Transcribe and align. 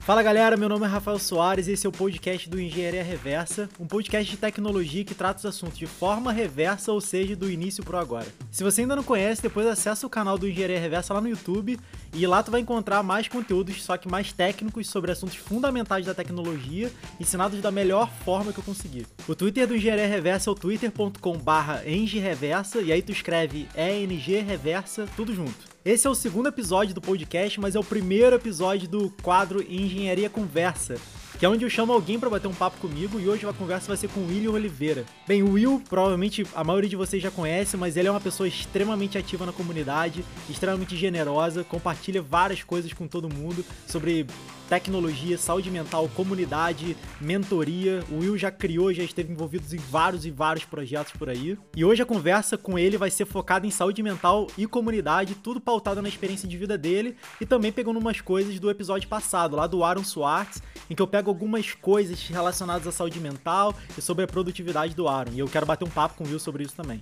Fala 0.00 0.22
galera, 0.22 0.56
meu 0.56 0.68
nome 0.68 0.84
é 0.86 0.88
Rafael 0.88 1.18
Soares 1.18 1.68
e 1.68 1.72
esse 1.72 1.86
é 1.86 1.88
o 1.88 1.92
podcast 1.92 2.48
do 2.48 2.58
Engenharia 2.58 3.04
Reversa, 3.04 3.68
um 3.78 3.86
podcast 3.86 4.30
de 4.30 4.38
tecnologia 4.38 5.04
que 5.04 5.14
trata 5.14 5.40
os 5.40 5.44
assuntos 5.44 5.76
de 5.78 5.86
forma 5.86 6.32
reversa, 6.32 6.90
ou 6.90 7.02
seja, 7.02 7.36
do 7.36 7.50
início 7.50 7.84
pro 7.84 7.98
agora. 7.98 8.26
Se 8.50 8.64
você 8.64 8.80
ainda 8.80 8.96
não 8.96 9.04
conhece, 9.04 9.42
depois 9.42 9.66
acessa 9.66 10.06
o 10.06 10.10
canal 10.10 10.38
do 10.38 10.48
Engenharia 10.48 10.80
Reversa 10.80 11.12
lá 11.12 11.20
no 11.20 11.28
YouTube 11.28 11.78
e 12.14 12.26
lá 12.26 12.42
tu 12.42 12.50
vai 12.50 12.62
encontrar 12.62 13.02
mais 13.02 13.28
conteúdos, 13.28 13.84
só 13.84 13.98
que 13.98 14.08
mais 14.08 14.32
técnicos 14.32 14.88
sobre 14.88 15.12
assuntos 15.12 15.36
fundamentais 15.36 16.06
da 16.06 16.14
tecnologia, 16.14 16.90
ensinados 17.20 17.60
da 17.60 17.70
melhor 17.70 18.10
forma 18.24 18.54
que 18.54 18.58
eu 18.58 18.64
conseguir. 18.64 19.06
O 19.28 19.34
Twitter 19.34 19.66
do 19.66 19.76
Engenharia 19.76 20.08
Reversa 20.08 20.48
é 20.48 20.52
o 20.52 20.56
twitter.com/engereversa 20.56 22.80
e 22.80 22.90
aí 22.90 23.02
tu 23.02 23.12
escreve 23.12 23.68
ENG 23.76 24.40
Reversa, 24.40 25.06
tudo 25.14 25.34
junto. 25.34 25.69
Esse 25.82 26.06
é 26.06 26.10
o 26.10 26.14
segundo 26.14 26.46
episódio 26.46 26.94
do 26.94 27.00
podcast, 27.00 27.58
mas 27.58 27.74
é 27.74 27.78
o 27.78 27.84
primeiro 27.84 28.36
episódio 28.36 28.86
do 28.86 29.08
quadro 29.22 29.62
Engenharia 29.62 30.28
Conversa, 30.28 30.96
que 31.38 31.46
é 31.46 31.48
onde 31.48 31.64
eu 31.64 31.70
chamo 31.70 31.90
alguém 31.90 32.20
para 32.20 32.28
bater 32.28 32.48
um 32.48 32.54
papo 32.54 32.76
comigo 32.76 33.18
e 33.18 33.26
hoje 33.26 33.46
a 33.46 33.52
conversa 33.54 33.88
vai 33.88 33.96
ser 33.96 34.08
com 34.08 34.20
o 34.20 34.26
William 34.28 34.50
Oliveira. 34.50 35.06
Bem, 35.26 35.42
o 35.42 35.52
Will, 35.52 35.82
provavelmente 35.88 36.46
a 36.54 36.62
maioria 36.62 36.90
de 36.90 36.96
vocês 36.96 37.22
já 37.22 37.30
conhece, 37.30 37.78
mas 37.78 37.96
ele 37.96 38.08
é 38.08 38.10
uma 38.10 38.20
pessoa 38.20 38.46
extremamente 38.46 39.16
ativa 39.16 39.46
na 39.46 39.52
comunidade, 39.52 40.22
extremamente 40.50 40.94
generosa, 40.98 41.64
compartilha 41.64 42.20
várias 42.20 42.62
coisas 42.62 42.92
com 42.92 43.08
todo 43.08 43.34
mundo 43.34 43.64
sobre 43.86 44.26
tecnologia, 44.70 45.36
saúde 45.36 45.68
mental, 45.68 46.08
comunidade, 46.14 46.96
mentoria. 47.20 48.04
O 48.08 48.20
Will 48.20 48.38
já 48.38 48.52
criou, 48.52 48.94
já 48.94 49.02
esteve 49.02 49.32
envolvido 49.32 49.64
em 49.74 49.78
vários 49.78 50.24
e 50.24 50.30
vários 50.30 50.64
projetos 50.64 51.12
por 51.12 51.28
aí. 51.28 51.58
E 51.76 51.84
hoje 51.84 52.00
a 52.02 52.06
conversa 52.06 52.56
com 52.56 52.78
ele 52.78 52.96
vai 52.96 53.10
ser 53.10 53.26
focada 53.26 53.66
em 53.66 53.70
saúde 53.70 54.00
mental 54.00 54.46
e 54.56 54.68
comunidade, 54.68 55.34
tudo 55.34 55.60
pautado 55.60 56.00
na 56.00 56.08
experiência 56.08 56.48
de 56.48 56.56
vida 56.56 56.78
dele 56.78 57.16
e 57.40 57.44
também 57.44 57.72
pegando 57.72 57.98
umas 57.98 58.20
coisas 58.20 58.60
do 58.60 58.70
episódio 58.70 59.08
passado, 59.08 59.56
lá 59.56 59.66
do 59.66 59.82
Aaron 59.82 60.04
Swartz, 60.04 60.62
em 60.88 60.94
que 60.94 61.02
eu 61.02 61.06
pego 61.08 61.30
algumas 61.30 61.72
coisas 61.72 62.28
relacionadas 62.28 62.86
à 62.86 62.92
saúde 62.92 63.18
mental 63.18 63.74
e 63.98 64.00
sobre 64.00 64.24
a 64.24 64.28
produtividade 64.28 64.94
do 64.94 65.08
Aaron. 65.08 65.32
E 65.32 65.40
eu 65.40 65.48
quero 65.48 65.66
bater 65.66 65.84
um 65.84 65.90
papo 65.90 66.14
com 66.14 66.24
o 66.24 66.28
Will 66.28 66.38
sobre 66.38 66.62
isso 66.62 66.76
também. 66.76 67.00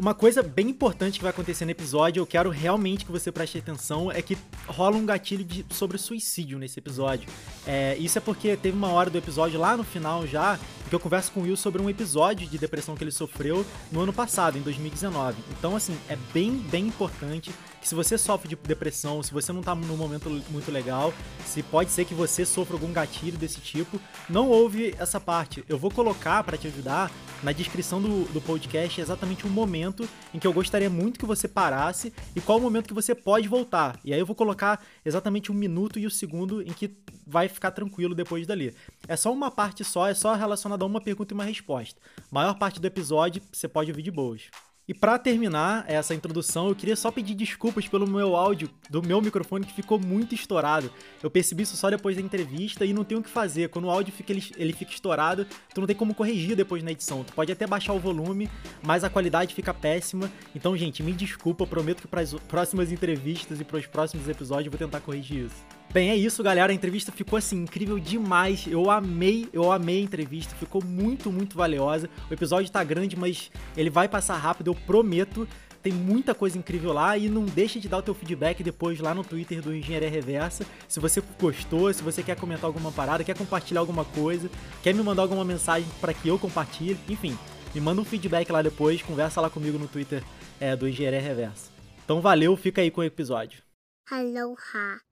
Uma 0.00 0.14
coisa 0.14 0.42
bem 0.42 0.70
importante 0.70 1.18
que 1.18 1.22
vai 1.22 1.28
acontecer 1.28 1.66
no 1.66 1.72
episódio, 1.72 2.22
eu 2.22 2.26
quero 2.26 2.48
realmente 2.48 3.04
que 3.04 3.12
você 3.12 3.30
preste 3.30 3.58
atenção, 3.58 4.10
é 4.10 4.22
que 4.22 4.34
rola 4.66 4.96
um 4.96 5.04
gatilho 5.04 5.44
de, 5.44 5.62
sobre 5.68 5.98
suicídio 5.98 6.58
nesse 6.58 6.78
episódio. 6.78 7.28
É, 7.66 7.98
isso 7.98 8.16
é 8.16 8.20
porque 8.22 8.56
teve 8.56 8.74
uma 8.74 8.88
hora 8.88 9.10
do 9.10 9.18
episódio 9.18 9.60
lá 9.60 9.76
no 9.76 9.84
final 9.84 10.26
já, 10.26 10.58
que 10.88 10.94
eu 10.94 10.98
converso 10.98 11.30
com 11.32 11.40
o 11.40 11.42
Will 11.42 11.54
sobre 11.54 11.82
um 11.82 11.90
episódio 11.90 12.48
de 12.48 12.56
depressão 12.56 12.96
que 12.96 13.04
ele 13.04 13.10
sofreu 13.10 13.62
no 13.92 14.00
ano 14.00 14.10
passado, 14.10 14.56
em 14.56 14.62
2019. 14.62 15.36
Então, 15.58 15.76
assim, 15.76 15.94
é 16.08 16.16
bem, 16.32 16.50
bem 16.50 16.86
importante 16.86 17.52
que 17.80 17.88
se 17.88 17.94
você 17.94 18.18
sofre 18.18 18.48
de 18.48 18.56
depressão, 18.56 19.22
se 19.22 19.32
você 19.32 19.52
não 19.52 19.62
tá 19.62 19.74
num 19.74 19.96
momento 19.96 20.28
muito 20.50 20.70
legal, 20.70 21.12
se 21.46 21.62
pode 21.62 21.90
ser 21.90 22.04
que 22.04 22.14
você 22.14 22.44
sofra 22.44 22.74
algum 22.74 22.92
gatilho 22.92 23.38
desse 23.38 23.60
tipo, 23.60 24.00
não 24.28 24.48
ouve 24.48 24.94
essa 24.98 25.18
parte. 25.18 25.64
Eu 25.68 25.78
vou 25.78 25.90
colocar 25.90 26.44
para 26.44 26.58
te 26.58 26.66
ajudar 26.66 27.10
na 27.42 27.52
descrição 27.52 28.00
do, 28.00 28.24
do 28.32 28.40
podcast 28.40 29.00
exatamente 29.00 29.46
um 29.46 29.50
momento 29.50 30.08
em 30.34 30.38
que 30.38 30.46
eu 30.46 30.52
gostaria 30.52 30.90
muito 30.90 31.18
que 31.18 31.24
você 31.24 31.48
parasse 31.48 32.12
e 32.36 32.40
qual 32.40 32.58
o 32.58 32.60
momento 32.60 32.88
que 32.88 32.94
você 32.94 33.14
pode 33.14 33.48
voltar. 33.48 33.98
E 34.04 34.12
aí 34.12 34.20
eu 34.20 34.26
vou 34.26 34.36
colocar 34.36 34.84
exatamente 35.04 35.50
um 35.50 35.54
minuto 35.54 35.98
e 35.98 36.06
o 36.06 36.10
segundo 36.10 36.62
em 36.62 36.72
que 36.72 36.94
vai 37.26 37.48
ficar 37.48 37.70
tranquilo 37.70 38.14
depois 38.14 38.46
dali. 38.46 38.74
É 39.08 39.16
só 39.16 39.32
uma 39.32 39.50
parte 39.50 39.84
só, 39.84 40.06
é 40.08 40.14
só 40.14 40.34
relacionada 40.34 40.84
a 40.84 40.86
uma 40.86 41.00
pergunta 41.00 41.32
e 41.32 41.34
uma 41.34 41.44
resposta. 41.44 42.00
A 42.18 42.34
maior 42.34 42.58
parte 42.58 42.80
do 42.80 42.86
episódio 42.86 43.40
você 43.50 43.66
pode 43.66 43.90
ouvir 43.90 44.02
de 44.02 44.10
boas. 44.10 44.50
E 44.90 44.94
para 44.94 45.16
terminar 45.20 45.84
essa 45.86 46.16
introdução, 46.16 46.68
eu 46.68 46.74
queria 46.74 46.96
só 46.96 47.12
pedir 47.12 47.36
desculpas 47.36 47.86
pelo 47.86 48.10
meu 48.10 48.34
áudio 48.34 48.68
do 48.90 49.00
meu 49.00 49.22
microfone 49.22 49.64
que 49.64 49.72
ficou 49.72 50.00
muito 50.00 50.34
estourado. 50.34 50.90
Eu 51.22 51.30
percebi 51.30 51.62
isso 51.62 51.76
só 51.76 51.88
depois 51.88 52.16
da 52.16 52.22
entrevista 52.22 52.84
e 52.84 52.92
não 52.92 53.04
tenho 53.04 53.20
o 53.20 53.22
que 53.22 53.30
fazer. 53.30 53.68
Quando 53.68 53.84
o 53.84 53.90
áudio 53.90 54.12
fica, 54.12 54.32
ele, 54.32 54.44
ele 54.56 54.72
fica 54.72 54.90
estourado, 54.90 55.46
tu 55.72 55.80
não 55.80 55.86
tem 55.86 55.94
como 55.94 56.12
corrigir 56.12 56.56
depois 56.56 56.82
na 56.82 56.90
edição. 56.90 57.22
Tu 57.22 57.32
pode 57.32 57.52
até 57.52 57.68
baixar 57.68 57.92
o 57.92 58.00
volume, 58.00 58.50
mas 58.82 59.04
a 59.04 59.08
qualidade 59.08 59.54
fica 59.54 59.72
péssima. 59.72 60.28
Então, 60.56 60.76
gente, 60.76 61.04
me 61.04 61.12
desculpa, 61.12 61.64
prometo 61.64 62.00
que 62.00 62.08
para 62.08 62.22
as 62.22 62.34
próximas 62.34 62.90
entrevistas 62.90 63.60
e 63.60 63.64
para 63.64 63.78
os 63.78 63.86
próximos 63.86 64.28
episódios 64.28 64.66
eu 64.66 64.72
vou 64.72 64.88
tentar 64.88 64.98
corrigir 64.98 65.46
isso. 65.46 65.79
Bem, 65.92 66.10
é 66.10 66.16
isso, 66.16 66.40
galera. 66.40 66.72
A 66.72 66.74
entrevista 66.74 67.10
ficou 67.10 67.36
assim 67.36 67.62
incrível 67.62 67.98
demais. 67.98 68.64
Eu 68.68 68.88
amei, 68.90 69.48
eu 69.52 69.72
amei 69.72 69.98
a 69.98 70.04
entrevista. 70.04 70.54
Ficou 70.54 70.84
muito, 70.84 71.32
muito 71.32 71.56
valiosa. 71.56 72.08
O 72.30 72.32
episódio 72.32 72.70
tá 72.70 72.82
grande, 72.84 73.16
mas 73.16 73.50
ele 73.76 73.90
vai 73.90 74.08
passar 74.08 74.36
rápido, 74.36 74.68
eu 74.68 74.74
prometo. 74.74 75.48
Tem 75.82 75.92
muita 75.92 76.32
coisa 76.32 76.56
incrível 76.56 76.92
lá 76.92 77.18
e 77.18 77.28
não 77.28 77.44
deixe 77.44 77.80
de 77.80 77.88
dar 77.88 77.98
o 77.98 78.02
teu 78.02 78.14
feedback 78.14 78.62
depois 78.62 79.00
lá 79.00 79.14
no 79.14 79.24
Twitter 79.24 79.60
do 79.60 79.74
Engenharia 79.74 80.10
Reversa. 80.10 80.64
Se 80.86 81.00
você 81.00 81.20
gostou, 81.40 81.92
se 81.92 82.02
você 82.02 82.22
quer 82.22 82.36
comentar 82.36 82.66
alguma 82.66 82.92
parada, 82.92 83.24
quer 83.24 83.36
compartilhar 83.36 83.80
alguma 83.80 84.04
coisa, 84.04 84.48
quer 84.82 84.94
me 84.94 85.02
mandar 85.02 85.22
alguma 85.22 85.44
mensagem 85.44 85.88
para 86.00 86.12
que 86.12 86.28
eu 86.28 86.38
compartilhe, 86.38 86.98
enfim, 87.08 87.36
me 87.74 87.80
manda 87.80 88.00
um 88.00 88.04
feedback 88.04 88.52
lá 88.52 88.60
depois, 88.60 89.00
conversa 89.00 89.40
lá 89.40 89.48
comigo 89.48 89.78
no 89.78 89.88
Twitter 89.88 90.22
é, 90.60 90.76
do 90.76 90.86
Engenharia 90.86 91.20
Reversa. 91.20 91.70
Então 92.04 92.20
valeu, 92.20 92.54
fica 92.58 92.82
aí 92.82 92.90
com 92.90 93.00
o 93.00 93.04
episódio. 93.04 93.62
Aloha. 94.10 95.09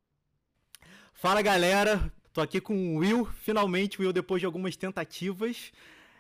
Fala 1.21 1.43
galera, 1.43 2.13
tô 2.33 2.41
aqui 2.41 2.61
com 2.61 2.95
o 2.95 2.99
Will. 2.99 3.25
Finalmente, 3.25 3.99
o 3.99 4.03
Will, 4.03 4.13
depois 4.13 4.39
de 4.39 4.47
algumas 4.47 4.77
tentativas, 4.77 5.73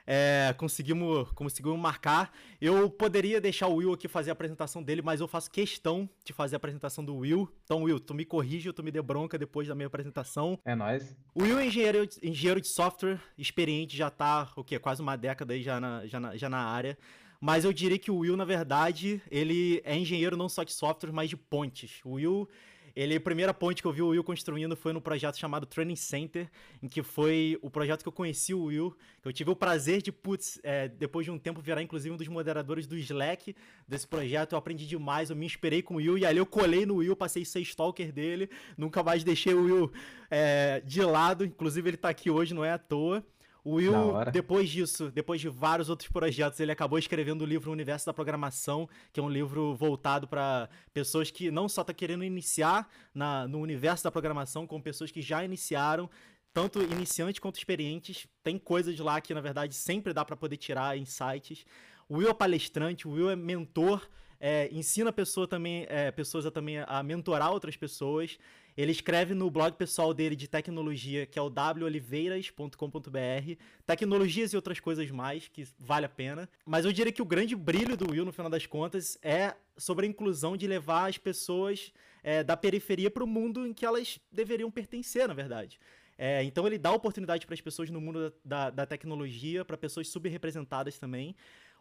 é, 0.04 0.53
conseguimos, 0.59 1.31
conseguimos 1.36 1.78
marcar. 1.78 2.32
Eu 2.60 2.91
poderia 2.91 3.41
deixar 3.41 3.69
o 3.69 3.76
Will 3.76 3.92
aqui 3.92 4.08
fazer 4.08 4.31
a 4.31 4.32
apresentação 4.32 4.82
dele, 4.82 5.00
mas 5.00 5.20
eu 5.20 5.28
faço 5.28 5.53
questão 5.53 6.10
de 6.25 6.32
fazer 6.32 6.56
a 6.56 6.58
apresentação 6.58 7.04
do 7.04 7.14
Will. 7.14 7.48
Então, 7.62 7.84
Will, 7.84 8.00
tu 8.00 8.12
me 8.12 8.25
corrige, 8.25 8.72
tu 8.72 8.82
me 8.82 8.91
dê 8.91 9.00
bronca 9.00 9.38
depois 9.38 9.69
da 9.69 9.75
minha 9.76 9.87
apresentação. 9.87 10.58
É 10.64 10.75
nóis. 10.75 11.16
O 11.32 11.44
Will 11.44 11.60
é 11.60 11.66
engenheiro, 11.66 12.08
engenheiro 12.20 12.60
de 12.60 12.66
software, 12.66 13.20
experiente, 13.38 13.97
já 13.97 14.10
tá, 14.10 14.50
o 14.56 14.64
quê? 14.64 14.81
Quase 14.81 15.00
uma 15.00 15.14
década 15.14 15.54
aí 15.54 15.62
já 15.62 15.78
na, 15.78 16.08
já 16.08 16.19
na, 16.19 16.37
já 16.37 16.50
na 16.50 16.58
área. 16.58 16.98
Mas 17.41 17.64
eu 17.64 17.72
diria 17.72 18.00
que 18.00 18.10
o 18.10 18.16
Will, 18.16 18.37
na 18.37 18.44
verdade, 18.44 19.22
ele 19.31 19.81
é 19.84 19.97
engenheiro 19.97 20.37
não 20.37 20.48
só 20.48 20.64
de 20.64 20.72
software, 20.72 21.12
mas 21.12 21.31
de 21.31 21.37
pontes. 21.37 22.00
O 22.04 22.14
Will 22.14 22.48
ele, 23.00 23.14
a 23.14 23.20
primeira 23.20 23.54
ponte 23.54 23.81
que 23.81 23.86
eu 23.86 23.92
vi 23.92 24.03
o 24.03 24.09
Will 24.09 24.25
construindo 24.25 24.75
foi 24.75 24.92
no 24.92 25.00
projeto 25.00 25.38
chamado 25.38 25.64
Training 25.64 25.94
Center, 25.94 26.50
em 26.82 26.88
que 26.88 27.00
foi 27.00 27.56
o 27.62 27.70
projeto 27.70 28.03
que 28.03 28.09
eu 28.09 28.12
conheci 28.12 28.53
o 28.53 28.64
Will, 28.64 28.92
que 29.22 29.28
eu 29.28 29.32
tive 29.32 29.50
o 29.50 29.54
prazer 29.54 30.03
de, 30.03 30.10
putz, 30.10 30.59
é, 30.64 30.88
depois 30.88 31.25
de 31.25 31.31
um 31.31 31.38
tempo 31.38 31.60
virar 31.60 31.81
inclusive 31.81 32.12
um 32.12 32.16
dos 32.16 32.26
moderadores 32.26 32.88
do 32.88 32.98
Slack 32.98 33.54
desse 33.87 34.04
projeto, 34.04 34.54
eu 34.54 34.58
aprendi 34.58 34.84
demais, 34.84 35.31
eu 35.31 35.37
me 35.37 35.47
inspirei 35.47 35.81
com 35.81 35.94
o 35.94 35.97
Will, 35.98 36.19
e 36.19 36.26
ali 36.26 36.38
eu 36.38 36.47
colei 36.47 36.84
no 36.84 36.97
Will, 36.97 37.14
passei 37.14 37.44
ser 37.44 37.60
stalker 37.60 38.12
dele, 38.12 38.50
nunca 38.76 39.00
mais 39.00 39.22
deixei 39.22 39.54
o 39.54 39.62
Will 39.62 39.92
é, 40.28 40.82
de 40.84 41.00
lado, 41.03 41.44
inclusive 41.44 41.88
ele 41.88 41.97
tá 41.97 42.08
aqui 42.08 42.28
hoje, 42.28 42.53
não 42.53 42.64
é 42.64 42.72
à 42.72 42.78
toa. 42.78 43.25
O 43.64 43.74
Will, 43.74 44.14
depois 44.32 44.70
disso, 44.70 45.10
depois 45.10 45.41
de 45.41 45.48
vários 45.48 45.91
outros 45.91 46.08
projetos, 46.08 46.58
ele 46.60 46.72
acabou 46.72 46.98
escrevendo 46.98 47.42
o 47.42 47.44
livro 47.46 47.70
Universo 47.70 48.06
da 48.06 48.14
Programação, 48.14 48.88
que 49.12 49.20
é 49.20 49.22
um 49.22 49.28
livro 49.28 49.74
voltado 49.74 50.26
para 50.26 50.69
pessoas 50.92 51.30
que 51.30 51.50
não 51.50 51.69
só 51.69 51.82
estão 51.82 51.92
tá 51.92 51.94
querendo 51.94 52.24
iniciar 52.24 52.88
na, 53.14 53.46
no 53.48 53.58
universo 53.58 54.04
da 54.04 54.10
programação, 54.10 54.66
como 54.66 54.82
pessoas 54.82 55.10
que 55.10 55.20
já 55.20 55.44
iniciaram, 55.44 56.08
tanto 56.52 56.80
iniciantes 56.82 57.41
quanto 57.41 57.56
experientes. 57.56 58.26
Tem 58.42 58.58
coisas 58.58 58.98
lá 58.98 59.20
que, 59.20 59.34
na 59.34 59.41
verdade, 59.41 59.75
sempre 59.75 60.12
dá 60.12 60.25
para 60.25 60.36
poder 60.36 60.56
tirar 60.56 60.96
insights. 60.96 61.64
O 62.08 62.19
Will 62.19 62.30
é 62.30 62.34
palestrante, 62.34 63.06
o 63.06 63.12
Will 63.12 63.30
é 63.30 63.36
mentor, 63.36 64.08
é, 64.40 64.69
ensina 64.72 65.12
pessoa 65.12 65.46
também, 65.46 65.84
é, 65.88 66.10
pessoas 66.10 66.46
a, 66.46 66.50
também 66.50 66.78
a 66.86 67.02
mentorar 67.02 67.52
outras 67.52 67.76
pessoas. 67.76 68.38
Ele 68.78 68.93
escreve 68.93 69.34
no 69.34 69.50
blog 69.50 69.72
pessoal 69.72 70.15
dele 70.15 70.37
de 70.37 70.47
tecnologia, 70.47 71.27
que 71.27 71.37
é 71.37 71.43
o 71.43 71.50
woliveiras.com.br, 71.50 73.56
tecnologias 73.84 74.53
e 74.53 74.56
outras 74.56 74.78
coisas 74.78 75.11
mais, 75.11 75.49
que 75.49 75.66
vale 75.77 76.06
a 76.06 76.09
pena. 76.09 76.49
Mas 76.65 76.84
eu 76.84 76.93
diria 76.93 77.11
que 77.11 77.21
o 77.21 77.25
grande 77.25 77.56
brilho 77.56 77.97
do 77.97 78.12
Will, 78.12 78.25
no 78.25 78.33
final 78.33 78.49
das 78.49 78.67
contas, 78.67 79.19
é 79.21 79.56
sobre 79.77 80.06
a 80.06 80.09
inclusão 80.09 80.56
de 80.56 80.69
levar 80.69 81.09
as 81.09 81.19
pessoas 81.19 81.93
é, 82.22 82.44
da 82.44 82.56
periferia 82.56 83.11
para 83.11 83.25
o 83.25 83.27
mundo 83.27 83.67
em 83.67 83.75
que 83.75 83.84
elas 83.84 84.20
deveriam 84.31 84.70
pertencer, 84.70 85.26
na 85.26 85.35
verdade. 85.35 85.81
É, 86.17 86.44
então 86.44 86.64
ele 86.64 86.79
dá 86.79 86.93
oportunidade 86.93 87.47
para 87.47 87.55
as 87.55 87.61
pessoas 87.61 87.91
no 87.91 88.00
mundo 88.00 88.32
da, 88.44 88.44
da, 88.44 88.70
da 88.70 88.87
tecnologia, 88.87 89.64
para 89.64 89.76
pessoas 89.76 90.06
subrepresentadas 90.06 91.00
também. 91.00 91.35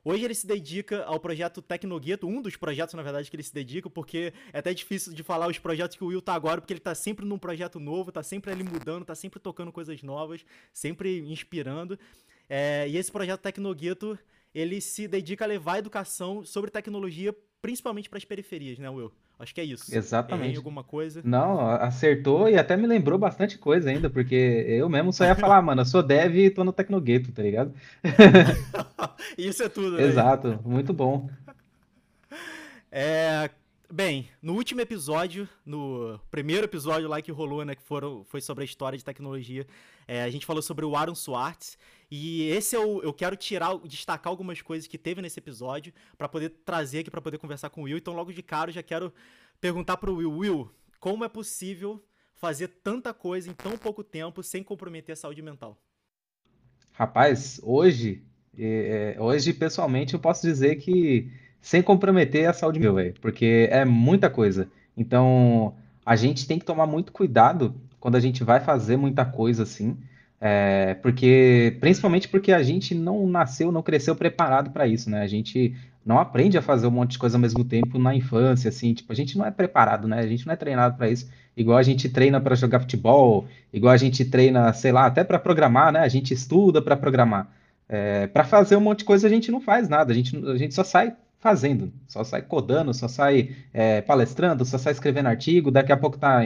Hoje 0.09 0.23
ele 0.23 0.33
se 0.33 0.47
dedica 0.47 1.03
ao 1.03 1.19
projeto 1.19 1.61
Tecnogueto, 1.61 2.25
um 2.25 2.41
dos 2.41 2.55
projetos, 2.55 2.93
na 2.93 3.03
verdade, 3.03 3.29
que 3.29 3.35
ele 3.35 3.43
se 3.43 3.53
dedica, 3.53 3.89
porque 3.89 4.31
é 4.53 4.59
até 4.59 4.73
difícil 4.73 5.11
de 5.11 5.21
falar 5.21 5.49
os 5.49 5.59
projetos 5.59 5.97
que 5.97 6.03
o 6.05 6.07
Will 6.07 6.21
tá 6.21 6.33
agora, 6.33 6.61
porque 6.61 6.71
ele 6.71 6.79
tá 6.79 6.95
sempre 6.95 7.25
num 7.25 7.37
projeto 7.37 7.77
novo, 7.77 8.09
tá 8.09 8.23
sempre 8.23 8.49
ali 8.49 8.63
mudando, 8.63 9.03
tá 9.03 9.13
sempre 9.13 9.37
tocando 9.37 9.69
coisas 9.69 10.01
novas, 10.01 10.45
sempre 10.71 11.19
inspirando. 11.29 11.99
É, 12.47 12.87
e 12.87 12.95
esse 12.95 13.11
projeto 13.11 13.41
Tecnogueto, 13.41 14.17
ele 14.55 14.79
se 14.79 15.09
dedica 15.09 15.43
a 15.43 15.47
levar 15.47 15.79
educação 15.79 16.45
sobre 16.45 16.71
tecnologia, 16.71 17.35
principalmente 17.61 18.09
para 18.09 18.17
as 18.17 18.25
periferias, 18.25 18.77
né, 18.79 18.89
Will? 18.89 19.11
Acho 19.39 19.53
que 19.53 19.61
é 19.61 19.63
isso. 19.63 19.95
Exatamente. 19.95 20.45
Errei 20.45 20.57
alguma 20.57 20.83
coisa? 20.83 21.21
Não, 21.23 21.59
acertou 21.69 22.49
e 22.49 22.57
até 22.57 22.75
me 22.75 22.87
lembrou 22.87 23.19
bastante 23.19 23.57
coisa 23.57 23.89
ainda, 23.89 24.09
porque 24.09 24.65
eu 24.67 24.89
mesmo 24.89 25.13
só 25.13 25.25
ia 25.25 25.35
falar, 25.35 25.61
mano, 25.61 25.81
eu 25.81 25.85
sou 25.85 26.01
dev 26.01 26.35
e 26.35 26.49
tô 26.49 26.63
no 26.63 26.73
Tecnogueto, 26.73 27.31
tá 27.31 27.43
ligado? 27.43 27.73
isso 29.37 29.61
é 29.61 29.69
tudo, 29.69 29.97
né? 29.97 30.03
Exato, 30.03 30.59
muito 30.65 30.91
bom. 30.91 31.29
É, 32.91 33.49
Bem, 33.89 34.29
no 34.41 34.53
último 34.53 34.81
episódio, 34.81 35.47
no 35.65 36.19
primeiro 36.29 36.65
episódio 36.65 37.07
lá 37.07 37.21
que 37.21 37.31
rolou, 37.31 37.63
né, 37.63 37.73
que 37.73 37.81
foram, 37.81 38.25
foi 38.25 38.41
sobre 38.41 38.63
a 38.63 38.65
história 38.65 38.97
de 38.97 39.05
tecnologia, 39.05 39.65
é, 40.05 40.23
a 40.23 40.29
gente 40.29 40.45
falou 40.45 40.61
sobre 40.61 40.83
o 40.83 40.93
Aaron 40.93 41.15
Swartz, 41.15 41.77
e 42.09 42.49
esse 42.49 42.75
é 42.75 42.79
o, 42.79 43.01
eu 43.01 43.13
quero 43.13 43.35
tirar, 43.35 43.77
destacar 43.79 44.31
algumas 44.31 44.61
coisas 44.61 44.87
que 44.87 44.97
teve 44.97 45.21
nesse 45.21 45.39
episódio 45.39 45.93
para 46.17 46.29
poder 46.29 46.49
trazer 46.63 46.99
aqui 46.99 47.11
para 47.11 47.21
poder 47.21 47.37
conversar 47.37 47.69
com 47.69 47.81
o 47.81 47.83
Will. 47.83 47.97
Então, 47.97 48.13
logo 48.13 48.31
de 48.31 48.41
cara, 48.41 48.69
eu 48.69 48.75
já 48.75 48.83
quero 48.83 49.13
perguntar 49.59 49.97
pro 49.97 50.15
Will, 50.15 50.31
Will, 50.31 50.71
como 50.99 51.25
é 51.25 51.29
possível 51.29 52.03
fazer 52.35 52.69
tanta 52.83 53.13
coisa 53.13 53.49
em 53.49 53.53
tão 53.53 53.77
pouco 53.77 54.03
tempo 54.03 54.41
sem 54.41 54.63
comprometer 54.63 55.13
a 55.13 55.15
saúde 55.15 55.41
mental? 55.41 55.77
Rapaz, 56.93 57.59
hoje, 57.61 58.23
é, 58.57 59.15
hoje 59.19 59.53
pessoalmente 59.53 60.13
eu 60.13 60.19
posso 60.19 60.47
dizer 60.47 60.77
que 60.77 61.31
sem 61.61 61.81
comprometer 61.83 62.47
a 62.47 62.53
saúde 62.53 62.79
meu, 62.79 62.93
velho, 62.93 63.15
porque 63.19 63.67
é 63.69 63.83
muita 63.83 64.29
coisa. 64.29 64.71
Então, 64.95 65.75
a 66.05 66.15
gente 66.15 66.47
tem 66.47 66.57
que 66.57 66.65
tomar 66.65 66.87
muito 66.87 67.11
cuidado 67.11 67.75
quando 67.99 68.15
a 68.15 68.19
gente 68.19 68.43
vai 68.43 68.59
fazer 68.59 68.95
muita 68.95 69.25
coisa 69.25 69.63
assim, 69.63 69.97
é, 70.39 70.93
porque 70.95 71.75
principalmente 71.79 72.27
porque 72.27 72.51
a 72.51 72.61
gente 72.61 72.93
não 72.93 73.27
nasceu, 73.27 73.71
não 73.71 73.81
cresceu 73.81 74.15
preparado 74.15 74.71
para 74.71 74.87
isso, 74.87 75.09
né? 75.09 75.21
A 75.21 75.27
gente 75.27 75.75
não 76.05 76.19
aprende 76.19 76.57
a 76.57 76.61
fazer 76.61 76.87
um 76.87 76.91
monte 76.91 77.11
de 77.11 77.19
coisa 77.19 77.37
ao 77.37 77.41
mesmo 77.41 77.65
tempo 77.65 77.99
na 77.99 78.15
infância, 78.15 78.69
assim, 78.69 78.93
tipo, 78.93 79.11
a 79.11 79.15
gente 79.15 79.37
não 79.37 79.45
é 79.45 79.51
preparado, 79.51 80.07
né? 80.07 80.19
A 80.19 80.27
gente 80.27 80.45
não 80.45 80.53
é 80.53 80.55
treinado 80.55 80.95
para 80.95 81.09
isso, 81.09 81.29
igual 81.55 81.77
a 81.77 81.83
gente 81.83 82.07
treina 82.07 82.39
para 82.39 82.55
jogar 82.55 82.79
futebol, 82.79 83.47
igual 83.73 83.93
a 83.93 83.97
gente 83.97 84.23
treina, 84.23 84.71
sei 84.73 84.91
lá, 84.91 85.05
até 85.05 85.23
para 85.23 85.39
programar, 85.39 85.91
né? 85.91 85.99
A 85.99 86.07
gente 86.07 86.33
estuda 86.33 86.81
para 86.81 86.95
programar. 86.95 87.49
É, 87.89 88.27
para 88.27 88.43
fazer 88.43 88.75
um 88.75 88.81
monte 88.81 88.99
de 88.99 89.05
coisa 89.05 89.27
a 89.27 89.29
gente 89.29 89.49
não 89.51 89.61
faz 89.61 89.87
nada, 89.89 90.11
a 90.11 90.15
gente, 90.15 90.35
a 90.45 90.57
gente 90.57 90.73
só 90.75 90.83
sai 90.83 91.15
fazendo, 91.39 91.91
só 92.07 92.23
sai 92.23 92.41
codando, 92.41 92.93
só 92.93 93.07
sai 93.07 93.55
é, 93.73 94.01
palestrando, 94.01 94.65
só 94.65 94.77
sai 94.77 94.93
escrevendo 94.93 95.27
artigo, 95.27 95.71
daqui 95.71 95.91
a 95.91 95.97
pouco 95.97 96.17
tá 96.17 96.41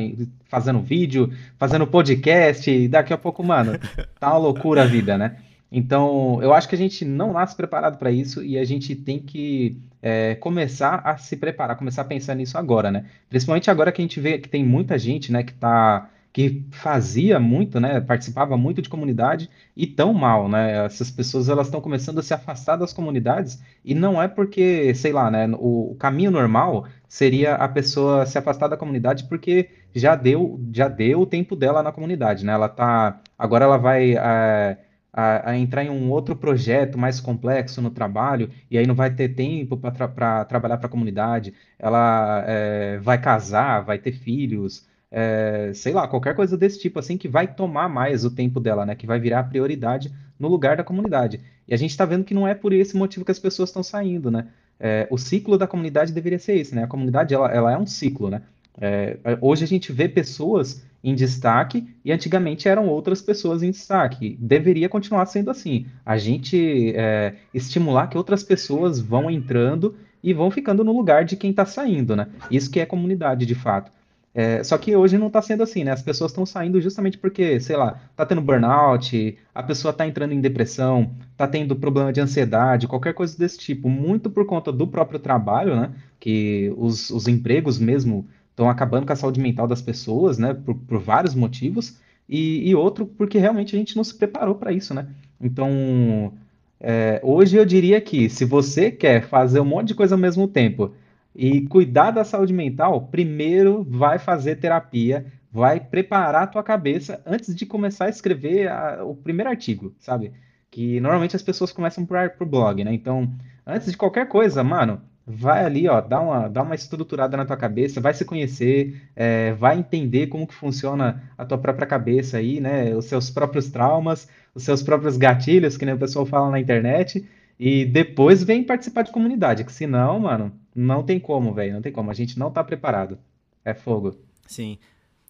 fazendo 0.50 0.82
vídeo, 0.82 1.32
fazendo 1.58 1.88
podcast, 1.88 2.88
daqui 2.88 3.14
a 3.14 3.18
pouco, 3.18 3.44
mano, 3.44 3.80
tá 4.20 4.30
uma 4.30 4.38
loucura 4.38 4.84
a 4.84 4.86
vida, 4.86 5.18
né? 5.18 5.38
Então, 5.72 6.44
eu 6.44 6.54
acho 6.54 6.68
que 6.68 6.76
a 6.76 6.78
gente 6.78 7.06
não 7.06 7.32
nasce 7.32 7.56
preparado 7.56 7.98
para 7.98 8.12
isso 8.12 8.44
e 8.44 8.58
a 8.58 8.66
gente 8.66 8.94
tem 8.94 9.20
que 9.20 9.78
é, 10.02 10.36
começar 10.36 11.02
a 11.06 11.16
se 11.16 11.38
preparar, 11.38 11.78
começar 11.78 12.02
a 12.02 12.06
pensar 12.06 12.36
nisso 12.36 12.58
agora, 12.58 12.92
né? 12.92 13.06
Principalmente 13.30 13.72
agora 13.72 13.92
que 13.92 14.02
a 14.02 14.04
gente 14.04 14.20
vê 14.20 14.38
que 14.38 14.50
tem 14.50 14.66
muita 14.66 15.00
gente, 15.00 15.32
né, 15.32 15.44
que 15.44 15.54
tá 15.54 16.10
que 16.34 16.66
fazia 16.72 17.40
muito, 17.40 17.80
né, 17.80 18.00
participava 18.00 18.56
muito 18.56 18.82
de 18.82 18.90
comunidade 18.90 19.50
e 19.76 19.86
tão 19.86 20.14
mal, 20.14 20.48
né? 20.48 20.86
Essas 20.86 21.12
pessoas 21.12 21.50
elas 21.50 21.68
estão 21.68 21.82
começando 21.82 22.20
a 22.20 22.24
se 22.24 22.34
afastar 22.34 22.78
das 22.78 22.94
comunidades 22.94 23.62
e 23.84 23.94
não 23.94 24.22
é 24.22 24.28
porque, 24.28 24.94
sei 24.96 25.12
lá, 25.12 25.30
né, 25.30 25.48
o, 25.60 25.92
o, 25.92 25.96
caminho 25.96 26.32
normal 26.32 26.86
seria 27.08 27.56
a 27.56 27.68
pessoa 27.68 28.26
se 28.26 28.38
afastar 28.38 28.70
da 28.70 28.78
comunidade 28.78 29.26
porque 29.26 29.70
já 29.94 30.16
deu 30.16 30.60
já 30.74 30.88
deu 30.88 31.22
o 31.22 31.26
tempo 31.26 31.56
dela 31.56 31.84
na 31.84 31.92
comunidade, 31.92 32.46
né? 32.46 32.54
Ela 32.54 32.70
tá 32.70 33.22
agora 33.38 33.66
ela 33.66 33.78
vai 33.78 34.16
é, 34.16 34.78
a, 35.14 35.52
a, 35.52 35.58
entrar 35.58 35.84
em 35.84 35.90
um 35.90 36.10
outro 36.10 36.36
projeto 36.36 36.98
mais 36.98 37.20
complexo 37.20 37.82
no 37.82 37.92
trabalho, 37.92 38.50
e 38.70 38.78
aí 38.78 38.88
não 38.88 38.96
vai 38.96 39.14
ter 39.14 39.30
tempo 39.30 39.78
para 39.78 40.08
tra 40.08 40.46
trabalhar 40.46 40.78
para 40.78 40.88
a 40.88 40.90
comunidade, 40.90 41.54
ela 41.78 42.44
é, 42.48 42.98
vai 43.00 43.20
casar, 43.22 43.82
vai 43.82 43.98
ter 43.98 44.14
filhos, 44.14 44.88
é, 45.12 45.72
sei 45.76 45.92
lá, 45.92 46.08
qualquer 46.08 46.34
coisa 46.34 46.58
desse 46.58 46.80
tipo, 46.80 46.98
assim, 46.98 47.18
que 47.18 47.28
vai 47.28 47.54
tomar 47.54 47.90
mais 47.90 48.24
o 48.24 48.32
tempo 48.32 48.60
dela, 48.60 48.86
né? 48.86 48.96
Que 48.96 49.06
vai 49.06 49.20
virar 49.20 49.44
prioridade 49.44 50.12
no 50.40 50.48
lugar 50.48 50.78
da 50.78 50.84
comunidade. 50.84 51.42
E 51.68 51.74
a 51.74 51.78
gente 51.78 51.92
está 51.92 52.06
vendo 52.06 52.24
que 52.24 52.34
não 52.34 52.48
é 52.48 52.56
por 52.56 52.72
esse 52.72 52.96
motivo 52.96 53.26
que 53.26 53.32
as 53.32 53.40
pessoas 53.40 53.70
estão 53.70 53.84
saindo, 53.84 54.32
né? 54.32 54.48
É, 54.80 55.08
o 55.12 55.18
ciclo 55.18 55.58
da 55.58 55.68
comunidade 55.68 56.14
deveria 56.14 56.40
ser 56.40 56.56
esse, 56.56 56.74
né? 56.74 56.84
A 56.84 56.88
comunidade, 56.88 57.34
ela, 57.34 57.52
ela 57.52 57.72
é 57.72 57.78
um 57.78 57.86
ciclo, 57.86 58.30
né? 58.30 58.42
É, 58.80 59.18
hoje 59.42 59.66
a 59.66 59.68
gente 59.68 59.92
vê 59.92 60.08
pessoas 60.08 60.82
em 61.04 61.14
destaque 61.14 61.88
e 62.06 62.12
antigamente 62.12 62.70
eram 62.70 62.88
outras 62.88 63.22
pessoas 63.22 63.62
em 63.62 63.72
destaque. 63.72 64.38
Deveria 64.40 64.88
continuar 64.88 65.26
sendo 65.26 65.52
assim. 65.52 65.86
A 66.06 66.18
gente 66.18 66.94
é, 66.96 67.36
estimular 67.54 68.08
que 68.08 68.18
outras 68.18 68.44
pessoas 68.44 69.00
vão 69.00 69.30
entrando 69.30 69.96
e 70.24 70.34
vão 70.34 70.50
ficando 70.50 70.84
no 70.84 70.96
lugar 70.96 71.26
de 71.26 71.36
quem 71.36 71.52
está 71.52 71.66
saindo, 71.66 72.16
né? 72.16 72.28
Isso 72.50 72.70
que 72.72 72.80
é 72.80 72.86
comunidade 72.86 73.46
de 73.46 73.56
fato. 73.56 73.92
É, 74.34 74.64
só 74.64 74.78
que 74.78 74.96
hoje 74.96 75.18
não 75.18 75.28
está 75.28 75.42
sendo 75.42 75.62
assim, 75.62 75.84
né? 75.84 75.92
As 75.92 76.02
pessoas 76.02 76.32
estão 76.32 76.46
saindo 76.46 76.80
justamente 76.80 77.18
porque, 77.18 77.60
sei 77.60 77.76
lá, 77.76 78.00
tá 78.16 78.26
tendo 78.26 78.42
burnout, 78.42 79.38
a 79.54 79.62
pessoa 79.62 79.94
tá 79.94 80.08
entrando 80.08 80.34
em 80.34 80.40
depressão, 80.40 81.12
tá 81.36 81.46
tendo 81.46 81.76
problema 81.76 82.14
de 82.14 82.22
ansiedade, 82.22 82.88
qualquer 82.88 83.14
coisa 83.14 83.38
desse 83.38 83.58
tipo, 83.58 83.90
muito 83.90 84.30
por 84.30 84.46
conta 84.46 84.72
do 84.72 84.88
próprio 84.88 85.20
trabalho, 85.20 85.76
né? 85.76 85.92
Que 86.20 86.74
os, 86.78 87.10
os 87.10 87.28
empregos 87.28 87.78
mesmo 87.78 88.26
estão 88.50 88.70
acabando 88.70 89.06
com 89.06 89.14
a 89.14 89.18
saúde 89.18 89.42
mental 89.42 89.68
das 89.68 89.82
pessoas, 89.82 90.38
né? 90.38 90.54
Por, 90.54 90.76
por 90.76 91.00
vários 91.00 91.36
motivos, 91.36 92.00
e, 92.30 92.70
e, 92.70 92.76
outro 92.76 93.06
porque 93.06 93.38
realmente 93.38 93.76
a 93.76 93.80
gente 93.80 93.98
não 93.98 94.04
se 94.06 94.16
preparou 94.16 94.56
para 94.56 94.72
isso, 94.72 94.94
né? 94.94 95.08
Então, 95.42 96.34
é, 96.80 97.20
hoje 97.24 97.58
eu 97.58 97.66
diria 97.66 98.00
que 98.00 98.30
se 98.30 98.46
você 98.46 98.90
quer 98.90 99.28
fazer 99.28 99.60
um 99.60 99.66
monte 99.66 99.90
de 99.90 99.96
coisa 99.96 100.16
ao 100.16 100.20
mesmo 100.20 100.48
tempo 100.48 100.94
e 101.36 101.62
cuidar 101.62 102.12
da 102.12 102.24
saúde 102.24 102.54
mental, 102.54 103.08
primeiro 103.08 103.84
vai 103.84 104.20
fazer 104.20 104.58
terapia, 104.58 105.26
vai 105.52 105.80
preparar 105.80 106.44
a 106.44 106.48
tua 106.48 106.64
cabeça 106.64 107.22
antes 107.26 107.56
de 107.56 107.66
começar 107.66 108.06
a 108.06 108.10
escrever 108.10 108.70
a, 108.70 109.04
o 109.04 109.16
primeiro 109.16 109.50
artigo, 109.50 109.94
sabe? 110.00 110.34
Que 110.70 111.00
normalmente 111.00 111.36
as 111.36 111.42
pessoas 111.42 111.72
começam 111.72 112.06
por, 112.06 112.18
por 112.32 112.48
blog, 112.48 112.84
né? 112.84 112.94
Então, 112.94 113.34
antes 113.66 113.92
de 113.92 113.98
qualquer 113.98 114.28
coisa, 114.28 114.64
mano, 114.64 115.02
vai 115.26 115.66
ali, 115.66 115.88
ó, 115.88 116.02
dá 116.02 116.20
uma, 116.20 116.48
dá 116.48 116.62
uma 116.64 116.76
estruturada 116.76 117.38
na 117.38 117.46
tua 117.46 117.58
cabeça, 117.58 118.02
vai 118.02 118.14
se 118.14 118.26
conhecer, 118.26 119.02
é, 119.16 119.54
vai 119.54 119.80
entender 119.80 120.28
como 120.28 120.48
que 120.48 120.54
funciona 120.54 121.24
a 121.38 121.46
tua 121.46 121.58
própria 121.58 121.88
cabeça 121.88 122.38
aí, 122.38 122.60
né? 122.60 122.96
Os 122.96 123.06
seus 123.06 123.30
próprios 123.30 123.70
traumas, 123.70 124.28
os 124.54 124.64
seus 124.64 124.82
próprios 124.82 125.18
gatilhos, 125.18 125.78
que 125.78 125.86
nem 125.86 125.96
o 125.96 126.00
pessoal 126.00 126.26
fala 126.26 126.50
na 126.50 126.60
internet, 126.60 127.28
e 127.60 127.86
depois 127.86 128.44
vem 128.44 128.64
participar 128.64 129.04
de 129.04 129.12
comunidade, 129.12 129.64
que 129.64 129.72
senão, 129.72 130.20
mano, 130.20 130.52
não 130.76 131.04
tem 131.04 131.20
como, 131.20 131.54
velho, 131.54 131.74
não 131.74 131.82
tem 131.82 131.92
como. 131.92 132.12
A 132.12 132.14
gente 132.14 132.38
não 132.38 132.52
tá 132.52 132.64
preparado. 132.64 133.18
É 133.64 133.74
fogo. 133.74 134.16
Sim. 134.48 134.78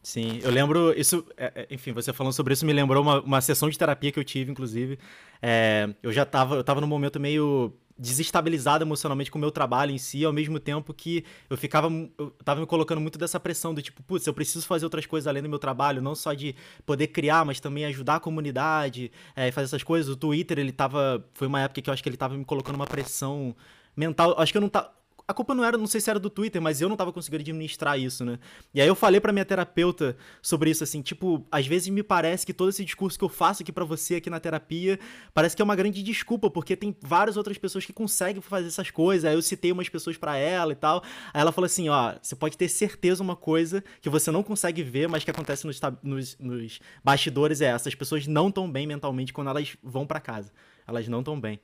Sim, 0.03 0.39
eu 0.41 0.49
lembro, 0.49 0.99
isso, 0.99 1.23
é, 1.37 1.51
é, 1.55 1.67
enfim, 1.69 1.91
você 1.93 2.11
falando 2.11 2.33
sobre 2.33 2.53
isso 2.53 2.65
me 2.65 2.73
lembrou 2.73 3.03
uma, 3.03 3.21
uma 3.21 3.39
sessão 3.39 3.69
de 3.69 3.77
terapia 3.77 4.11
que 4.11 4.17
eu 4.17 4.23
tive, 4.23 4.51
inclusive. 4.51 4.97
É, 5.39 5.87
eu 6.01 6.11
já 6.11 6.25
tava, 6.25 6.55
eu 6.55 6.63
tava 6.63 6.81
num 6.81 6.87
momento 6.87 7.19
meio 7.19 7.71
desestabilizado 8.01 8.83
emocionalmente 8.83 9.29
com 9.29 9.37
o 9.37 9.41
meu 9.41 9.51
trabalho 9.51 9.91
em 9.91 9.99
si, 9.99 10.25
ao 10.25 10.33
mesmo 10.33 10.59
tempo 10.59 10.91
que 10.91 11.23
eu 11.47 11.55
ficava, 11.55 11.87
eu 12.17 12.31
tava 12.43 12.59
me 12.59 12.65
colocando 12.65 12.99
muito 12.99 13.19
dessa 13.19 13.39
pressão 13.39 13.75
do 13.75 13.81
tipo, 13.81 14.01
putz, 14.01 14.25
eu 14.25 14.33
preciso 14.33 14.65
fazer 14.65 14.85
outras 14.85 15.05
coisas 15.05 15.27
além 15.27 15.43
do 15.43 15.49
meu 15.49 15.59
trabalho, 15.59 16.01
não 16.01 16.15
só 16.15 16.33
de 16.33 16.55
poder 16.83 17.07
criar, 17.07 17.45
mas 17.45 17.59
também 17.59 17.85
ajudar 17.85 18.15
a 18.15 18.19
comunidade, 18.19 19.11
é, 19.35 19.51
fazer 19.51 19.65
essas 19.65 19.83
coisas. 19.83 20.11
O 20.11 20.15
Twitter, 20.15 20.57
ele 20.57 20.71
tava, 20.71 21.23
foi 21.35 21.45
uma 21.45 21.61
época 21.61 21.79
que 21.79 21.91
eu 21.91 21.93
acho 21.93 22.01
que 22.01 22.09
ele 22.09 22.17
tava 22.17 22.35
me 22.35 22.43
colocando 22.43 22.73
uma 22.73 22.87
pressão 22.87 23.55
mental, 23.95 24.33
acho 24.39 24.51
que 24.51 24.57
eu 24.57 24.61
não 24.61 24.69
tava 24.69 24.91
a 25.31 25.33
culpa 25.33 25.55
não 25.55 25.63
era, 25.63 25.77
não 25.77 25.87
sei 25.87 25.99
se 25.99 26.09
era 26.09 26.19
do 26.19 26.29
Twitter, 26.29 26.61
mas 26.61 26.81
eu 26.81 26.89
não 26.89 26.95
tava 26.95 27.11
conseguindo 27.11 27.41
administrar 27.41 27.99
isso, 27.99 28.23
né? 28.23 28.37
E 28.73 28.81
aí 28.81 28.87
eu 28.87 28.95
falei 28.95 29.19
pra 29.19 29.33
minha 29.33 29.45
terapeuta 29.45 30.15
sobre 30.41 30.69
isso, 30.69 30.83
assim, 30.83 31.01
tipo, 31.01 31.45
às 31.51 31.65
vezes 31.65 31.87
me 31.89 32.03
parece 32.03 32.45
que 32.45 32.53
todo 32.53 32.69
esse 32.69 32.83
discurso 32.83 33.17
que 33.17 33.23
eu 33.23 33.29
faço 33.29 33.63
aqui 33.63 33.71
para 33.71 33.85
você, 33.85 34.15
aqui 34.15 34.29
na 34.29 34.39
terapia, 34.39 34.99
parece 35.33 35.55
que 35.55 35.61
é 35.61 35.65
uma 35.65 35.75
grande 35.75 36.03
desculpa, 36.03 36.49
porque 36.49 36.75
tem 36.75 36.95
várias 37.01 37.37
outras 37.37 37.57
pessoas 37.57 37.85
que 37.85 37.93
conseguem 37.93 38.41
fazer 38.41 38.67
essas 38.67 38.91
coisas. 38.91 39.25
Aí 39.25 39.35
eu 39.35 39.41
citei 39.41 39.71
umas 39.71 39.89
pessoas 39.89 40.17
para 40.17 40.35
ela 40.35 40.73
e 40.73 40.75
tal. 40.75 41.01
Aí 41.33 41.41
ela 41.41 41.51
falou 41.51 41.65
assim: 41.65 41.89
ó, 41.89 42.15
você 42.21 42.35
pode 42.35 42.57
ter 42.57 42.67
certeza 42.67 43.23
uma 43.23 43.35
coisa 43.35 43.83
que 44.01 44.09
você 44.09 44.31
não 44.31 44.43
consegue 44.43 44.83
ver, 44.83 45.07
mas 45.07 45.23
que 45.23 45.31
acontece 45.31 45.65
nos, 45.65 45.79
nos, 46.03 46.37
nos 46.37 46.79
bastidores 47.03 47.61
é 47.61 47.67
essas 47.67 47.95
pessoas 47.95 48.27
não 48.27 48.49
estão 48.49 48.69
bem 48.69 48.85
mentalmente 48.85 49.33
quando 49.33 49.49
elas 49.49 49.77
vão 49.81 50.05
para 50.05 50.19
casa. 50.19 50.51
Elas 50.87 51.07
não 51.07 51.19
estão 51.19 51.39
bem. 51.39 51.59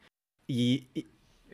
E, 0.50 0.88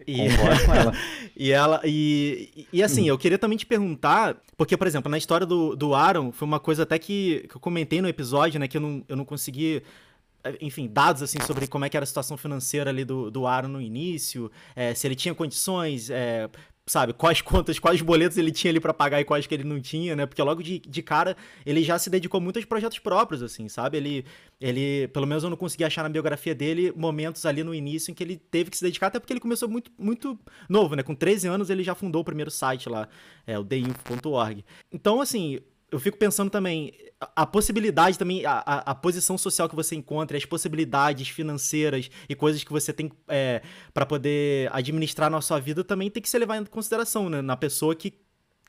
e, 0.08 0.18
com 0.36 0.72
ela. 0.74 0.94
e 1.36 1.52
ela. 1.52 1.82
E, 1.84 2.68
e 2.72 2.84
assim, 2.84 3.04
hum. 3.04 3.08
eu 3.08 3.18
queria 3.18 3.38
também 3.38 3.58
te 3.58 3.66
perguntar, 3.66 4.38
porque, 4.58 4.78
por 4.78 4.88
exemplo, 4.88 5.10
na 5.10 5.18
história 5.18 5.46
do, 5.46 5.76
do 5.76 5.94
Aaron, 5.94 6.32
foi 6.32 6.48
uma 6.48 6.60
coisa 6.60 6.84
até 6.84 6.98
que, 7.00 7.46
que 7.50 7.56
eu 7.56 7.62
comentei 7.62 8.02
no 8.02 8.08
episódio, 8.08 8.60
né? 8.60 8.68
Que 8.68 8.78
eu 8.78 8.82
não, 8.82 9.04
eu 9.08 9.16
não 9.16 9.26
consegui 9.26 9.84
enfim, 10.60 10.88
dados 10.88 11.24
assim 11.24 11.38
sobre 11.42 11.68
como 11.68 11.86
é 11.86 11.90
que 11.90 11.96
era 11.96 12.04
a 12.04 12.08
situação 12.08 12.36
financeira 12.36 12.90
ali 12.90 13.06
do, 13.06 13.32
do 13.32 13.48
Aaron 13.48 13.70
no 13.70 13.82
início, 13.82 14.52
é, 14.76 14.94
se 14.94 15.08
ele 15.08 15.16
tinha 15.16 15.34
condições, 15.34 16.10
é, 16.10 16.50
sabe, 16.86 17.14
quais 17.14 17.42
contas, 17.42 17.80
quais 17.80 18.02
boletos 18.02 18.38
ele 18.38 18.52
tinha 18.52 18.72
ali 18.72 18.80
para 18.80 18.94
pagar 18.94 19.22
e 19.22 19.24
quais 19.24 19.48
que 19.48 19.54
ele 19.54 19.64
não 19.64 19.80
tinha, 19.80 20.16
né? 20.16 20.26
Porque 20.26 20.42
logo 20.42 20.62
de, 20.62 20.80
de 20.80 21.02
cara 21.02 21.38
ele 21.66 21.82
já 21.82 21.98
se 21.98 22.10
dedicou 22.10 22.42
muito 22.42 22.58
aos 22.58 22.66
projetos 22.66 23.00
próprios, 23.00 23.42
assim, 23.42 23.70
sabe? 23.70 23.98
Ele, 23.98 24.26
ele, 24.60 25.08
pelo 25.10 25.26
menos 25.26 25.44
eu 25.44 25.50
não 25.50 25.56
consegui 25.56 25.86
achar 25.86 26.04
na 26.04 26.10
biografia 26.10 26.54
dele 26.54 26.92
momentos 26.96 27.46
ali 27.46 27.64
no 27.64 27.74
início 27.74 28.12
em 28.12 28.14
que 28.14 28.24
ele 28.24 28.36
teve 28.36 28.70
que 28.70 28.78
se 28.78 28.84
dedicar, 28.84 29.08
até 29.08 29.20
porque 29.20 29.32
ele 29.32 29.40
começou 29.40 29.70
muito, 29.70 29.92
muito 29.98 30.38
novo, 30.68 30.96
né? 30.96 31.04
Com 31.04 31.16
13 31.16 31.48
anos 31.48 31.70
ele 31.70 31.84
já 31.84 31.96
fundou 31.96 32.22
o 32.22 32.26
primeiro 32.26 32.52
site 32.52 32.90
lá, 32.90 33.08
é, 33.48 33.58
o 33.58 33.64
theinfo.org. 33.64 34.66
Então, 34.92 35.22
assim, 35.22 35.60
eu 35.94 36.00
fico 36.00 36.18
pensando 36.18 36.50
também, 36.50 36.92
a, 37.36 37.46
possibilidade 37.46 38.18
também, 38.18 38.44
a, 38.48 38.64
a, 38.66 38.78
a, 38.92 38.96
posição 38.96 39.38
social 39.38 39.70
que 39.70 39.76
você 39.76 39.96
encontra, 39.96 40.36
as 40.36 40.44
possibilidades 40.44 41.30
financeiras 41.30 42.10
e 42.28 42.34
coisas 42.34 42.64
que 42.64 42.72
você 42.72 42.92
tem 42.92 43.12
é, 43.28 43.62
para 43.94 44.04
poder 44.04 44.72
administrar 44.74 45.30
na 45.30 45.40
sua 45.40 45.60
vida 45.60 45.84
também 45.84 46.10
tem 46.10 46.22
que 46.22 46.28
ser 46.28 46.40
levado 46.40 46.64
em 46.64 46.66
consideração, 46.66 47.30
né? 47.30 47.44
Na 47.44 47.56
pessoa 47.56 47.96
que 47.96 48.12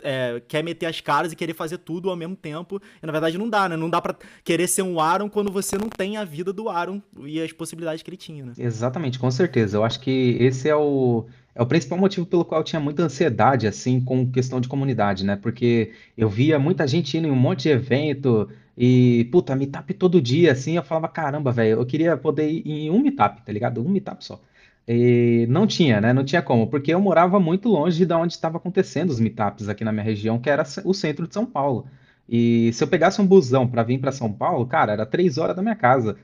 é, 0.02 0.42
quer 0.46 0.62
meter 0.62 0.84
as 0.84 1.00
caras 1.00 1.32
e 1.32 1.36
querer 1.36 1.54
fazer 1.54 1.78
tudo 1.78 2.10
ao 2.10 2.16
mesmo 2.16 2.36
tempo. 2.36 2.78
E 3.02 3.06
na 3.06 3.12
verdade 3.12 3.38
não 3.38 3.48
dá, 3.48 3.70
né? 3.70 3.76
Não 3.76 3.88
dá 3.88 4.02
para 4.02 4.14
querer 4.44 4.68
ser 4.68 4.82
um 4.82 5.00
Aaron 5.00 5.30
quando 5.30 5.50
você 5.50 5.78
não 5.78 5.88
tem 5.88 6.18
a 6.18 6.24
vida 6.24 6.52
do 6.52 6.68
Aaron 6.68 7.00
e 7.24 7.40
as 7.40 7.52
possibilidades 7.52 8.02
que 8.02 8.10
ele 8.10 8.18
tinha, 8.18 8.44
né? 8.44 8.52
Exatamente, 8.58 9.18
com 9.18 9.30
certeza. 9.30 9.78
Eu 9.78 9.84
acho 9.84 9.98
que 9.98 10.36
esse 10.38 10.68
é 10.68 10.76
o, 10.76 11.26
é 11.54 11.62
o 11.62 11.66
principal 11.66 11.98
motivo 11.98 12.26
pelo 12.26 12.44
qual 12.44 12.60
eu 12.60 12.64
tinha 12.64 12.80
muita 12.80 13.02
ansiedade, 13.04 13.66
assim, 13.66 14.00
com 14.00 14.30
questão 14.30 14.60
de 14.60 14.68
comunidade, 14.68 15.24
né? 15.24 15.36
Porque 15.36 15.92
eu 16.16 16.28
via 16.28 16.58
muita 16.58 16.86
gente 16.86 17.16
indo 17.16 17.28
em 17.28 17.30
um 17.30 17.36
monte 17.36 17.64
de 17.64 17.68
evento 17.70 18.48
e, 18.76 19.28
puta, 19.30 19.54
meetup 19.54 19.94
todo 19.94 20.20
dia, 20.20 20.52
assim, 20.52 20.76
eu 20.76 20.82
falava, 20.82 21.08
caramba, 21.08 21.52
velho, 21.52 21.80
eu 21.80 21.86
queria 21.86 22.16
poder 22.16 22.50
ir 22.50 22.66
em 22.66 22.90
um 22.90 23.00
meetup, 23.00 23.42
tá 23.42 23.52
ligado? 23.52 23.80
Um 23.80 23.88
meetup 23.88 24.24
só. 24.24 24.40
E 24.86 25.46
não 25.48 25.66
tinha, 25.66 26.00
né? 26.00 26.12
Não 26.12 26.24
tinha 26.24 26.42
como, 26.42 26.66
porque 26.66 26.92
eu 26.92 27.00
morava 27.00 27.40
muito 27.40 27.68
longe 27.68 28.04
de 28.04 28.12
onde 28.12 28.34
estava 28.34 28.58
acontecendo 28.58 29.10
os 29.10 29.20
meetups 29.20 29.68
aqui 29.68 29.84
na 29.84 29.92
minha 29.92 30.04
região, 30.04 30.38
que 30.38 30.50
era 30.50 30.64
o 30.84 30.92
centro 30.92 31.26
de 31.26 31.34
São 31.34 31.46
Paulo. 31.46 31.86
E 32.28 32.72
se 32.72 32.82
eu 32.82 32.88
pegasse 32.88 33.20
um 33.20 33.26
busão 33.26 33.66
para 33.66 33.82
vir 33.82 33.98
para 33.98 34.12
São 34.12 34.32
Paulo, 34.32 34.66
cara, 34.66 34.92
era 34.92 35.06
três 35.06 35.38
horas 35.38 35.56
da 35.56 35.62
minha 35.62 35.76
casa. 35.76 36.16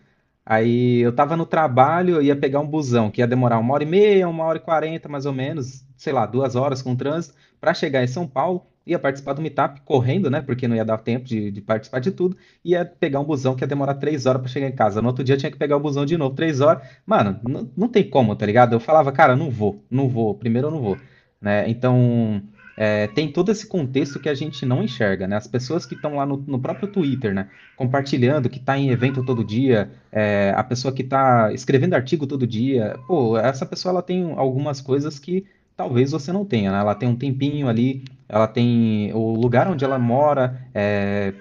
Aí 0.45 0.99
eu 1.01 1.15
tava 1.15 1.37
no 1.37 1.47
trabalho, 1.47 2.17
eu 2.17 2.23
ia 2.23 2.37
pegar 2.37 2.61
um 2.61 2.67
busão 2.67 3.11
que 3.11 3.21
ia 3.21 3.27
demorar 3.27 3.59
uma 3.59 3.75
hora 3.75 3.85
e 3.85 3.87
meia, 3.87 4.29
uma 4.29 4.45
hora 4.45 4.59
e 4.59 4.61
quarenta, 4.61 5.09
mais 5.09 5.27
ou 5.27 5.33
menos, 5.33 5.85
sei 5.97 6.13
lá, 6.13 6.27
duas 6.27 6.57
horas 6.57 6.83
com 6.83 6.97
trânsito, 6.97 7.35
para 7.61 7.75
chegar 7.75 8.03
em 8.03 8.09
São 8.09 8.27
Paulo 8.27 8.67
ia 8.87 8.99
participar 8.99 9.35
do 9.35 9.43
meetup 9.43 9.81
correndo, 9.83 10.31
né? 10.31 10.41
Porque 10.41 10.67
não 10.67 10.75
ia 10.75 10.85
dar 10.85 10.99
tempo 10.99 11.25
de, 11.25 11.51
de 11.51 11.61
participar 11.61 12.01
de 12.01 12.11
tudo. 12.11 12.37
Ia 12.65 12.85
pegar 12.85 13.21
um 13.21 13.25
busão 13.25 13.55
que 13.55 13.63
ia 13.63 13.69
demorar 13.69 13.95
três 13.95 14.27
horas 14.27 14.41
para 14.43 14.51
chegar 14.51 14.69
em 14.69 14.75
casa. 14.75 15.01
No 15.01 15.09
outro 15.09 15.23
dia 15.23 15.37
tinha 15.37 15.51
que 15.51 15.59
pegar 15.59 15.77
o 15.77 15.81
busão 15.81 16.05
de 16.05 16.17
novo, 16.17 16.35
três 16.35 16.61
horas. 16.61 16.83
Mano, 17.07 17.39
não, 17.47 17.71
não 17.77 17.89
tem 17.89 18.09
como, 18.09 18.35
tá 18.35 18.47
ligado? 18.47 18.75
Eu 18.75 18.81
falava, 18.81 19.13
cara, 19.13 19.37
não 19.37 19.51
vou, 19.51 19.85
não 19.91 20.09
vou. 20.09 20.35
Primeiro 20.35 20.69
eu 20.69 20.71
não 20.73 20.81
vou, 20.81 20.99
né? 21.41 21.69
Então 21.69 22.43
é, 22.77 23.07
tem 23.09 23.31
todo 23.31 23.50
esse 23.50 23.67
contexto 23.67 24.19
que 24.19 24.29
a 24.29 24.35
gente 24.35 24.65
não 24.65 24.83
enxerga, 24.83 25.27
né? 25.27 25.37
As 25.37 25.47
pessoas 25.47 25.85
que 25.85 25.95
estão 25.95 26.17
lá 26.17 26.25
no, 26.25 26.37
no, 26.47 26.59
próprio 26.59 26.89
Twitter, 26.89 27.35
né? 27.35 27.49
Compartilhando, 27.77 28.49
que 28.49 28.59
está 28.59 28.79
em 28.79 28.91
evento 28.91 29.25
todo 29.25 29.45
dia, 29.45 29.91
é, 30.11 30.53
a 30.57 30.65
pessoa 30.65 30.93
que 30.93 31.03
está 31.03 31.53
escrevendo 31.53 31.95
artigo 31.95 32.27
todo 32.27 32.47
dia, 32.47 32.99
pô, 33.07 33.37
essa 33.37 33.67
pessoa 33.67 33.93
ela 33.93 34.03
tem 34.03 34.33
algumas 34.37 34.81
coisas 34.81 35.19
que 35.19 35.45
talvez 35.77 36.11
você 36.11 36.33
não 36.33 36.45
tenha, 36.45 36.71
né? 36.71 36.79
Ela 36.79 36.95
tem 36.95 37.09
um 37.09 37.17
tempinho 37.17 37.69
ali, 37.69 38.05
ela 38.29 38.47
tem 38.47 39.12
o 39.12 39.35
lugar 39.35 39.67
onde 39.69 39.85
ela 39.85 39.99
mora, 39.99 40.61
é, 40.73 41.33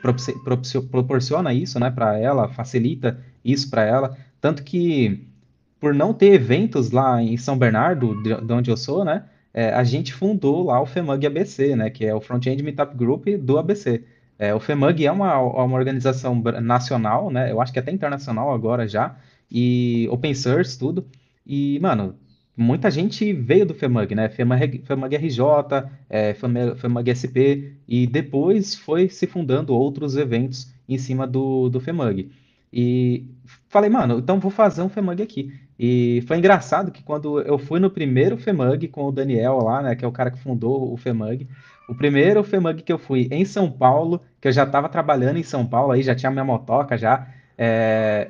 proporciona 0.91 1.53
isso, 1.53 1.79
né, 1.79 1.91
para 1.91 2.17
ela, 2.17 2.49
facilita 2.49 3.19
isso 3.45 3.69
para 3.69 3.83
ela, 3.83 4.17
tanto 4.41 4.63
que 4.63 5.27
por 5.79 5.93
não 5.93 6.13
ter 6.13 6.33
eventos 6.33 6.89
lá 6.91 7.21
em 7.21 7.37
São 7.37 7.57
Bernardo, 7.57 8.21
de, 8.23 8.33
de 8.41 8.53
onde 8.53 8.71
eu 8.71 8.75
sou, 8.75 9.05
né, 9.05 9.23
é, 9.53 9.69
a 9.69 9.83
gente 9.83 10.13
fundou 10.13 10.63
lá 10.65 10.81
o 10.81 10.85
FEMUG 10.85 11.25
ABC, 11.25 11.75
né, 11.75 11.89
que 11.89 12.05
é 12.05 12.13
o 12.13 12.21
Front-End 12.21 12.61
Meetup 12.63 12.95
Group 12.95 13.27
do 13.39 13.57
ABC. 13.57 14.03
É, 14.37 14.53
o 14.53 14.59
FEMUG 14.59 15.05
é 15.05 15.11
uma, 15.11 15.37
uma 15.39 15.77
organização 15.77 16.41
nacional, 16.61 17.29
né, 17.29 17.51
eu 17.51 17.59
acho 17.61 17.73
que 17.73 17.79
até 17.79 17.91
internacional 17.91 18.53
agora 18.53 18.87
já, 18.87 19.17
e 19.51 20.07
open 20.11 20.33
source, 20.33 20.77
tudo. 20.77 21.05
E, 21.45 21.79
mano, 21.79 22.15
muita 22.55 22.91
gente 22.91 23.33
veio 23.33 23.65
do 23.65 23.73
FEMUG, 23.73 24.13
né? 24.13 24.29
FEMUG, 24.29 24.83
FEMUG 24.85 25.15
RJ, 25.15 25.39
é, 26.09 26.33
FEMUG 26.33 27.15
SP, 27.15 27.73
e 27.87 28.05
depois 28.05 28.75
foi 28.75 29.09
se 29.09 29.25
fundando 29.25 29.73
outros 29.73 30.15
eventos 30.15 30.71
em 30.87 30.97
cima 30.97 31.25
do, 31.25 31.69
do 31.69 31.79
FEMUG. 31.79 32.29
E 32.71 33.25
falei, 33.67 33.89
mano, 33.89 34.19
então 34.19 34.39
vou 34.39 34.51
fazer 34.51 34.81
um 34.81 34.89
FEMUG 34.89 35.23
aqui. 35.23 35.53
E 35.79 36.21
foi 36.27 36.37
engraçado 36.37 36.91
que 36.91 37.01
quando 37.01 37.39
eu 37.41 37.57
fui 37.57 37.79
no 37.79 37.89
primeiro 37.89 38.37
FEMUG 38.37 38.89
com 38.89 39.05
o 39.05 39.11
Daniel 39.13 39.59
lá, 39.59 39.81
né, 39.81 39.95
que 39.95 40.03
é 40.03 40.07
o 40.07 40.11
cara 40.11 40.29
que 40.29 40.37
fundou 40.37 40.91
o 40.91 40.97
FEMUG, 40.97 41.47
o 41.87 41.95
primeiro 41.95 42.43
FEMUG 42.43 42.83
que 42.83 42.91
eu 42.91 42.99
fui 42.99 43.29
em 43.31 43.45
São 43.45 43.71
Paulo, 43.71 44.21
que 44.41 44.49
eu 44.49 44.51
já 44.51 44.63
estava 44.63 44.89
trabalhando 44.89 45.37
em 45.37 45.43
São 45.43 45.65
Paulo 45.65 45.93
aí, 45.93 46.03
já 46.03 46.13
tinha 46.13 46.29
minha 46.29 46.43
motoca 46.43 46.97
já, 46.97 47.29
é, 47.57 48.29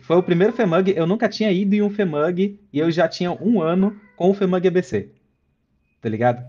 foi 0.00 0.18
o 0.18 0.22
primeiro 0.22 0.52
FEMUG, 0.52 0.92
eu 0.94 1.06
nunca 1.06 1.26
tinha 1.26 1.50
ido 1.50 1.74
em 1.74 1.80
um 1.80 1.88
FEMUG 1.88 2.60
e 2.70 2.78
eu 2.78 2.90
já 2.90 3.08
tinha 3.08 3.32
um 3.32 3.62
ano 3.62 3.98
com 4.14 4.28
o 4.28 4.34
FEMUG 4.34 4.68
ABC. 4.68 5.08
Tá 6.02 6.08
ligado? 6.10 6.44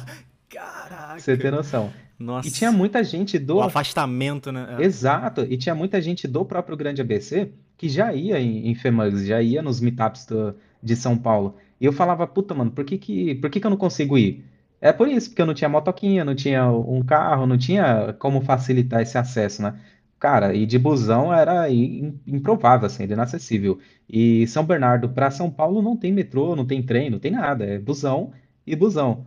Caraca. 0.52 1.18
Você 1.18 1.34
tem 1.34 1.50
noção. 1.50 1.90
Nossa. 2.18 2.46
E 2.46 2.50
tinha 2.50 2.70
muita 2.70 3.02
gente 3.02 3.38
do. 3.38 3.56
O 3.56 3.62
afastamento, 3.62 4.52
né? 4.52 4.76
É. 4.78 4.84
Exato. 4.84 5.46
E 5.48 5.56
tinha 5.56 5.74
muita 5.74 6.02
gente 6.02 6.28
do 6.28 6.44
próprio 6.44 6.76
Grande 6.76 7.00
ABC 7.00 7.52
que 7.78 7.88
já 7.88 8.12
ia 8.12 8.40
em, 8.40 8.68
em 8.68 8.74
FEMUGs, 8.74 9.26
já 9.26 9.40
ia 9.42 9.62
nos 9.62 9.80
meetups 9.80 10.26
do, 10.26 10.54
de 10.82 10.96
São 10.96 11.16
Paulo. 11.16 11.56
E 11.80 11.86
eu 11.86 11.92
falava, 11.92 12.26
puta, 12.26 12.54
mano, 12.54 12.70
por 12.72 12.84
que, 12.84 12.98
que, 12.98 13.36
por 13.36 13.50
que, 13.50 13.60
que 13.60 13.66
eu 13.66 13.70
não 13.70 13.76
consigo 13.78 14.18
ir? 14.18 14.44
É 14.80 14.92
por 14.92 15.08
isso, 15.08 15.30
porque 15.30 15.42
eu 15.42 15.46
não 15.46 15.54
tinha 15.54 15.68
motoquinha, 15.68 16.24
não 16.24 16.34
tinha 16.34 16.70
um 16.70 17.02
carro, 17.02 17.46
não 17.46 17.58
tinha 17.58 18.12
como 18.18 18.40
facilitar 18.40 19.00
esse 19.02 19.18
acesso, 19.18 19.62
né? 19.62 19.78
Cara, 20.18 20.54
e 20.54 20.66
de 20.66 20.78
busão 20.78 21.32
era 21.32 21.68
improvável, 21.70 22.86
assim, 22.86 23.04
era 23.04 23.12
inacessível. 23.12 23.78
E 24.08 24.46
São 24.48 24.64
Bernardo 24.64 25.08
para 25.08 25.30
São 25.30 25.50
Paulo 25.50 25.80
não 25.80 25.96
tem 25.96 26.12
metrô, 26.12 26.56
não 26.56 26.66
tem 26.66 26.82
trem, 26.82 27.10
não 27.10 27.18
tem 27.20 27.30
nada, 27.30 27.64
é 27.64 27.78
busão 27.78 28.32
e 28.66 28.74
busão. 28.74 29.26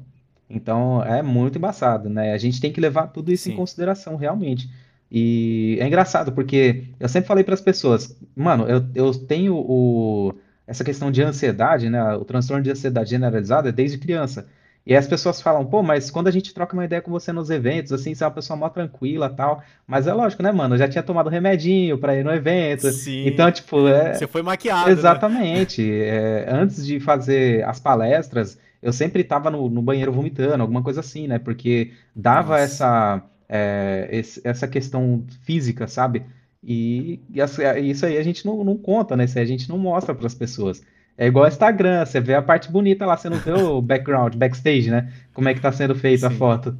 Então 0.50 1.04
é 1.04 1.22
muito 1.22 1.58
embaçado, 1.58 2.10
né? 2.10 2.34
A 2.34 2.38
gente 2.38 2.60
tem 2.60 2.74
que 2.74 2.82
levar 2.82 3.08
tudo 3.08 3.32
isso 3.32 3.50
em 3.50 3.56
consideração, 3.56 4.18
realmente. 4.18 4.70
E 5.12 5.78
é 5.82 5.88
engraçado, 5.88 6.32
porque 6.32 6.86
eu 7.00 7.10
sempre 7.10 7.28
falei 7.28 7.44
para 7.44 7.54
as 7.54 7.62
pessoas, 7.62 8.18
mano, 8.34 8.66
eu, 8.66 8.86
eu 8.96 9.14
tenho 9.14 9.56
o, 9.56 10.34
essa 10.66 10.86
questão 10.86 11.12
de 11.12 11.22
ansiedade, 11.22 11.90
né? 11.90 12.16
O 12.16 12.24
transtorno 12.24 12.64
de 12.64 12.72
ansiedade 12.72 13.10
generalizada 13.10 13.72
desde 13.72 13.98
criança. 13.98 14.48
E 14.86 14.96
as 14.96 15.06
pessoas 15.06 15.40
falam, 15.40 15.66
pô, 15.66 15.84
mas 15.84 16.10
quando 16.10 16.28
a 16.28 16.32
gente 16.32 16.54
troca 16.54 16.74
uma 16.74 16.86
ideia 16.86 17.02
com 17.02 17.12
você 17.12 17.32
nos 17.32 17.50
eventos, 17.50 17.92
assim, 17.92 18.16
você 18.16 18.24
é 18.24 18.28
uma 18.28 18.34
pessoa 18.34 18.58
mó 18.58 18.68
tranquila 18.68 19.30
tal. 19.30 19.62
Mas 19.86 20.08
é 20.08 20.14
lógico, 20.14 20.42
né, 20.42 20.52
mano? 20.52 20.74
Eu 20.74 20.80
já 20.80 20.88
tinha 20.88 21.04
tomado 21.04 21.30
remedinho 21.30 22.00
pra 22.00 22.16
ir 22.16 22.24
no 22.24 22.32
evento. 22.32 22.90
Sim. 22.92 23.28
Então, 23.28 23.52
tipo, 23.52 23.88
é. 23.88 24.14
Você 24.14 24.26
foi 24.26 24.42
maquiado. 24.42 24.88
Né? 24.88 24.94
Exatamente. 24.94 25.84
Né? 25.84 26.08
É, 26.08 26.46
antes 26.50 26.86
de 26.86 27.00
fazer 27.00 27.64
as 27.66 27.80
palestras, 27.80 28.58
eu 28.82 28.92
sempre 28.92 29.24
tava 29.24 29.52
no, 29.52 29.70
no, 29.70 29.82
banheiro 29.82 30.12
vomitando, 30.12 30.64
alguma 30.64 30.82
coisa 30.82 31.02
assim, 31.02 31.28
né? 31.28 31.38
Porque 31.38 31.92
dava 32.16 32.60
essa, 32.60 33.22
é, 33.54 34.08
essa 34.46 34.66
questão 34.66 35.26
física, 35.44 35.86
sabe? 35.86 36.26
E, 36.64 37.20
e, 37.30 37.92
isso 37.92 38.06
aí 38.06 38.18
a 38.18 38.24
gente 38.24 38.46
não, 38.46 38.64
não 38.64 38.78
conta, 38.78 39.18
né? 39.18 39.26
Isso 39.26 39.38
aí 39.38 39.44
a 39.44 39.48
gente 39.48 39.68
não 39.68 39.78
mostra 39.78 40.16
para 40.16 40.26
as 40.26 40.34
pessoas. 40.34 40.82
É 41.18 41.28
igual 41.28 41.46
Instagram, 41.46 42.06
você 42.06 42.22
vê 42.22 42.34
a 42.34 42.42
parte 42.42 42.72
bonita 42.72 43.06
lá, 43.06 43.18
você 43.18 43.30
não 43.30 43.38
vê 43.38 43.52
o 43.52 43.82
background, 43.84 44.36
backstage, 44.36 44.90
né? 44.90 45.12
Como 45.34 45.50
é 45.50 45.54
que 45.54 45.60
tá 45.60 45.72
sendo 45.72 45.94
feita 45.94 46.28
a 46.28 46.32
foto. 46.32 46.78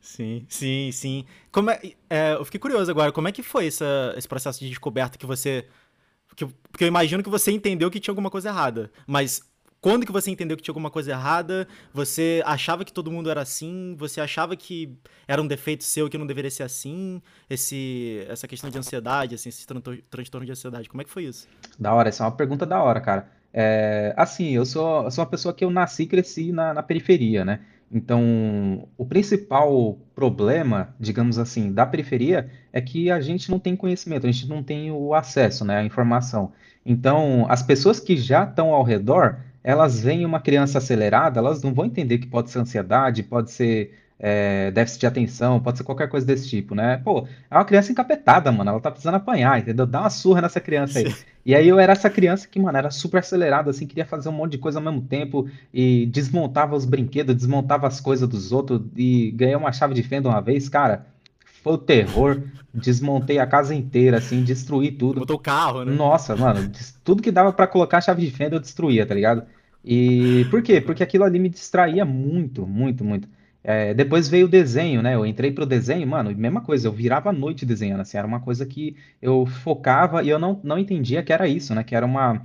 Sim, 0.00 0.44
sim, 0.48 0.90
sim. 0.92 1.24
Como 1.52 1.70
é, 1.70 1.80
é, 2.08 2.32
eu 2.32 2.44
fiquei 2.44 2.58
curioso 2.58 2.90
agora, 2.90 3.12
como 3.12 3.28
é 3.28 3.32
que 3.32 3.42
foi 3.42 3.68
essa, 3.68 4.12
esse 4.16 4.26
processo 4.26 4.58
de 4.58 4.68
descoberta 4.68 5.16
que 5.16 5.26
você. 5.26 5.66
Que, 6.34 6.46
porque 6.46 6.84
eu 6.84 6.88
imagino 6.88 7.22
que 7.22 7.30
você 7.30 7.52
entendeu 7.52 7.90
que 7.90 8.00
tinha 8.00 8.10
alguma 8.10 8.30
coisa 8.30 8.48
errada. 8.48 8.90
Mas 9.06 9.42
quando 9.80 10.04
que 10.04 10.12
você 10.12 10.30
entendeu 10.30 10.56
que 10.56 10.62
tinha 10.62 10.72
alguma 10.72 10.90
coisa 10.90 11.10
errada? 11.10 11.66
Você 11.92 12.42
achava 12.44 12.84
que 12.84 12.92
todo 12.92 13.10
mundo 13.10 13.30
era 13.30 13.40
assim? 13.40 13.94
Você 13.98 14.20
achava 14.20 14.54
que 14.54 14.94
era 15.26 15.40
um 15.40 15.46
defeito 15.46 15.84
seu 15.84 16.08
que 16.08 16.18
não 16.18 16.26
deveria 16.26 16.50
ser 16.50 16.64
assim? 16.64 17.22
Esse, 17.48 18.24
essa 18.28 18.46
questão 18.46 18.68
de 18.68 18.78
ansiedade, 18.78 19.34
assim, 19.34 19.48
esse 19.48 19.66
transtorno 20.10 20.44
de 20.44 20.52
ansiedade, 20.52 20.88
como 20.88 21.00
é 21.00 21.04
que 21.04 21.10
foi 21.10 21.24
isso? 21.24 21.48
Da 21.78 21.94
hora, 21.94 22.08
essa 22.08 22.24
é 22.24 22.26
uma 22.26 22.36
pergunta 22.36 22.66
da 22.66 22.82
hora, 22.82 23.00
cara. 23.00 23.28
É, 23.52 24.14
assim, 24.16 24.50
eu 24.50 24.64
sou, 24.66 25.04
eu 25.04 25.10
sou 25.10 25.24
uma 25.24 25.30
pessoa 25.30 25.54
que 25.54 25.64
eu 25.64 25.70
nasci 25.70 26.02
e 26.04 26.06
cresci 26.06 26.52
na, 26.52 26.74
na 26.74 26.82
periferia, 26.82 27.44
né? 27.44 27.60
Então, 27.92 28.88
o 28.96 29.04
principal 29.04 29.98
problema, 30.14 30.94
digamos 31.00 31.38
assim, 31.38 31.72
da 31.72 31.84
periferia 31.84 32.48
é 32.72 32.80
que 32.80 33.10
a 33.10 33.20
gente 33.20 33.50
não 33.50 33.58
tem 33.58 33.74
conhecimento, 33.74 34.26
a 34.26 34.30
gente 34.30 34.48
não 34.48 34.62
tem 34.62 34.92
o 34.92 35.12
acesso, 35.12 35.64
né, 35.64 35.78
à 35.78 35.84
informação. 35.84 36.52
Então, 36.86 37.46
as 37.48 37.62
pessoas 37.62 37.98
que 37.98 38.16
já 38.16 38.44
estão 38.44 38.72
ao 38.72 38.84
redor, 38.84 39.40
elas 39.62 40.00
veem 40.00 40.24
uma 40.24 40.40
criança 40.40 40.78
acelerada, 40.78 41.38
elas 41.38 41.62
não 41.62 41.72
vão 41.74 41.84
entender 41.84 42.18
que 42.18 42.26
pode 42.26 42.50
ser 42.50 42.58
ansiedade, 42.60 43.22
pode 43.22 43.50
ser 43.50 43.92
é, 44.18 44.70
déficit 44.70 45.00
de 45.00 45.06
atenção, 45.06 45.60
pode 45.60 45.78
ser 45.78 45.84
qualquer 45.84 46.08
coisa 46.08 46.26
desse 46.26 46.48
tipo, 46.48 46.74
né? 46.74 46.98
Pô, 46.98 47.26
é 47.50 47.54
uma 47.54 47.64
criança 47.64 47.90
encapetada, 47.90 48.52
mano, 48.52 48.70
ela 48.70 48.80
tá 48.80 48.90
precisando 48.90 49.14
apanhar, 49.14 49.58
entendeu? 49.58 49.86
Dá 49.86 50.00
uma 50.00 50.10
surra 50.10 50.42
nessa 50.42 50.60
criança 50.60 50.98
aí. 50.98 51.10
Sim. 51.10 51.24
E 51.42 51.54
aí 51.54 51.66
eu 51.66 51.78
era 51.80 51.92
essa 51.92 52.10
criança 52.10 52.46
que, 52.46 52.60
mano, 52.60 52.76
era 52.76 52.90
super 52.90 53.16
acelerada, 53.20 53.70
assim, 53.70 53.86
queria 53.86 54.04
fazer 54.04 54.28
um 54.28 54.32
monte 54.32 54.52
de 54.52 54.58
coisa 54.58 54.78
ao 54.78 54.84
mesmo 54.84 55.00
tempo 55.00 55.48
e 55.72 56.04
desmontava 56.04 56.76
os 56.76 56.84
brinquedos, 56.84 57.34
desmontava 57.34 57.86
as 57.86 57.98
coisas 57.98 58.28
dos 58.28 58.52
outros 58.52 58.82
e 58.94 59.30
ganhei 59.30 59.56
uma 59.56 59.72
chave 59.72 59.94
de 59.94 60.02
fenda 60.02 60.28
uma 60.28 60.42
vez, 60.42 60.68
cara. 60.68 61.06
Foi 61.62 61.74
o 61.74 61.78
terror. 61.78 62.42
Desmontei 62.72 63.38
a 63.38 63.46
casa 63.46 63.74
inteira, 63.74 64.18
assim, 64.18 64.44
destruí 64.44 64.92
tudo. 64.92 65.20
Botou 65.20 65.36
o 65.36 65.40
carro, 65.40 65.84
né? 65.84 65.92
Nossa, 65.92 66.36
mano, 66.36 66.70
tudo 67.02 67.22
que 67.22 67.32
dava 67.32 67.52
para 67.52 67.66
colocar 67.66 67.98
a 67.98 68.00
chave 68.00 68.24
de 68.24 68.30
fenda 68.30 68.56
eu 68.56 68.60
destruía, 68.60 69.04
tá 69.04 69.14
ligado? 69.14 69.42
E 69.84 70.46
por 70.50 70.62
quê? 70.62 70.80
Porque 70.80 71.02
aquilo 71.02 71.24
ali 71.24 71.38
me 71.38 71.48
distraía 71.48 72.04
muito, 72.04 72.66
muito, 72.66 73.04
muito. 73.04 73.28
É, 73.62 73.92
depois 73.92 74.26
veio 74.28 74.46
o 74.46 74.48
desenho, 74.48 75.02
né? 75.02 75.14
Eu 75.14 75.26
entrei 75.26 75.50
pro 75.52 75.66
desenho, 75.66 76.06
mano, 76.06 76.34
mesma 76.34 76.62
coisa, 76.62 76.88
eu 76.88 76.92
virava 76.92 77.28
a 77.28 77.32
noite 77.32 77.66
desenhando, 77.66 78.00
assim, 78.00 78.16
era 78.16 78.26
uma 78.26 78.40
coisa 78.40 78.64
que 78.64 78.96
eu 79.20 79.44
focava 79.44 80.22
e 80.22 80.30
eu 80.30 80.38
não, 80.38 80.58
não 80.62 80.78
entendia 80.78 81.22
que 81.22 81.32
era 81.32 81.46
isso, 81.46 81.74
né? 81.74 81.84
Que 81.84 81.94
era 81.94 82.06
uma. 82.06 82.42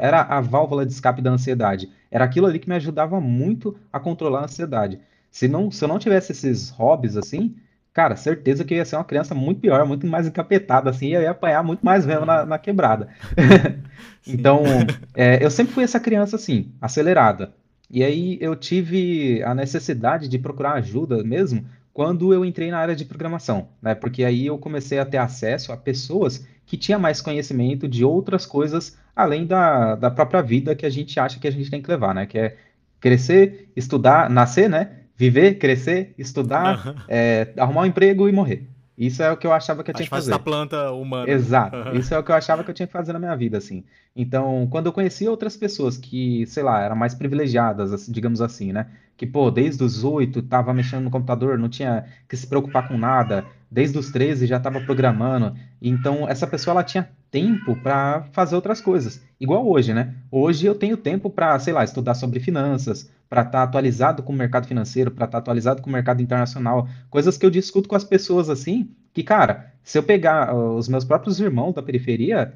Era 0.00 0.22
a 0.22 0.40
válvula 0.40 0.84
de 0.84 0.92
escape 0.92 1.22
da 1.22 1.30
ansiedade. 1.30 1.88
Era 2.10 2.24
aquilo 2.24 2.46
ali 2.46 2.58
que 2.58 2.68
me 2.68 2.74
ajudava 2.74 3.20
muito 3.20 3.76
a 3.92 4.00
controlar 4.00 4.40
a 4.40 4.44
ansiedade. 4.44 4.98
Se, 5.30 5.46
não, 5.46 5.70
se 5.70 5.84
eu 5.84 5.88
não 5.88 5.98
tivesse 5.98 6.32
esses 6.32 6.70
hobbies 6.70 7.16
assim, 7.16 7.54
cara, 7.96 8.14
certeza 8.14 8.62
que 8.62 8.74
eu 8.74 8.78
ia 8.78 8.84
ser 8.84 8.96
uma 8.96 9.04
criança 9.06 9.34
muito 9.34 9.58
pior, 9.58 9.86
muito 9.86 10.06
mais 10.06 10.26
encapetada, 10.26 10.90
assim, 10.90 11.06
e 11.06 11.14
eu 11.14 11.22
ia 11.22 11.30
apanhar 11.30 11.62
muito 11.64 11.80
mais 11.80 12.04
mesmo 12.04 12.26
na, 12.26 12.44
na 12.44 12.58
quebrada. 12.58 13.08
então, 14.28 14.62
é, 15.14 15.42
eu 15.42 15.50
sempre 15.50 15.72
fui 15.72 15.82
essa 15.82 15.98
criança 15.98 16.36
assim, 16.36 16.70
acelerada. 16.78 17.54
E 17.90 18.04
aí 18.04 18.36
eu 18.38 18.54
tive 18.54 19.42
a 19.42 19.54
necessidade 19.54 20.28
de 20.28 20.38
procurar 20.38 20.74
ajuda 20.74 21.24
mesmo 21.24 21.64
quando 21.94 22.34
eu 22.34 22.44
entrei 22.44 22.70
na 22.70 22.76
área 22.76 22.94
de 22.94 23.06
programação, 23.06 23.68
né? 23.80 23.94
Porque 23.94 24.24
aí 24.24 24.44
eu 24.44 24.58
comecei 24.58 24.98
a 24.98 25.06
ter 25.06 25.16
acesso 25.16 25.72
a 25.72 25.76
pessoas 25.78 26.46
que 26.66 26.76
tinham 26.76 27.00
mais 27.00 27.22
conhecimento 27.22 27.88
de 27.88 28.04
outras 28.04 28.44
coisas 28.44 28.98
além 29.14 29.46
da, 29.46 29.94
da 29.94 30.10
própria 30.10 30.42
vida 30.42 30.74
que 30.74 30.84
a 30.84 30.90
gente 30.90 31.18
acha 31.18 31.40
que 31.40 31.48
a 31.48 31.50
gente 31.50 31.70
tem 31.70 31.80
que 31.80 31.90
levar, 31.90 32.14
né? 32.14 32.26
Que 32.26 32.38
é 32.38 32.56
crescer, 33.00 33.70
estudar, 33.74 34.28
nascer, 34.28 34.68
né? 34.68 35.05
Viver, 35.16 35.54
crescer, 35.54 36.14
estudar, 36.18 36.86
uhum. 36.86 36.94
é, 37.08 37.52
arrumar 37.56 37.82
um 37.82 37.86
emprego 37.86 38.28
e 38.28 38.32
morrer. 38.32 38.68
Isso 38.96 39.22
é 39.22 39.30
o 39.30 39.36
que 39.36 39.46
eu 39.46 39.52
achava 39.52 39.84
que 39.84 39.90
eu 39.90 39.94
tinha 39.94 40.06
que 40.06 40.10
fazer. 40.10 40.30
da 40.30 40.38
planta 40.38 40.90
humana. 40.92 41.30
Exato. 41.30 41.76
Uhum. 41.76 41.92
Isso 41.94 42.14
é 42.14 42.18
o 42.18 42.22
que 42.22 42.30
eu 42.30 42.34
achava 42.34 42.64
que 42.64 42.70
eu 42.70 42.74
tinha 42.74 42.86
que 42.86 42.92
fazer 42.92 43.12
na 43.12 43.18
minha 43.18 43.36
vida, 43.36 43.58
assim. 43.58 43.84
Então, 44.14 44.66
quando 44.70 44.86
eu 44.86 44.92
conheci 44.92 45.28
outras 45.28 45.54
pessoas 45.56 45.98
que, 45.98 46.46
sei 46.46 46.62
lá, 46.62 46.82
eram 46.82 46.96
mais 46.96 47.14
privilegiadas, 47.14 48.06
digamos 48.08 48.40
assim, 48.40 48.72
né? 48.72 48.86
Que, 49.16 49.26
pô, 49.26 49.50
desde 49.50 49.82
os 49.82 50.04
oito 50.04 50.42
tava 50.42 50.74
mexendo 50.74 51.04
no 51.04 51.10
computador, 51.10 51.58
não 51.58 51.68
tinha 51.68 52.04
que 52.28 52.36
se 52.36 52.46
preocupar 52.46 52.86
com 52.86 52.98
nada. 52.98 53.46
Desde 53.70 53.98
os 53.98 54.10
13 54.10 54.46
já 54.46 54.60
tava 54.60 54.80
programando. 54.80 55.54
Então, 55.80 56.28
essa 56.28 56.46
pessoa, 56.46 56.72
ela 56.72 56.84
tinha 56.84 57.08
tempo 57.30 57.76
para 57.76 58.22
fazer 58.32 58.54
outras 58.54 58.80
coisas. 58.80 59.22
Igual 59.40 59.68
hoje, 59.68 59.92
né? 59.92 60.14
Hoje 60.30 60.66
eu 60.66 60.74
tenho 60.74 60.96
tempo 60.96 61.30
para, 61.30 61.58
sei 61.58 61.72
lá, 61.72 61.82
estudar 61.84 62.14
sobre 62.14 62.40
finanças, 62.40 63.10
para 63.28 63.42
estar 63.42 63.52
tá 63.52 63.62
atualizado 63.62 64.22
com 64.22 64.32
o 64.32 64.36
mercado 64.36 64.66
financeiro, 64.66 65.10
para 65.10 65.24
estar 65.24 65.38
tá 65.38 65.38
atualizado 65.38 65.82
com 65.82 65.90
o 65.90 65.92
mercado 65.92 66.22
internacional, 66.22 66.88
coisas 67.10 67.36
que 67.36 67.44
eu 67.44 67.50
discuto 67.50 67.88
com 67.88 67.96
as 67.96 68.04
pessoas 68.04 68.48
assim, 68.48 68.90
que, 69.12 69.22
cara, 69.22 69.72
se 69.82 69.98
eu 69.98 70.02
pegar 70.02 70.54
uh, 70.54 70.76
os 70.76 70.88
meus 70.88 71.04
próprios 71.04 71.40
irmãos 71.40 71.74
da 71.74 71.82
periferia, 71.82 72.54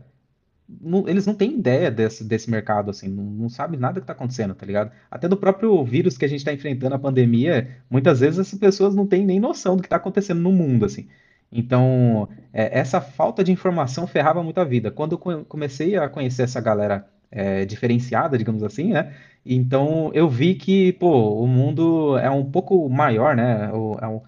não, 0.81 1.09
eles 1.09 1.27
não 1.27 1.35
têm 1.35 1.55
ideia 1.55 1.91
desse, 1.91 2.23
desse 2.25 2.51
mercado, 2.51 2.91
assim, 2.91 3.09
não, 3.09 3.25
não 3.25 3.49
sabem 3.49 3.79
nada 3.79 4.01
que 4.01 4.05
está 4.05 4.13
acontecendo, 4.13 4.55
tá 4.55 4.67
ligado? 4.67 4.93
Até 5.11 5.29
do 5.29 5.37
próprio 5.37 5.83
vírus 5.85 6.19
que 6.19 6.25
a 6.25 6.29
gente 6.29 6.41
está 6.41 6.53
enfrentando, 6.53 6.95
a 6.95 6.99
pandemia, 6.99 7.77
muitas 7.91 8.21
vezes 8.21 8.39
essas 8.39 8.59
pessoas 8.59 8.95
não 8.95 9.07
têm 9.07 9.25
nem 9.25 9.41
noção 9.41 9.77
do 9.77 9.83
que 9.83 9.87
está 9.87 9.97
acontecendo 9.97 10.41
no 10.41 10.53
mundo, 10.53 10.85
assim. 10.85 11.09
Então, 11.53 12.29
é, 12.53 12.79
essa 12.79 13.01
falta 13.01 13.43
de 13.43 13.51
informação 13.51 14.07
ferrava 14.07 14.43
muito 14.43 14.61
a 14.61 14.65
vida. 14.65 14.91
Quando 14.91 15.13
eu 15.13 15.45
comecei 15.45 15.97
a 15.97 16.09
conhecer 16.09 16.43
essa 16.43 16.61
galera 16.61 17.07
é, 17.31 17.65
diferenciada, 17.65 18.37
digamos 18.39 18.63
assim, 18.63 18.93
né? 18.93 19.15
Então 19.45 20.11
eu 20.15 20.29
vi 20.29 20.55
que, 20.55 20.93
pô, 20.95 21.43
o 21.43 21.47
mundo 21.47 22.19
é 22.19 22.31
um 22.31 22.45
pouco 22.45 22.89
maior, 22.89 23.35
né? 23.37 23.71
É 24.01 24.07
um, 24.07 24.21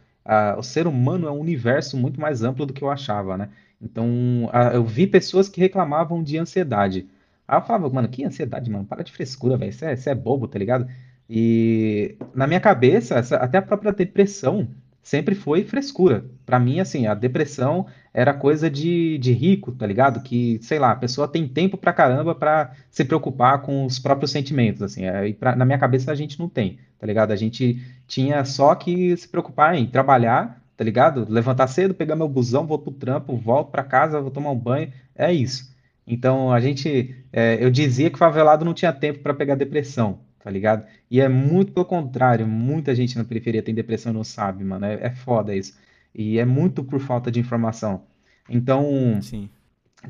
o 0.59 0.63
ser 0.63 0.87
humano 0.87 1.27
é 1.27 1.31
um 1.31 1.41
universo 1.41 1.97
muito 1.97 2.21
mais 2.21 2.43
amplo 2.43 2.67
do 2.67 2.73
que 2.73 2.83
eu 2.83 2.91
achava, 2.91 3.37
né? 3.37 3.49
Então 3.81 4.49
eu 4.73 4.85
vi 4.85 5.07
pessoas 5.07 5.49
que 5.49 5.61
reclamavam 5.61 6.23
de 6.23 6.39
ansiedade. 6.39 7.09
Aí 7.47 7.59
eu 7.59 7.63
falava, 7.63 7.91
mano, 7.91 8.09
que 8.09 8.25
ansiedade, 8.25 8.71
mano? 8.71 8.85
Para 8.85 9.03
de 9.03 9.13
frescura, 9.13 9.57
velho. 9.57 9.71
Isso 9.71 9.85
é, 9.85 10.13
é 10.13 10.15
bobo, 10.15 10.47
tá 10.47 10.59
ligado? 10.59 10.87
E 11.29 12.17
na 12.35 12.47
minha 12.47 12.61
cabeça, 12.61 13.17
essa, 13.17 13.37
até 13.37 13.59
a 13.59 13.63
própria 13.63 13.93
depressão 13.93 14.69
sempre 15.03 15.35
foi 15.35 15.65
frescura. 15.65 16.25
Para 16.47 16.61
mim, 16.61 16.79
assim, 16.79 17.07
a 17.07 17.15
depressão 17.15 17.87
era 18.15 18.33
coisa 18.33 18.71
de, 18.71 19.19
de 19.19 19.33
rico, 19.33 19.73
tá 19.73 19.87
ligado? 19.87 20.23
Que, 20.23 20.59
sei 20.63 20.79
lá, 20.79 20.93
a 20.93 20.97
pessoa 20.97 21.27
tem 21.27 21.49
tempo 21.49 21.77
pra 21.77 21.93
caramba 21.93 22.35
pra 22.35 22.73
se 22.91 23.05
preocupar 23.05 23.63
com 23.63 23.85
os 23.85 23.99
próprios 23.99 24.31
sentimentos, 24.31 24.83
assim. 24.83 25.05
É, 25.05 25.29
e 25.29 25.35
pra, 25.35 25.57
na 25.57 25.65
minha 25.65 25.79
cabeça 25.79 26.13
a 26.13 26.15
gente 26.15 26.39
não 26.39 26.49
tem, 26.49 26.79
tá 26.99 27.07
ligado? 27.07 27.33
A 27.33 27.37
gente 27.37 27.83
tinha 28.13 28.45
só 28.45 28.75
que 28.75 29.17
se 29.17 29.27
preocupar 29.27 29.75
em 29.75 29.87
trabalhar, 29.87 30.63
tá 30.77 30.85
ligado? 30.85 31.27
Levantar 31.31 31.67
cedo, 31.67 31.95
pegar 31.95 32.15
meu 32.15 32.29
busão, 32.29 32.67
vou 32.67 32.79
pro 32.79 32.93
trampo, 32.93 33.35
volto 33.35 33.71
pra 33.71 33.83
casa, 33.83 34.21
vou 34.21 34.31
tomar 34.31 34.51
um 34.51 34.59
banho, 34.59 34.93
é 35.15 35.33
isso. 35.33 35.75
Então 36.07 36.53
a 36.53 36.61
gente, 36.61 37.17
é, 37.33 37.57
eu 37.59 37.71
dizia 37.71 38.11
que 38.11 38.19
favelado 38.19 38.67
não 38.67 38.75
tinha 38.75 38.93
tempo 38.93 39.21
para 39.21 39.33
pegar 39.33 39.55
depressão, 39.55 40.19
tá 40.45 40.51
ligado? 40.51 40.87
E 41.11 41.23
é 41.23 41.29
muito 41.29 41.73
pelo 41.73 41.87
contrário, 41.87 42.47
muita 42.47 42.95
gente 42.95 43.17
na 43.17 43.25
periferia 43.25 43.63
tem 43.63 43.75
depressão 43.75 44.13
e 44.13 44.15
não 44.15 44.25
sabe, 44.25 44.63
mano. 44.63 44.85
É, 44.85 45.07
é 45.07 45.11
foda 45.11 45.57
isso. 45.57 45.75
E 46.15 46.39
é 46.39 46.45
muito 46.45 46.85
por 46.85 47.01
falta 47.01 47.31
de 47.31 47.41
informação. 47.41 48.03
Então, 48.47 49.23
Sim. 49.23 49.49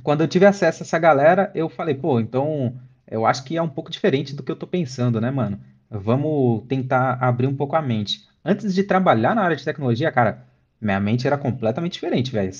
quando 0.03 0.23
eu 0.23 0.29
tive 0.29 0.45
acesso 0.45 0.83
a 0.83 0.85
essa 0.85 0.99
galera, 0.99 1.53
eu 1.55 1.69
falei, 1.69 1.95
pô, 1.95 2.19
então 2.19 2.75
eu 3.09 3.25
acho 3.25 3.45
que 3.45 3.57
é 3.57 3.63
um 3.63 3.69
pouco 3.69 3.93
diferente 3.93 4.35
do 4.35 4.43
que 4.43 4.51
eu 4.51 4.57
tô 4.57 4.67
pensando, 4.67 5.21
né, 5.21 5.31
mano? 5.31 5.61
Vamos 5.93 6.65
tentar 6.69 7.19
abrir 7.21 7.47
um 7.47 7.55
pouco 7.55 7.77
a 7.77 7.83
mente. 7.83 8.27
Antes 8.45 8.75
de 8.75 8.83
trabalhar 8.83 9.35
na 9.35 9.43
área 9.43 9.57
de 9.57 9.65
tecnologia, 9.65 10.11
cara, 10.11 10.45
minha 10.81 10.99
mente 10.99 11.27
era 11.27 11.39
completamente 11.39 11.93
diferente, 11.93 12.33
velho. 12.33 12.51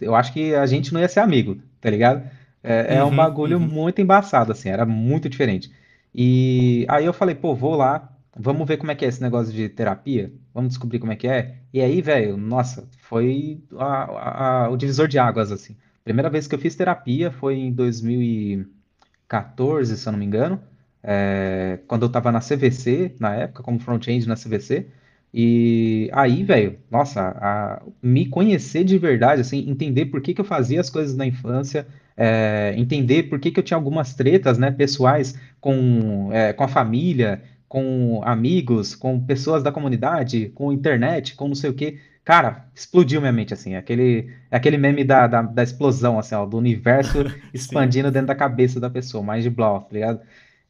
Eu 0.00 0.14
acho 0.14 0.32
que 0.32 0.54
a 0.54 0.66
gente 0.66 0.92
não 0.92 1.00
ia 1.00 1.08
ser 1.08 1.20
amigo, 1.20 1.58
tá 1.80 1.88
ligado? 1.88 2.28
É, 2.62 2.96
é 2.96 3.04
um 3.04 3.08
uhum, 3.08 3.16
bagulho 3.16 3.58
uhum. 3.58 3.66
muito 3.66 4.00
embaçado, 4.00 4.52
assim, 4.52 4.68
era 4.68 4.84
muito 4.84 5.28
diferente. 5.28 5.70
E 6.14 6.84
aí 6.88 7.04
eu 7.04 7.12
falei, 7.12 7.34
pô, 7.34 7.54
vou 7.54 7.76
lá, 7.76 8.12
vamos 8.36 8.66
ver 8.66 8.76
como 8.76 8.90
é 8.90 8.94
que 8.94 9.04
é 9.04 9.08
esse 9.08 9.22
negócio 9.22 9.52
de 9.52 9.68
terapia, 9.68 10.32
vamos 10.52 10.70
descobrir 10.70 10.98
como 10.98 11.12
é 11.12 11.16
que 11.16 11.28
é. 11.28 11.56
E 11.72 11.80
aí, 11.80 12.02
velho, 12.02 12.36
nossa, 12.36 12.88
foi 13.02 13.62
a, 13.78 14.64
a, 14.64 14.70
o 14.70 14.76
divisor 14.76 15.06
de 15.06 15.18
águas, 15.18 15.52
assim. 15.52 15.76
Primeira 16.04 16.28
vez 16.28 16.48
que 16.48 16.54
eu 16.54 16.58
fiz 16.58 16.74
terapia 16.74 17.30
foi 17.30 17.56
em 17.56 17.72
2014, 17.72 19.96
se 19.96 20.08
eu 20.08 20.12
não 20.12 20.18
me 20.18 20.26
engano, 20.26 20.60
é, 21.02 21.78
quando 21.86 22.02
eu 22.02 22.08
tava 22.08 22.30
na 22.32 22.40
CVC, 22.40 23.14
na 23.18 23.34
época, 23.34 23.62
como 23.62 23.78
front-end 23.80 24.28
na 24.28 24.34
CVC. 24.36 24.86
E 25.32 26.10
aí, 26.12 26.42
velho, 26.42 26.78
nossa, 26.90 27.20
a, 27.40 27.82
me 28.02 28.26
conhecer 28.26 28.84
de 28.84 28.98
verdade, 28.98 29.40
assim, 29.42 29.68
entender 29.70 30.06
por 30.06 30.20
que, 30.20 30.34
que 30.34 30.40
eu 30.40 30.44
fazia 30.44 30.80
as 30.80 30.90
coisas 30.90 31.16
na 31.16 31.24
infância, 31.26 31.86
é, 32.16 32.74
entender 32.76 33.24
por 33.24 33.38
que, 33.38 33.50
que 33.50 33.60
eu 33.60 33.64
tinha 33.64 33.76
algumas 33.76 34.14
tretas, 34.14 34.58
né, 34.58 34.70
pessoais 34.70 35.38
com, 35.60 36.30
é, 36.32 36.52
com 36.52 36.64
a 36.64 36.68
família, 36.68 37.42
com 37.68 38.20
amigos, 38.24 38.96
com 38.96 39.20
pessoas 39.24 39.62
da 39.62 39.70
comunidade, 39.70 40.48
com 40.50 40.72
internet, 40.72 41.36
com 41.36 41.46
não 41.48 41.54
sei 41.54 41.70
o 41.70 41.74
quê. 41.74 42.00
Cara, 42.24 42.68
explodiu 42.74 43.20
minha 43.20 43.32
mente, 43.32 43.54
assim. 43.54 43.76
Aquele, 43.76 44.28
aquele 44.50 44.76
meme 44.76 45.04
da, 45.04 45.26
da, 45.26 45.42
da 45.42 45.62
explosão, 45.62 46.18
assim, 46.18 46.34
ó, 46.34 46.44
do 46.44 46.58
universo 46.58 47.18
expandindo 47.54 48.10
dentro 48.10 48.28
da 48.28 48.34
cabeça 48.34 48.80
da 48.80 48.90
pessoa, 48.90 49.22
mais 49.22 49.44
de 49.44 49.50
blow, 49.50 49.80
tá 49.80 49.88
ligado? 49.92 50.20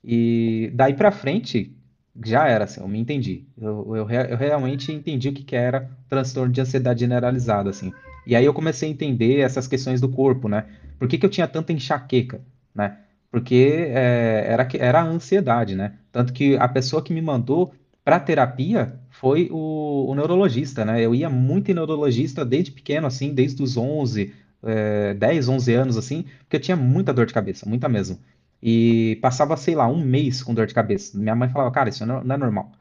E 0.03 0.71
daí 0.75 0.95
pra 0.95 1.11
frente, 1.11 1.77
já 2.25 2.47
era, 2.49 2.65
assim, 2.65 2.81
eu 2.81 2.89
me 2.89 2.99
entendi. 2.99 3.47
Eu, 3.57 3.97
eu, 3.97 4.11
eu 4.11 4.37
realmente 4.37 4.93
entendi 4.93 5.29
o 5.29 5.33
que, 5.33 5.45
que 5.45 5.57
era 5.57 5.91
transtorno 6.09 6.53
de 6.53 6.61
ansiedade 6.61 7.01
generalizada, 7.01 7.71
assim. 7.71 7.93
E 8.27 8.35
aí 8.37 8.45
eu 8.45 8.55
comecei 8.55 8.89
a 8.89 8.93
entender 8.93 9.41
essas 9.41 9.67
questões 9.67 10.01
do 10.01 10.09
corpo, 10.09 10.49
né? 10.49 10.67
Por 10.99 11.09
que, 11.09 11.19
que 11.19 11.25
eu 11.25 11.31
tinha 11.31 11.49
tanta 11.49 11.73
enxaqueca, 11.73 12.41
né? 12.75 12.99
Porque 13.31 13.89
é, 13.89 14.45
era, 14.49 14.69
era 14.75 15.01
a 15.01 15.05
ansiedade, 15.05 15.75
né? 15.75 15.95
Tanto 16.13 16.33
que 16.33 16.57
a 16.57 16.69
pessoa 16.69 17.03
que 17.03 17.13
me 17.13 17.23
mandou 17.23 17.73
para 18.05 18.19
terapia 18.19 18.99
foi 19.09 19.49
o, 19.51 20.07
o, 20.09 20.15
neurologista, 20.15 20.85
né? 20.85 21.01
Eu 21.01 21.15
ia 21.15 21.31
muito 21.31 21.71
em 21.71 21.75
neurologista 21.75 22.45
desde 22.45 22.73
pequeno, 22.73 23.07
assim, 23.07 23.33
desde 23.33 23.63
os 23.63 23.77
11, 23.77 24.35
é, 24.63 25.15
10, 25.15 25.49
11 25.49 25.75
anos, 25.75 25.97
assim, 25.97 26.25
porque 26.41 26.57
eu 26.57 26.61
tinha 26.61 26.77
muita 26.77 27.13
dor 27.13 27.27
de 27.27 27.33
cabeça, 27.33 27.69
muita 27.69 27.89
mesmo. 27.89 28.19
E 28.63 29.19
passava, 29.23 29.57
sei 29.57 29.75
lá, 29.75 29.87
um 29.87 29.99
mês 30.05 30.43
com 30.43 30.55
dor 30.55 30.67
de 30.67 30.75
cabeça. 30.75 31.17
Minha 31.19 31.35
mãe 31.35 31.49
falava, 31.49 31.71
cara, 31.71 31.89
isso 31.89 32.05
não 32.07 32.21
é 32.35 32.37
normal. 32.37 32.73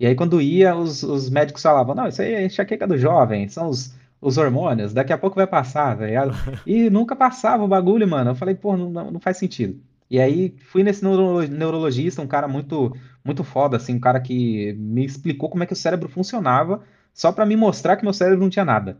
E 0.00 0.06
aí, 0.06 0.14
quando 0.14 0.40
ia, 0.40 0.76
os, 0.76 1.02
os 1.02 1.28
médicos 1.30 1.62
falavam, 1.62 1.94
não, 1.94 2.06
isso 2.08 2.22
aí 2.22 2.32
é 2.34 2.46
enxaqueca 2.46 2.86
do 2.86 2.96
jovem, 2.96 3.48
são 3.48 3.68
os, 3.68 3.94
os 4.20 4.38
hormônios, 4.38 4.92
daqui 4.92 5.12
a 5.12 5.18
pouco 5.18 5.36
vai 5.36 5.46
passar, 5.46 5.98
ligado? 5.98 6.32
E 6.66 6.88
nunca 6.90 7.16
passava 7.16 7.64
o 7.64 7.68
bagulho, 7.68 8.06
mano. 8.08 8.30
Eu 8.30 8.34
falei, 8.36 8.54
pô, 8.54 8.76
não, 8.76 9.10
não 9.10 9.20
faz 9.20 9.36
sentido. 9.38 9.80
E 10.10 10.20
aí 10.20 10.54
fui 10.70 10.82
nesse 10.82 11.02
neuro, 11.04 11.46
neurologista, 11.48 12.22
um 12.22 12.26
cara 12.26 12.48
muito 12.48 12.94
muito 13.24 13.44
foda, 13.44 13.76
assim, 13.76 13.94
um 13.94 14.00
cara 14.00 14.20
que 14.20 14.72
me 14.74 15.04
explicou 15.04 15.50
como 15.50 15.62
é 15.62 15.66
que 15.66 15.72
o 15.74 15.76
cérebro 15.76 16.08
funcionava, 16.08 16.82
só 17.12 17.30
para 17.30 17.44
me 17.44 17.56
mostrar 17.56 17.96
que 17.96 18.02
meu 18.04 18.12
cérebro 18.14 18.40
não 18.40 18.48
tinha 18.48 18.64
nada. 18.64 18.98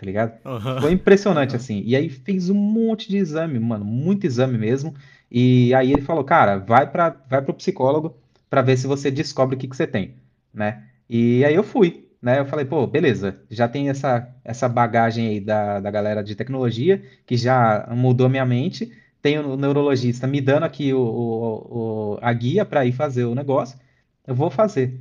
Tá 0.00 0.06
ligado? 0.06 0.32
Uhum. 0.46 0.80
Foi 0.80 0.92
impressionante, 0.92 1.50
uhum. 1.50 1.56
assim. 1.56 1.82
E 1.84 1.94
aí 1.94 2.08
fez 2.08 2.48
um 2.48 2.54
monte 2.54 3.06
de 3.06 3.18
exame, 3.18 3.58
mano, 3.58 3.84
muito 3.84 4.26
exame 4.26 4.56
mesmo. 4.56 4.94
E 5.30 5.74
aí 5.74 5.92
ele 5.92 6.00
falou, 6.00 6.24
cara, 6.24 6.56
vai 6.56 6.90
para 6.90 7.14
vai 7.28 7.42
pro 7.42 7.52
psicólogo 7.52 8.16
para 8.48 8.62
ver 8.62 8.78
se 8.78 8.86
você 8.86 9.10
descobre 9.10 9.56
o 9.56 9.58
que, 9.58 9.68
que 9.68 9.76
você 9.76 9.86
tem, 9.86 10.14
né? 10.54 10.84
E 11.06 11.44
aí 11.44 11.54
eu 11.54 11.62
fui, 11.62 12.08
né? 12.22 12.38
Eu 12.38 12.46
falei, 12.46 12.64
pô, 12.64 12.86
beleza, 12.86 13.36
já 13.50 13.68
tem 13.68 13.90
essa, 13.90 14.26
essa 14.42 14.66
bagagem 14.70 15.28
aí 15.28 15.40
da, 15.40 15.80
da 15.80 15.90
galera 15.90 16.24
de 16.24 16.34
tecnologia 16.34 17.02
que 17.26 17.36
já 17.36 17.86
mudou 17.94 18.28
minha 18.28 18.46
mente 18.46 18.90
tem 19.20 19.38
o 19.38 19.54
neurologista 19.54 20.26
me 20.26 20.40
dando 20.40 20.64
aqui 20.64 20.94
o, 20.94 20.98
o, 21.00 22.14
o 22.14 22.18
a 22.22 22.32
guia 22.32 22.64
para 22.64 22.86
ir 22.86 22.92
fazer 22.92 23.24
o 23.24 23.34
negócio, 23.34 23.78
eu 24.26 24.34
vou 24.34 24.50
fazer. 24.50 24.98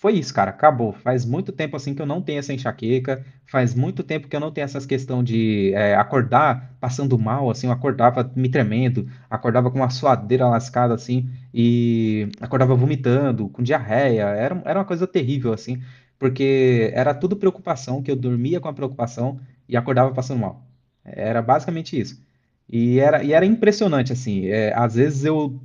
Foi 0.00 0.12
isso, 0.14 0.32
cara, 0.32 0.50
acabou. 0.50 0.92
Faz 0.92 1.24
muito 1.24 1.50
tempo 1.50 1.76
assim 1.76 1.92
que 1.92 2.00
eu 2.00 2.06
não 2.06 2.22
tenho 2.22 2.38
essa 2.38 2.52
enxaqueca, 2.52 3.24
faz 3.46 3.74
muito 3.74 4.04
tempo 4.04 4.28
que 4.28 4.36
eu 4.36 4.38
não 4.40 4.52
tenho 4.52 4.64
essas 4.64 4.86
questão 4.86 5.24
de 5.24 5.72
é, 5.74 5.96
acordar 5.96 6.76
passando 6.80 7.18
mal, 7.18 7.50
assim, 7.50 7.66
eu 7.66 7.72
acordava 7.72 8.30
me 8.36 8.48
tremendo, 8.48 9.08
acordava 9.28 9.70
com 9.72 9.78
uma 9.78 9.90
suadeira 9.90 10.46
lascada, 10.48 10.94
assim, 10.94 11.28
e 11.52 12.28
acordava 12.40 12.76
vomitando, 12.76 13.48
com 13.48 13.60
diarreia, 13.60 14.22
era, 14.22 14.62
era 14.64 14.78
uma 14.78 14.84
coisa 14.84 15.04
terrível, 15.06 15.52
assim, 15.52 15.82
porque 16.16 16.90
era 16.94 17.12
tudo 17.12 17.36
preocupação, 17.36 18.00
que 18.00 18.10
eu 18.10 18.16
dormia 18.16 18.60
com 18.60 18.68
a 18.68 18.72
preocupação 18.72 19.40
e 19.68 19.76
acordava 19.76 20.12
passando 20.14 20.38
mal. 20.40 20.64
Era 21.04 21.42
basicamente 21.42 21.98
isso. 21.98 22.22
E 22.70 22.98
era, 22.98 23.24
e 23.24 23.32
era 23.32 23.46
impressionante, 23.46 24.12
assim, 24.12 24.46
é, 24.48 24.74
às 24.74 24.94
vezes 24.94 25.24
eu, 25.24 25.58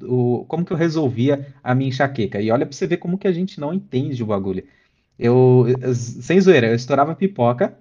como 0.47 0.63
que 0.65 0.71
eu 0.71 0.77
resolvia 0.77 1.53
a 1.63 1.75
minha 1.75 1.89
enxaqueca? 1.89 2.41
E 2.41 2.49
olha 2.49 2.65
pra 2.65 2.73
você 2.75 2.87
ver 2.87 2.97
como 2.97 3.17
que 3.17 3.27
a 3.27 3.31
gente 3.33 3.59
não 3.59 3.73
entende 3.73 4.23
o 4.23 4.25
bagulho. 4.27 4.63
Eu, 5.19 5.65
eu- 5.81 5.95
sem 5.95 6.39
zoeira, 6.41 6.67
eu 6.67 6.75
estourava 6.75 7.15
pipoca, 7.15 7.77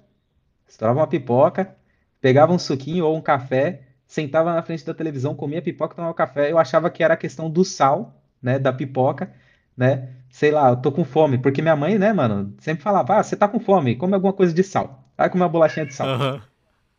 estourava 0.68 1.00
uma 1.00 1.06
pipoca, 1.06 1.74
pegava 2.20 2.52
um 2.52 2.58
suquinho 2.58 3.04
ou 3.06 3.16
um 3.16 3.20
café, 3.22 3.82
sentava 4.06 4.54
na 4.54 4.62
frente 4.62 4.84
da 4.84 4.94
televisão, 4.94 5.34
comia 5.34 5.62
pipoca, 5.62 5.94
tomava 5.94 6.14
café. 6.14 6.50
Eu 6.50 6.58
achava 6.58 6.90
que 6.90 7.02
era 7.02 7.14
a 7.14 7.16
questão 7.16 7.50
do 7.50 7.64
sal, 7.64 8.14
né, 8.42 8.58
da 8.58 8.72
pipoca, 8.72 9.32
né? 9.76 10.10
Sei 10.30 10.50
lá, 10.50 10.70
eu 10.70 10.76
tô 10.76 10.90
com 10.92 11.04
fome, 11.04 11.38
porque 11.38 11.62
minha 11.62 11.76
mãe, 11.76 11.98
né, 11.98 12.12
mano, 12.12 12.54
sempre 12.60 12.82
falava: 12.82 13.18
"Ah, 13.18 13.22
você 13.22 13.36
tá 13.36 13.48
com 13.48 13.60
fome, 13.60 13.96
come 13.96 14.14
alguma 14.14 14.32
coisa 14.32 14.52
de 14.54 14.62
sal. 14.64 15.04
Vai 15.16 15.28
comer 15.30 15.44
uma 15.44 15.48
bolachinha 15.50 15.86
de 15.86 15.94
sal". 15.94 16.08
Aham. 16.08 16.42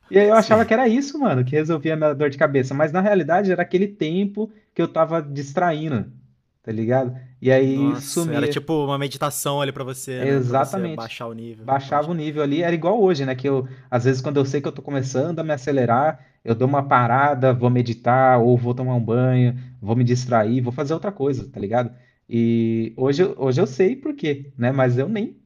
E 0.09 0.19
aí 0.19 0.27
eu 0.27 0.35
achava 0.35 0.63
Sim. 0.63 0.67
que 0.67 0.73
era 0.73 0.87
isso, 0.87 1.17
mano, 1.19 1.43
que 1.43 1.51
resolvia 1.55 1.93
a 1.93 1.97
minha 1.97 2.13
dor 2.13 2.29
de 2.29 2.37
cabeça, 2.37 2.73
mas 2.73 2.91
na 2.91 3.01
realidade 3.01 3.51
era 3.51 3.61
aquele 3.61 3.87
tempo 3.87 4.51
que 4.73 4.81
eu 4.81 4.87
tava 4.87 5.21
distraindo, 5.21 6.11
tá 6.61 6.71
ligado? 6.71 7.17
E 7.41 7.51
aí 7.51 7.75
Nossa, 7.75 8.31
era 8.31 8.47
sumia. 8.47 8.53
tipo 8.53 8.73
uma 8.85 8.97
meditação 8.97 9.61
ali 9.61 9.71
pra 9.71 9.83
você, 9.83 10.25
né? 10.25 10.41
Pra 10.41 10.53
você 10.53 10.87
Exatamente. 10.87 10.95
baixar 10.95 11.27
o 11.27 11.33
nível. 11.33 11.65
Baixava 11.65 12.11
o 12.11 12.13
nível 12.13 12.43
ali, 12.43 12.61
era 12.61 12.75
igual 12.75 13.01
hoje, 13.01 13.25
né? 13.25 13.35
Que 13.35 13.47
eu, 13.47 13.67
às 13.89 14.03
vezes, 14.05 14.21
quando 14.21 14.37
eu 14.37 14.45
sei 14.45 14.61
que 14.61 14.67
eu 14.67 14.71
tô 14.71 14.81
começando 14.81 15.39
a 15.39 15.43
me 15.43 15.53
acelerar, 15.53 16.25
eu 16.43 16.53
dou 16.55 16.67
uma 16.67 16.83
parada, 16.87 17.53
vou 17.53 17.69
meditar, 17.69 18.39
ou 18.39 18.57
vou 18.57 18.73
tomar 18.75 18.95
um 18.95 19.03
banho, 19.03 19.57
vou 19.81 19.95
me 19.95 20.03
distrair, 20.03 20.61
vou 20.61 20.73
fazer 20.73 20.93
outra 20.93 21.11
coisa, 21.11 21.49
tá 21.49 21.59
ligado? 21.59 21.95
E 22.29 22.93
hoje, 22.97 23.23
eu- 23.23 23.35
hoje 23.37 23.61
eu 23.61 23.67
sei 23.67 23.95
por 23.95 24.13
quê, 24.15 24.51
né? 24.57 24.71
Mas 24.71 24.97
eu 24.97 25.07
nem, 25.07 25.37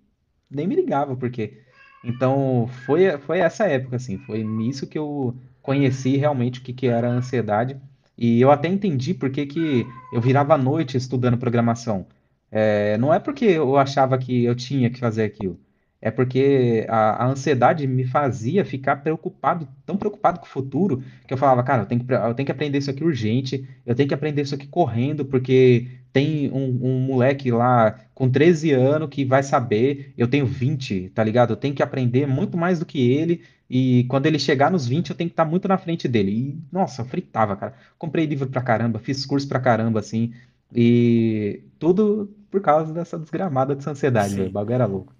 nem 0.50 0.68
me 0.68 0.76
ligava 0.76 1.16
por 1.16 1.30
quê. 1.32 1.64
Então, 2.08 2.70
foi, 2.86 3.18
foi 3.20 3.40
essa 3.40 3.66
época, 3.66 3.98
assim, 3.98 4.18
foi 4.20 4.42
nisso 4.42 4.88
que 4.88 4.98
eu 4.98 5.36
conheci 5.62 6.16
realmente 6.16 6.62
o 6.62 6.64
que, 6.64 6.72
que 6.72 6.88
era 6.88 7.10
a 7.10 7.12
ansiedade. 7.12 7.78
E 8.18 8.40
eu 8.40 8.50
até 8.50 8.70
entendi 8.70 9.14
por 9.14 9.30
que 9.30 9.46
que 9.46 9.86
eu 10.14 10.22
virava 10.22 10.54
à 10.56 10.58
noite 10.58 10.96
estudando 10.96 11.38
programação. 11.38 12.08
É, 12.50 12.98
não 12.98 13.14
é 13.14 13.20
porque 13.20 13.44
eu 13.46 13.78
achava 13.78 14.18
que 14.18 14.46
eu 14.46 14.56
tinha 14.56 14.90
que 14.90 15.00
fazer 15.00 15.24
aquilo. 15.26 15.60
É 16.02 16.10
porque 16.10 16.86
a, 16.88 17.26
a 17.26 17.28
ansiedade 17.28 17.86
me 17.86 18.06
fazia 18.06 18.64
ficar 18.64 18.98
preocupado, 18.98 19.68
tão 19.86 19.98
preocupado 19.98 20.40
com 20.40 20.46
o 20.46 20.50
futuro, 20.50 21.04
que 21.28 21.34
eu 21.34 21.38
falava, 21.38 21.64
cara, 21.64 21.82
eu 21.84 21.86
tenho 21.88 22.06
que, 22.06 22.14
eu 22.14 22.34
tenho 22.36 22.46
que 22.46 22.52
aprender 22.52 22.78
isso 22.78 22.90
aqui 22.90 23.04
urgente, 23.04 23.68
eu 23.86 23.96
tenho 23.96 24.08
que 24.08 24.14
aprender 24.16 24.44
isso 24.44 24.56
aqui 24.56 24.68
correndo, 24.68 25.26
porque 25.26 25.88
tem 26.12 26.50
um, 26.52 26.80
um 26.82 27.00
moleque 27.00 27.52
lá 27.52 28.00
com 28.14 28.30
13 28.30 28.72
anos 28.72 29.10
que 29.10 29.24
vai 29.24 29.44
saber, 29.44 30.14
eu 30.18 30.28
tenho 30.28 30.46
20, 30.46 31.10
tá 31.10 31.24
ligado? 31.24 31.52
Eu 31.52 31.58
tenho 31.58 31.76
que 31.76 31.84
aprender 31.84 32.26
muito 32.26 32.58
mais 32.58 32.80
do 32.80 32.86
que 32.86 33.12
ele, 33.12 33.44
e 33.70 34.06
quando 34.06 34.26
ele 34.26 34.40
chegar 34.40 34.72
nos 34.72 34.88
20, 34.88 35.10
eu 35.10 35.16
tenho 35.16 35.30
que 35.30 35.34
estar 35.34 35.46
muito 35.46 35.68
na 35.68 35.78
frente 35.78 36.08
dele. 36.08 36.32
E, 36.32 36.60
nossa, 36.72 37.04
fritava, 37.04 37.56
cara. 37.56 37.74
Comprei 37.98 38.26
livro 38.26 38.48
pra 38.48 38.62
caramba, 38.62 39.00
fiz 39.00 39.26
curso 39.26 39.48
pra 39.48 39.60
caramba, 39.60 40.00
assim, 40.00 40.34
e 40.74 41.62
tudo 41.78 42.34
por 42.50 42.62
causa 42.62 42.94
dessa 42.94 43.20
desgramada 43.20 43.76
dessa 43.76 43.92
ansiedade, 43.92 44.36
velho. 44.36 44.50
O 44.50 44.52
bagulho 44.52 44.74
era 44.74 44.86
louco. 44.86 45.14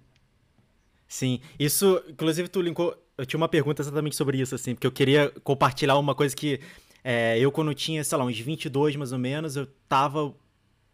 Sim. 1.06 1.40
Isso, 1.58 2.02
inclusive, 2.08 2.48
tu 2.48 2.60
linkou. 2.60 2.94
Eu 3.16 3.26
tinha 3.26 3.38
uma 3.38 3.48
pergunta 3.48 3.82
exatamente 3.82 4.16
sobre 4.16 4.40
isso, 4.40 4.54
assim, 4.54 4.74
porque 4.74 4.86
eu 4.86 4.92
queria 4.92 5.30
compartilhar 5.42 5.98
uma 5.98 6.14
coisa 6.14 6.34
que 6.34 6.60
é, 7.02 7.38
eu, 7.38 7.50
quando 7.50 7.74
tinha, 7.74 8.02
sei 8.04 8.16
lá, 8.16 8.24
uns 8.24 8.38
22 8.38 8.96
mais 8.96 9.12
ou 9.12 9.18
menos, 9.18 9.56
eu 9.56 9.66
tava 9.88 10.34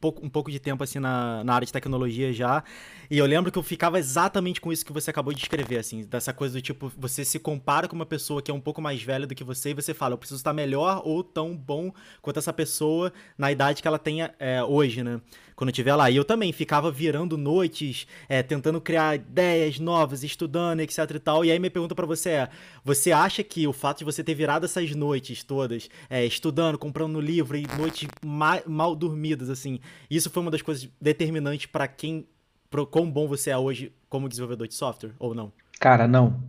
pouco- 0.05 0.27
um 0.27 0.29
pouco 0.29 0.51
de 0.51 0.59
tempo 0.59 0.85
assim 0.85 0.99
na, 0.99 1.43
na 1.45 1.55
área 1.55 1.65
de 1.65 1.73
tecnologia 1.73 2.31
já. 2.33 2.63
E 3.11 3.17
eu 3.17 3.25
lembro 3.27 3.51
que 3.51 3.59
eu 3.59 3.63
ficava 3.63 3.99
exatamente 3.99 4.61
com 4.61 4.71
isso 4.73 4.85
que 4.85 4.93
você 4.93 5.09
acabou 5.11 5.33
de 5.33 5.39
descrever, 5.39 5.79
assim, 5.79 6.03
dessa 6.05 6.33
coisa 6.33 6.55
do 6.55 6.61
tipo, 6.63 6.93
você 6.99 7.25
se 7.25 7.39
compara 7.39 7.89
com 7.89 7.97
uma 7.97 8.05
pessoa 8.07 8.43
que 8.43 8.51
é 8.51 8.55
um 8.55 8.61
pouco 8.61 8.83
mais 8.83 9.03
velha 9.03 9.27
do 9.27 9.35
que 9.35 9.45
você 9.45 9.71
e 9.71 9.75
você 9.75 9.95
fala, 9.95 10.15
eu 10.15 10.19
preciso 10.19 10.39
estar 10.41 10.53
melhor 10.53 11.01
ou 11.05 11.23
tão 11.25 11.57
bom 11.57 11.91
quanto 12.21 12.39
essa 12.39 12.53
pessoa 12.53 13.13
na 13.39 13.51
idade 13.51 13.81
que 13.81 13.89
ela 13.89 13.99
tenha 13.99 14.35
é, 14.39 14.63
hoje, 14.63 15.03
né? 15.03 15.21
Quando 15.57 15.69
eu 15.69 15.73
estiver 15.73 15.95
lá. 15.95 16.11
E 16.11 16.17
eu 16.17 16.25
também 16.25 16.53
ficava 16.53 16.91
virando 16.91 17.39
noites, 17.39 18.09
é, 18.29 18.43
tentando 18.43 18.81
criar 18.81 19.15
ideias 19.15 19.79
novas, 19.79 20.25
estudando, 20.25 20.81
etc 20.81 21.09
e 21.15 21.19
tal. 21.21 21.45
E 21.45 21.53
aí 21.53 21.61
minha 21.61 21.71
pergunta 21.71 21.95
pra 21.95 22.05
você 22.05 22.31
é: 22.31 22.49
você 22.85 23.13
acha 23.13 23.45
que 23.45 23.65
o 23.65 23.73
fato 23.73 23.99
de 23.99 24.05
você 24.05 24.25
ter 24.25 24.35
virado 24.35 24.65
essas 24.65 24.91
noites 24.97 25.45
todas, 25.45 25.89
é, 26.11 26.25
estudando, 26.27 26.77
comprando 26.77 27.21
livro 27.21 27.57
e 27.57 27.65
noites 27.79 28.09
ma- 28.25 28.63
mal 28.67 28.97
dormidas, 28.97 29.49
assim, 29.49 29.79
isso 30.11 30.31
foi 30.31 30.43
uma 30.43 30.51
das 30.51 30.63
coisas 30.63 30.89
determinantes 31.01 31.67
pra 31.67 31.87
quem, 31.89 32.27
pro 32.71 32.87
quão 32.87 33.11
bom 33.11 33.27
você 33.29 33.51
é 33.51 33.59
hoje 33.59 33.93
como 34.09 34.29
desenvolvedor 34.29 34.69
de 34.69 34.75
software, 34.75 35.13
ou 35.19 35.35
não? 35.35 35.53
Cara, 35.81 36.07
não. 36.07 36.43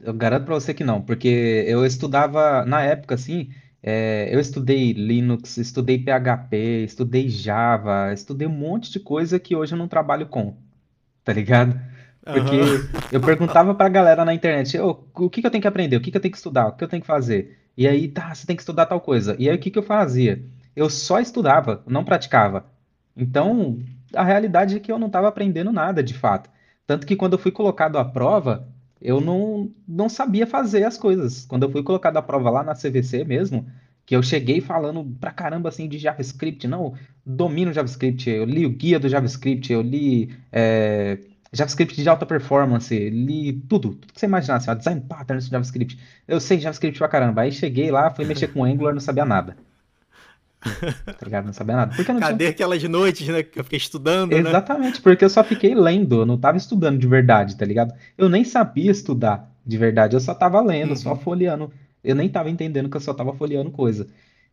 Eu 0.00 0.12
garanto 0.12 0.44
pra 0.46 0.54
você 0.54 0.74
que 0.74 0.82
não, 0.82 1.00
porque 1.00 1.64
eu 1.66 1.86
estudava, 1.86 2.64
na 2.64 2.82
época, 2.82 3.14
assim, 3.14 3.50
é, 3.82 4.28
eu 4.32 4.40
estudei 4.40 4.92
Linux, 4.92 5.56
estudei 5.58 5.98
PHP, 5.98 6.56
estudei 6.84 7.28
Java, 7.28 8.12
estudei 8.12 8.48
um 8.48 8.50
monte 8.50 8.90
de 8.90 8.98
coisa 9.00 9.38
que 9.38 9.54
hoje 9.54 9.74
eu 9.74 9.78
não 9.78 9.86
trabalho 9.88 10.26
com. 10.26 10.56
tá 11.24 11.32
ligado? 11.32 11.78
Porque 12.24 12.56
eu 13.12 13.20
perguntava 13.20 13.74
pra 13.74 13.88
galera 13.88 14.24
na 14.24 14.34
internet, 14.34 14.78
"Ô, 14.78 15.04
o 15.14 15.28
que 15.30 15.40
que 15.40 15.46
eu 15.46 15.50
tenho 15.50 15.62
que 15.62 15.68
aprender? 15.68 15.96
O 15.96 16.00
que 16.00 16.10
que 16.10 16.16
eu 16.16 16.20
tenho 16.20 16.32
que 16.32 16.38
estudar? 16.38 16.68
O 16.68 16.72
que 16.72 16.84
eu 16.84 16.88
tenho 16.88 17.00
que 17.02 17.06
fazer? 17.06 17.58
E 17.76 17.86
aí, 17.88 18.06
tá, 18.08 18.34
você 18.34 18.46
tem 18.46 18.54
que 18.56 18.62
estudar 18.62 18.86
tal 18.86 19.00
coisa. 19.00 19.34
E 19.38 19.48
aí, 19.48 19.56
o 19.56 19.58
que 19.58 19.70
que 19.70 19.78
eu 19.78 19.82
fazia? 19.82 20.44
Eu 20.76 20.88
só 20.90 21.20
estudava, 21.20 21.82
não 21.86 22.04
praticava. 22.04 22.66
Então, 23.16 23.78
a 24.14 24.24
realidade 24.24 24.76
é 24.76 24.80
que 24.80 24.90
eu 24.90 24.98
não 24.98 25.06
estava 25.06 25.28
aprendendo 25.28 25.72
nada, 25.72 26.02
de 26.02 26.14
fato. 26.14 26.50
Tanto 26.86 27.06
que 27.06 27.16
quando 27.16 27.34
eu 27.34 27.38
fui 27.38 27.52
colocado 27.52 27.96
à 27.98 28.04
prova, 28.04 28.68
eu 29.00 29.20
não, 29.20 29.70
não 29.86 30.08
sabia 30.08 30.46
fazer 30.46 30.84
as 30.84 30.96
coisas. 30.96 31.44
Quando 31.46 31.64
eu 31.64 31.70
fui 31.70 31.82
colocado 31.82 32.16
à 32.16 32.22
prova 32.22 32.50
lá 32.50 32.62
na 32.62 32.74
CVC 32.74 33.24
mesmo, 33.24 33.66
que 34.04 34.16
eu 34.16 34.22
cheguei 34.22 34.60
falando 34.60 35.04
pra 35.20 35.30
caramba 35.30 35.68
assim 35.68 35.88
de 35.88 35.98
JavaScript, 35.98 36.66
não, 36.66 36.94
domino 37.24 37.72
JavaScript, 37.72 38.28
eu 38.28 38.44
li 38.44 38.66
o 38.66 38.70
guia 38.70 38.98
do 38.98 39.08
JavaScript, 39.08 39.72
eu 39.72 39.80
li 39.80 40.34
é, 40.50 41.18
JavaScript 41.52 42.00
de 42.00 42.08
alta 42.08 42.26
performance, 42.26 42.94
li 43.10 43.52
tudo, 43.52 43.90
tudo 43.94 44.12
que 44.12 44.20
você 44.20 44.26
imaginasse, 44.26 44.70
ó, 44.70 44.74
design 44.74 45.02
patterns 45.02 45.44
de 45.44 45.50
JavaScript. 45.50 45.98
Eu 46.26 46.40
sei 46.40 46.58
JavaScript 46.58 46.98
pra 46.98 47.08
caramba. 47.08 47.42
Aí 47.42 47.52
cheguei 47.52 47.90
lá, 47.90 48.10
fui 48.10 48.24
mexer 48.24 48.48
com 48.48 48.64
Angular, 48.64 48.92
não 48.92 49.00
sabia 49.00 49.24
nada, 49.24 49.56
tá 51.04 51.24
ligado? 51.24 51.46
Não 51.46 51.52
sabia 51.52 51.76
nada. 51.76 51.94
Porque 51.94 52.12
não 52.12 52.20
tinha 52.20 52.30
Cadê 52.30 52.46
aquelas 52.48 52.82
noites, 52.84 53.26
né, 53.28 53.42
que 53.42 53.58
eu 53.58 53.64
fiquei 53.64 53.76
estudando, 53.78 54.40
né? 54.40 54.50
Exatamente, 54.50 55.00
porque 55.00 55.24
eu 55.24 55.30
só 55.30 55.42
fiquei 55.42 55.74
lendo, 55.74 56.20
eu 56.22 56.26
não 56.26 56.36
estava 56.36 56.56
estudando 56.56 56.98
de 56.98 57.06
verdade, 57.06 57.56
tá 57.56 57.64
ligado? 57.64 57.94
Eu 58.16 58.28
nem 58.28 58.44
sabia 58.44 58.90
estudar 58.90 59.50
de 59.64 59.76
verdade, 59.78 60.14
eu 60.16 60.20
só 60.20 60.32
estava 60.32 60.60
lendo, 60.60 60.96
só 60.96 61.10
Uhum, 61.10 61.16
folheando. 61.16 61.72
Eu 62.02 62.14
nem 62.14 62.26
estava 62.26 62.50
entendendo 62.50 62.88
que 62.88 62.96
eu 62.96 63.00
só 63.00 63.12
estava 63.12 63.32
folheando 63.34 63.70
coisa. 63.70 64.06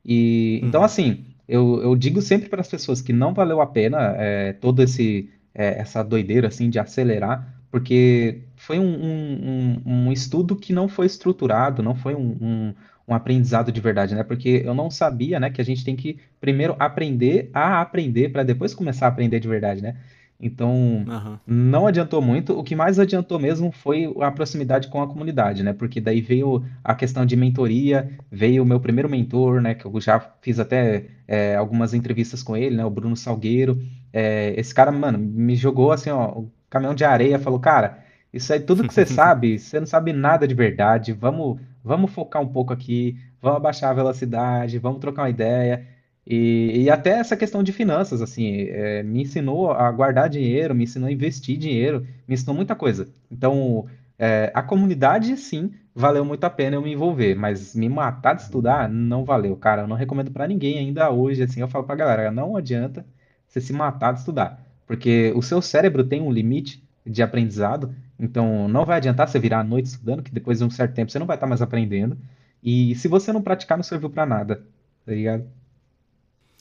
E 0.05 0.59
então, 0.63 0.81
uhum. 0.81 0.85
assim, 0.85 1.25
eu, 1.47 1.81
eu 1.81 1.95
digo 1.95 2.21
sempre 2.21 2.49
para 2.49 2.61
as 2.61 2.67
pessoas 2.67 3.01
que 3.01 3.11
não 3.13 3.33
valeu 3.33 3.61
a 3.61 3.67
pena 3.67 4.13
é, 4.17 4.53
todo 4.53 4.81
esse 4.81 5.29
é, 5.53 5.79
essa 5.79 6.03
doideira 6.03 6.47
assim 6.47 6.69
de 6.69 6.79
acelerar, 6.79 7.61
porque 7.71 8.43
foi 8.55 8.79
um, 8.79 8.83
um, 8.85 9.81
um- 9.85 10.07
um 10.07 10.11
estudo 10.11 10.55
que 10.55 10.71
não 10.73 10.87
foi 10.87 11.05
estruturado, 11.07 11.83
não 11.83 11.95
foi 11.95 12.15
um, 12.15 12.73
um, 13.09 13.13
um 13.13 13.15
aprendizado 13.15 13.71
de 13.71 13.81
verdade, 13.81 14.15
né? 14.15 14.23
Porque 14.23 14.61
eu 14.65 14.73
não 14.73 14.89
sabia, 14.89 15.39
né, 15.39 15.49
que 15.49 15.61
a 15.61 15.65
gente 15.65 15.83
tem 15.83 15.95
que 15.95 16.19
primeiro 16.39 16.75
aprender 16.79 17.49
a 17.53 17.81
aprender 17.81 18.29
para 18.29 18.43
depois 18.43 18.73
começar 18.73 19.05
a 19.07 19.09
aprender 19.09 19.39
de 19.39 19.47
verdade, 19.47 19.81
né? 19.81 19.95
Então, 20.41 21.03
Aham. 21.07 21.39
não 21.45 21.85
adiantou 21.85 22.21
muito. 22.21 22.57
O 22.57 22.63
que 22.63 22.73
mais 22.75 22.97
adiantou 22.97 23.37
mesmo 23.37 23.71
foi 23.73 24.13
a 24.21 24.31
proximidade 24.31 24.87
com 24.87 25.01
a 25.01 25.07
comunidade, 25.07 25.63
né? 25.63 25.73
Porque 25.73 25.99
daí 25.99 26.21
veio 26.21 26.63
a 26.81 26.95
questão 26.95 27.25
de 27.25 27.35
mentoria, 27.35 28.09
veio 28.31 28.63
o 28.63 28.65
meu 28.65 28.79
primeiro 28.79 29.09
mentor, 29.09 29.61
né? 29.61 29.75
Que 29.75 29.85
eu 29.85 29.99
já 29.99 30.19
fiz 30.41 30.57
até 30.57 31.07
é, 31.27 31.55
algumas 31.55 31.93
entrevistas 31.93 32.41
com 32.41 32.55
ele, 32.55 32.77
né? 32.77 32.85
O 32.85 32.89
Bruno 32.89 33.17
Salgueiro. 33.17 33.81
É, 34.13 34.53
esse 34.57 34.73
cara, 34.73 34.91
mano, 34.91 35.17
me 35.17 35.55
jogou 35.55 35.91
assim, 35.91 36.09
ó, 36.09 36.29
o 36.29 36.51
caminhão 36.69 36.95
de 36.95 37.03
areia, 37.03 37.37
falou, 37.37 37.59
cara, 37.59 37.99
isso 38.33 38.53
aí 38.53 38.59
tudo 38.61 38.87
que 38.87 38.93
você 38.93 39.05
sabe, 39.05 39.59
você 39.59 39.77
não 39.79 39.87
sabe 39.87 40.13
nada 40.13 40.47
de 40.47 40.55
verdade. 40.55 41.11
Vamos, 41.11 41.59
vamos 41.83 42.11
focar 42.11 42.41
um 42.41 42.47
pouco 42.47 42.73
aqui, 42.73 43.17
vamos 43.41 43.57
abaixar 43.57 43.91
a 43.91 43.93
velocidade, 43.93 44.79
vamos 44.79 44.99
trocar 44.99 45.23
uma 45.23 45.29
ideia. 45.29 45.87
E, 46.25 46.83
e 46.83 46.89
até 46.89 47.11
essa 47.11 47.35
questão 47.35 47.63
de 47.63 47.71
finanças, 47.71 48.21
assim, 48.21 48.67
é, 48.69 49.01
me 49.03 49.23
ensinou 49.23 49.71
a 49.71 49.91
guardar 49.91 50.29
dinheiro, 50.29 50.75
me 50.75 50.83
ensinou 50.83 51.09
a 51.09 51.11
investir 51.11 51.57
dinheiro, 51.57 52.05
me 52.27 52.35
ensinou 52.35 52.55
muita 52.55 52.75
coisa. 52.75 53.07
Então, 53.31 53.87
é, 54.17 54.51
a 54.53 54.61
comunidade, 54.61 55.35
sim, 55.37 55.71
valeu 55.95 56.23
muito 56.23 56.43
a 56.43 56.49
pena 56.49 56.75
eu 56.75 56.81
me 56.81 56.91
envolver, 56.93 57.35
mas 57.35 57.73
me 57.73 57.89
matar 57.89 58.33
de 58.35 58.43
estudar 58.43 58.89
não 58.89 59.25
valeu, 59.25 59.55
cara. 59.55 59.83
Eu 59.83 59.87
não 59.87 59.95
recomendo 59.95 60.31
pra 60.31 60.47
ninguém 60.47 60.77
ainda 60.77 61.09
hoje, 61.09 61.41
assim, 61.41 61.61
eu 61.61 61.67
falo 61.67 61.85
pra 61.85 61.95
galera, 61.95 62.31
não 62.31 62.55
adianta 62.55 63.05
você 63.47 63.59
se 63.59 63.73
matar 63.73 64.13
de 64.13 64.19
estudar, 64.19 64.63
porque 64.85 65.33
o 65.35 65.41
seu 65.41 65.61
cérebro 65.61 66.03
tem 66.03 66.21
um 66.21 66.31
limite 66.31 66.83
de 67.05 67.23
aprendizado, 67.23 67.93
então 68.19 68.67
não 68.67 68.85
vai 68.85 68.97
adiantar 68.97 69.27
você 69.27 69.39
virar 69.39 69.61
à 69.61 69.63
noite 69.63 69.87
estudando, 69.87 70.21
que 70.21 70.31
depois 70.31 70.59
de 70.59 70.65
um 70.65 70.69
certo 70.69 70.93
tempo 70.93 71.11
você 71.11 71.19
não 71.19 71.25
vai 71.25 71.37
estar 71.37 71.47
mais 71.47 71.61
aprendendo. 71.61 72.17
E 72.61 72.93
se 72.95 73.07
você 73.07 73.31
não 73.31 73.41
praticar, 73.41 73.77
não 73.77 73.83
serviu 73.83 74.09
pra 74.09 74.25
nada, 74.25 74.65
tá 75.05 75.13
ligado? 75.13 75.45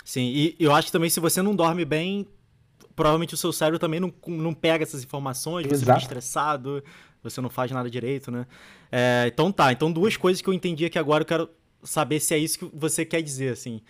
Sim, 0.04 0.22
e 0.22 0.56
eu 0.58 0.72
acho 0.72 0.86
que 0.86 0.92
também 0.92 1.10
se 1.10 1.20
você 1.20 1.42
não 1.42 1.54
dorme 1.54 1.84
bem, 1.84 2.26
provavelmente 2.94 3.34
o 3.34 3.36
seu 3.36 3.52
cérebro 3.52 3.78
também 3.78 4.00
não, 4.00 4.12
não 4.26 4.54
pega 4.54 4.84
essas 4.84 5.02
informações, 5.02 5.66
você 5.66 5.74
Exato. 5.74 6.00
fica 6.00 6.14
estressado, 6.14 6.82
você 7.22 7.40
não 7.40 7.50
faz 7.50 7.70
nada 7.70 7.90
direito, 7.90 8.30
né? 8.30 8.46
É, 8.90 9.24
então 9.26 9.50
tá, 9.52 9.72
então 9.72 9.92
duas 9.92 10.16
coisas 10.16 10.40
que 10.40 10.48
eu 10.48 10.54
entendi 10.54 10.84
aqui 10.84 10.98
agora, 10.98 11.22
eu 11.22 11.26
quero 11.26 11.50
saber 11.82 12.20
se 12.20 12.34
é 12.34 12.38
isso 12.38 12.58
que 12.58 12.70
você 12.72 13.04
quer 13.04 13.20
dizer, 13.20 13.52
assim. 13.52 13.82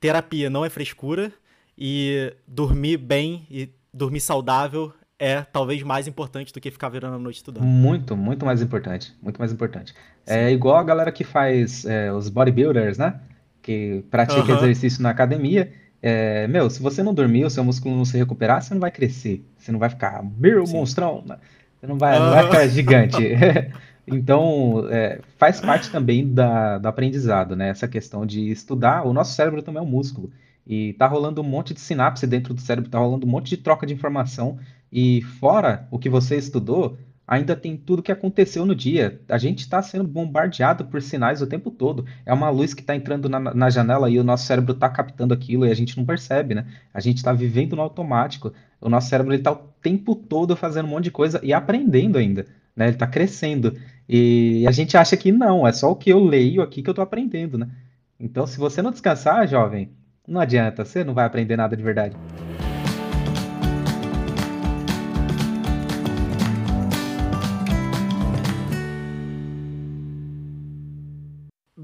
Terapia 0.00 0.48
não 0.48 0.64
é 0.64 0.70
frescura 0.70 1.32
e 1.76 2.34
dormir 2.46 2.96
bem 2.96 3.46
e 3.50 3.68
dormir 3.92 4.20
saudável 4.20 4.92
é 5.22 5.46
talvez 5.52 5.84
mais 5.84 6.08
importante 6.08 6.52
do 6.52 6.60
que 6.60 6.68
ficar 6.68 6.88
virando 6.88 7.14
a 7.14 7.18
noite 7.18 7.36
estudando. 7.36 7.62
Muito, 7.62 8.16
muito 8.16 8.44
mais 8.44 8.60
importante. 8.60 9.14
Muito 9.22 9.38
mais 9.38 9.52
importante. 9.52 9.94
É 10.26 10.32
Sim. 10.32 10.38
É 10.40 10.50
igual 10.50 10.76
a 10.76 10.82
galera 10.82 11.12
que 11.12 11.22
faz 11.22 11.84
é, 11.84 12.12
os 12.12 12.28
bodybuilders, 12.28 12.98
né? 12.98 13.20
Que 13.62 14.04
pratica 14.10 14.42
uhum. 14.42 14.58
exercício 14.58 15.00
na 15.00 15.10
academia. 15.10 15.72
É, 16.02 16.48
meu, 16.48 16.68
se 16.68 16.82
você 16.82 17.04
não 17.04 17.14
dormir, 17.14 17.44
o 17.44 17.50
seu 17.50 17.62
músculo 17.62 17.96
não 17.96 18.04
se 18.04 18.18
recuperar, 18.18 18.60
você 18.60 18.74
não 18.74 18.80
vai 18.80 18.90
crescer. 18.90 19.46
Você 19.56 19.70
não 19.70 19.78
vai 19.78 19.88
ficar 19.88 20.24
meu 20.36 20.64
monstrão. 20.66 21.22
Né? 21.24 21.36
Você 21.78 21.86
não 21.86 21.96
vai, 21.96 22.18
uhum. 22.18 22.24
não 22.24 22.32
vai 22.32 22.44
ficar 22.44 22.66
gigante. 22.66 23.22
Então, 24.04 24.88
é, 24.90 25.20
faz 25.38 25.60
parte 25.60 25.88
também 25.88 26.34
da, 26.34 26.76
do 26.76 26.88
aprendizado, 26.88 27.54
né? 27.54 27.68
Essa 27.68 27.86
questão 27.86 28.26
de 28.26 28.50
estudar. 28.50 29.06
O 29.06 29.12
nosso 29.12 29.32
cérebro 29.32 29.62
também 29.62 29.78
é 29.80 29.84
um 29.84 29.88
músculo. 29.88 30.28
E 30.66 30.92
tá 30.94 31.06
rolando 31.06 31.40
um 31.40 31.44
monte 31.44 31.72
de 31.72 31.80
sinapse 31.80 32.26
dentro 32.26 32.52
do 32.52 32.60
cérebro, 32.60 32.90
tá 32.90 32.98
rolando 32.98 33.24
um 33.24 33.30
monte 33.30 33.50
de 33.50 33.58
troca 33.58 33.86
de 33.86 33.94
informação. 33.94 34.58
E 34.92 35.22
fora 35.22 35.88
o 35.90 35.98
que 35.98 36.10
você 36.10 36.36
estudou, 36.36 36.98
ainda 37.26 37.56
tem 37.56 37.76
tudo 37.76 38.02
que 38.02 38.12
aconteceu 38.12 38.66
no 38.66 38.74
dia. 38.74 39.20
A 39.28 39.38
gente 39.38 39.60
está 39.60 39.80
sendo 39.80 40.04
bombardeado 40.04 40.84
por 40.84 41.00
sinais 41.00 41.40
o 41.40 41.46
tempo 41.46 41.70
todo. 41.70 42.04
É 42.26 42.32
uma 42.32 42.50
luz 42.50 42.74
que 42.74 42.82
está 42.82 42.94
entrando 42.94 43.28
na, 43.28 43.40
na, 43.40 43.70
janela 43.70 44.10
e 44.10 44.18
o 44.18 44.24
nosso 44.24 44.44
cérebro 44.44 44.72
está 44.72 44.88
captando 44.90 45.32
aquilo 45.32 45.66
e 45.66 45.70
a 45.70 45.74
gente 45.74 45.96
não 45.96 46.04
percebe, 46.04 46.54
né? 46.54 46.66
A 46.92 47.00
gente 47.00 47.16
está 47.16 47.32
vivendo 47.32 47.74
no 47.74 47.82
automático. 47.82 48.52
O 48.80 48.88
nosso 48.88 49.08
cérebro 49.08 49.32
está 49.32 49.52
o 49.52 49.56
tempo 49.80 50.14
todo 50.14 50.54
fazendo 50.54 50.84
um 50.84 50.88
monte 50.88 51.04
de 51.04 51.10
coisa 51.10 51.40
e 51.42 51.54
aprendendo 51.54 52.18
ainda, 52.18 52.46
né? 52.76 52.86
Ele 52.86 52.96
está 52.96 53.06
crescendo. 53.06 53.74
E 54.06 54.66
a 54.68 54.72
gente 54.72 54.96
acha 54.96 55.16
que 55.16 55.32
não, 55.32 55.66
é 55.66 55.72
só 55.72 55.90
o 55.90 55.96
que 55.96 56.10
eu 56.10 56.22
leio 56.22 56.60
aqui 56.60 56.82
que 56.82 56.90
eu 56.90 56.92
estou 56.92 57.02
aprendendo, 57.02 57.56
né? 57.56 57.68
Então, 58.20 58.46
se 58.46 58.58
você 58.58 58.82
não 58.82 58.90
descansar, 58.90 59.48
jovem, 59.48 59.90
não 60.28 60.40
adianta, 60.40 60.84
você 60.84 61.02
não 61.02 61.14
vai 61.14 61.24
aprender 61.24 61.56
nada 61.56 61.76
de 61.76 61.82
verdade. 61.82 62.14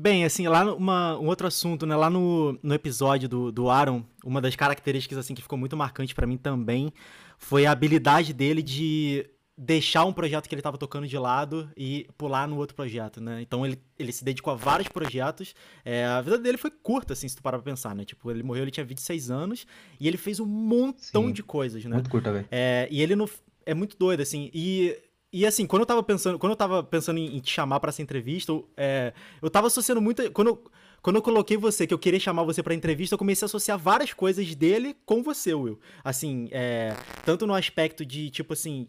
Bem, 0.09 0.25
assim, 0.25 0.49
lá 0.49 0.75
uma, 0.75 1.19
um 1.19 1.27
outro 1.27 1.47
assunto, 1.47 1.85
né? 1.85 1.95
Lá 1.95 2.09
no, 2.09 2.59
no 2.63 2.73
episódio 2.73 3.29
do, 3.29 3.53
do 3.53 3.69
Aaron, 3.69 4.03
uma 4.25 4.41
das 4.41 4.57
características 4.57 5.19
assim 5.19 5.35
que 5.35 5.43
ficou 5.43 5.59
muito 5.59 5.77
marcante 5.77 6.15
para 6.15 6.27
mim 6.27 6.39
também 6.39 6.91
foi 7.37 7.67
a 7.67 7.73
habilidade 7.73 8.33
dele 8.33 8.63
de 8.63 9.29
deixar 9.55 10.07
um 10.07 10.13
projeto 10.13 10.49
que 10.49 10.55
ele 10.55 10.61
estava 10.61 10.79
tocando 10.79 11.07
de 11.07 11.19
lado 11.19 11.71
e 11.77 12.09
pular 12.17 12.49
no 12.49 12.57
outro 12.57 12.75
projeto, 12.75 13.21
né? 13.21 13.43
Então 13.43 13.67
ele, 13.67 13.79
ele 13.99 14.11
se 14.11 14.25
dedicou 14.25 14.51
a 14.51 14.57
vários 14.57 14.89
projetos. 14.89 15.55
É, 15.85 16.07
a 16.07 16.23
vida 16.23 16.39
dele 16.39 16.57
foi 16.57 16.71
curta, 16.71 17.13
assim, 17.13 17.29
se 17.29 17.37
tu 17.37 17.43
parar 17.43 17.59
pra 17.59 17.71
pensar, 17.71 17.95
né? 17.95 18.07
Tipo, 18.07 18.31
ele 18.31 18.43
morreu, 18.43 18.63
ele 18.63 18.71
tinha 18.71 18.87
26 18.87 19.31
anos 19.31 19.67
e 20.01 20.09
ele 20.09 20.17
fez 20.17 20.41
um 20.41 20.47
montão 20.47 21.27
Sim, 21.27 21.33
de 21.33 21.43
coisas, 21.43 21.85
né? 21.85 21.97
Muito 21.97 22.09
curta, 22.09 22.33
velho. 22.33 22.49
É, 22.51 22.89
e 22.91 23.03
ele 23.03 23.15
não. 23.15 23.29
É 23.67 23.75
muito 23.75 23.99
doido, 23.99 24.23
assim. 24.23 24.51
E 24.55 24.97
e 25.33 25.47
assim, 25.47 25.67
quando 25.67 25.81
eu 25.83 25.87
tava 25.87 26.03
pensando, 26.03 26.39
quando 26.39 26.53
eu 26.53 26.57
tava 26.57 26.83
pensando 26.83 27.19
em, 27.19 27.37
em 27.37 27.41
te 27.41 27.53
chamar 27.53 27.81
para 27.81 27.91
essa 27.91 28.01
entrevista, 28.01 28.53
é, 28.77 29.13
eu 29.43 29.51
tava 29.51 29.67
associando 29.67 30.01
muito. 30.01 30.31
Quando 30.33 30.49
eu, 30.49 30.65
quando 31.03 31.17
eu 31.17 31.23
coloquei 31.23 31.57
você, 31.57 31.87
que 31.87 31.95
eu 31.95 31.99
queria 31.99 32.19
chamar 32.19 32.43
você 32.43 32.63
pra 32.63 32.75
entrevista, 32.75 33.15
eu 33.15 33.19
comecei 33.19 33.45
a 33.45 33.47
associar 33.47 33.79
várias 33.79 34.13
coisas 34.13 34.55
dele 34.55 34.97
com 35.07 35.23
você, 35.23 35.55
Will. 35.55 35.79
Assim, 36.03 36.49
é, 36.51 36.95
tanto 37.25 37.47
no 37.47 37.55
aspecto 37.55 38.05
de, 38.05 38.31
tipo 38.31 38.53
assim, 38.53 38.87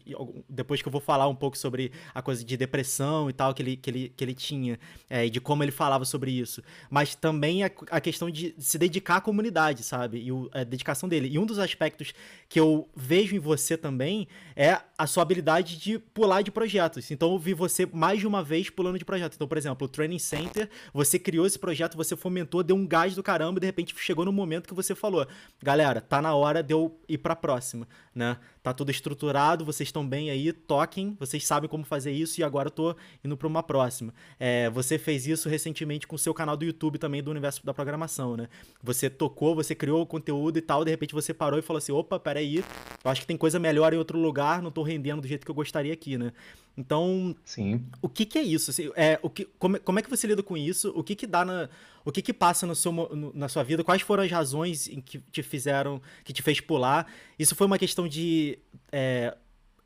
depois 0.48 0.82
que 0.82 0.88
eu 0.88 0.92
vou 0.92 1.00
falar 1.00 1.28
um 1.28 1.34
pouco 1.34 1.56
sobre 1.56 1.92
a 2.12 2.20
coisa 2.20 2.44
de 2.44 2.56
depressão 2.56 3.30
e 3.30 3.32
tal 3.32 3.54
que 3.54 3.62
ele, 3.62 3.76
que 3.76 3.90
ele, 3.90 4.12
que 4.16 4.24
ele 4.24 4.34
tinha, 4.34 4.78
é, 5.08 5.26
e 5.26 5.30
de 5.30 5.40
como 5.40 5.62
ele 5.62 5.70
falava 5.70 6.04
sobre 6.04 6.30
isso, 6.32 6.62
mas 6.90 7.14
também 7.14 7.64
a, 7.64 7.70
a 7.90 8.00
questão 8.00 8.28
de 8.28 8.54
se 8.58 8.76
dedicar 8.76 9.16
à 9.16 9.20
comunidade, 9.20 9.82
sabe? 9.82 10.18
E 10.18 10.32
o, 10.32 10.50
a 10.52 10.64
dedicação 10.64 11.08
dele. 11.08 11.28
E 11.28 11.38
um 11.38 11.46
dos 11.46 11.58
aspectos 11.58 12.12
que 12.48 12.58
eu 12.58 12.88
vejo 12.94 13.36
em 13.36 13.38
você 13.38 13.76
também 13.76 14.26
é 14.56 14.80
a 14.98 15.06
sua 15.06 15.22
habilidade 15.22 15.78
de 15.78 15.98
pular 15.98 16.42
de 16.42 16.50
projetos. 16.50 17.10
Então 17.10 17.32
eu 17.32 17.38
vi 17.38 17.54
você 17.54 17.86
mais 17.86 18.20
de 18.20 18.26
uma 18.26 18.42
vez 18.42 18.68
pulando 18.68 18.98
de 18.98 19.04
projeto. 19.04 19.34
Então, 19.34 19.46
por 19.46 19.56
exemplo, 19.56 19.86
o 19.86 19.88
Training 19.88 20.18
Center, 20.18 20.68
você 20.92 21.18
criou 21.18 21.46
esse 21.46 21.58
projeto, 21.58 21.96
você 22.04 22.16
fomentou, 22.16 22.62
deu 22.62 22.74
um 22.74 22.86
gás 22.86 23.14
do 23.14 23.22
caramba 23.22 23.58
e 23.58 23.60
de 23.60 23.66
repente 23.66 23.94
chegou 23.98 24.24
no 24.24 24.32
momento 24.32 24.66
que 24.66 24.74
você 24.74 24.94
falou: 24.94 25.26
galera, 25.62 26.00
tá 26.00 26.22
na 26.22 26.34
hora 26.34 26.62
de 26.62 26.72
eu 26.72 26.98
ir 27.08 27.18
pra 27.18 27.36
próxima, 27.36 27.86
né? 28.14 28.38
Tá 28.62 28.74
tudo 28.74 28.90
estruturado, 28.90 29.64
vocês 29.64 29.88
estão 29.88 30.06
bem 30.06 30.30
aí, 30.30 30.52
toquem, 30.52 31.16
vocês 31.18 31.46
sabem 31.46 31.68
como 31.68 31.82
fazer 31.82 32.12
isso 32.12 32.40
e 32.40 32.44
agora 32.44 32.68
eu 32.68 32.70
tô 32.70 32.96
indo 33.24 33.34
pra 33.34 33.48
uma 33.48 33.62
próxima. 33.62 34.12
É, 34.38 34.68
você 34.68 34.98
fez 34.98 35.26
isso 35.26 35.48
recentemente 35.48 36.06
com 36.06 36.16
o 36.16 36.18
seu 36.18 36.34
canal 36.34 36.58
do 36.58 36.64
YouTube 36.64 36.98
também 36.98 37.22
do 37.22 37.30
Universo 37.30 37.64
da 37.64 37.72
Programação, 37.72 38.36
né? 38.36 38.48
Você 38.82 39.08
tocou, 39.08 39.54
você 39.54 39.74
criou 39.74 40.02
o 40.02 40.06
conteúdo 40.06 40.58
e 40.58 40.62
tal, 40.62 40.84
de 40.84 40.90
repente 40.90 41.14
você 41.14 41.32
parou 41.32 41.58
e 41.58 41.62
falou 41.62 41.78
assim: 41.78 41.92
opa, 41.92 42.20
peraí, 42.20 42.62
eu 43.02 43.10
acho 43.10 43.22
que 43.22 43.26
tem 43.26 43.36
coisa 43.36 43.58
melhor 43.58 43.94
em 43.94 43.96
outro 43.96 44.18
lugar, 44.18 44.60
não 44.60 44.70
tô 44.70 44.82
rendendo 44.82 45.22
do 45.22 45.28
jeito 45.28 45.44
que 45.44 45.50
eu 45.50 45.54
gostaria 45.54 45.92
aqui, 45.92 46.18
né? 46.18 46.32
Então, 46.76 47.34
Sim. 47.44 47.84
o 48.00 48.08
que, 48.08 48.24
que 48.24 48.38
é 48.38 48.42
isso? 48.42 48.70
Assim, 48.70 48.90
é, 48.94 49.18
o 49.22 49.28
que, 49.28 49.44
como, 49.58 49.78
como 49.80 49.98
é 49.98 50.02
que 50.02 50.08
você 50.08 50.26
lida 50.26 50.42
com 50.42 50.56
isso? 50.56 50.92
O 50.94 51.02
que 51.02 51.14
que 51.14 51.26
dá 51.26 51.44
na, 51.44 51.68
o 52.04 52.12
que 52.12 52.22
que 52.22 52.32
passa 52.32 52.66
no 52.66 52.74
seu, 52.74 52.92
no, 52.92 53.32
na 53.34 53.48
sua 53.48 53.62
vida? 53.62 53.84
Quais 53.84 54.02
foram 54.02 54.22
as 54.22 54.30
razões 54.30 54.88
em 54.88 55.00
que 55.00 55.18
te 55.18 55.42
fizeram, 55.42 56.00
que 56.24 56.32
te 56.32 56.42
fez 56.42 56.60
pular? 56.60 57.06
Isso 57.38 57.54
foi 57.54 57.66
uma 57.66 57.78
questão 57.78 58.08
de, 58.08 58.58
é, 58.90 59.36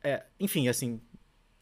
é, 0.03 0.23
enfim, 0.39 0.67
assim, 0.67 0.99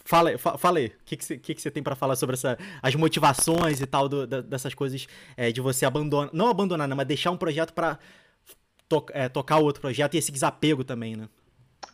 Fala, 0.05 0.37
fala 0.37 0.79
aí, 0.79 0.87
o 0.87 0.91
que, 1.05 1.15
que, 1.15 1.23
você, 1.23 1.37
que, 1.37 1.55
que 1.55 1.61
você 1.61 1.71
tem 1.71 1.81
para 1.81 1.95
falar 1.95 2.17
sobre 2.17 2.33
essa, 2.33 2.57
as 2.81 2.93
motivações 2.93 3.79
e 3.79 3.85
tal 3.85 4.09
do, 4.09 4.27
da, 4.27 4.41
dessas 4.41 4.73
coisas 4.73 5.07
é, 5.37 5.49
de 5.49 5.61
você 5.61 5.85
abandonar, 5.85 6.29
não 6.33 6.49
abandonar, 6.49 6.89
né, 6.89 6.93
mas 6.93 7.07
deixar 7.07 7.31
um 7.31 7.37
projeto 7.37 7.73
para 7.73 7.97
to, 8.89 9.05
é, 9.11 9.29
tocar 9.29 9.59
outro 9.59 9.79
projeto 9.79 10.15
e 10.15 10.17
esse 10.17 10.29
desapego 10.29 10.83
também, 10.83 11.15
né? 11.15 11.29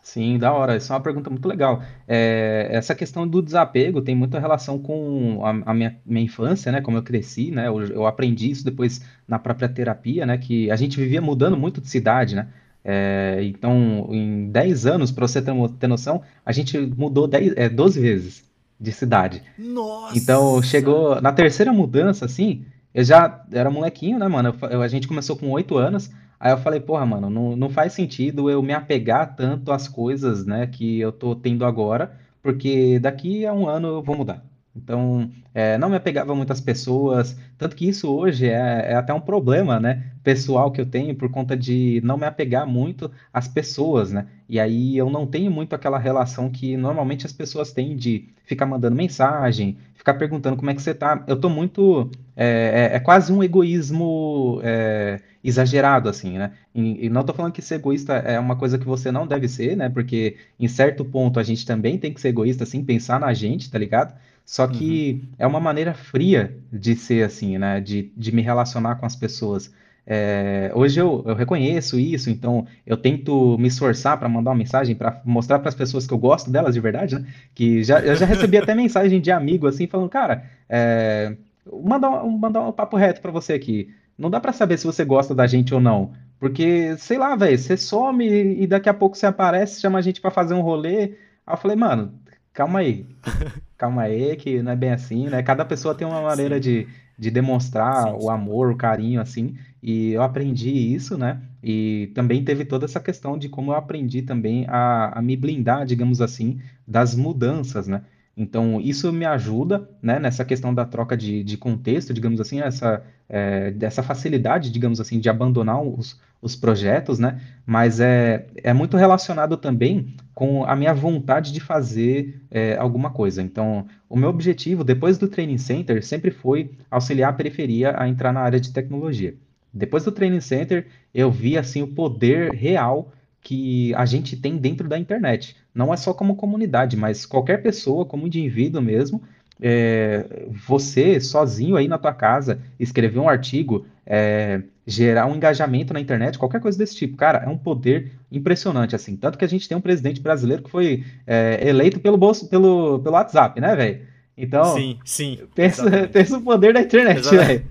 Sim, 0.10 0.39
da 0.39 0.52
hora. 0.52 0.76
Isso 0.76 0.91
é 0.91 0.95
uma 0.95 1.02
pergunta 1.02 1.30
muito 1.30 1.48
legal. 1.48 1.84
É, 2.08 2.67
essa 2.72 2.95
questão 2.95 3.28
do 3.28 3.43
desapego 3.43 4.02
tem 4.02 4.15
muita 4.15 4.39
relação 4.39 4.80
com 4.80 5.45
a, 5.45 5.72
a 5.72 5.74
minha, 5.74 5.95
minha 6.04 6.26
infância, 6.26 6.72
né? 6.72 6.82
Como 6.82 6.98
eu 6.98 7.04
cresci, 7.04 7.52
né? 7.52 7.67
Eu, 7.67 7.80
eu, 7.82 8.08
aprendi 8.08 8.50
isso 8.50 8.65
depois 8.65 9.02
na 9.28 9.38
própria 9.38 9.69
terapia, 9.69 10.26
né? 10.26 10.38
Que 10.39 10.72
a 10.72 10.76
gente 10.76 10.98
vivia 11.00 11.22
mudando 11.22 11.56
muito 11.56 11.80
de 11.80 11.88
cidade, 11.88 12.36
né? 12.36 12.48
É, 12.84 13.39
então, 13.43 14.08
em 14.10 14.50
10 14.50 14.88
anos, 14.88 15.12
para 15.12 15.28
você 15.28 15.41
ter, 15.43 15.54
ter, 15.80 15.88
noção, 15.88 16.24
a 16.43 16.52
gente 16.52 16.76
mudou 16.80 17.28
10, 17.28 17.54
é, 17.56 17.69
12 17.69 18.00
vezes 18.00 18.43
de 18.80 18.91
cidade. 18.91 19.43
Nossa! 19.60 20.17
Então, 20.17 20.60
chegou 20.63 21.22
na 21.22 21.32
terceira 21.32 21.72
mudança, 21.72 22.26
assim, 22.26 22.65
eu 22.95 23.04
já 23.04 23.43
era 23.52 23.69
molequinho, 23.69 24.17
né, 24.17 24.28
mano? 24.28 24.56
Eu, 24.72 24.82
a 24.82 24.88
gente 24.88 25.08
começou 25.08 25.36
com 25.36 25.52
8 25.52 25.78
anos. 25.78 26.10
Aí 26.39 26.52
eu 26.52 26.58
falei, 26.58 26.80
porra, 26.80 27.06
mano, 27.06 27.30
não, 27.30 27.56
não 27.56 27.69
faz 27.69 27.93
sentido 27.93 28.49
eu 28.49 28.62
me 28.63 28.73
apegar 28.73 29.36
tanto 29.36 29.71
às 29.71 29.88
coisas, 29.88 30.45
né, 30.45 30.67
que 30.67 30.99
eu 30.99 31.12
tô 31.12 31.36
tendo 31.36 31.65
agora, 31.65 32.17
porque 32.41 32.99
daqui 32.99 33.45
a 33.45 33.54
um 33.54 33.67
ano 33.67 33.88
eu 33.89 34.04
vou 34.04 34.15
mudar. 34.15 34.43
Então, 34.84 35.30
é, 35.54 35.78
não 35.78 35.89
me 35.89 35.96
apegava 35.96 36.34
muito 36.34 36.52
às 36.52 36.62
pessoas, 36.62 37.38
tanto 37.58 37.76
que 37.76 37.88
isso 37.88 38.10
hoje 38.10 38.48
é, 38.48 38.92
é, 38.92 38.96
até 38.96 39.13
um 39.13 39.20
problema, 39.20 39.80
né, 39.80 40.12
pessoal 40.24 40.72
que 40.72 40.80
eu 40.80 40.86
tenho 40.86 41.13
por 41.15 41.30
conta 41.30 41.56
de 41.56 42.02
não 42.04 42.18
me 42.18 42.26
apegar 42.26 42.65
muito 42.65 43.12
às 43.34 43.48
pessoas, 43.48 44.12
né? 44.12 44.28
E 44.48 44.60
aí 44.60 44.98
eu 44.98 45.10
não 45.10 45.28
tenho 45.28 45.52
muito 45.52 45.74
aquela 45.76 46.00
relação 46.00 46.50
que 46.50 46.78
normalmente 46.78 47.26
as 47.26 47.34
pessoas 47.34 47.72
têm 47.72 47.96
de 47.96 48.30
ficar 48.46 48.65
mandando 48.65 48.96
mensagem, 48.96 49.78
ficar 49.94 50.15
perguntando 50.15 50.58
como 50.58 50.72
é 50.72 50.74
que 50.74 50.82
você 50.82 50.94
tá. 50.94 51.24
Eu 51.28 51.39
tô 51.39 51.50
muito. 51.50 52.10
É, 52.36 52.89
é, 52.94 52.96
é 52.96 53.00
quase 53.00 53.32
um 53.32 53.44
egoísmo 53.44 54.60
é, 54.63 55.20
exagerado, 55.44 56.10
assim, 56.10 56.38
né? 56.38 56.54
E, 56.74 57.06
e 57.06 57.10
não 57.10 57.24
tô 57.24 57.34
falando 57.34 57.52
que 57.54 57.62
ser 57.62 57.76
egoísta 57.76 58.13
é 58.13 58.39
uma 58.39 58.56
coisa 58.56 58.78
que 58.78 58.86
você 58.86 59.12
não 59.12 59.28
deve 59.28 59.48
ser, 59.48 59.76
né? 59.76 59.89
Porque 59.89 60.38
em 60.60 60.68
certo 60.68 61.04
ponto 61.06 61.39
a 61.39 61.44
gente 61.44 61.65
também 61.65 61.98
tem 61.98 62.13
que 62.13 62.22
ser 62.22 62.30
egoísta, 62.30 62.63
assim, 62.63 62.84
pensar 62.84 63.20
na 63.20 63.34
gente, 63.34 63.70
tá 63.70 63.78
ligado? 63.78 64.13
Só 64.49 64.65
que 64.65 65.21
uhum. 65.21 65.29
é 65.38 65.45
uma 65.45 65.59
maneira 65.59 65.93
fria 65.93 66.57
de 66.73 66.95
ser 66.95 67.23
assim, 67.23 67.59
né? 67.59 67.79
De, 67.79 68.12
de 68.17 68.31
me 68.31 68.41
relacionar 68.41 68.95
com 68.95 69.05
as 69.05 69.15
pessoas. 69.15 69.71
É, 70.07 70.71
hoje 70.73 70.99
eu, 70.99 71.23
eu, 71.27 71.35
reconheço 71.35 71.99
isso, 71.99 72.31
então 72.31 72.65
eu 72.83 72.97
tento 72.97 73.55
me 73.59 73.67
esforçar 73.67 74.17
para 74.17 74.27
mandar 74.27 74.49
uma 74.49 74.57
mensagem, 74.57 74.95
para 74.95 75.21
mostrar 75.23 75.59
para 75.59 75.69
as 75.69 75.75
pessoas 75.75 76.07
que 76.07 76.13
eu 76.15 76.17
gosto 76.17 76.49
delas 76.49 76.73
de 76.73 76.79
verdade, 76.79 77.19
né? 77.19 77.27
Que 77.53 77.83
já, 77.83 77.99
eu 77.99 78.15
já 78.15 78.25
recebi 78.25 78.57
até 78.57 78.73
mensagem 78.73 79.21
de 79.21 79.29
amigo 79.31 79.67
assim, 79.67 79.85
falando, 79.85 80.09
cara, 80.09 80.43
é, 80.67 81.35
mandar, 81.83 82.09
um, 82.23 82.31
mandar 82.31 82.62
um 82.62 82.71
papo 82.71 82.97
reto 82.97 83.21
para 83.21 83.29
você 83.29 83.53
aqui. 83.53 83.93
Não 84.17 84.31
dá 84.31 84.39
para 84.39 84.51
saber 84.51 84.79
se 84.79 84.88
você 84.88 85.05
gosta 85.05 85.35
da 85.35 85.45
gente 85.45 85.75
ou 85.75 85.79
não. 85.79 86.12
Porque, 86.39 86.97
sei 86.97 87.19
lá, 87.19 87.35
velho, 87.35 87.55
você 87.55 87.77
some 87.77 88.25
e 88.27 88.65
daqui 88.65 88.89
a 88.89 88.95
pouco 88.95 89.15
você 89.15 89.27
aparece, 89.27 89.79
chama 89.79 89.99
a 89.99 90.01
gente 90.01 90.19
para 90.19 90.31
fazer 90.31 90.55
um 90.55 90.62
rolê. 90.62 91.13
Aí 91.45 91.53
eu 91.53 91.57
falei, 91.57 91.77
mano, 91.77 92.12
calma 92.53 92.79
aí. 92.79 93.05
Calma 93.77 94.01
aí, 94.01 94.35
que 94.35 94.62
não 94.62 94.73
é 94.73 94.75
bem 94.75 94.91
assim, 94.91 95.29
né? 95.29 95.41
Cada 95.41 95.63
pessoa 95.63 95.95
tem 95.95 96.05
uma 96.05 96.21
maneira 96.21 96.59
de, 96.59 96.85
de 97.17 97.31
demonstrar 97.31 98.09
sim, 98.09 98.19
sim. 98.19 98.25
o 98.25 98.29
amor, 98.29 98.71
o 98.71 98.75
carinho, 98.75 99.21
assim. 99.21 99.57
E 99.81 100.12
eu 100.12 100.21
aprendi 100.21 100.69
isso, 100.69 101.17
né? 101.17 101.41
E 101.63 102.12
também 102.13 102.43
teve 102.43 102.65
toda 102.65 102.83
essa 102.83 102.99
questão 102.99 103.38
de 103.38 103.47
como 103.47 103.71
eu 103.71 103.75
aprendi 103.77 104.21
também 104.21 104.65
a, 104.67 105.17
a 105.17 105.21
me 105.21 105.38
blindar, 105.38 105.85
digamos 105.85 106.19
assim, 106.19 106.59
das 106.85 107.15
mudanças, 107.15 107.88
né? 107.88 108.03
Então, 108.39 108.80
isso 108.80 109.12
me 109.12 109.25
ajuda, 109.25 109.89
né, 110.02 110.17
nessa 110.17 110.45
questão 110.45 110.73
da 110.73 110.86
troca 110.86 111.17
de, 111.17 111.43
de 111.43 111.58
contexto, 111.58 112.13
digamos 112.13 112.39
assim, 112.39 112.62
essa, 112.62 113.04
é, 113.28 113.69
dessa 113.71 114.02
facilidade, 114.02 114.71
digamos 114.71 115.02
assim, 115.02 115.19
de 115.19 115.28
abandonar 115.28 115.84
os, 115.84 116.17
os 116.41 116.56
projetos, 116.56 117.19
né? 117.19 117.41
Mas 117.65 117.99
é, 117.99 118.47
é 118.63 118.71
muito 118.71 118.95
relacionado 118.95 119.58
também 119.58 120.15
com 120.34 120.63
a 120.63 120.73
minha 120.73 120.93
vontade 120.93 121.52
de 121.52 121.60
fazer 121.60 122.41
é, 122.49 122.78
alguma 122.78 123.10
coisa. 123.10 123.41
Então, 123.41 123.86
o 124.08 124.15
meu 124.15 124.30
objetivo, 124.30 124.86
depois 124.86 125.17
do 125.17 125.28
Training 125.28 125.58
Center, 125.58 126.02
sempre 126.02 126.32
foi 126.32 126.71
auxiliar 126.89 127.32
a 127.32 127.36
periferia 127.36 127.93
a 127.99 128.08
entrar 128.08 128.32
na 128.32 128.39
área 128.39 128.60
de 128.60 128.71
tecnologia. 128.71 129.36
Depois 129.73 130.06
do 130.06 130.13
Training 130.13 130.39
Center, 130.39 130.88
eu 131.13 131.30
vi, 131.30 131.58
assim, 131.58 131.82
o 131.82 131.88
poder 131.88 132.52
real 132.52 133.12
que 133.41 133.93
a 133.95 134.06
gente 134.06 134.36
tem 134.36 134.58
dentro 134.58 134.88
da 134.88 134.97
internet. 134.97 135.56
Não 135.73 135.93
é 135.93 135.97
só 135.97 136.13
como 136.13 136.36
comunidade, 136.36 136.97
mas 136.97 137.25
qualquer 137.25 137.62
pessoa, 137.62 138.06
como 138.06 138.28
indivíduo 138.28 138.82
mesmo, 138.82 139.21
é, 139.62 140.47
você 140.67 141.19
sozinho 141.19 141.75
aí 141.75 141.88
na 141.88 141.97
tua 141.97 142.13
casa, 142.13 142.62
escrever 142.80 143.19
um 143.19 143.30
artigo, 143.30 143.86
é, 144.06 144.62
gerar 144.86 145.25
um 145.25 145.36
engajamento 145.36 145.93
na 145.93 145.99
internet, 145.99 146.39
qualquer 146.39 146.62
coisa 146.62 146.78
desse 146.78 146.95
tipo, 146.95 147.15
cara, 147.17 147.39
é 147.39 147.47
um 147.47 147.58
poder 147.58 148.12
impressionante, 148.32 148.95
assim. 148.95 149.15
Tanto 149.15 149.38
que 149.38 149.45
a 149.45 149.49
gente 149.49 149.67
tem 149.67 149.78
um 149.78 149.82
presidente 149.82 150.21
brasileiro 150.21 150.63
que 150.63 150.69
foi 150.69 151.04
é, 151.28 151.60
eleito 151.67 151.99
pelo, 151.99 152.17
bolso, 152.17 152.47
pelo, 152.47 152.99
pelo 152.99 153.15
WhatsApp, 153.15 153.60
né, 153.60 153.75
velho? 153.75 154.02
Então, 154.38 154.73
sim, 154.73 154.97
sim. 155.04 155.39
Pensa, 155.54 156.08
pensa 156.12 156.38
o 156.38 156.41
poder 156.41 156.73
da 156.73 156.82
internet, 156.82 157.30
velho. 157.30 157.65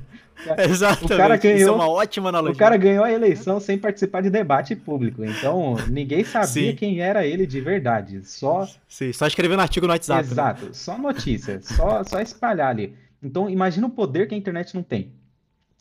Exatamente. 0.69 1.13
O 1.13 1.17
cara 1.17 1.37
ganhou, 1.37 1.59
Isso 1.59 1.69
é 1.69 1.73
uma 1.73 1.89
ótima 1.89 2.29
analogia. 2.29 2.55
O 2.55 2.59
cara 2.59 2.77
ganhou 2.77 3.05
a 3.05 3.13
eleição 3.13 3.61
sem 3.61 3.79
participar 3.79 4.23
de 4.23 4.31
debate 4.31 4.77
público. 4.77 5.25
Então, 5.25 5.77
ninguém 5.89 6.25
sabia 6.25 6.71
Sim. 6.71 6.77
quem 6.77 7.01
era 7.01 7.27
ele 7.27 7.47
de 7.47 7.61
verdade. 7.61 8.23
Só. 8.25 8.69
Sim, 8.89 9.13
só 9.13 9.27
escrevendo 9.27 9.61
artigo 9.61 9.87
no 9.87 9.93
WhatsApp. 9.93 10.25
Né? 10.25 10.33
Exato, 10.33 10.65
né? 10.67 10.71
só 10.73 10.99
notícia. 10.99 11.61
só, 11.63 12.05
só 12.05 12.21
espalhar 12.21 12.69
ali. 12.69 12.95
Então, 13.23 13.49
imagina 13.51 13.87
o 13.87 13.91
poder 13.91 14.29
que 14.29 14.35
a 14.35 14.39
internet 14.39 14.75
não 14.75 14.83
tem. 14.83 15.13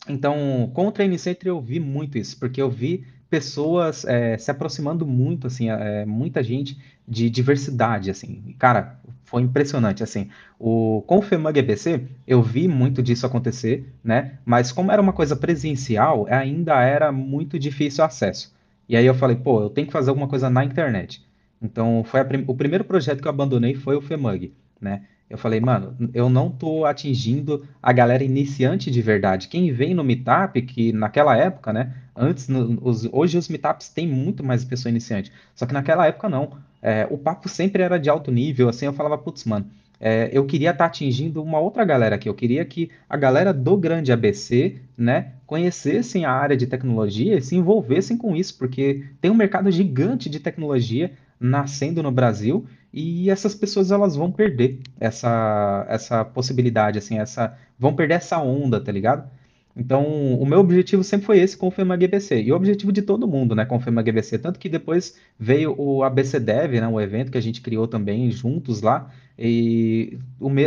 Então, 0.08 0.70
com 0.74 0.86
o 0.86 0.92
Training 0.92 1.18
Center 1.18 1.48
eu 1.48 1.60
vi 1.60 1.80
muito 1.80 2.18
isso, 2.18 2.38
porque 2.38 2.60
eu 2.60 2.70
vi 2.70 3.04
pessoas 3.30 4.04
é, 4.04 4.38
se 4.38 4.50
aproximando 4.50 5.06
muito, 5.06 5.46
assim, 5.46 5.70
é, 5.70 6.04
muita 6.04 6.42
gente 6.42 6.78
de 7.06 7.28
diversidade, 7.28 8.10
assim. 8.10 8.54
Cara, 8.58 8.98
foi 9.24 9.42
impressionante, 9.42 10.02
assim. 10.02 10.28
O, 10.58 11.02
com 11.06 11.18
o 11.18 11.22
FEMAG 11.22 11.58
EBC, 11.58 12.06
eu 12.26 12.42
vi 12.42 12.66
muito 12.66 13.02
disso 13.02 13.26
acontecer, 13.26 13.92
né? 14.02 14.38
Mas 14.44 14.72
como 14.72 14.90
era 14.90 15.00
uma 15.00 15.12
coisa 15.12 15.36
presencial, 15.36 16.26
ainda 16.30 16.80
era 16.82 17.12
muito 17.12 17.58
difícil 17.58 18.02
o 18.02 18.06
acesso. 18.06 18.54
E 18.88 18.96
aí 18.96 19.04
eu 19.04 19.14
falei, 19.14 19.36
pô, 19.36 19.62
eu 19.62 19.70
tenho 19.70 19.86
que 19.86 19.92
fazer 19.92 20.10
alguma 20.10 20.28
coisa 20.28 20.48
na 20.48 20.64
internet. 20.64 21.22
Então, 21.60 22.02
foi 22.04 22.24
prim 22.24 22.44
o 22.46 22.54
primeiro 22.54 22.84
projeto 22.84 23.20
que 23.20 23.28
eu 23.28 23.30
abandonei 23.30 23.74
foi 23.74 23.96
o 23.96 24.00
FEMAG, 24.00 24.52
né? 24.80 25.02
Eu 25.30 25.36
falei, 25.36 25.60
mano, 25.60 25.94
eu 26.14 26.30
não 26.30 26.50
tô 26.50 26.86
atingindo 26.86 27.66
a 27.82 27.92
galera 27.92 28.24
iniciante 28.24 28.90
de 28.90 29.02
verdade. 29.02 29.48
Quem 29.48 29.70
vem 29.70 29.94
no 29.94 30.02
Meetup, 30.02 30.60
que 30.62 30.92
naquela 30.92 31.36
época, 31.36 31.72
né? 31.72 31.94
Antes, 32.16 32.48
no, 32.48 32.78
os, 32.82 33.06
hoje 33.12 33.36
os 33.36 33.48
Meetups 33.48 33.90
têm 33.90 34.08
muito 34.08 34.42
mais 34.42 34.64
pessoa 34.64 34.90
iniciante. 34.90 35.30
Só 35.54 35.66
que 35.66 35.74
naquela 35.74 36.06
época 36.06 36.28
não. 36.28 36.52
É, 36.80 37.06
o 37.10 37.18
papo 37.18 37.48
sempre 37.48 37.82
era 37.82 37.98
de 37.98 38.08
alto 38.08 38.30
nível, 38.30 38.68
assim, 38.68 38.86
eu 38.86 38.92
falava, 38.92 39.18
putz, 39.18 39.44
mano, 39.44 39.66
é, 40.00 40.30
eu 40.32 40.46
queria 40.46 40.70
estar 40.70 40.84
tá 40.84 40.86
atingindo 40.86 41.42
uma 41.42 41.58
outra 41.58 41.84
galera 41.84 42.14
aqui. 42.14 42.28
Eu 42.28 42.34
queria 42.34 42.64
que 42.64 42.90
a 43.08 43.16
galera 43.16 43.52
do 43.52 43.76
grande 43.76 44.12
ABC, 44.12 44.76
né, 44.96 45.32
conhecessem 45.46 46.24
a 46.24 46.32
área 46.32 46.56
de 46.56 46.66
tecnologia 46.66 47.36
e 47.36 47.42
se 47.42 47.56
envolvessem 47.56 48.16
com 48.16 48.34
isso, 48.36 48.56
porque 48.56 49.04
tem 49.20 49.30
um 49.30 49.34
mercado 49.34 49.70
gigante 49.70 50.30
de 50.30 50.40
tecnologia 50.40 51.12
nascendo 51.40 52.02
no 52.02 52.10
Brasil 52.10 52.66
e 52.92 53.30
essas 53.30 53.54
pessoas 53.54 53.90
elas 53.90 54.16
vão 54.16 54.32
perder 54.32 54.80
essa 54.98 55.86
essa 55.88 56.24
possibilidade, 56.24 56.98
assim, 56.98 57.18
essa 57.18 57.56
vão 57.78 57.94
perder 57.94 58.14
essa 58.14 58.38
onda, 58.38 58.80
tá 58.80 58.90
ligado? 58.92 59.30
Então, 59.78 60.34
o 60.34 60.44
meu 60.44 60.58
objetivo 60.58 61.04
sempre 61.04 61.26
foi 61.26 61.38
esse 61.38 61.56
com 61.56 61.68
o 61.68 61.70
FEMA 61.70 61.96
GBC. 61.96 62.42
E 62.42 62.50
o 62.50 62.56
objetivo 62.56 62.90
de 62.90 63.00
todo 63.00 63.28
mundo, 63.28 63.54
né, 63.54 63.64
com 63.64 63.76
o 63.76 63.80
FEMA 63.80 64.02
GBC. 64.02 64.38
Tanto 64.38 64.58
que 64.58 64.68
depois 64.68 65.16
veio 65.38 65.72
o 65.78 66.02
ABC 66.02 66.40
Dev, 66.40 66.72
né, 66.80 66.88
o 66.88 67.00
evento 67.00 67.30
que 67.30 67.38
a 67.38 67.40
gente 67.40 67.60
criou 67.60 67.86
também 67.86 68.28
juntos 68.32 68.82
lá. 68.82 69.08
E 69.38 70.18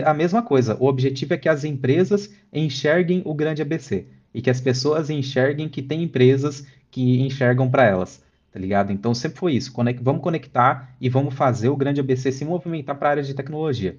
a 0.05 0.13
mesma 0.13 0.41
coisa. 0.41 0.77
O 0.79 0.88
objetivo 0.88 1.34
é 1.34 1.38
que 1.38 1.49
as 1.49 1.65
empresas 1.65 2.34
enxerguem 2.53 3.21
o 3.25 3.34
grande 3.34 3.62
ABC. 3.62 4.07
E 4.34 4.41
que 4.41 4.49
as 4.49 4.62
pessoas 4.62 5.10
enxerguem 5.10 5.67
que 5.67 5.81
tem 5.81 6.03
empresas 6.03 6.65
que 6.89 7.19
enxergam 7.21 7.69
para 7.69 7.84
elas. 7.84 8.23
Tá 8.51 8.59
ligado? 8.59 8.91
Então, 8.91 9.13
sempre 9.13 9.39
foi 9.39 9.53
isso. 9.53 9.73
Vamos 10.01 10.21
conectar 10.21 10.93
e 10.99 11.07
vamos 11.07 11.33
fazer 11.33 11.69
o 11.69 11.77
grande 11.77 12.01
ABC 12.01 12.31
se 12.31 12.43
movimentar 12.43 12.97
para 12.97 13.07
a 13.07 13.11
área 13.11 13.23
de 13.23 13.33
tecnologia. 13.33 13.97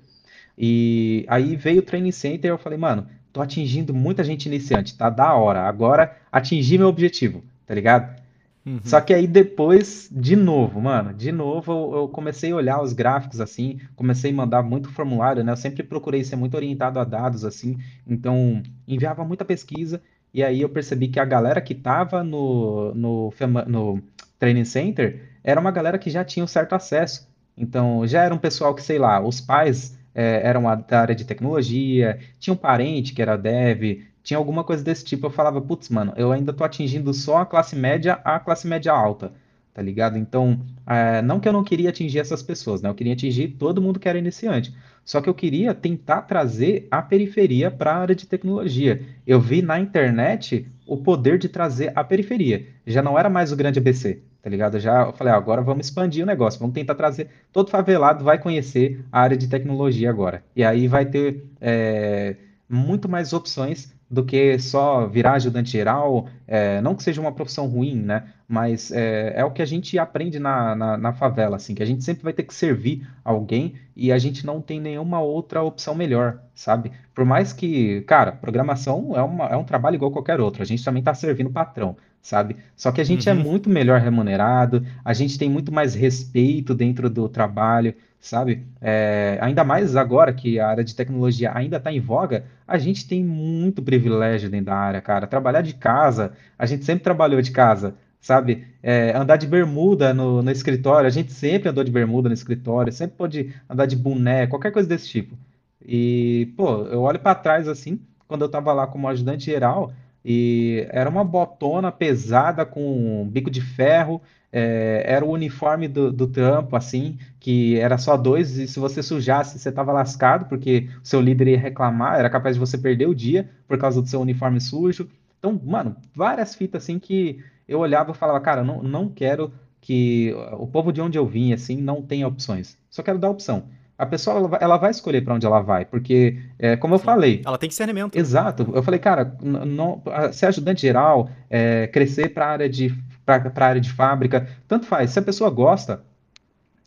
E 0.59 1.25
aí 1.29 1.57
veio 1.57 1.81
o 1.81 1.83
Training 1.85 2.13
Center 2.13 2.51
e 2.51 2.53
eu 2.53 2.59
falei, 2.59 2.79
mano, 2.79 3.07
tô 3.33 3.41
atingindo 3.41 3.95
muita 3.95 4.23
gente 4.23 4.47
iniciante, 4.47 4.97
tá 4.97 5.09
da 5.09 5.35
hora. 5.35 5.63
Agora 5.63 6.17
atingi 6.31 6.77
meu 6.77 6.89
objetivo, 6.89 7.43
tá 7.67 7.75
ligado? 7.75 8.21
Uhum. 8.65 8.81
Só 8.85 9.01
que 9.01 9.13
aí 9.13 9.27
depois, 9.27 10.09
de 10.13 10.37
novo, 10.37 10.81
mano, 10.81 11.13
de 11.13 11.33
novo 11.33 11.73
eu, 11.73 12.01
eu, 12.01 12.09
comecei 12.09 12.53
a 12.53 12.57
olhar 12.57 12.81
os 12.81 12.93
gráficos 12.93 13.41
assim, 13.41 13.81
comecei 13.97 14.31
a 14.31 14.35
mandar 14.35 14.63
muito 14.63 14.89
formulário, 14.91 15.43
né? 15.43 15.51
Eu 15.51 15.57
sempre 15.57 15.83
procurei 15.83 16.23
ser 16.23 16.37
muito 16.37 16.55
orientado 16.55 17.01
a 17.01 17.05
dados 17.05 17.45
assim, 17.45 17.77
então 18.07 18.63
enviava 18.87 19.25
muita 19.25 19.45
pesquisa 19.45 20.01
e 20.33 20.45
aí 20.45 20.61
eu 20.61 20.69
percebi 20.69 21.09
que 21.09 21.19
a 21.19 21.25
galera 21.25 21.61
que 21.61 21.75
tava 21.75 22.23
no, 22.23 22.95
no, 22.95 23.35
no 23.67 24.03
Training 24.43 24.65
Center 24.65 25.21
era 25.45 25.61
uma 25.61 25.71
galera 25.71 25.97
que 25.97 26.11
já 26.11 26.25
tinha 26.25 26.43
um 26.43 26.49
certo 26.49 26.75
acesso. 26.75 27.29
Então 27.57 28.05
já 28.09 28.25
era 28.25 28.35
um 28.35 28.39
pessoal 28.39 28.75
que, 28.75 28.83
sei 28.83 28.99
lá, 28.99 29.25
os 29.25 29.41
pais 29.41 29.97
é, 30.13 30.41
eram 30.43 30.65
da 30.65 31.01
área 31.01 31.15
de 31.15 31.25
tecnologia, 31.25 32.19
tinha 32.41 32.53
um 32.53 32.57
parente 32.57 33.15
que 33.15 33.23
era 33.23 33.37
dev, 33.37 34.03
tinha 34.21 34.37
alguma 34.37 34.65
coisa 34.65 34.83
desse 34.83 35.05
tipo. 35.05 35.27
Eu 35.27 35.31
falava, 35.31 35.61
putz, 35.61 35.89
mano, 35.89 36.13
eu 36.17 36.33
ainda 36.33 36.53
tô 36.53 36.65
atingindo 36.65 37.15
só 37.15 37.39
a 37.39 37.47
classe 37.47 37.77
média, 37.77 38.15
a 38.25 38.41
classe 38.41 38.67
média 38.67 38.93
alta, 38.93 39.33
tá 39.73 39.81
ligado? 39.81 40.19
Então, 40.19 40.61
é, 40.89 41.23
não 41.23 41.39
que 41.39 41.49
eu 41.49 41.53
não 41.53 41.63
queria 41.63 41.91
atingir 41.91 42.19
essas 42.19 42.43
pessoas, 42.43 42.83
né? 42.83 42.89
Eu 42.89 42.95
queria 42.97 43.13
atingir 43.13 43.47
todo 43.51 43.81
mundo 43.81 44.01
que 44.01 44.09
era 44.09 44.19
iniciante. 44.19 44.75
Só 45.05 45.21
que 45.21 45.29
eu 45.29 45.35
queria 45.35 45.73
tentar 45.73 46.23
trazer 46.23 46.89
a 46.91 47.01
periferia 47.01 47.71
para 47.71 47.93
a 47.93 47.99
área 47.99 48.15
de 48.17 48.27
tecnologia. 48.27 49.07
Eu 49.25 49.41
vi 49.41 49.63
na 49.63 49.79
internet 49.79 50.67
o 50.85 50.97
poder 50.97 51.39
de 51.39 51.49
trazer 51.49 51.93
a 51.95 52.03
periferia. 52.03 52.67
Já 52.85 53.03
não 53.03 53.17
era 53.17 53.31
mais 53.31 53.53
o 53.53 53.57
grande 53.57 53.79
ABC, 53.79 54.21
tá 54.43 54.51
ligado? 54.51 54.79
Já 54.81 55.07
eu 55.07 55.13
falei, 55.13 55.33
ah, 55.33 55.37
agora 55.37 55.63
vamos 55.63 55.87
expandir 55.87 56.25
o 56.25 56.27
negócio, 56.27 56.59
vamos 56.59 56.75
tentar 56.75 56.97
trazer. 56.97 57.29
Todo 57.53 57.71
favelado 57.71 58.25
vai 58.25 58.39
conhecer 58.39 59.05
a 59.11 59.21
área 59.21 59.37
de 59.37 59.49
tecnologia 59.49 60.11
agora. 60.11 60.45
E 60.55 60.65
aí 60.65 60.89
vai 60.89 61.07
ter 61.07 61.45
é, 61.61 62.37
muito 62.69 63.09
mais 63.09 63.33
opções 63.33 63.95
do 64.11 64.25
que 64.25 64.59
só 64.59 65.07
virar 65.07 65.35
ajudante 65.35 65.71
geral. 65.71 66.29
É, 66.47 66.83
não 66.83 66.95
que 66.95 67.03
seja 67.03 67.21
uma 67.21 67.33
profissão 67.33 67.67
ruim, 67.67 67.95
né? 67.95 68.25
Mas 68.47 68.91
é, 68.91 69.33
é 69.37 69.45
o 69.45 69.51
que 69.51 69.63
a 69.63 69.65
gente 69.65 69.99
aprende 69.99 70.39
na, 70.39 70.75
na, 70.75 70.99
na, 70.99 71.13
favela, 71.15 71.57
assim, 71.57 71.75
que 71.75 71.83
a 71.83 71.87
gente 71.87 72.05
sempre 72.05 72.23
vai 72.23 72.33
ter 72.35 72.43
que 72.43 72.53
servir 72.53 73.09
alguém 73.25 73.75
e 73.97 74.13
a 74.13 74.19
gente 74.19 74.45
não 74.45 74.61
tem 74.61 74.79
nenhuma 74.79 75.21
outra 75.21 75.63
opção 75.63 75.95
melhor, 75.95 76.41
sabe? 76.55 76.93
Por 77.15 77.25
mais 77.25 77.55
que, 77.55 78.03
cara, 78.03 78.33
programação 78.33 79.13
é, 79.17 79.23
uma, 79.23 79.47
é 79.47 79.57
um 79.57 79.65
trabalho 79.65 79.95
igual 79.95 80.11
qualquer 80.11 80.41
outro, 80.41 80.63
a 80.63 80.67
gente 80.67 80.85
também 80.85 81.01
está 81.01 81.15
servindo 81.15 81.49
patrão 81.49 81.97
sabe? 82.23 82.57
Só 82.77 82.93
que 82.93 83.01
a 83.01 83.05
gente 83.05 83.29
é 83.29 83.33
uhum. 83.35 83.41
é 83.41 83.43
muito 83.43 83.69
melhor 83.69 84.01
remunerado, 84.01 84.87
a 85.05 85.13
gente 85.13 85.37
tem 85.37 85.51
muito 85.51 85.73
mais 85.73 85.95
respeito 85.95 86.73
dentro 86.73 87.11
do 87.11 87.29
trabalho, 87.29 87.95
sabe? 88.21 88.65
É, 88.81 89.37
ainda 89.43 89.65
mais 89.65 89.97
agora 89.97 90.33
que 90.33 90.61
a 90.61 90.69
área 90.69 90.85
de 90.85 90.95
tecnologia 90.95 91.51
ainda 91.53 91.79
está 91.79 91.93
em 91.93 92.01
voga, 92.01 92.45
a 92.67 92.79
gente 92.79 93.07
tem 93.09 93.25
muito 93.25 93.83
privilégio 93.83 94.49
dentro 94.49 94.67
da 94.67 94.77
área, 94.77 95.01
cara. 95.01 95.27
Trabalhar 95.27 95.63
de 95.63 95.75
casa, 95.75 96.33
a 96.57 96.65
gente 96.65 96.85
sempre 96.85 97.03
trabalhou 97.03 97.43
de 97.43 97.51
casa, 97.51 97.97
sabe? 98.21 98.65
É, 98.81 99.15
andar 99.17 99.37
de 99.37 99.47
bermuda 99.49 100.15
no, 100.15 100.43
no 100.43 100.51
escritório, 100.53 101.09
a 101.09 101.11
gente 101.11 101.33
sempre 101.33 101.69
andou 101.69 101.83
de 101.83 101.91
bermuda 101.91 102.29
no 102.29 102.35
escritório, 102.35 102.93
sempre 102.93 103.17
pode 103.17 103.53
andar 103.69 103.87
de 103.87 103.97
boné, 103.97 104.47
qualquer 104.47 104.71
coisa 104.71 104.89
desse 104.89 105.09
tipo. 105.09 105.37
E, 105.85 106.53
pô, 106.57 106.85
eu 106.85 107.01
olho 107.03 107.19
para 107.19 107.35
trás 107.35 107.67
assim, 107.67 108.01
quando 108.29 108.43
eu 108.43 108.47
estava 108.47 108.73
lá 108.73 108.87
como 108.87 109.09
ajudante 109.09 109.47
geral, 109.47 109.93
e 110.25 110.87
era 110.91 111.09
uma 111.09 111.25
botona 111.25 111.91
pesada 111.91 112.65
com 112.65 113.23
um 113.23 113.29
bico 113.29 113.51
de 113.51 113.61
ferro, 113.61 114.21
é, 114.53 115.03
era 115.07 115.25
o 115.25 115.31
uniforme 115.31 115.89
do, 115.89 116.13
do, 116.13 116.27
trampo, 116.27 116.77
assim, 116.77 117.19
que 117.41 117.79
era 117.79 117.97
só 117.97 118.17
dois, 118.17 118.59
e 118.59 118.69
se 118.69 118.79
você 118.79 119.03
sujasse, 119.03 119.59
você 119.59 119.71
estava 119.71 119.93
lascado, 119.93 120.47
porque 120.47 120.89
o 121.03 121.07
seu 121.07 121.21
líder 121.21 121.49
ia 121.49 121.59
reclamar, 121.59 122.19
era 122.19 122.29
capaz 122.29 122.55
de 122.55 122.61
você 122.61 122.77
perder 122.77 123.07
o 123.09 123.15
dia 123.15 123.49
por 123.67 123.79
causa 123.79 124.03
do 124.03 124.09
seu 124.09 124.21
uniforme 124.21 124.61
sujo. 124.61 125.09
Então, 125.39 125.59
mano, 125.65 125.97
várias 126.15 126.55
fitas 126.55 126.85
assim 126.85 126.99
que 126.99 127.43
eu 127.67 127.81
olhava 127.81 128.13
e 128.13 128.15
falava, 128.15 128.41
cara, 128.41 128.63
não, 128.63 128.83
não 128.83 129.09
quero 129.09 129.53
que 129.81 130.33
o 130.53 130.67
povo 130.67 130.93
de 130.93 131.01
onde 131.01 131.19
eu 131.19 131.27
vim, 131.27 131.53
assim, 131.53 131.77
não 131.77 132.03
tenha 132.03 132.29
opções. 132.29 132.79
Só 132.89 133.03
quero 133.03 133.19
dar 133.19 133.31
opção. 133.31 133.65
A 134.03 134.07
pessoa 134.07 134.37
ela 134.39 134.49
vai, 134.49 134.59
ela 134.63 134.77
vai 134.77 134.91
escolher 134.91 135.23
para 135.23 135.35
onde 135.35 135.47
ela 135.47 135.61
vai, 135.61 135.85
porque, 135.85 136.41
é, 136.59 136.77
como 136.77 136.95
eu 136.95 136.99
Sim. 136.99 137.05
falei, 137.05 137.43
Ela 137.45 137.59
tem 137.59 137.69
discernimento. 137.69 138.17
exato, 138.17 138.71
eu 138.75 138.83
falei, 138.83 139.01
cara, 139.01 139.37
não, 139.43 140.03
a- 140.07 140.33
ser 140.33 140.47
ajudante 140.47 140.83
geral, 140.83 141.31
é, 141.51 141.87
crescer 141.87 142.31
para 142.31 142.47
área 142.47 142.69
de 142.69 142.95
para 143.25 143.67
área 143.67 143.81
de 143.81 143.91
fábrica, 143.93 144.49
tanto 144.67 144.85
faz. 144.87 145.11
Se 145.11 145.19
a 145.19 145.23
pessoa 145.23 145.49
gosta, 145.49 146.03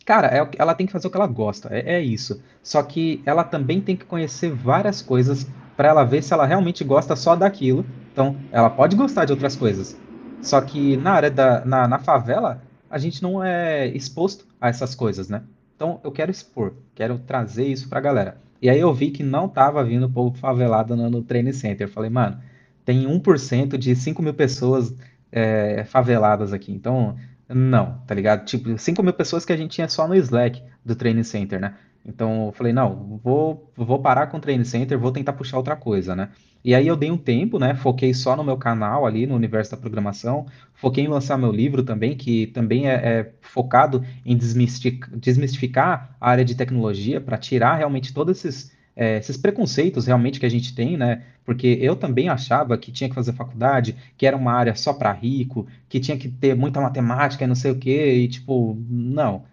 Cara, 0.04 0.28
é 0.28 0.48
ela 0.58 0.74
tem 0.74 0.86
que 0.86 0.92
fazer 0.92 1.08
o 1.08 1.10
que 1.10 1.16
ela 1.16 1.26
gosta, 1.26 1.68
é, 1.74 1.94
é 1.96 2.00
isso. 2.00 2.40
Só 2.62 2.82
que 2.82 3.22
ela 3.26 3.42
também 3.44 3.80
tem 3.80 3.96
que 3.96 4.04
conhecer 4.04 4.50
várias 4.52 5.02
coisas 5.02 5.46
para 5.76 5.88
ela 5.88 6.04
ver 6.04 6.22
se 6.22 6.32
ela 6.32 6.46
realmente 6.46 6.84
gosta 6.84 7.16
só 7.16 7.34
daquilo. 7.34 7.84
Então, 8.12 8.36
ela 8.50 8.70
pode 8.70 8.94
gostar 8.96 9.24
de 9.24 9.32
outras 9.32 9.56
coisas. 9.56 10.00
Só 10.40 10.60
que 10.60 10.96
na 10.96 11.12
área 11.12 11.30
da, 11.30 11.64
na, 11.64 11.88
na 11.88 11.98
favela, 11.98 12.62
a 12.88 12.98
gente 12.98 13.20
não 13.22 13.42
é 13.42 13.88
exposto 13.88 14.46
a 14.60 14.68
essas 14.68 14.94
coisas, 14.94 15.28
né? 15.28 15.42
Então, 15.76 16.00
eu 16.02 16.10
quero 16.10 16.30
expor, 16.30 16.74
quero 16.94 17.18
trazer 17.18 17.66
isso 17.66 17.88
pra 17.88 18.00
galera. 18.00 18.38
E 18.60 18.68
aí 18.70 18.80
eu 18.80 18.92
vi 18.92 19.10
que 19.10 19.22
não 19.22 19.48
tava 19.48 19.84
vindo 19.84 20.10
povo 20.10 20.36
favelado 20.36 20.96
no, 20.96 21.10
no 21.10 21.22
training 21.22 21.52
center. 21.52 21.86
Eu 21.86 21.92
falei, 21.92 22.10
mano, 22.10 22.40
tem 22.84 23.06
um 23.06 23.20
por 23.20 23.38
cento 23.38 23.76
de 23.76 23.94
cinco 23.94 24.22
mil 24.22 24.34
pessoas 24.34 24.94
é, 25.30 25.84
faveladas 25.84 26.52
aqui. 26.52 26.72
Então, 26.72 27.14
não, 27.48 27.98
tá 28.06 28.14
ligado? 28.14 28.44
Tipo, 28.44 28.76
5 28.76 29.02
mil 29.02 29.12
pessoas 29.12 29.44
que 29.44 29.52
a 29.52 29.56
gente 29.56 29.72
tinha 29.72 29.88
só 29.88 30.08
no 30.08 30.14
Slack 30.16 30.62
do 30.84 30.96
Training 30.96 31.22
Center, 31.22 31.60
né? 31.60 31.74
Então 32.08 32.46
eu 32.46 32.52
falei, 32.52 32.72
não, 32.72 33.18
vou, 33.22 33.72
vou 33.76 33.98
parar 34.00 34.28
com 34.28 34.36
o 34.36 34.40
Training 34.40 34.64
Center, 34.64 34.98
vou 34.98 35.10
tentar 35.10 35.32
puxar 35.32 35.56
outra 35.56 35.74
coisa, 35.76 36.14
né? 36.14 36.30
E 36.64 36.74
aí 36.74 36.86
eu 36.86 36.96
dei 36.96 37.10
um 37.10 37.18
tempo, 37.18 37.58
né? 37.58 37.74
Foquei 37.74 38.14
só 38.14 38.36
no 38.36 38.44
meu 38.44 38.56
canal 38.56 39.04
ali, 39.06 39.26
no 39.26 39.34
universo 39.34 39.72
da 39.72 39.76
programação. 39.76 40.46
Foquei 40.74 41.04
em 41.04 41.08
lançar 41.08 41.36
meu 41.36 41.50
livro 41.52 41.82
também, 41.82 42.16
que 42.16 42.46
também 42.48 42.88
é, 42.88 42.94
é 42.94 43.32
focado 43.40 44.04
em 44.24 44.36
desmistic- 44.36 45.08
desmistificar 45.16 46.16
a 46.20 46.30
área 46.30 46.44
de 46.44 46.54
tecnologia, 46.54 47.20
para 47.20 47.36
tirar 47.38 47.76
realmente 47.76 48.12
todos 48.14 48.36
esses, 48.44 48.72
é, 48.94 49.18
esses 49.18 49.36
preconceitos 49.36 50.06
realmente 50.06 50.38
que 50.40 50.46
a 50.46 50.48
gente 50.50 50.74
tem, 50.74 50.96
né? 50.96 51.22
Porque 51.44 51.78
eu 51.80 51.94
também 51.96 52.28
achava 52.28 52.76
que 52.78 52.90
tinha 52.92 53.08
que 53.08 53.14
fazer 53.14 53.32
faculdade, 53.32 53.96
que 54.16 54.26
era 54.26 54.36
uma 54.36 54.52
área 54.52 54.74
só 54.74 54.92
para 54.92 55.12
rico, 55.12 55.66
que 55.88 56.00
tinha 56.00 56.16
que 56.16 56.28
ter 56.28 56.54
muita 56.56 56.80
matemática 56.80 57.44
e 57.44 57.46
não 57.46 57.54
sei 57.54 57.70
o 57.70 57.78
quê, 57.78 58.14
e 58.14 58.28
tipo, 58.28 58.76
não. 58.88 59.44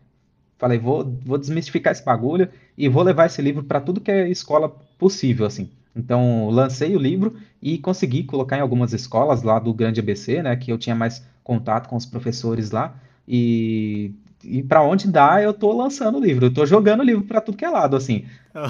Falei, 0.63 0.79
vou, 0.79 1.17
vou 1.25 1.37
desmistificar 1.37 1.91
esse 1.91 2.05
bagulho 2.05 2.47
e 2.77 2.87
vou 2.87 3.03
levar 3.03 3.25
esse 3.25 3.41
livro 3.41 3.63
para 3.63 3.81
tudo 3.81 3.99
que 3.99 4.09
é 4.09 4.29
escola 4.29 4.69
possível, 4.97 5.45
assim. 5.45 5.69
Então, 5.95 6.49
lancei 6.49 6.95
o 6.95 6.99
livro 6.99 7.35
e 7.61 7.77
consegui 7.77 8.23
colocar 8.23 8.57
em 8.57 8.61
algumas 8.61 8.93
escolas 8.93 9.43
lá 9.43 9.59
do 9.59 9.73
Grande 9.73 9.99
ABC, 9.99 10.41
né, 10.41 10.55
que 10.55 10.71
eu 10.71 10.77
tinha 10.77 10.95
mais 10.95 11.23
contato 11.43 11.89
com 11.89 11.95
os 11.95 12.05
professores 12.05 12.71
lá. 12.71 12.95
E, 13.27 14.11
e 14.43 14.63
para 14.63 14.81
onde 14.81 15.07
dá, 15.07 15.41
eu 15.41 15.53
tô 15.53 15.73
lançando 15.73 16.17
o 16.17 16.23
livro. 16.23 16.45
Eu 16.45 16.53
tô 16.53 16.65
jogando 16.65 17.01
o 17.01 17.03
livro 17.03 17.25
para 17.25 17.41
tudo 17.41 17.57
que 17.57 17.65
é 17.65 17.69
lado, 17.69 17.95
assim 17.95 18.25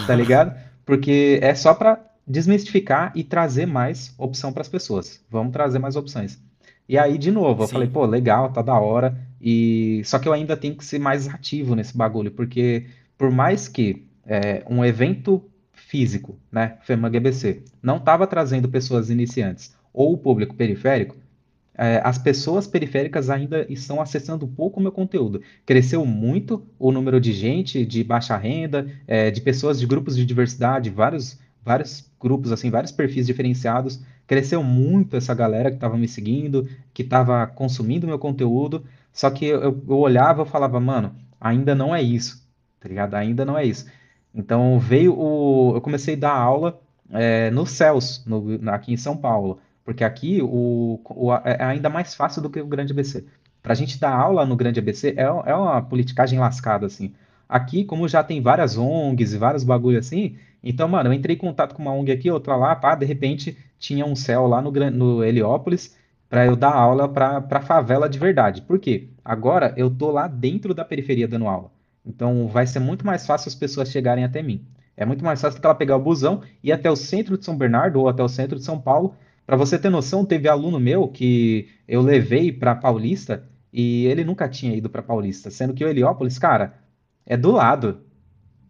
tá 0.07 0.15
ligado? 0.15 0.55
Porque 0.85 1.39
é 1.41 1.53
só 1.53 1.73
para 1.73 1.99
desmistificar 2.25 3.11
e 3.15 3.23
trazer 3.23 3.65
mais 3.65 4.13
opção 4.17 4.51
para 4.51 4.61
as 4.61 4.69
pessoas. 4.69 5.21
Vamos 5.29 5.51
trazer 5.53 5.79
mais 5.79 5.95
opções. 5.95 6.39
E 6.87 6.97
aí, 6.97 7.17
de 7.17 7.31
novo, 7.31 7.63
eu 7.63 7.67
falei, 7.67 7.87
Sim. 7.87 7.93
pô, 7.93 8.05
legal, 8.05 8.51
tá 8.51 8.61
da 8.61 8.77
hora. 8.77 9.17
E 9.43 10.01
só 10.05 10.17
que 10.17 10.27
eu 10.27 10.31
ainda 10.31 10.55
tenho 10.55 10.75
que 10.75 10.85
ser 10.85 10.99
mais 10.99 11.27
ativo 11.27 11.75
nesse 11.75 11.97
bagulho, 11.97 12.31
porque 12.31 12.85
por 13.17 13.29
mais 13.29 13.67
que 13.67 14.05
é, 14.25 14.63
um 14.69 14.85
evento 14.85 15.43
físico, 15.73 16.39
né, 16.49 16.77
FEMAG 16.83 17.17
EBC, 17.17 17.63
não 17.81 17.97
estava 17.97 18.25
trazendo 18.25 18.69
pessoas 18.69 19.09
iniciantes 19.09 19.75
ou 19.93 20.13
o 20.13 20.17
público 20.17 20.55
periférico, 20.55 21.17
é, 21.75 22.01
as 22.03 22.17
pessoas 22.17 22.67
periféricas 22.67 23.29
ainda 23.29 23.65
estão 23.69 23.99
acessando 23.99 24.47
pouco 24.47 24.79
o 24.79 24.83
meu 24.83 24.91
conteúdo. 24.91 25.41
Cresceu 25.65 26.05
muito 26.05 26.63
o 26.79 26.91
número 26.91 27.19
de 27.19 27.33
gente 27.33 27.85
de 27.85 28.03
baixa 28.03 28.37
renda, 28.37 28.87
é, 29.07 29.29
de 29.29 29.41
pessoas 29.41 29.79
de 29.79 29.85
grupos 29.85 30.15
de 30.15 30.25
diversidade, 30.25 30.89
vários, 30.89 31.39
vários 31.63 32.09
grupos, 32.19 32.51
assim, 32.51 32.69
vários 32.69 32.91
perfis 32.91 33.25
diferenciados. 33.25 33.99
Cresceu 34.27 34.63
muito 34.63 35.17
essa 35.17 35.33
galera 35.33 35.69
que 35.69 35.77
estava 35.77 35.97
me 35.97 36.07
seguindo, 36.07 36.69
que 36.93 37.01
estava 37.01 37.45
consumindo 37.47 38.07
meu 38.07 38.19
conteúdo. 38.19 38.85
Só 39.13 39.29
que 39.31 39.45
eu, 39.45 39.61
eu 39.61 39.97
olhava 39.99 40.43
e 40.43 40.45
falava, 40.47 40.79
mano, 40.79 41.15
ainda 41.39 41.75
não 41.75 41.95
é 41.95 42.01
isso, 42.01 42.47
tá 42.79 42.89
ligado? 42.89 43.15
Ainda 43.15 43.45
não 43.45 43.57
é 43.57 43.65
isso. 43.65 43.85
Então 44.33 44.79
veio 44.79 45.13
o. 45.17 45.75
Eu 45.75 45.81
comecei 45.81 46.15
a 46.15 46.19
dar 46.19 46.33
aula 46.35 46.81
é, 47.11 47.51
no 47.51 47.65
CELS, 47.65 48.23
no- 48.25 48.69
aqui 48.71 48.93
em 48.93 48.97
São 48.97 49.15
Paulo. 49.15 49.59
Porque 49.85 50.03
aqui 50.03 50.41
o, 50.41 50.99
o- 51.09 51.33
é 51.33 51.63
ainda 51.63 51.89
mais 51.89 52.15
fácil 52.15 52.41
do 52.41 52.49
que 52.49 52.59
o 52.61 52.65
Grande 52.67 52.93
ABC. 52.93 53.25
Para 53.61 53.73
a 53.73 53.75
gente 53.75 53.99
dar 53.99 54.13
aula 54.13 54.45
no 54.45 54.55
Grande 54.55 54.79
ABC 54.79 55.13
é, 55.17 55.23
é 55.23 55.55
uma 55.55 55.81
politicagem 55.81 56.39
lascada, 56.39 56.85
assim. 56.87 57.13
Aqui, 57.47 57.83
como 57.85 58.07
já 58.07 58.23
tem 58.23 58.41
várias 58.41 58.77
ONGs 58.77 59.33
e 59.33 59.37
vários 59.37 59.63
bagulho 59.63 59.99
assim, 59.99 60.37
então, 60.63 60.87
mano, 60.87 61.09
eu 61.09 61.13
entrei 61.13 61.35
em 61.35 61.39
contato 61.39 61.75
com 61.75 61.81
uma 61.81 61.91
ONG 61.93 62.11
aqui, 62.11 62.31
outra 62.31 62.55
lá, 62.55 62.75
pá, 62.75 62.95
de 62.95 63.05
repente 63.05 63.57
tinha 63.77 64.05
um 64.05 64.15
céu 64.15 64.47
lá 64.47 64.61
no, 64.61 64.71
no 64.71 65.23
Heliópolis 65.23 65.95
para 66.33 66.47
eu 66.47 66.55
dar 66.55 66.73
aula 66.73 67.07
para 67.07 67.61
favela 67.61 68.09
de 68.09 68.17
verdade. 68.17 68.63
Por 68.63 68.79
quê? 68.79 69.07
Agora 69.23 69.71
eu 69.77 69.87
tô 69.91 70.09
lá 70.09 70.27
dentro 70.27 70.73
da 70.73 70.83
periferia 70.83 71.27
dando 71.27 71.47
aula. 71.47 71.71
Então 72.03 72.47
vai 72.47 72.65
ser 72.65 72.79
muito 72.79 73.05
mais 73.05 73.23
fácil 73.27 73.49
as 73.49 73.55
pessoas 73.55 73.91
chegarem 73.91 74.23
até 74.23 74.41
mim. 74.41 74.65
É 74.97 75.05
muito 75.05 75.23
mais 75.23 75.39
fácil 75.39 75.59
do 75.59 75.61
que 75.61 75.67
ela 75.67 75.75
pegar 75.75 75.95
o 75.95 75.99
busão 76.01 76.41
e 76.63 76.69
ir 76.69 76.71
até 76.71 76.89
o 76.89 76.95
centro 76.95 77.37
de 77.37 77.45
São 77.45 77.55
Bernardo 77.55 77.99
ou 77.99 78.09
até 78.09 78.23
o 78.23 78.27
centro 78.27 78.57
de 78.57 78.65
São 78.65 78.81
Paulo 78.81 79.13
para 79.45 79.55
você 79.55 79.77
ter 79.77 79.89
noção, 79.91 80.25
teve 80.25 80.47
aluno 80.47 80.79
meu 80.79 81.07
que 81.07 81.69
eu 81.87 82.01
levei 82.01 82.51
para 82.51 82.73
Paulista 82.73 83.47
e 83.71 84.07
ele 84.07 84.23
nunca 84.23 84.49
tinha 84.49 84.75
ido 84.75 84.89
para 84.89 85.03
Paulista, 85.03 85.51
sendo 85.51 85.73
que 85.75 85.85
o 85.85 85.87
Heliópolis, 85.87 86.39
cara, 86.39 86.73
é 87.27 87.37
do 87.37 87.51
lado, 87.51 88.01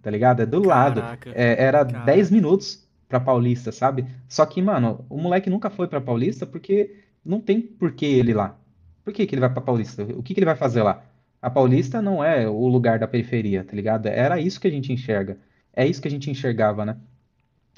tá 0.01 0.09
ligado? 0.11 0.41
É 0.41 0.45
do 0.45 0.64
lado. 0.64 1.01
Caraca, 1.01 1.32
É- 1.36 1.64
era 1.64 1.84
10 1.84 2.30
caraca. 2.30 2.36
minutos 2.36 2.88
para 3.07 3.20
Paulista, 3.20 3.72
sabe? 3.72 4.05
Só 4.28 4.45
que, 4.45 4.61
mano, 4.61 5.05
o 5.09 5.18
moleque 5.18 5.49
nunca 5.49 5.70
foi 5.70 5.88
para 5.88 6.01
Paulista 6.01 6.45
porque 6.45 7.03
não 7.26 7.40
tem 7.40 7.62
por 7.62 7.94
que 7.94 8.06
ele 8.06 8.34
lá. 8.34 8.58
Por 9.04 9.14
que 9.14 9.26
que 9.26 9.36
ele 9.36 9.42
vai 9.42 9.52
para 9.52 9.62
Paulista? 9.62 10.04
O 10.04 10.24
que 10.24 10.34
que 10.34 10.40
ele 10.40 10.46
vai 10.46 10.56
fazer 10.56 10.84
lá? 10.84 11.04
A 11.42 11.50
Paulista 11.50 12.02
não 12.02 12.24
é 12.24 12.48
o 12.48 12.68
lugar 12.68 13.00
da 13.00 13.08
periferia, 13.08 13.64
tá 13.64 13.76
ligado? 13.76 14.08
Era 14.08 14.40
isso 14.40 14.60
que 14.60 14.68
a 14.68 14.72
gente 14.72 14.94
enxerga. 14.94 15.38
É 15.74 15.86
isso 15.86 16.02
que 16.02 16.08
a 16.08 16.12
gente 16.12 16.32
enxergava, 16.32 16.86
né? 16.86 16.98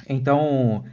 Então, 0.08 0.84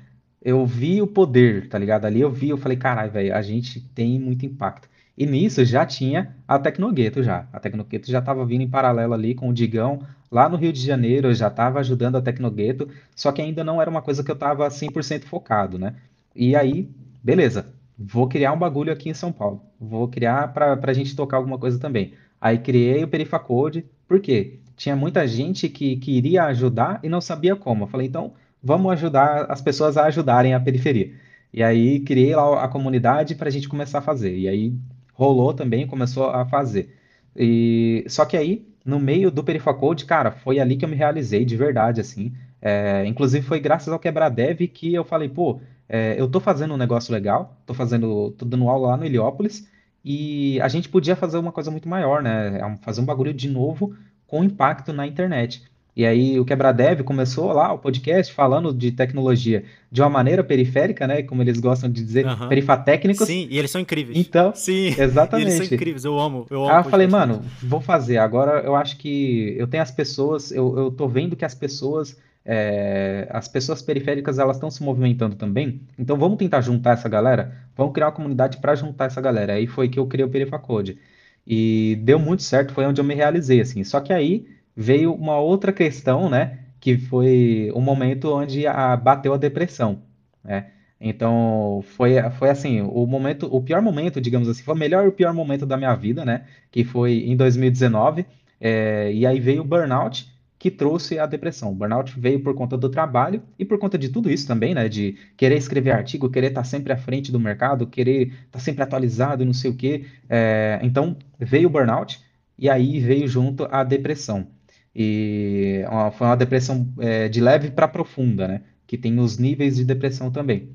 eu 0.41 0.65
vi 0.67 1.03
o 1.03 1.07
poder, 1.07 1.69
tá 1.69 1.79
ligado? 1.79 2.07
Ali 2.07 2.21
eu 2.21 2.31
vi, 2.31 2.49
eu 2.49 2.57
falei, 2.57 2.79
caralho, 2.79 3.13
velho, 3.13 3.35
a 3.35 3.43
gente 3.43 3.81
tem 3.81 4.19
muito 4.19 4.47
impacto. 4.47 4.89
E 5.17 5.27
nisso 5.27 5.65
já 5.65 5.85
tinha 5.85 6.35
a 6.49 6.59
Tecnogueto 6.59 7.23
já. 7.23 7.47
A 7.53 7.61
Tecnogueto 7.61 8.11
já 8.11 8.21
estava 8.21 8.45
vindo 8.47 8.63
em 8.63 8.71
paralelo 8.71 9.13
ali 9.13 9.35
com 9.35 9.49
o 9.49 9.53
Digão, 9.53 10.01
lá 10.31 10.49
no 10.49 10.57
Rio 10.57 10.73
de 10.73 10.81
Janeiro, 10.81 11.29
eu 11.29 11.35
já 11.35 11.49
estava 11.49 11.79
ajudando 11.81 12.17
a 12.17 12.23
Tecnogueto, 12.23 12.89
só 13.15 13.31
que 13.31 13.43
ainda 13.43 13.63
não 13.63 13.81
era 13.81 13.91
uma 13.91 14.01
coisa 14.01 14.25
que 14.25 14.31
eu 14.31 14.35
estava 14.35 14.67
100% 14.69 15.25
focado, 15.25 15.79
né? 15.79 15.95
E 16.35 16.57
aí, 16.57 16.89
beleza, 17.23 17.67
vou 17.99 18.29
criar 18.29 18.53
um 18.53 18.59
bagulho 18.59 18.93
aqui 18.93 19.09
em 19.09 19.15
São 19.15 19.33
Paulo. 19.33 19.63
Vou 19.81 20.09
criar 20.09 20.53
para 20.53 20.79
a 20.83 20.93
gente 20.93 21.17
tocar 21.17 21.37
alguma 21.37 21.59
coisa 21.59 21.79
também. 21.79 22.15
Aí 22.41 22.59
criei 22.59 23.05
o 23.05 23.09
Perifacode, 23.09 23.85
por 24.09 24.21
quê? 24.21 24.59
Tinha 24.77 24.97
muita 24.97 25.27
gente 25.27 25.69
que 25.69 25.97
queria 25.97 26.45
ajudar 26.45 27.01
e 27.03 27.09
não 27.09 27.21
sabia 27.21 27.55
como. 27.55 27.85
Eu 27.85 27.89
falei, 27.89 28.07
então 28.07 28.33
vamos 28.63 28.93
ajudar 28.93 29.47
as 29.51 29.61
pessoas 29.61 29.97
a 29.97 30.07
ajudarem 30.07 30.55
a 30.55 30.61
periferia. 30.61 31.13
E 31.53 31.63
aí 31.63 32.01
criei 32.01 32.35
lá 32.35 32.65
a 32.65 32.69
comunidade 32.69 33.35
para 33.35 33.49
a 33.49 33.51
gente 33.51 33.69
começar 33.69 33.99
a 33.99 34.03
fazer. 34.03 34.37
E 34.37 34.49
aí 34.49 34.75
rolou 35.13 35.53
também, 35.53 35.87
começou 35.87 36.31
a 36.31 36.45
fazer. 36.47 36.97
E 37.37 38.05
só 38.09 38.25
que 38.25 38.37
aí, 38.37 38.67
no 38.85 38.99
meio 38.99 39.31
do 39.31 39.45
Perifacode, 39.45 40.05
cara, 40.05 40.31
foi 40.31 40.59
ali 40.59 40.77
que 40.77 40.85
eu 40.85 40.89
me 40.89 40.97
realizei 40.97 41.45
de 41.45 41.57
verdade, 41.57 42.01
assim. 42.01 42.33
É, 42.61 43.05
inclusive 43.07 43.45
foi 43.47 43.61
graças 43.61 43.93
ao 43.93 43.99
Quebradev 43.99 44.61
que 44.69 44.95
eu 44.95 45.05
falei, 45.05 45.29
pô, 45.29 45.61
é, 45.89 46.15
eu 46.19 46.29
tô 46.29 46.41
fazendo 46.41 46.75
um 46.75 46.77
negócio 46.77 47.13
legal, 47.13 47.57
tô 47.67 47.75
fazendo, 47.75 48.31
tô 48.33 48.45
dando 48.45 48.69
aula 48.69 48.89
lá 48.89 48.97
no 48.97 49.05
Heliópolis, 49.05 49.69
e 50.05 50.61
a 50.61 50.69
gente 50.69 50.89
podia 50.89 51.15
fazer 51.15 51.39
uma 51.39 51.53
coisa 51.53 51.71
muito 51.71 51.89
maior, 51.89 52.23
né? 52.23 52.59
É 52.59 52.77
Fazer 52.83 53.01
um 53.01 53.05
bagulho 53.05 53.33
de 53.33 53.49
novo 53.49 53.95
com 54.27 54.43
impacto 54.43 54.93
na 54.93 55.07
internet. 55.07 55.63
E 55.95 56.07
aí 56.07 56.41
o 56.41 56.45
Quebradev 56.45 57.03
começou 57.03 57.53
lá 57.53 57.71
o 57.73 57.79
podcast 57.79 58.33
falando 58.33 58.73
de 58.73 58.91
tecnologia 58.93 59.63
de 59.91 60.01
uma 60.01 60.09
maneira 60.09 60.43
periférica, 60.43 61.07
né? 61.07 61.23
Como 61.23 61.43
eles 61.43 61.61
gostam 61.61 61.91
de 61.91 62.03
dizer, 62.03 62.27
Aham. 62.27 62.49
perifatécnicos. 62.49 63.27
Sim, 63.27 63.47
e 63.51 63.59
eles 63.59 63.71
são 63.71 63.81
incríveis. 63.81 64.19
Então, 64.19 64.55
Sim, 64.55 64.73
e 64.73 64.79
eles 64.87 64.97
são 64.97 65.05
exatamente. 65.05 65.75
incríveis. 65.75 66.05
Eu 66.07 66.19
amo, 66.19 66.47
eu 66.51 66.63
amo 66.65 66.71
Aí 66.71 66.79
eu 66.79 66.85
falei, 66.85 67.07
mano, 67.07 67.43
vou 67.63 67.81
fazer. 67.81 68.17
Agora 68.17 68.63
eu 68.65 68.75
acho 68.75 68.97
que 68.97 69.55
eu 69.59 69.67
tenho 69.67 69.83
as 69.83 69.91
pessoas, 69.91 70.51
eu, 70.51 70.79
eu 70.79 70.91
tô 70.91 71.07
vendo 71.07 71.37
que 71.37 71.45
as 71.45 71.55
pessoas, 71.55 72.17
é, 72.45 73.29
as 73.31 73.49
pessoas 73.49 73.83
periféricas, 73.83 74.39
elas 74.39 74.57
estão 74.57 74.71
se 74.71 74.83
movimentando 74.83 75.37
também. 75.37 75.83
Então 75.99 76.17
vamos 76.19 76.39
tentar 76.39 76.61
juntar 76.61 76.93
essa 76.95 77.09
galera? 77.09 77.57
Vamos 77.77 77.93
criar 77.93 78.07
uma 78.07 78.13
comunidade 78.13 78.59
para 78.59 78.75
juntar 78.75 79.07
essa 79.07 79.21
galera. 79.21 79.55
Aí 79.55 79.67
foi 79.67 79.89
que 79.89 79.99
eu 79.99 80.07
criei 80.07 80.27
o 80.27 80.31
Perifacode. 80.31 80.99
E 81.47 81.97
deu 82.03 82.19
muito 82.19 82.43
certo, 82.43 82.73
foi 82.73 82.85
onde 82.87 83.01
eu 83.01 83.05
me 83.05 83.15
realizei, 83.15 83.61
assim. 83.61 83.83
Só 83.85 84.01
que 84.01 84.13
aí 84.13 84.47
veio 84.77 85.13
uma 85.15 85.39
outra 85.39 85.73
questão, 85.73 86.29
né? 86.31 86.59
Que 86.81 86.97
foi 86.99 87.71
o 87.75 87.81
momento 87.81 88.33
onde 88.33 88.67
a- 88.67 88.97
bateu 88.97 89.35
a 89.35 89.37
depressão, 89.37 90.03
né? 90.45 90.71
Então, 91.01 91.83
foi, 91.97 92.15
foi 92.39 92.49
assim, 92.51 92.81
o 92.81 93.05
momento, 93.07 93.49
o 93.53 93.61
pior 93.61 93.83
momento, 93.83 94.21
digamos 94.21 94.49
assim, 94.49 94.63
foi 94.63 94.75
o 94.75 94.79
melhor 94.79 95.05
e 95.05 95.09
o 95.09 95.13
pior 95.13 95.33
momento 95.35 95.67
da 95.67 95.77
minha 95.77 95.95
vida, 95.97 96.25
né? 96.25 96.47
Que 96.71 96.85
foi 96.85 97.15
em 97.27 97.37
2019. 97.37 98.25
é, 98.61 99.13
e 99.13 99.27
aí 99.27 99.41
veio 99.41 99.63
o 99.63 99.65
burnout, 99.65 100.32
que 100.63 100.71
trouxe 100.71 101.19
a 101.19 101.27
depressão. 101.27 101.73
O 101.73 101.75
burnout 101.75 102.15
veio 102.17 102.39
por 102.39 102.55
conta 102.55 102.79
do 102.79 102.89
trabalho 102.89 103.43
e 103.59 103.65
por 103.65 103.81
conta 103.81 103.99
de 103.99 104.09
tudo 104.09 104.31
isso 104.31 104.47
também, 104.47 104.73
né? 104.73 104.89
De 104.89 105.17
querer 105.37 105.57
escrever 105.57 105.91
artigo, 105.91 106.31
querer 106.31 106.51
estar 106.51 106.63
sempre 106.63 106.93
à 106.93 106.97
frente 106.97 107.33
do 107.33 107.41
mercado, 107.41 107.85
querer 107.85 108.33
estar 108.47 108.61
sempre 108.61 108.85
atualizado, 108.85 109.45
não 109.45 109.53
sei 109.53 109.73
o 109.73 109.75
quê. 109.75 110.05
É, 110.31 110.79
então 110.81 111.17
veio 111.37 111.67
o 111.67 111.71
burnout 111.73 112.21
e 112.57 112.71
aí 112.71 113.01
veio 113.01 113.27
junto 113.27 113.67
a 113.73 113.83
depressão. 113.83 114.47
E 114.95 115.83
foi 116.17 116.29
uma 116.29 116.37
depressão 116.37 116.87
é, 117.01 117.29
de 117.29 117.41
leve 117.41 117.73
para 117.73 117.89
profunda, 117.89 118.47
né? 118.47 118.61
Que 118.87 118.97
tem 118.97 119.19
os 119.19 119.39
níveis 119.39 119.75
de 119.75 119.85
depressão 119.85 120.31
também. 120.31 120.69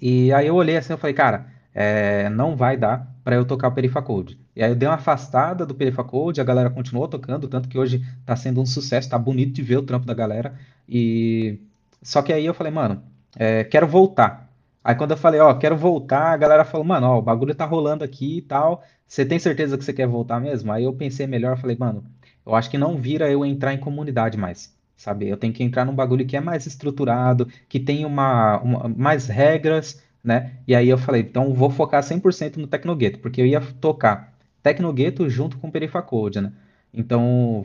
E 0.00 0.32
aí 0.32 0.46
eu 0.46 0.54
olhei 0.54 0.78
assim 0.78 0.94
e 0.94 0.96
falei, 0.96 1.12
cara, 1.12 1.46
é, 1.74 2.28
não 2.30 2.56
vai 2.56 2.76
dar 2.76 3.12
para 3.24 3.34
eu 3.34 3.44
tocar 3.44 3.68
o 3.68 3.72
Perifacode. 3.72 4.38
E 4.54 4.62
aí 4.62 4.70
eu 4.70 4.76
dei 4.76 4.88
uma 4.88 4.94
afastada 4.94 5.66
do 5.66 5.74
Perifacode, 5.74 6.40
a 6.40 6.44
galera 6.44 6.70
continuou 6.70 7.08
tocando, 7.08 7.48
tanto 7.48 7.68
que 7.68 7.78
hoje 7.78 8.04
tá 8.24 8.36
sendo 8.36 8.60
um 8.60 8.66
sucesso, 8.66 9.10
tá 9.10 9.18
bonito 9.18 9.52
de 9.52 9.62
ver 9.62 9.78
o 9.78 9.82
trampo 9.82 10.06
da 10.06 10.14
galera. 10.14 10.54
E 10.88 11.58
só 12.02 12.22
que 12.22 12.32
aí 12.32 12.46
eu 12.46 12.54
falei, 12.54 12.72
mano, 12.72 13.02
é, 13.36 13.64
quero 13.64 13.88
voltar. 13.88 14.48
Aí 14.84 14.94
quando 14.94 15.12
eu 15.12 15.16
falei, 15.16 15.40
ó, 15.40 15.54
quero 15.54 15.76
voltar, 15.76 16.32
a 16.32 16.36
galera 16.36 16.64
falou, 16.64 16.86
mano, 16.86 17.06
ó, 17.08 17.18
o 17.18 17.22
bagulho 17.22 17.54
tá 17.54 17.64
rolando 17.64 18.04
aqui 18.04 18.38
e 18.38 18.42
tal. 18.42 18.84
Você 19.06 19.24
tem 19.24 19.38
certeza 19.38 19.76
que 19.78 19.84
você 19.84 19.92
quer 19.92 20.06
voltar 20.06 20.40
mesmo? 20.40 20.70
Aí 20.70 20.84
eu 20.84 20.92
pensei 20.92 21.26
melhor, 21.26 21.58
falei, 21.58 21.76
mano, 21.78 22.04
eu 22.46 22.54
acho 22.54 22.70
que 22.70 22.78
não 22.78 22.96
vira 22.96 23.30
eu 23.30 23.44
entrar 23.44 23.72
em 23.72 23.78
comunidade 23.78 24.36
mais. 24.36 24.74
Sabe? 24.96 25.28
Eu 25.28 25.36
tenho 25.36 25.52
que 25.52 25.62
entrar 25.64 25.84
num 25.84 25.94
bagulho 25.94 26.26
que 26.26 26.36
é 26.36 26.40
mais 26.40 26.66
estruturado, 26.66 27.48
que 27.68 27.80
tem 27.80 28.04
uma, 28.04 28.60
uma 28.60 28.88
mais 28.88 29.26
regras, 29.26 30.00
né? 30.24 30.52
E 30.66 30.74
aí 30.74 30.88
eu 30.88 30.96
falei, 30.96 31.20
então 31.20 31.52
vou 31.52 31.68
focar 31.68 32.02
100% 32.02 32.56
no 32.56 32.66
Tecnogueto, 32.66 33.18
porque 33.18 33.40
eu 33.40 33.46
ia 33.46 33.60
tocar 33.60 34.32
Tecnogueto 34.62 35.28
junto 35.28 35.58
com 35.58 35.68
o 35.68 35.70
Perifacode, 35.70 36.40
né? 36.40 36.52
Então, 36.96 37.64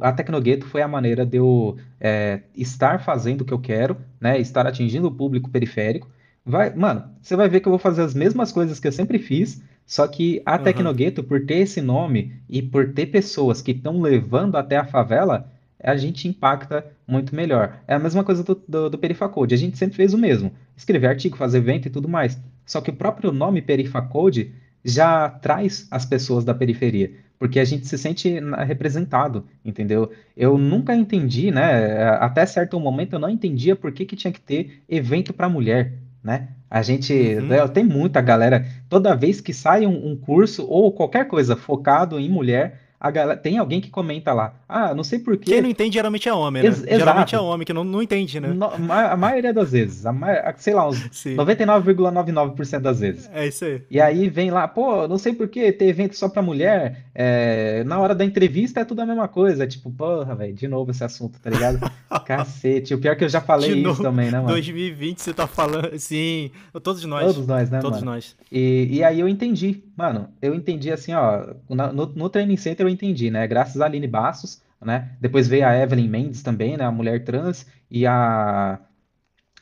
a 0.00 0.12
Tecnogueto 0.12 0.66
foi 0.66 0.80
a 0.80 0.88
maneira 0.88 1.26
de 1.26 1.36
eu 1.36 1.76
é, 2.00 2.40
estar 2.56 3.00
fazendo 3.00 3.42
o 3.42 3.44
que 3.44 3.52
eu 3.52 3.58
quero, 3.58 3.98
né? 4.18 4.40
Estar 4.40 4.66
atingindo 4.66 5.08
o 5.08 5.12
público 5.12 5.50
periférico. 5.50 6.08
Vai, 6.44 6.74
mano, 6.74 7.04
você 7.20 7.36
vai 7.36 7.48
ver 7.48 7.60
que 7.60 7.68
eu 7.68 7.72
vou 7.72 7.78
fazer 7.78 8.02
as 8.02 8.14
mesmas 8.14 8.50
coisas 8.50 8.80
que 8.80 8.88
eu 8.88 8.92
sempre 8.92 9.18
fiz, 9.18 9.62
só 9.86 10.08
que 10.08 10.42
a 10.46 10.56
uhum. 10.56 10.62
Tecnogueto, 10.62 11.22
por 11.22 11.44
ter 11.44 11.58
esse 11.58 11.82
nome 11.82 12.32
e 12.48 12.62
por 12.62 12.94
ter 12.94 13.06
pessoas 13.06 13.60
que 13.60 13.72
estão 13.72 14.00
levando 14.00 14.56
até 14.56 14.78
a 14.78 14.86
favela, 14.86 15.51
a 15.82 15.96
gente 15.96 16.28
impacta 16.28 16.86
muito 17.06 17.34
melhor. 17.34 17.78
É 17.86 17.94
a 17.94 17.98
mesma 17.98 18.22
coisa 18.22 18.42
do, 18.42 18.60
do, 18.66 18.90
do 18.90 18.98
Perifacode, 18.98 19.54
a 19.54 19.58
gente 19.58 19.76
sempre 19.76 19.96
fez 19.96 20.14
o 20.14 20.18
mesmo. 20.18 20.52
Escrever 20.76 21.08
artigo, 21.08 21.36
fazer 21.36 21.58
evento 21.58 21.86
e 21.86 21.90
tudo 21.90 22.08
mais. 22.08 22.38
Só 22.64 22.80
que 22.80 22.90
o 22.90 22.94
próprio 22.94 23.32
nome 23.32 23.60
Perifacode 23.60 24.52
já 24.84 25.28
traz 25.28 25.86
as 25.90 26.04
pessoas 26.04 26.44
da 26.44 26.54
periferia, 26.54 27.12
porque 27.38 27.58
a 27.58 27.64
gente 27.64 27.86
se 27.86 27.96
sente 27.96 28.40
representado, 28.66 29.46
entendeu? 29.64 30.10
Eu 30.36 30.58
nunca 30.58 30.94
entendi, 30.94 31.50
né? 31.50 32.08
Até 32.20 32.46
certo 32.46 32.78
momento 32.80 33.14
eu 33.14 33.18
não 33.18 33.30
entendia 33.30 33.76
por 33.76 33.92
que, 33.92 34.04
que 34.04 34.16
tinha 34.16 34.32
que 34.32 34.40
ter 34.40 34.82
evento 34.88 35.32
para 35.32 35.48
mulher, 35.48 35.92
né? 36.22 36.48
A 36.70 36.80
gente 36.82 37.12
uhum. 37.12 37.46
né, 37.48 37.68
tem 37.68 37.84
muita 37.84 38.20
galera, 38.20 38.66
toda 38.88 39.14
vez 39.14 39.40
que 39.40 39.52
sai 39.52 39.86
um, 39.86 40.12
um 40.12 40.16
curso 40.16 40.66
ou 40.66 40.90
qualquer 40.90 41.28
coisa 41.28 41.54
focado 41.54 42.18
em 42.18 42.30
mulher, 42.30 42.80
a 43.02 43.10
galera, 43.10 43.36
tem 43.36 43.58
alguém 43.58 43.80
que 43.80 43.90
comenta 43.90 44.32
lá. 44.32 44.54
Ah, 44.68 44.94
não 44.94 45.02
sei 45.02 45.18
porquê. 45.18 45.50
Quem 45.50 45.60
não 45.60 45.68
entende 45.68 45.94
geralmente 45.94 46.28
é 46.28 46.32
homem, 46.32 46.62
né? 46.62 46.68
Ex 46.68 46.84
geralmente 46.88 47.34
é 47.34 47.40
homem 47.40 47.66
que 47.66 47.72
não, 47.72 47.82
não 47.82 48.00
entende, 48.00 48.38
né? 48.38 48.46
No, 48.46 48.66
a 48.92 49.16
maioria 49.16 49.52
das 49.52 49.72
vezes. 49.72 50.06
A 50.06 50.14
sei 50.56 50.72
lá, 50.72 50.88
uns 50.88 51.00
99,99% 51.10 52.78
das 52.78 53.00
vezes. 53.00 53.28
É 53.34 53.48
isso 53.48 53.64
aí. 53.64 53.82
E 53.90 54.00
aí 54.00 54.28
vem 54.28 54.52
lá, 54.52 54.68
pô, 54.68 55.08
não 55.08 55.18
sei 55.18 55.32
porquê 55.32 55.72
ter 55.72 55.86
evento 55.86 56.16
só 56.16 56.28
pra 56.28 56.40
mulher. 56.42 57.06
É, 57.12 57.82
na 57.84 57.98
hora 57.98 58.14
da 58.14 58.24
entrevista 58.24 58.78
é 58.78 58.84
tudo 58.84 59.00
a 59.00 59.06
mesma 59.06 59.26
coisa. 59.26 59.66
Tipo, 59.66 59.90
porra, 59.90 60.36
velho, 60.36 60.54
de 60.54 60.68
novo 60.68 60.92
esse 60.92 61.02
assunto, 61.02 61.40
tá 61.40 61.50
ligado? 61.50 61.80
Cacete. 62.24 62.94
O 62.94 63.00
pior 63.00 63.14
é 63.14 63.16
que 63.16 63.24
eu 63.24 63.28
já 63.28 63.40
falei 63.40 63.70
de 63.70 63.78
isso 63.78 63.88
novo, 63.88 64.02
também, 64.04 64.26
né, 64.30 64.38
mano? 64.38 64.52
2020 64.52 65.18
você 65.20 65.34
tá 65.34 65.48
falando. 65.48 65.98
Sim, 65.98 66.52
todos 66.80 67.04
nós. 67.04 67.26
Todos 67.26 67.48
nós, 67.48 67.68
né, 67.68 67.80
Todos 67.80 67.98
mano? 67.98 68.12
nós. 68.12 68.36
E, 68.50 68.86
e 68.92 69.02
aí 69.02 69.18
eu 69.18 69.28
entendi, 69.28 69.82
mano. 70.02 70.28
Eu 70.42 70.54
entendi 70.54 70.90
assim, 70.90 71.12
ó. 71.14 71.54
No, 71.68 72.06
no 72.06 72.28
Training 72.28 72.56
Center 72.56 72.84
eu 72.84 72.90
entendi, 72.90 73.30
né? 73.30 73.46
Graças 73.46 73.80
a 73.80 73.86
Aline 73.86 74.08
Bastos, 74.08 74.60
né? 74.80 75.10
Depois 75.20 75.46
veio 75.46 75.66
a 75.66 75.76
Evelyn 75.76 76.08
Mendes 76.08 76.42
também, 76.42 76.76
né? 76.76 76.84
A 76.84 76.90
mulher 76.90 77.24
trans. 77.24 77.66
E 77.90 78.06
a. 78.06 78.80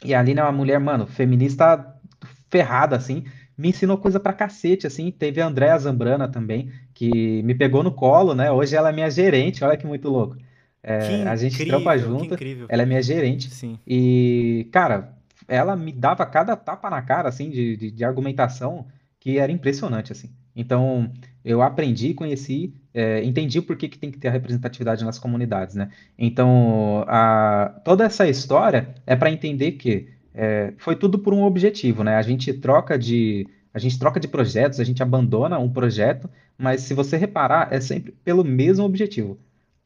E 0.02 0.14
a 0.14 0.20
Aline 0.20 0.40
é 0.40 0.42
uma 0.42 0.52
mulher, 0.52 0.80
mano, 0.80 1.06
feminista 1.06 1.94
ferrada, 2.48 2.96
assim. 2.96 3.24
Me 3.56 3.68
ensinou 3.68 3.98
coisa 3.98 4.18
pra 4.18 4.32
cacete, 4.32 4.86
assim. 4.86 5.10
Teve 5.10 5.42
a 5.42 5.46
Andréa 5.46 5.78
Zambrana 5.78 6.26
também, 6.26 6.72
que 6.94 7.42
me 7.42 7.54
pegou 7.54 7.82
no 7.82 7.92
colo, 7.92 8.34
né? 8.34 8.50
Hoje 8.50 8.74
ela 8.74 8.88
é 8.88 8.92
minha 8.92 9.10
gerente, 9.10 9.62
olha 9.62 9.76
que 9.76 9.86
muito 9.86 10.08
louco. 10.08 10.36
É, 10.82 11.24
a 11.24 11.36
gente 11.36 11.54
incrível, 11.56 11.82
trampa 11.82 11.98
junto, 11.98 12.36
ela 12.66 12.82
é 12.82 12.86
minha 12.86 13.02
gerente. 13.02 13.50
Sim. 13.50 13.78
E, 13.86 14.66
cara, 14.72 15.12
ela 15.46 15.76
me 15.76 15.92
dava 15.92 16.24
cada 16.24 16.56
tapa 16.56 16.88
na 16.88 17.02
cara, 17.02 17.28
assim, 17.28 17.50
de, 17.50 17.76
de, 17.76 17.90
de 17.90 18.04
argumentação 18.04 18.86
que 19.20 19.38
era 19.38 19.52
impressionante, 19.52 20.10
assim. 20.10 20.30
Então, 20.56 21.12
eu 21.44 21.62
aprendi, 21.62 22.14
conheci, 22.14 22.74
é, 22.92 23.22
entendi 23.22 23.62
por 23.62 23.76
que, 23.76 23.88
que 23.88 23.98
tem 23.98 24.10
que 24.10 24.18
ter 24.18 24.28
a 24.28 24.32
representatividade 24.32 25.04
nas 25.04 25.18
comunidades, 25.18 25.74
né? 25.74 25.90
Então, 26.18 27.04
a, 27.06 27.80
toda 27.84 28.04
essa 28.04 28.28
história 28.28 28.94
é 29.06 29.14
para 29.14 29.30
entender 29.30 29.72
que 29.72 30.08
é, 30.34 30.72
foi 30.78 30.96
tudo 30.96 31.18
por 31.18 31.32
um 31.34 31.42
objetivo, 31.42 32.02
né? 32.02 32.16
A 32.16 32.22
gente 32.22 32.52
troca 32.52 32.98
de 32.98 33.46
a 33.72 33.78
gente 33.78 33.98
troca 34.00 34.18
de 34.18 34.26
projetos, 34.26 34.80
a 34.80 34.84
gente 34.84 35.00
abandona 35.00 35.56
um 35.58 35.70
projeto, 35.70 36.28
mas 36.58 36.80
se 36.80 36.92
você 36.92 37.16
reparar, 37.16 37.72
é 37.72 37.80
sempre 37.80 38.12
pelo 38.24 38.42
mesmo 38.42 38.84
objetivo. 38.84 39.38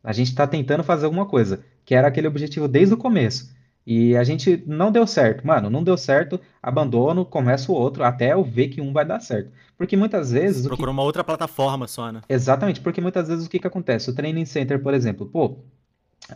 A 0.03 0.13
gente 0.13 0.29
está 0.29 0.47
tentando 0.47 0.83
fazer 0.83 1.05
alguma 1.05 1.27
coisa, 1.27 1.63
que 1.85 1.95
era 1.95 2.09
aquele 2.09 2.27
objetivo 2.27 2.67
desde 2.67 2.95
o 2.95 2.97
começo. 2.97 3.55
E 3.87 4.17
a 4.17 4.25
gente 4.25 4.63
não 4.67 4.91
deu 4.91 5.07
certo. 5.07 5.47
Mano, 5.47 5.69
não 5.69 5.85
deu 5.85 5.97
certo, 5.97 6.41
abandono, 6.63 7.25
começa 7.25 7.71
o 7.71 7.75
outro, 7.75 8.03
até 8.03 8.33
eu 8.33 8.43
ver 8.43 8.69
que 8.69 8.81
um 8.81 8.93
vai 8.93 9.05
dar 9.05 9.21
certo. 9.21 9.51
Porque 9.77 9.97
muitas 9.97 10.31
vezes. 10.31 10.67
Procura 10.67 10.89
que... 10.89 10.93
uma 10.93 11.03
outra 11.03 11.23
plataforma 11.23 11.87
só, 11.87 12.11
né? 12.11 12.23
Exatamente, 12.29 12.81
porque 12.81 13.01
muitas 13.01 13.29
vezes 13.29 13.47
o 13.47 13.51
que, 13.51 13.59
que 13.59 13.67
acontece? 13.67 14.09
O 14.09 14.15
Training 14.15 14.47
Center, 14.47 14.83
por 14.83 14.95
exemplo, 14.95 15.27
pô, 15.27 15.59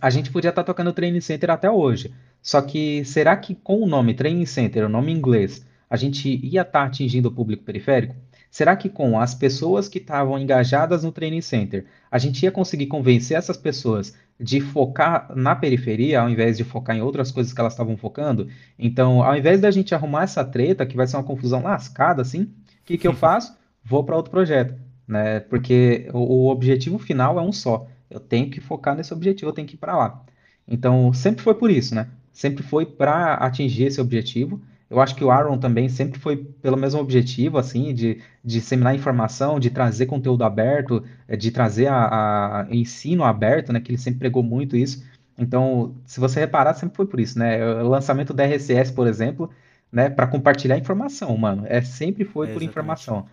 a 0.01 0.11
gente 0.11 0.31
podia 0.31 0.51
estar 0.51 0.63
tá 0.63 0.67
tocando 0.67 0.89
o 0.89 0.93
Training 0.93 1.21
Center 1.21 1.51
até 1.51 1.71
hoje. 1.71 2.13
Só 2.43 2.61
que 2.61 3.05
será 3.05 3.37
que 3.37 3.55
com 3.55 3.83
o 3.83 3.87
nome 3.87 4.15
Training 4.15 4.47
Center, 4.47 4.85
o 4.85 4.89
nome 4.89 5.13
inglês, 5.13 5.65
a 5.89 5.97
gente 5.97 6.29
ia 6.45 6.63
estar 6.63 6.81
tá 6.81 6.85
atingindo 6.85 7.29
o 7.29 7.33
público 7.33 7.65
periférico? 7.65 8.15
Será 8.51 8.77
que 8.77 8.89
com 8.89 9.21
as 9.21 9.35
pessoas 9.35 9.89
que 9.89 9.99
estavam 9.99 10.39
engajadas 10.39 11.05
no 11.05 11.13
Training 11.13 11.41
Center, 11.41 11.87
a 12.11 12.19
gente 12.19 12.43
ia 12.43 12.51
conseguir 12.51 12.87
convencer 12.87 13.37
essas 13.37 13.57
pessoas 13.57 14.15
de 14.41 14.61
focar 14.61 15.33
na 15.35 15.55
periferia 15.57 16.21
ao 16.21 16.31
invés 16.31 16.57
de 16.57 16.65
focar 16.65 16.97
em 16.97 17.03
outras 17.03 17.31
coisas 17.33 17.53
que 17.53 17.61
elas 17.61 17.73
estavam 17.73 17.97
focando? 17.97 18.49
Então, 18.79 19.23
ao 19.23 19.37
invés 19.37 19.61
da 19.61 19.71
gente 19.71 19.95
arrumar 19.95 20.23
essa 20.23 20.45
treta, 20.45 20.87
que 20.87 20.97
vai 20.97 21.07
ser 21.07 21.17
uma 21.17 21.25
confusão 21.25 21.63
lascada, 21.63 22.23
assim, 22.23 22.43
o 22.43 22.51
que, 22.85 22.99
que 22.99 23.09
eu 23.09 23.15
faço? 23.15 23.57
Vou 23.85 24.05
para 24.05 24.17
outro 24.17 24.31
projeto, 24.31 24.75
né? 25.07 25.41
Porque 25.41 26.09
o, 26.13 26.19
o 26.19 26.51
objetivo 26.51 26.99
final 26.99 27.39
é 27.39 27.43
um 27.43 27.53
só. 27.53 27.87
Eu 28.09 28.21
tenho 28.21 28.51
que 28.51 28.61
focar 28.61 28.97
nesse 28.97 29.13
objetivo, 29.13 29.51
eu 29.51 29.55
tenho 29.55 29.67
que 29.69 29.75
ir 29.75 29.79
para 29.79 29.97
lá. 29.97 30.25
Então, 30.67 31.13
sempre 31.13 31.43
foi 31.43 31.55
por 31.55 31.71
isso, 31.71 31.95
né? 31.95 32.09
Sempre 32.33 32.63
foi 32.63 32.87
para 32.87 33.35
atingir 33.35 33.85
esse 33.85 34.01
objetivo. 34.01 34.61
Eu 34.91 35.01
acho 35.01 35.15
que 35.15 35.23
o 35.23 35.31
Aaron 35.31 35.59
também 35.59 35.89
sempre 35.89 36.19
foi 36.19 36.37
pelo 36.37 36.77
mesmo 36.77 37.01
objetivo, 37.01 37.59
assim, 37.59 37.93
de, 37.93 38.15
de 38.15 38.55
disseminar 38.61 38.95
informação, 38.95 39.61
de 39.61 39.69
trazer 39.69 40.07
conteúdo 40.07 40.45
aberto, 40.45 41.05
eh, 41.27 41.37
de 41.37 41.51
trazer 41.51 41.89
a, 41.89 42.63
a 42.63 42.67
ensino 42.71 43.23
aberto, 43.23 43.73
né? 43.73 43.81
Que 43.81 43.91
ele 43.91 43.99
sempre 43.99 44.21
pregou 44.21 44.43
muito 44.43 44.77
isso. 44.77 45.05
Então, 45.37 45.95
se 46.07 46.19
você 46.19 46.41
reparar, 46.41 46.75
sempre 46.75 46.97
foi 46.97 47.07
por 47.07 47.21
isso, 47.21 47.39
né? 47.39 47.63
O 47.83 47.89
lançamento 47.89 48.33
da 48.33 48.45
RCS, 48.45 48.91
por 48.91 49.07
exemplo, 49.07 49.51
né? 49.93 50.09
Para 50.09 50.27
compartilhar 50.27 50.79
informação, 50.79 51.37
mano. 51.37 51.65
É 51.67 51.83
sempre 51.83 52.25
foi 52.25 52.49
é, 52.49 52.53
por 52.53 52.63
informação. 52.63 53.27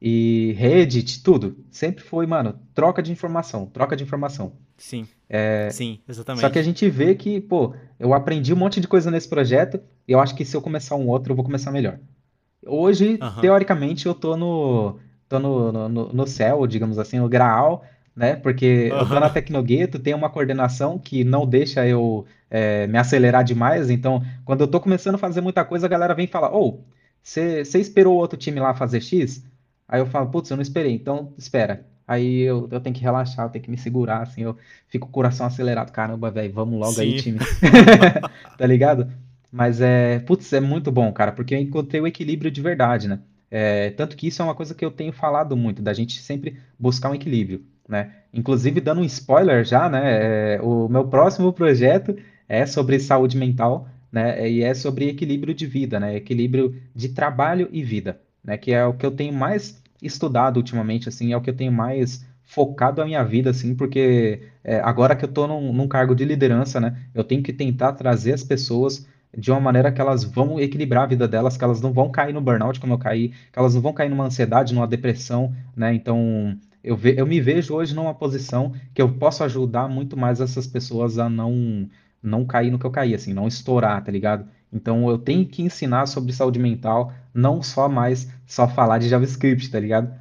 E 0.00 0.54
Reddit, 0.58 1.22
tudo. 1.22 1.56
Sempre 1.70 2.02
foi, 2.02 2.26
mano, 2.26 2.58
troca 2.74 3.02
de 3.02 3.12
informação, 3.12 3.66
troca 3.66 3.94
de 3.94 4.02
informação. 4.02 4.54
Sim. 4.76 5.06
É, 5.28 5.68
Sim, 5.70 6.00
exatamente. 6.08 6.40
Só 6.40 6.50
que 6.50 6.58
a 6.58 6.62
gente 6.62 6.88
vê 6.90 7.14
que, 7.14 7.40
pô, 7.40 7.74
eu 8.00 8.12
aprendi 8.12 8.52
um 8.52 8.56
monte 8.56 8.80
de 8.80 8.88
coisa 8.88 9.10
nesse 9.10 9.28
projeto 9.28 9.78
eu 10.06 10.20
acho 10.20 10.34
que 10.34 10.44
se 10.44 10.56
eu 10.56 10.62
começar 10.62 10.96
um 10.96 11.08
outro, 11.08 11.32
eu 11.32 11.36
vou 11.36 11.44
começar 11.44 11.70
melhor. 11.70 11.98
Hoje, 12.66 13.18
uhum. 13.20 13.40
teoricamente, 13.40 14.06
eu 14.06 14.14
tô 14.14 14.36
no, 14.36 14.98
tô 15.28 15.38
no, 15.38 15.88
no, 15.88 16.12
no, 16.12 16.26
céu, 16.26 16.66
digamos 16.66 16.98
assim, 16.98 17.18
no 17.18 17.28
graal, 17.28 17.84
né? 18.14 18.36
Porque 18.36 18.90
uhum. 18.92 18.98
eu 18.98 19.08
tô 19.08 19.20
na 19.20 19.30
Tecnogueto, 19.30 19.98
tem 19.98 20.14
uma 20.14 20.30
coordenação 20.30 20.98
que 20.98 21.24
não 21.24 21.46
deixa 21.46 21.86
eu 21.86 22.24
é, 22.50 22.86
me 22.86 22.98
acelerar 22.98 23.42
demais. 23.42 23.90
Então, 23.90 24.22
quando 24.44 24.60
eu 24.60 24.68
tô 24.68 24.78
começando 24.78 25.16
a 25.16 25.18
fazer 25.18 25.40
muita 25.40 25.64
coisa, 25.64 25.86
a 25.86 25.90
galera 25.90 26.14
vem 26.14 26.26
falar, 26.26 26.54
ô, 26.54 26.68
oh, 26.68 26.80
você 27.22 27.62
esperou 27.74 28.14
o 28.14 28.18
outro 28.18 28.38
time 28.38 28.60
lá 28.60 28.74
fazer 28.74 29.00
X? 29.00 29.44
Aí 29.88 30.00
eu 30.00 30.06
falo, 30.06 30.30
putz, 30.30 30.50
eu 30.50 30.56
não 30.56 30.62
esperei, 30.62 30.92
então 30.92 31.32
espera. 31.36 31.86
Aí 32.06 32.40
eu, 32.40 32.68
eu 32.70 32.80
tenho 32.80 32.94
que 32.94 33.02
relaxar, 33.02 33.46
eu 33.46 33.50
tenho 33.50 33.64
que 33.64 33.70
me 33.70 33.78
segurar, 33.78 34.22
assim, 34.22 34.42
eu 34.42 34.56
fico 34.88 35.06
com 35.06 35.10
o 35.10 35.14
coração 35.14 35.46
acelerado. 35.46 35.90
Caramba, 35.92 36.30
velho, 36.30 36.52
vamos 36.52 36.78
logo 36.78 36.92
Sim. 36.92 37.02
aí, 37.02 37.16
time. 37.16 37.38
tá 38.58 38.66
ligado? 38.66 39.08
Mas 39.52 39.82
é, 39.82 40.18
putz, 40.20 40.52
é 40.54 40.60
muito 40.60 40.90
bom, 40.90 41.12
cara, 41.12 41.30
porque 41.30 41.54
eu 41.54 41.60
encontrei 41.60 42.00
o 42.00 42.06
equilíbrio 42.06 42.50
de 42.50 42.62
verdade, 42.62 43.06
né? 43.06 43.20
É, 43.50 43.90
tanto 43.90 44.16
que 44.16 44.26
isso 44.26 44.40
é 44.40 44.44
uma 44.46 44.54
coisa 44.54 44.74
que 44.74 44.82
eu 44.84 44.90
tenho 44.90 45.12
falado 45.12 45.54
muito, 45.54 45.82
da 45.82 45.92
gente 45.92 46.22
sempre 46.22 46.58
buscar 46.78 47.10
um 47.10 47.14
equilíbrio. 47.14 47.62
né? 47.86 48.12
Inclusive, 48.32 48.80
dando 48.80 49.02
um 49.02 49.04
spoiler 49.04 49.64
já, 49.64 49.90
né? 49.90 50.54
É, 50.54 50.60
o 50.62 50.88
meu 50.88 51.06
próximo 51.06 51.52
projeto 51.52 52.16
é 52.48 52.64
sobre 52.64 52.98
saúde 52.98 53.36
mental, 53.36 53.88
né? 54.10 54.48
E 54.50 54.62
é 54.62 54.72
sobre 54.72 55.08
equilíbrio 55.08 55.54
de 55.54 55.66
vida, 55.66 56.00
né? 56.00 56.16
Equilíbrio 56.16 56.74
de 56.94 57.10
trabalho 57.10 57.68
e 57.70 57.82
vida, 57.82 58.20
né? 58.42 58.56
Que 58.56 58.72
é 58.72 58.84
o 58.86 58.94
que 58.94 59.04
eu 59.04 59.10
tenho 59.10 59.34
mais 59.34 59.82
estudado 60.02 60.56
ultimamente, 60.56 61.08
assim, 61.08 61.32
é 61.32 61.36
o 61.36 61.40
que 61.42 61.50
eu 61.50 61.56
tenho 61.56 61.72
mais 61.72 62.24
focado 62.42 63.00
a 63.00 63.04
minha 63.04 63.22
vida, 63.22 63.50
assim, 63.50 63.74
porque 63.74 64.42
é, 64.64 64.80
agora 64.80 65.16
que 65.16 65.24
eu 65.24 65.28
estou 65.28 65.46
num, 65.48 65.72
num, 65.72 65.88
cargo 65.88 66.14
de 66.14 66.24
liderança, 66.24 66.80
né, 66.80 66.96
eu 67.14 67.24
tenho 67.24 67.42
que 67.42 67.52
tentar 67.52 67.92
trazer 67.92 68.34
as 68.34 68.44
pessoas 68.44 69.06
de 69.36 69.50
uma 69.50 69.60
maneira 69.60 69.90
que 69.90 70.00
elas 70.00 70.24
vão 70.24 70.60
equilibrar 70.60 71.04
a 71.04 71.06
vida 71.06 71.26
delas, 71.26 71.56
que 71.56 71.64
elas 71.64 71.80
não 71.80 71.92
vão 71.92 72.10
cair 72.10 72.32
no 72.32 72.40
burnout 72.40 72.78
como 72.78 72.94
eu 72.94 72.98
caí, 72.98 73.28
que 73.28 73.58
elas 73.58 73.74
não 73.74 73.80
vão 73.80 73.92
cair 73.92 74.08
numa 74.08 74.24
ansiedade, 74.24 74.74
numa 74.74 74.86
depressão, 74.86 75.54
né, 75.76 75.94
então 75.94 76.56
eu, 76.82 76.96
ve, 76.96 77.14
eu 77.16 77.26
me 77.26 77.40
vejo 77.40 77.74
hoje 77.74 77.94
numa 77.94 78.14
posição 78.14 78.72
que 78.92 79.00
eu 79.00 79.12
posso 79.12 79.44
ajudar 79.44 79.88
muito 79.88 80.16
mais 80.16 80.40
essas 80.40 80.66
pessoas 80.66 81.18
a 81.18 81.28
não 81.28 81.88
não 82.22 82.44
cair 82.44 82.70
no 82.70 82.78
que 82.78 82.86
eu 82.86 82.90
caí, 82.90 83.14
assim, 83.14 83.34
não 83.34 83.48
estourar, 83.48 84.02
tá 84.04 84.12
ligado? 84.12 84.46
Então 84.72 85.10
eu 85.10 85.18
tenho 85.18 85.44
que 85.44 85.60
ensinar 85.60 86.06
sobre 86.06 86.32
saúde 86.32 86.58
mental, 86.58 87.12
não 87.34 87.62
só 87.62 87.88
mais 87.88 88.30
só 88.46 88.68
falar 88.68 88.98
de 88.98 89.08
JavaScript, 89.08 89.68
tá 89.70 89.80
ligado? 89.80 90.14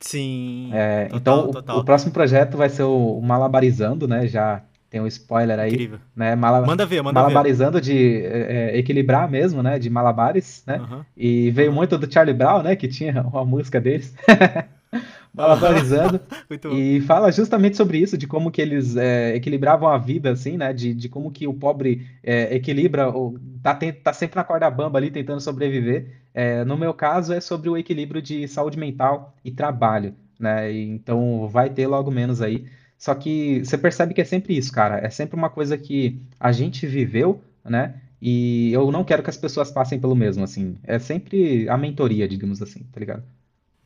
Sim. 0.00 0.70
É, 0.72 1.06
total, 1.06 1.40
então, 1.40 1.52
total. 1.52 1.76
O, 1.76 1.80
o, 1.80 1.84
próximo 1.84 2.12
projeto 2.12 2.56
vai 2.56 2.68
ser 2.68 2.82
o, 2.82 3.18
o, 3.18 3.22
Malabarizando, 3.22 4.06
né? 4.06 4.26
Já 4.26 4.62
tem 4.88 5.00
um 5.00 5.06
spoiler 5.06 5.58
aí. 5.58 5.70
Incrível. 5.70 5.98
Né? 6.14 6.34
Mala, 6.34 6.64
manda 6.64 6.86
ver, 6.86 7.02
manda 7.02 7.20
Malabarizando 7.20 7.78
ver. 7.78 7.80
de 7.80 8.24
é, 8.24 8.72
é, 8.74 8.78
equilibrar 8.78 9.30
mesmo, 9.30 9.62
né? 9.62 9.78
De 9.78 9.90
malabares, 9.90 10.62
né? 10.66 10.78
Uhum. 10.78 11.04
E 11.16 11.50
veio 11.50 11.72
muito 11.72 11.98
do 11.98 12.12
Charlie 12.12 12.34
Brown, 12.34 12.62
né? 12.62 12.76
Que 12.76 12.88
tinha 12.88 13.22
uma 13.22 13.44
música 13.44 13.80
deles. 13.80 14.14
malabarizando 15.36 16.18
e 16.72 17.00
fala 17.02 17.30
justamente 17.30 17.76
sobre 17.76 17.98
isso, 17.98 18.16
de 18.16 18.26
como 18.26 18.50
que 18.50 18.62
eles 18.62 18.96
é, 18.96 19.36
equilibravam 19.36 19.88
a 19.88 19.98
vida, 19.98 20.30
assim, 20.30 20.56
né? 20.56 20.72
De, 20.72 20.94
de 20.94 21.08
como 21.08 21.30
que 21.30 21.46
o 21.46 21.52
pobre 21.52 22.06
é, 22.22 22.54
equilibra, 22.54 23.08
ou 23.08 23.38
tá, 23.62 23.74
tem, 23.74 23.92
tá 23.92 24.12
sempre 24.12 24.36
na 24.36 24.44
corda 24.44 24.70
bamba 24.70 24.98
ali 24.98 25.10
tentando 25.10 25.40
sobreviver. 25.40 26.06
É, 26.32 26.64
no 26.64 26.76
meu 26.76 26.94
caso, 26.94 27.32
é 27.32 27.40
sobre 27.40 27.68
o 27.68 27.76
equilíbrio 27.76 28.22
de 28.22 28.48
saúde 28.48 28.78
mental 28.78 29.34
e 29.44 29.50
trabalho, 29.50 30.14
né? 30.40 30.72
E, 30.72 30.88
então 30.88 31.46
vai 31.48 31.68
ter 31.68 31.86
logo 31.86 32.10
menos 32.10 32.40
aí. 32.40 32.64
Só 32.98 33.14
que 33.14 33.64
você 33.64 33.76
percebe 33.76 34.14
que 34.14 34.20
é 34.20 34.24
sempre 34.24 34.56
isso, 34.56 34.72
cara. 34.72 34.98
É 34.98 35.10
sempre 35.10 35.36
uma 35.36 35.50
coisa 35.50 35.76
que 35.76 36.20
a 36.40 36.50
gente 36.52 36.86
viveu, 36.86 37.42
né? 37.64 38.00
E 38.20 38.72
eu 38.72 38.90
não 38.90 39.04
quero 39.04 39.22
que 39.22 39.30
as 39.30 39.36
pessoas 39.36 39.70
passem 39.70 40.00
pelo 40.00 40.14
mesmo, 40.14 40.42
assim. 40.42 40.76
É 40.82 40.98
sempre 40.98 41.68
a 41.68 41.76
mentoria, 41.76 42.26
digamos 42.26 42.62
assim, 42.62 42.84
tá 42.92 42.98
ligado? 42.98 43.22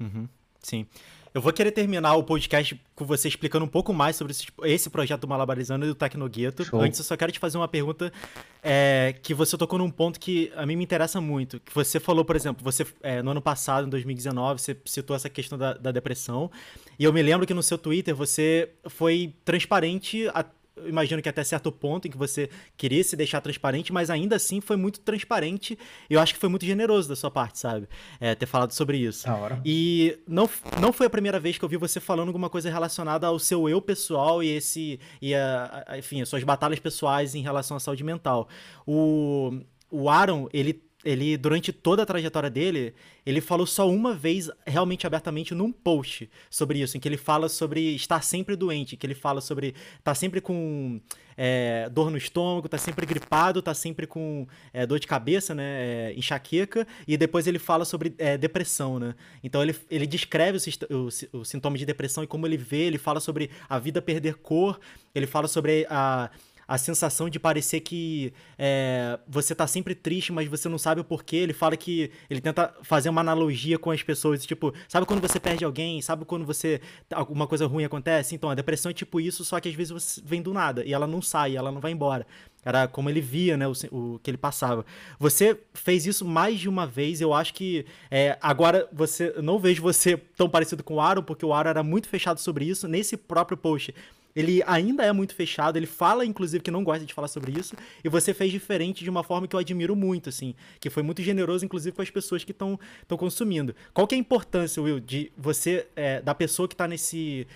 Uhum, 0.00 0.28
sim. 0.62 0.86
Eu 1.32 1.40
vou 1.40 1.52
querer 1.52 1.70
terminar 1.70 2.16
o 2.16 2.24
podcast 2.24 2.80
com 2.94 3.04
você 3.04 3.28
explicando 3.28 3.64
um 3.64 3.68
pouco 3.68 3.92
mais 3.92 4.16
sobre 4.16 4.32
esse, 4.32 4.46
esse 4.64 4.90
projeto 4.90 5.20
do 5.20 5.28
Malabarizando 5.28 5.86
e 5.86 5.88
do 5.88 5.94
Tecnogueto. 5.94 6.64
Antes, 6.76 6.98
eu 6.98 7.04
só 7.04 7.16
quero 7.16 7.30
te 7.30 7.38
fazer 7.38 7.56
uma 7.56 7.68
pergunta 7.68 8.12
é, 8.60 9.14
que 9.22 9.32
você 9.32 9.56
tocou 9.56 9.78
num 9.78 9.90
ponto 9.90 10.18
que 10.18 10.52
a 10.56 10.66
mim 10.66 10.74
me 10.74 10.82
interessa 10.82 11.20
muito. 11.20 11.60
Que 11.60 11.72
você 11.72 12.00
falou, 12.00 12.24
por 12.24 12.34
exemplo, 12.34 12.64
você 12.64 12.84
é, 13.00 13.22
no 13.22 13.30
ano 13.30 13.40
passado, 13.40 13.86
em 13.86 13.90
2019, 13.90 14.60
você 14.60 14.76
citou 14.84 15.14
essa 15.14 15.30
questão 15.30 15.56
da, 15.56 15.74
da 15.74 15.92
depressão. 15.92 16.50
E 16.98 17.04
eu 17.04 17.12
me 17.12 17.22
lembro 17.22 17.46
que 17.46 17.54
no 17.54 17.62
seu 17.62 17.78
Twitter 17.78 18.14
você 18.14 18.70
foi 18.88 19.32
transparente 19.44 20.26
a, 20.34 20.44
imagino 20.86 21.22
que 21.22 21.28
até 21.28 21.42
certo 21.44 21.70
ponto 21.70 22.08
em 22.08 22.10
que 22.10 22.16
você 22.16 22.48
queria 22.76 23.02
se 23.02 23.16
deixar 23.16 23.40
transparente, 23.40 23.92
mas 23.92 24.10
ainda 24.10 24.36
assim 24.36 24.60
foi 24.60 24.76
muito 24.76 25.00
transparente. 25.00 25.78
E 26.08 26.14
eu 26.14 26.20
acho 26.20 26.34
que 26.34 26.40
foi 26.40 26.48
muito 26.48 26.64
generoso 26.64 27.08
da 27.08 27.16
sua 27.16 27.30
parte, 27.30 27.58
sabe? 27.58 27.88
É, 28.20 28.34
ter 28.34 28.46
falado 28.46 28.72
sobre 28.72 28.98
isso. 28.98 29.26
Da 29.26 29.36
hora. 29.36 29.60
E 29.64 30.18
não, 30.26 30.48
não 30.80 30.92
foi 30.92 31.06
a 31.06 31.10
primeira 31.10 31.38
vez 31.38 31.58
que 31.58 31.64
eu 31.64 31.68
vi 31.68 31.76
você 31.76 32.00
falando 32.00 32.28
alguma 32.28 32.50
coisa 32.50 32.70
relacionada 32.70 33.26
ao 33.26 33.38
seu 33.38 33.68
eu 33.68 33.80
pessoal 33.80 34.42
e 34.42 34.48
esse. 34.48 35.00
E 35.20 35.34
a, 35.34 35.84
a, 35.86 35.98
enfim, 35.98 36.20
as 36.22 36.28
suas 36.28 36.44
batalhas 36.44 36.78
pessoais 36.78 37.34
em 37.34 37.42
relação 37.42 37.76
à 37.76 37.80
saúde 37.80 38.04
mental. 38.04 38.48
O, 38.86 39.60
o 39.90 40.08
Aaron, 40.08 40.48
ele 40.52 40.89
ele, 41.05 41.36
durante 41.36 41.72
toda 41.72 42.03
a 42.03 42.07
trajetória 42.07 42.51
dele, 42.51 42.94
ele 43.24 43.40
falou 43.40 43.66
só 43.66 43.88
uma 43.88 44.14
vez, 44.14 44.51
realmente 44.66 45.07
abertamente, 45.07 45.55
num 45.55 45.72
post 45.72 46.28
sobre 46.51 46.80
isso, 46.80 46.96
em 46.96 47.01
que 47.01 47.09
ele 47.09 47.16
fala 47.16 47.48
sobre 47.48 47.94
estar 47.94 48.22
sempre 48.22 48.55
doente, 48.55 48.96
que 48.96 49.07
ele 49.07 49.14
fala 49.14 49.40
sobre 49.40 49.68
estar 49.68 50.03
tá 50.03 50.14
sempre 50.14 50.40
com 50.40 51.01
é, 51.36 51.88
dor 51.90 52.11
no 52.11 52.18
estômago, 52.18 52.68
tá 52.68 52.76
sempre 52.76 53.07
gripado, 53.07 53.62
tá 53.62 53.72
sempre 53.72 54.07
com 54.07 54.46
é, 54.74 54.84
dor 54.86 54.98
de 54.98 55.07
cabeça, 55.07 55.55
né, 55.55 55.64
é, 55.64 56.14
enxaqueca, 56.16 56.86
e 57.09 57.16
depois 57.16 57.46
ele 57.46 57.59
fala 57.59 57.86
sobre 57.86 58.14
é, 58.18 58.36
depressão, 58.36 58.98
né. 58.98 59.14
Então 59.42 59.62
ele, 59.62 59.74
ele 59.90 60.07
descreve 60.07 60.59
o, 60.59 60.94
o, 60.94 61.38
o 61.40 61.44
sintoma 61.44 61.78
de 61.78 61.86
depressão 61.86 62.22
e 62.22 62.26
como 62.26 62.46
ele 62.46 62.59
vê, 62.59 62.82
ele 62.82 62.98
fala 62.98 63.20
sobre 63.20 63.51
a 63.68 63.78
vida 63.78 64.03
perder 64.03 64.34
cor, 64.34 64.78
ele 65.14 65.26
fala 65.26 65.48
sobre 65.48 65.86
a 65.88 66.30
a 66.70 66.78
sensação 66.78 67.28
de 67.28 67.40
parecer 67.40 67.80
que 67.80 68.32
é, 68.56 69.18
você 69.26 69.56
tá 69.56 69.66
sempre 69.66 69.92
triste, 69.92 70.32
mas 70.32 70.46
você 70.46 70.68
não 70.68 70.78
sabe 70.78 71.00
o 71.00 71.04
porquê. 71.04 71.34
Ele 71.34 71.52
fala 71.52 71.76
que 71.76 72.12
ele 72.30 72.40
tenta 72.40 72.72
fazer 72.84 73.08
uma 73.08 73.20
analogia 73.20 73.76
com 73.76 73.90
as 73.90 74.04
pessoas, 74.04 74.46
tipo, 74.46 74.72
sabe 74.86 75.04
quando 75.04 75.20
você 75.20 75.40
perde 75.40 75.64
alguém? 75.64 76.00
Sabe 76.00 76.24
quando 76.24 76.46
você 76.46 76.80
alguma 77.12 77.48
coisa 77.48 77.66
ruim 77.66 77.82
acontece? 77.82 78.36
Então, 78.36 78.50
a 78.50 78.54
depressão 78.54 78.90
é 78.90 78.94
tipo 78.94 79.20
isso, 79.20 79.44
só 79.44 79.58
que 79.58 79.68
às 79.68 79.74
vezes 79.74 79.90
você 79.90 80.22
vem 80.24 80.40
do 80.40 80.54
nada 80.54 80.84
e 80.84 80.92
ela 80.92 81.08
não 81.08 81.20
sai, 81.20 81.56
ela 81.56 81.72
não 81.72 81.80
vai 81.80 81.90
embora. 81.90 82.24
Era 82.64 82.86
como 82.86 83.10
ele 83.10 83.20
via, 83.20 83.56
né, 83.56 83.66
o, 83.66 83.72
o 83.90 84.20
que 84.20 84.30
ele 84.30 84.38
passava. 84.38 84.86
Você 85.18 85.58
fez 85.74 86.06
isso 86.06 86.24
mais 86.24 86.60
de 86.60 86.68
uma 86.68 86.86
vez, 86.86 87.20
eu 87.20 87.34
acho 87.34 87.52
que 87.52 87.84
é, 88.08 88.38
agora 88.40 88.88
você 88.92 89.34
não 89.42 89.58
vejo 89.58 89.82
você 89.82 90.16
tão 90.36 90.48
parecido 90.48 90.84
com 90.84 90.94
o 90.94 91.00
Aaron, 91.00 91.24
porque 91.24 91.44
o 91.44 91.52
Aaron 91.52 91.70
era 91.70 91.82
muito 91.82 92.08
fechado 92.08 92.38
sobre 92.38 92.64
isso. 92.64 92.86
Nesse 92.86 93.16
próprio 93.16 93.56
post, 93.56 93.92
ele 94.34 94.62
ainda 94.66 95.04
é 95.04 95.12
muito 95.12 95.34
fechado, 95.34 95.76
ele 95.76 95.86
fala, 95.86 96.24
inclusive, 96.24 96.62
que 96.62 96.70
não 96.70 96.84
gosta 96.84 97.04
de 97.04 97.12
falar 97.12 97.28
sobre 97.28 97.58
isso, 97.58 97.74
e 98.04 98.08
você 98.08 98.32
fez 98.32 98.50
diferente 98.50 99.02
de 99.02 99.10
uma 99.10 99.22
forma 99.22 99.46
que 99.46 99.54
eu 99.54 99.60
admiro 99.60 99.96
muito, 99.96 100.28
assim, 100.28 100.54
que 100.78 100.90
foi 100.90 101.02
muito 101.02 101.22
generoso, 101.22 101.64
inclusive, 101.64 101.94
com 101.94 102.02
as 102.02 102.10
pessoas 102.10 102.44
que 102.44 102.52
estão 102.52 102.78
consumindo. 103.18 103.74
Qual 103.92 104.06
que 104.06 104.14
é 104.14 104.18
a 104.18 104.20
importância, 104.20 104.82
Will, 104.82 105.00
de 105.00 105.32
você, 105.36 105.86
é, 105.96 106.20
da 106.20 106.34
pessoa 106.34 106.68
que 106.68 106.74
está 106.74 106.86
nesse. 106.86 107.46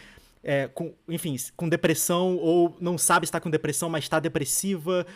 É, 0.47 0.69
com, 0.69 0.93
enfim, 1.09 1.35
com 1.57 1.67
depressão, 1.71 2.37
ou 2.37 2.77
não 2.79 2.99
sabe 2.99 3.25
estar 3.25 3.41
com 3.41 3.49
depressão, 3.49 3.89
mas 3.89 4.05
está 4.05 4.21
depressiva, 4.21 5.07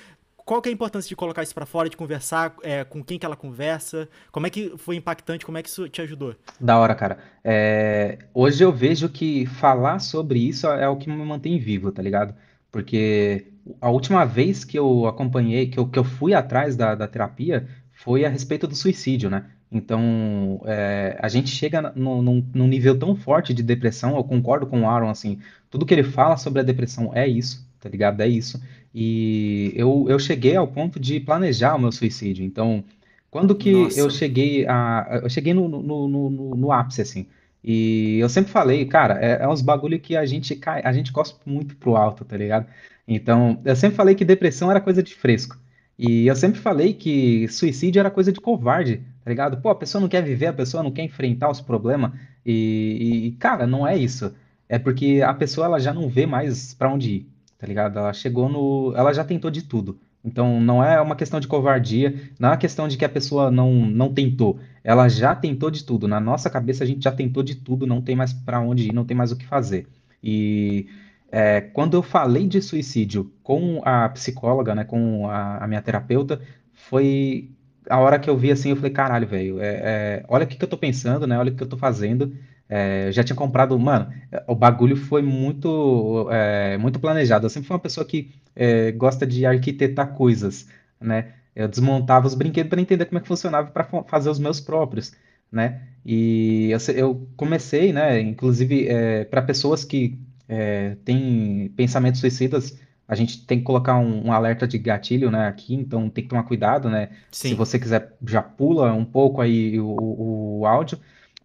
qual 0.49 0.62
que 0.62 0.70
é 0.70 0.72
a 0.72 0.72
importância 0.72 1.07
de 1.07 1.14
colocar 1.14 1.42
isso 1.42 1.55
para 1.55 1.66
fora, 1.66 1.90
de 1.90 1.96
conversar, 1.96 2.55
é, 2.62 2.82
com 2.82 3.05
quem 3.05 3.18
que 3.18 3.26
ela 3.26 3.36
conversa? 3.36 4.09
Como 4.32 4.46
é 4.46 4.51
que 4.51 4.72
foi 4.78 4.96
impactante? 4.96 5.44
Como 5.44 5.59
é 5.59 5.62
que 5.62 5.68
isso 5.68 5.90
te 5.90 6.01
ajudou? 6.01 6.34
Da 6.59 6.78
hora, 6.78 6.94
cara. 6.94 7.18
É, 7.44 8.16
hoje 8.32 8.64
eu 8.64 8.72
vejo 8.72 9.11
que 9.11 9.44
falar 9.44 9.99
sobre 9.99 10.38
isso 10.38 10.66
é 10.66 10.88
o 10.88 10.96
que 10.96 11.11
me 11.11 11.22
mantém 11.22 11.59
vivo, 11.59 11.92
tá 11.92 12.01
ligado? 12.01 12.34
Porque 12.72 13.49
a 13.78 13.90
última 13.90 14.24
vez 14.24 14.64
que 14.64 14.78
eu 14.78 15.07
acompanhei, 15.07 15.66
que 15.66 15.78
eu, 15.78 15.86
que 15.86 15.99
eu 15.99 16.05
fui 16.05 16.32
atrás 16.32 16.74
da, 16.76 16.94
da 16.94 17.07
terapia, 17.07 17.68
foi 17.92 18.24
a 18.24 18.30
respeito 18.30 18.66
do 18.66 18.74
suicídio, 18.74 19.28
né? 19.28 19.51
Então, 19.70 20.62
é, 20.64 21.18
a 21.20 21.28
gente 21.28 21.51
chega 21.51 21.92
no, 21.94 22.22
num, 22.22 22.42
num, 22.55 22.66
nível 22.66 22.99
tão 22.99 23.14
forte 23.14 23.53
de 23.53 23.62
depressão, 23.62 24.16
eu 24.16 24.24
concordo 24.24 24.66
com 24.66 24.80
o 24.80 24.88
Aaron, 24.88 25.11
assim, 25.11 25.40
tudo 25.68 25.84
que 25.84 25.92
ele 25.92 26.05
fala 26.05 26.38
sobre 26.38 26.61
a 26.61 26.64
depressão 26.64 27.11
é 27.14 27.28
isso, 27.28 27.68
tá 27.78 27.86
ligado? 27.86 28.22
É 28.22 28.26
isso. 28.26 28.59
E 29.01 29.72
eu, 29.76 30.07
eu 30.09 30.18
cheguei 30.18 30.57
ao 30.57 30.66
ponto 30.66 30.99
de 30.99 31.20
planejar 31.20 31.76
o 31.76 31.78
meu 31.78 31.92
suicídio. 31.92 32.44
Então, 32.44 32.82
quando 33.30 33.55
que 33.55 33.70
Nossa. 33.70 34.01
eu 34.01 34.11
cheguei 34.11 34.66
a. 34.66 35.20
Eu 35.22 35.30
cheguei 35.30 35.55
no, 35.55 35.68
no, 35.68 36.09
no, 36.09 36.57
no, 36.57 36.72
ápice, 36.72 37.03
assim. 37.03 37.28
E 37.62 38.18
eu 38.18 38.28
sempre 38.28 38.51
falei, 38.51 38.84
cara, 38.86 39.16
é, 39.24 39.44
é 39.44 39.49
uns 39.49 39.62
bagulho 39.62 40.01
que 40.01 40.16
a 40.16 40.26
gente 40.26 40.57
cai, 40.57 40.82
a 40.84 40.92
gente 40.92 41.12
cospe 41.12 41.38
muito 41.49 41.76
pro 41.76 41.94
alto, 41.94 42.24
tá 42.24 42.36
ligado? 42.36 42.66
Então, 43.07 43.61
eu 43.64 43.76
sempre 43.76 43.96
falei 43.96 44.16
que 44.16 44.24
depressão 44.24 44.68
era 44.68 44.80
coisa 44.80 45.01
de 45.01 45.14
fresco. 45.14 45.57
E 45.96 46.26
eu 46.26 46.34
sempre 46.34 46.59
falei 46.59 46.92
que 46.92 47.46
suicídio 47.46 48.01
era 48.01 48.11
coisa 48.11 48.32
de 48.32 48.40
covarde, 48.40 49.03
tá 49.24 49.30
ligado? 49.30 49.62
Pô, 49.62 49.68
a 49.68 49.76
pessoa 49.76 50.01
não 50.03 50.09
quer 50.09 50.24
viver, 50.24 50.46
a 50.46 50.53
pessoa 50.53 50.82
não 50.82 50.90
quer 50.90 51.05
enfrentar 51.05 51.49
os 51.49 51.61
problemas. 51.61 52.11
E, 52.44 53.28
e 53.28 53.32
cara, 53.38 53.64
não 53.64 53.86
é 53.86 53.96
isso. 53.96 54.34
É 54.68 54.76
porque 54.76 55.22
a 55.24 55.32
pessoa 55.34 55.66
ela 55.66 55.78
já 55.78 55.94
não 55.94 56.09
vê 56.09 56.26
mais 56.26 56.74
para 56.74 56.92
onde 56.92 57.11
ir 57.12 57.38
tá 57.59 57.66
ligado? 57.66 57.98
Ela 57.98 58.12
chegou 58.12 58.48
no. 58.48 58.94
Ela 58.96 59.12
já 59.12 59.24
tentou 59.24 59.50
de 59.50 59.62
tudo. 59.62 59.98
Então 60.24 60.61
não 60.61 60.82
é 60.82 61.00
uma 61.00 61.16
questão 61.16 61.40
de 61.40 61.46
covardia, 61.46 62.32
não 62.38 62.48
é 62.48 62.52
uma 62.52 62.59
questão 62.59 62.88
de 62.88 62.96
que 62.96 63.04
a 63.04 63.09
pessoa 63.09 63.50
não, 63.50 63.72
não 63.72 64.12
tentou. 64.12 64.59
Ela 64.82 65.09
já 65.09 65.34
tentou 65.34 65.70
de 65.70 65.84
tudo. 65.84 66.09
Na 66.09 66.20
nossa 66.20 66.50
cabeça 66.50 66.84
a 66.84 66.86
gente 66.86 67.04
já 67.04 67.12
tentou 67.12 67.42
de 67.42 67.54
tudo, 67.56 67.86
não 67.86 68.02
tem 68.02 68.16
mais 68.16 68.32
para 68.32 68.61
onde 68.61 68.88
ir, 68.88 68.92
não 68.92 69.04
tem 69.04 69.16
mais 69.16 69.32
o 69.32 69.36
que 69.36 69.46
fazer. 69.46 69.86
E 70.22 70.88
é, 71.30 71.61
quando 71.61 71.94
eu 71.96 72.02
falei 72.02 72.46
de 72.48 72.61
suicídio 72.61 73.32
com 73.42 73.80
a 73.84 74.09
psicóloga, 74.09 74.74
né, 74.74 74.84
com 74.84 75.28
a, 75.28 75.64
a 75.64 75.68
minha 75.68 75.82
terapeuta, 75.82 76.40
foi 76.72 77.50
a 77.88 77.98
hora 77.98 78.18
que 78.18 78.28
eu 78.28 78.36
vi 78.36 78.50
assim, 78.50 78.70
eu 78.70 78.76
falei, 78.76 78.90
caralho, 78.92 79.26
velho, 79.26 79.61
é, 79.61 80.20
é, 80.20 80.24
olha 80.28 80.44
o 80.44 80.46
que, 80.46 80.56
que 80.56 80.64
eu 80.64 80.68
tô 80.68 80.76
pensando, 80.76 81.26
né? 81.26 81.38
Olha 81.38 81.52
o 81.52 81.54
que 81.56 81.62
eu 81.62 81.68
tô 81.68 81.76
fazendo. 81.76 82.34
É, 82.69 83.11
já 83.12 83.25
tinha 83.25 83.35
comprado, 83.37 83.79
mano, 83.79 84.12
o 84.47 84.55
bagulho 84.55 84.97
foi 84.97 85.23
muito, 85.23 86.29
é, 86.31 86.77
muito 86.77 87.01
planejado. 87.01 87.47
Eu 87.47 87.51
sempre 87.51 87.66
fui 87.66 87.75
uma 87.75 87.81
pessoa 87.81 88.05
que 88.05 88.31
é, 88.55 88.93
gosta 88.93 89.27
de 89.27 89.47
arquitetar 89.47 90.14
coisas, 90.14 90.69
né? 91.01 91.33
Eu 91.57 91.66
desmontava 91.66 92.27
os 92.27 92.35
brinquedos 92.35 92.69
para 92.71 92.81
entender 92.81 93.07
como 93.07 93.19
é 93.19 93.23
que 93.23 93.27
funcionava 93.27 93.71
para 93.71 93.85
fazer 94.07 94.31
os 94.31 94.39
meus 94.39 94.61
próprios, 94.61 95.12
né? 95.51 95.83
E 96.05 96.71
eu, 96.71 96.79
eu 96.95 97.29
comecei, 97.37 97.93
né? 97.93 98.21
Inclusive 98.21 98.87
é, 98.89 99.25
para 99.25 99.43
pessoas 99.43 99.85
que 99.85 100.19
é, 100.49 100.97
tem 101.05 101.73
pensamentos 101.77 102.21
suicidas, 102.21 102.79
a 103.09 103.14
gente 103.14 103.47
tem 103.47 103.59
que 103.59 103.64
colocar 103.64 103.99
um, 103.99 104.27
um, 104.27 104.33
alerta 104.33 104.69
de 104.69 104.77
gatilho, 104.79 105.31
né, 105.31 105.49
aqui, 105.49 105.75
então 105.75 106.11
tem 106.11 106.25
que 106.25 106.31
tomar 106.31 106.43
cuidado, 106.43 106.91
né? 106.91 107.09
Sim. 107.31 107.49
Se 107.49 107.55
você 107.55 107.79
quiser, 107.79 108.14
já 108.27 108.43
pula 108.43 108.93
um 108.93 109.05
pouco 109.05 109.41
aí 109.41 109.81
o, 109.81 110.59
o 110.61 110.66
áudio. 110.66 110.99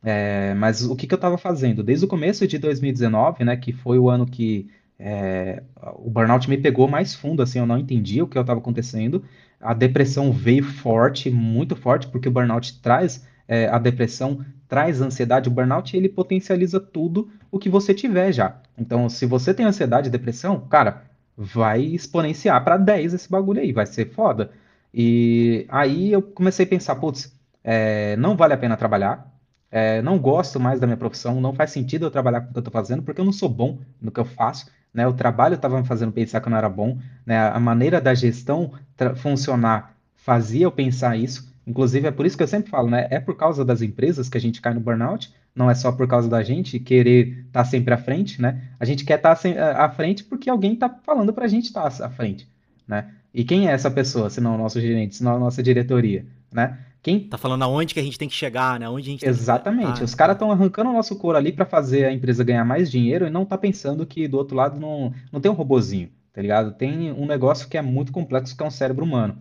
É, 0.04 0.54
mas 0.56 0.84
o 0.84 0.96
que, 0.96 1.08
que 1.08 1.14
eu 1.14 1.18
estava 1.18 1.38
fazendo? 1.38 1.82
Desde 1.82 2.06
o 2.06 2.08
começo 2.08 2.46
de 2.46 2.58
2019, 2.58 3.46
né, 3.46 3.56
que 3.56 3.72
foi 3.72 3.98
o 3.98 4.10
ano 4.10 4.26
que 4.26 4.70
é, 5.00 5.64
o 5.96 6.10
burnout 6.10 6.50
me 6.50 6.58
pegou 6.58 6.88
mais 6.88 7.16
fundo, 7.16 7.42
assim, 7.42 7.60
eu 7.60 7.66
não 7.66 7.78
entendia 7.78 8.24
o 8.24 8.28
que 8.28 8.38
estava 8.38 8.60
acontecendo. 8.60 9.24
A 9.60 9.74
depressão 9.74 10.32
veio 10.32 10.64
forte, 10.64 11.30
muito 11.30 11.76
forte, 11.76 12.08
porque 12.08 12.28
o 12.28 12.32
burnout 12.32 12.82
traz 12.82 13.26
é, 13.48 13.68
a 13.68 13.80
depressão, 13.80 14.46
traz 14.68 15.02
ansiedade. 15.02 15.50
O 15.50 15.52
burnout 15.52 15.96
ele 15.96 16.10
potencializa 16.10 16.80
tudo 16.80 17.30
o 17.50 17.58
que 17.58 17.70
você 17.70 17.94
tiver 17.94 18.32
já. 18.32 18.62
Então, 18.78 19.10
se 19.10 19.26
você 19.26 19.54
tem 19.54 19.66
ansiedade 19.66 20.10
e 20.10 20.12
depressão, 20.12 20.60
cara, 20.70 21.04
vai 21.36 21.82
exponenciar 21.82 22.64
para 22.64 22.78
10 22.78 23.14
esse 23.14 23.30
bagulho 23.30 23.62
aí, 23.62 23.72
vai 23.72 23.86
ser 23.86 24.10
foda. 24.12 24.52
E 24.94 25.66
aí 25.70 26.12
eu 26.12 26.22
comecei 26.22 26.66
a 26.66 26.70
pensar, 26.70 26.96
putz, 26.96 27.34
é, 27.64 28.16
não 28.18 28.36
vale 28.36 28.54
a 28.54 28.58
pena 28.58 28.78
trabalhar, 28.78 29.33
é, 29.74 30.02
não 30.02 30.18
gosto 30.18 30.60
mais 30.60 30.80
da 30.80 30.88
minha 30.88 30.96
profissão, 30.96 31.42
não 31.42 31.54
faz 31.54 31.72
sentido 31.72 32.06
eu 32.06 32.12
trabalhar 32.12 32.42
com 32.42 32.50
o 32.50 32.52
que 32.52 32.58
eu 32.58 32.62
estou 32.62 32.72
fazendo, 32.72 33.04
porque 33.04 33.20
eu 33.20 33.26
não 33.26 33.34
sou 33.34 33.50
bom 33.50 33.80
no 34.00 34.12
que 34.12 34.20
eu 34.20 34.26
faço 34.26 34.68
né? 34.94 35.08
O 35.08 35.14
trabalho 35.14 35.56
estava 35.56 35.82
me 35.82 35.88
fazendo 35.88 36.12
pensar 36.12 36.40
que 36.40 36.48
eu 36.48 36.52
não 36.52 36.58
era 36.58 36.70
bom, 36.70 36.98
né? 37.26 37.38
A 37.38 37.60
maneira 37.60 38.00
da 38.00 38.14
gestão 38.14 38.72
funcionar 39.16 39.96
fazia 40.16 40.66
eu 40.66 40.72
pensar 40.72 41.18
isso. 41.18 41.52
Inclusive, 41.66 42.08
é 42.08 42.12
por 42.12 42.26
isso 42.26 42.38
que 42.38 42.44
eu 42.44 42.48
sempre 42.48 42.70
falo, 42.70 42.90
né? 42.90 43.08
É 43.10 43.20
por 43.20 43.36
causa 43.36 43.66
das 43.66 43.82
empresas 43.82 44.30
que 44.30 44.38
a 44.38 44.42
gente 44.42 44.62
cai 44.62 44.74
no 44.74 44.80
burnout, 44.80 45.34
não 45.56 45.70
é 45.70 45.76
só 45.76 45.92
por 45.92 46.08
causa 46.08 46.30
da 46.30 46.44
gente 46.44 46.80
querer 46.80 47.46
estar 47.48 47.64
tá 47.64 47.66
sempre 47.66 47.94
à 47.94 47.98
frente, 47.98 48.42
né? 48.42 48.62
A 48.80 48.86
gente 48.86 49.04
quer 49.06 49.16
estar 49.16 49.36
tá 49.36 49.84
à 49.84 49.90
frente 49.90 50.24
porque 50.24 50.50
alguém 50.50 50.74
está 50.74 50.90
falando 50.90 51.34
para 51.34 51.46
a 51.46 51.48
gente 51.48 51.66
estar 51.66 51.90
tá 51.90 52.06
à 52.06 52.10
frente, 52.10 52.48
né? 52.88 53.10
E 53.34 53.44
quem 53.44 53.68
é 53.68 53.72
essa 53.72 53.90
pessoa, 53.90 54.30
se 54.30 54.40
não 54.40 54.56
o 54.56 54.58
nosso 54.58 54.80
gerente, 54.80 55.16
se 55.16 55.24
não 55.24 55.36
a 55.36 55.40
nossa 55.40 55.64
diretoria, 55.64 56.26
né? 56.52 56.78
Quem 57.04 57.20
tá 57.20 57.38
falando 57.38 57.64
aonde 57.64 57.94
que 57.94 58.00
a 58.00 58.04
gente 58.04 58.18
tem 58.18 58.30
que 58.30 58.34
chegar, 58.34 58.80
né? 58.80 58.88
Onde 58.88 59.10
a 59.10 59.12
gente 59.12 59.28
Exatamente. 59.28 59.98
Que... 59.98 60.06
Os 60.06 60.16
caras 60.16 60.36
estão 60.36 60.50
arrancando 60.50 60.90
o 60.90 60.94
nosso 60.94 61.18
couro 61.18 61.38
ali 61.38 61.52
para 61.52 61.66
fazer 61.66 62.06
a 62.06 62.14
empresa 62.14 62.46
ganhar 62.46 62.64
mais 62.64 62.90
dinheiro 62.90 63.28
e 63.28 63.30
não 63.30 63.46
tá 63.46 63.58
pensando 63.58 64.06
que 64.06 64.26
do 64.26 64.38
outro 64.38 64.56
lado 64.56 64.80
não, 64.80 65.14
não 65.30 65.42
tem 65.42 65.52
um 65.52 65.54
robozinho, 65.54 66.10
tá 66.32 66.42
ligado? 66.42 66.72
Tem 66.72 67.12
um 67.12 67.26
negócio 67.26 67.68
que 67.68 67.78
é 67.78 67.82
muito 67.82 68.14
complexo 68.14 68.56
que 68.56 68.64
é 68.64 68.66
um 68.66 68.72
cérebro 68.72 69.04
humano. 69.04 69.38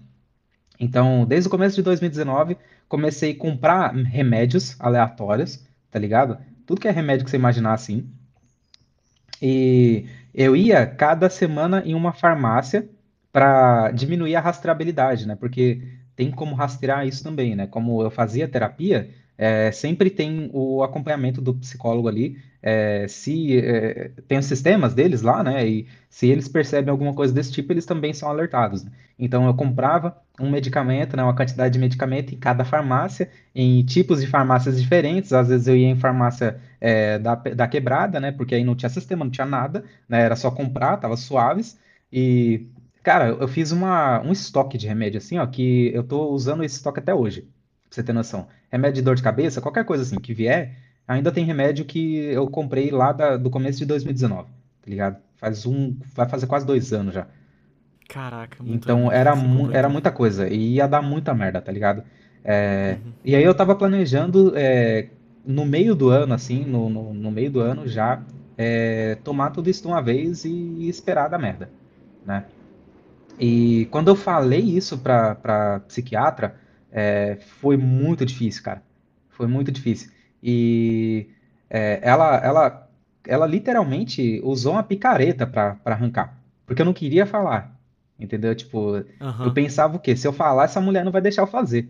Então, 0.80 1.24
desde 1.24 1.46
o 1.46 1.50
começo 1.50 1.76
de 1.76 1.82
2019, 1.82 2.56
comecei 2.88 3.30
a 3.30 3.38
comprar 3.38 3.94
remédios 3.94 4.74
aleatórios, 4.80 5.64
tá 5.88 6.00
ligado? 6.00 6.38
Tudo 6.66 6.80
que 6.80 6.88
é 6.88 6.90
remédio 6.90 7.24
que 7.24 7.30
você 7.30 7.36
imaginar 7.36 7.74
assim. 7.74 8.10
E 9.40 10.06
eu 10.34 10.56
ia 10.56 10.84
cada 10.84 11.30
semana 11.30 11.80
em 11.86 11.94
uma 11.94 12.12
farmácia 12.12 12.88
para 13.32 13.92
diminuir 13.92 14.34
a 14.34 14.40
rastreabilidade, 14.40 15.28
né? 15.28 15.36
Porque 15.36 16.01
tem 16.16 16.30
como 16.30 16.54
rastrear 16.54 17.06
isso 17.06 17.22
também, 17.22 17.56
né? 17.56 17.66
Como 17.66 18.02
eu 18.02 18.10
fazia 18.10 18.48
terapia, 18.48 19.10
é, 19.36 19.72
sempre 19.72 20.10
tem 20.10 20.50
o 20.52 20.82
acompanhamento 20.82 21.40
do 21.40 21.54
psicólogo 21.54 22.08
ali, 22.08 22.38
é, 22.62 23.08
se 23.08 23.58
é, 23.58 24.12
tem 24.28 24.38
os 24.38 24.46
sistemas 24.46 24.94
deles 24.94 25.22
lá, 25.22 25.42
né? 25.42 25.66
E 25.66 25.88
se 26.08 26.28
eles 26.28 26.46
percebem 26.48 26.90
alguma 26.90 27.12
coisa 27.12 27.34
desse 27.34 27.50
tipo, 27.50 27.72
eles 27.72 27.84
também 27.84 28.12
são 28.12 28.28
alertados. 28.28 28.84
Né? 28.84 28.92
Então 29.18 29.46
eu 29.46 29.54
comprava 29.54 30.16
um 30.40 30.48
medicamento, 30.50 31.16
né? 31.16 31.24
Uma 31.24 31.34
quantidade 31.34 31.72
de 31.72 31.78
medicamento 31.80 32.32
em 32.34 32.38
cada 32.38 32.64
farmácia, 32.64 33.28
em 33.54 33.84
tipos 33.84 34.20
de 34.20 34.26
farmácias 34.28 34.80
diferentes. 34.80 35.32
Às 35.32 35.48
vezes 35.48 35.66
eu 35.66 35.76
ia 35.76 35.88
em 35.88 35.96
farmácia 35.98 36.60
é, 36.80 37.18
da, 37.18 37.34
da 37.34 37.66
quebrada, 37.66 38.20
né? 38.20 38.30
Porque 38.30 38.54
aí 38.54 38.62
não 38.62 38.76
tinha 38.76 38.90
sistema, 38.90 39.24
não 39.24 39.32
tinha 39.32 39.46
nada, 39.46 39.84
né? 40.08 40.22
Era 40.22 40.36
só 40.36 40.50
comprar, 40.50 40.98
tava 40.98 41.16
suaves. 41.16 41.76
E 42.12 42.68
Cara, 43.02 43.28
eu 43.30 43.48
fiz 43.48 43.72
uma, 43.72 44.20
um 44.22 44.32
estoque 44.32 44.78
de 44.78 44.86
remédio 44.86 45.18
assim, 45.18 45.38
ó, 45.38 45.46
que 45.46 45.88
eu 45.94 46.04
tô 46.06 46.30
usando 46.30 46.62
esse 46.64 46.76
estoque 46.76 47.00
até 47.00 47.12
hoje, 47.14 47.42
pra 47.42 47.50
você 47.90 48.02
ter 48.02 48.12
noção. 48.12 48.48
Remédio 48.70 48.96
de 48.96 49.02
dor 49.02 49.16
de 49.16 49.22
cabeça, 49.22 49.60
qualquer 49.60 49.84
coisa 49.84 50.04
assim 50.04 50.20
que 50.20 50.32
vier, 50.32 50.78
ainda 51.06 51.32
tem 51.32 51.44
remédio 51.44 51.84
que 51.84 52.16
eu 52.26 52.48
comprei 52.48 52.90
lá 52.90 53.12
da- 53.12 53.36
do 53.36 53.50
começo 53.50 53.78
de 53.78 53.86
2019, 53.86 54.50
tá 54.82 54.90
ligado? 54.90 55.20
Faz 55.36 55.66
um, 55.66 55.98
vai 56.14 56.28
fazer 56.28 56.46
quase 56.46 56.64
dois 56.66 56.92
anos 56.92 57.14
já. 57.14 57.26
Caraca, 58.08 58.62
muito 58.62 58.88
Então 58.88 59.10
era, 59.10 59.34
mu- 59.34 59.70
era 59.72 59.88
muita 59.88 60.12
coisa 60.12 60.48
e 60.48 60.74
ia 60.74 60.86
dar 60.86 61.02
muita 61.02 61.34
merda, 61.34 61.60
tá 61.60 61.72
ligado? 61.72 62.04
É, 62.44 63.00
Uhum. 63.04 63.14
e 63.24 63.34
aí 63.36 63.42
eu 63.42 63.54
tava 63.54 63.74
planejando 63.76 64.56
é, 64.56 65.10
no 65.44 65.64
meio 65.64 65.94
do 65.96 66.08
ano, 66.10 66.32
assim, 66.34 66.64
no, 66.64 66.88
no, 66.88 67.12
no 67.14 67.30
meio 67.30 67.50
do 67.50 67.60
ano 67.60 67.86
já, 67.88 68.24
é, 68.56 69.16
tomar 69.16 69.50
tudo 69.50 69.68
isso 69.70 69.82
de 69.82 69.88
uma 69.88 70.00
vez 70.02 70.44
e 70.44 70.88
esperar 70.88 71.28
da 71.28 71.38
merda, 71.38 71.72
né? 72.24 72.46
E 73.38 73.86
quando 73.90 74.08
eu 74.08 74.16
falei 74.16 74.60
isso 74.60 74.98
pra, 74.98 75.80
psiquiatra, 75.86 76.56
é, 76.90 77.38
foi 77.60 77.76
muito 77.76 78.24
difícil, 78.24 78.62
cara. 78.62 78.82
Foi 79.30 79.46
muito 79.46 79.72
difícil. 79.72 80.10
E 80.42 81.28
é, 81.70 82.00
ela, 82.02 82.36
ela, 82.36 82.90
ela 83.26 83.46
literalmente 83.46 84.40
usou 84.44 84.72
uma 84.72 84.82
picareta 84.82 85.46
pra, 85.46 85.78
arrancar. 85.84 86.38
Porque 86.66 86.82
eu 86.82 86.86
não 86.86 86.92
queria 86.92 87.26
falar. 87.26 87.78
Entendeu? 88.18 88.54
Tipo, 88.54 89.04
eu 89.44 89.52
pensava 89.52 89.96
o 89.96 89.98
quê? 89.98 90.14
Se 90.14 90.28
eu 90.28 90.32
falar, 90.32 90.64
essa 90.64 90.80
mulher 90.80 91.04
não 91.04 91.10
vai 91.10 91.20
deixar 91.20 91.42
eu 91.42 91.46
fazer, 91.46 91.88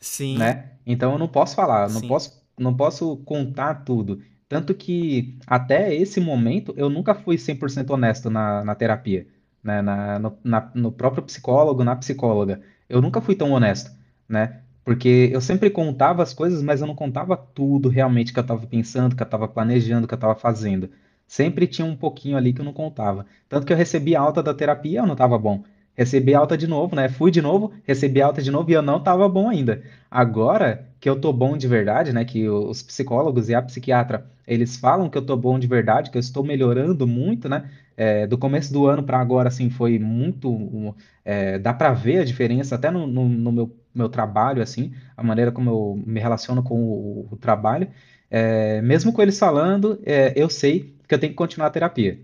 Sim, 0.00 0.36
né? 0.36 0.72
Então 0.84 1.12
eu 1.12 1.18
não 1.18 1.28
posso 1.28 1.54
falar, 1.54 1.88
não 1.88 2.00
posso, 2.00 2.42
não 2.58 2.74
posso 2.74 3.18
contar 3.18 3.84
tudo. 3.84 4.20
Tanto 4.48 4.74
que 4.74 5.38
até 5.46 5.94
esse 5.94 6.18
momento 6.20 6.74
eu 6.76 6.90
nunca 6.90 7.14
fui 7.14 7.36
100% 7.36 7.88
honesto 7.90 8.28
na, 8.28 8.64
na 8.64 8.74
terapia 8.74 9.28
né, 9.62 9.82
na, 9.82 10.18
no, 10.18 10.38
na, 10.44 10.70
no 10.74 10.92
próprio 10.92 11.22
psicólogo, 11.22 11.84
na 11.84 11.96
psicóloga. 11.96 12.60
Eu 12.88 13.00
nunca 13.00 13.20
fui 13.20 13.34
tão 13.34 13.52
honesto, 13.52 13.90
né? 14.28 14.60
Porque 14.84 15.30
eu 15.32 15.40
sempre 15.40 15.70
contava 15.70 16.22
as 16.22 16.32
coisas, 16.34 16.62
mas 16.62 16.80
eu 16.80 16.86
não 16.86 16.94
contava 16.94 17.36
tudo 17.36 17.88
realmente 17.88 18.32
que 18.32 18.38
eu 18.38 18.42
estava 18.42 18.66
pensando, 18.66 19.14
que 19.14 19.22
eu 19.22 19.24
estava 19.26 19.46
planejando, 19.46 20.06
que 20.08 20.14
eu 20.14 20.16
estava 20.16 20.34
fazendo. 20.34 20.90
Sempre 21.26 21.66
tinha 21.66 21.86
um 21.86 21.96
pouquinho 21.96 22.36
ali 22.36 22.52
que 22.52 22.60
eu 22.60 22.64
não 22.64 22.72
contava. 22.72 23.26
Tanto 23.48 23.66
que 23.66 23.72
eu 23.72 23.76
recebi 23.76 24.16
alta 24.16 24.42
da 24.42 24.52
terapia, 24.54 25.00
eu 25.00 25.06
não 25.06 25.12
estava 25.12 25.38
bom. 25.38 25.62
Recebi 25.94 26.34
alta 26.34 26.56
de 26.56 26.66
novo, 26.66 26.96
né? 26.96 27.08
Fui 27.08 27.30
de 27.30 27.42
novo, 27.42 27.72
recebi 27.84 28.22
alta 28.22 28.40
de 28.42 28.50
novo 28.50 28.70
e 28.70 28.74
eu 28.74 28.82
não 28.82 28.96
estava 28.98 29.28
bom 29.28 29.48
ainda. 29.48 29.82
Agora 30.10 30.88
que 30.98 31.08
eu 31.08 31.20
tô 31.20 31.32
bom 31.32 31.56
de 31.56 31.68
verdade, 31.68 32.12
né? 32.12 32.24
Que 32.24 32.48
os 32.48 32.82
psicólogos 32.82 33.48
e 33.48 33.54
a 33.54 33.62
psiquiatra, 33.62 34.26
eles 34.46 34.76
falam 34.76 35.08
que 35.10 35.18
eu 35.18 35.24
tô 35.24 35.36
bom 35.36 35.58
de 35.58 35.66
verdade, 35.66 36.10
que 36.10 36.16
eu 36.16 36.20
estou 36.20 36.42
melhorando 36.42 37.06
muito, 37.06 37.48
né? 37.48 37.70
É, 37.96 38.26
do 38.26 38.38
começo 38.38 38.72
do 38.72 38.86
ano 38.86 39.02
para 39.02 39.18
agora, 39.20 39.48
assim, 39.48 39.70
foi 39.70 39.98
muito. 39.98 40.94
É, 41.24 41.58
dá 41.58 41.72
para 41.74 41.92
ver 41.92 42.18
a 42.18 42.24
diferença 42.24 42.74
até 42.74 42.90
no, 42.90 43.06
no, 43.06 43.28
no, 43.28 43.52
meu, 43.52 43.76
meu 43.94 44.08
trabalho, 44.08 44.62
assim, 44.62 44.92
a 45.16 45.22
maneira 45.22 45.52
como 45.52 45.70
eu 45.70 46.02
me 46.06 46.20
relaciono 46.20 46.62
com 46.62 46.82
o, 46.82 47.28
o 47.30 47.36
trabalho. 47.36 47.88
É, 48.30 48.80
mesmo 48.82 49.12
com 49.12 49.20
eles 49.20 49.38
falando, 49.38 50.00
é, 50.04 50.32
eu 50.36 50.48
sei 50.48 50.94
que 51.06 51.14
eu 51.14 51.18
tenho 51.18 51.32
que 51.32 51.36
continuar 51.36 51.66
a 51.66 51.70
terapia, 51.70 52.20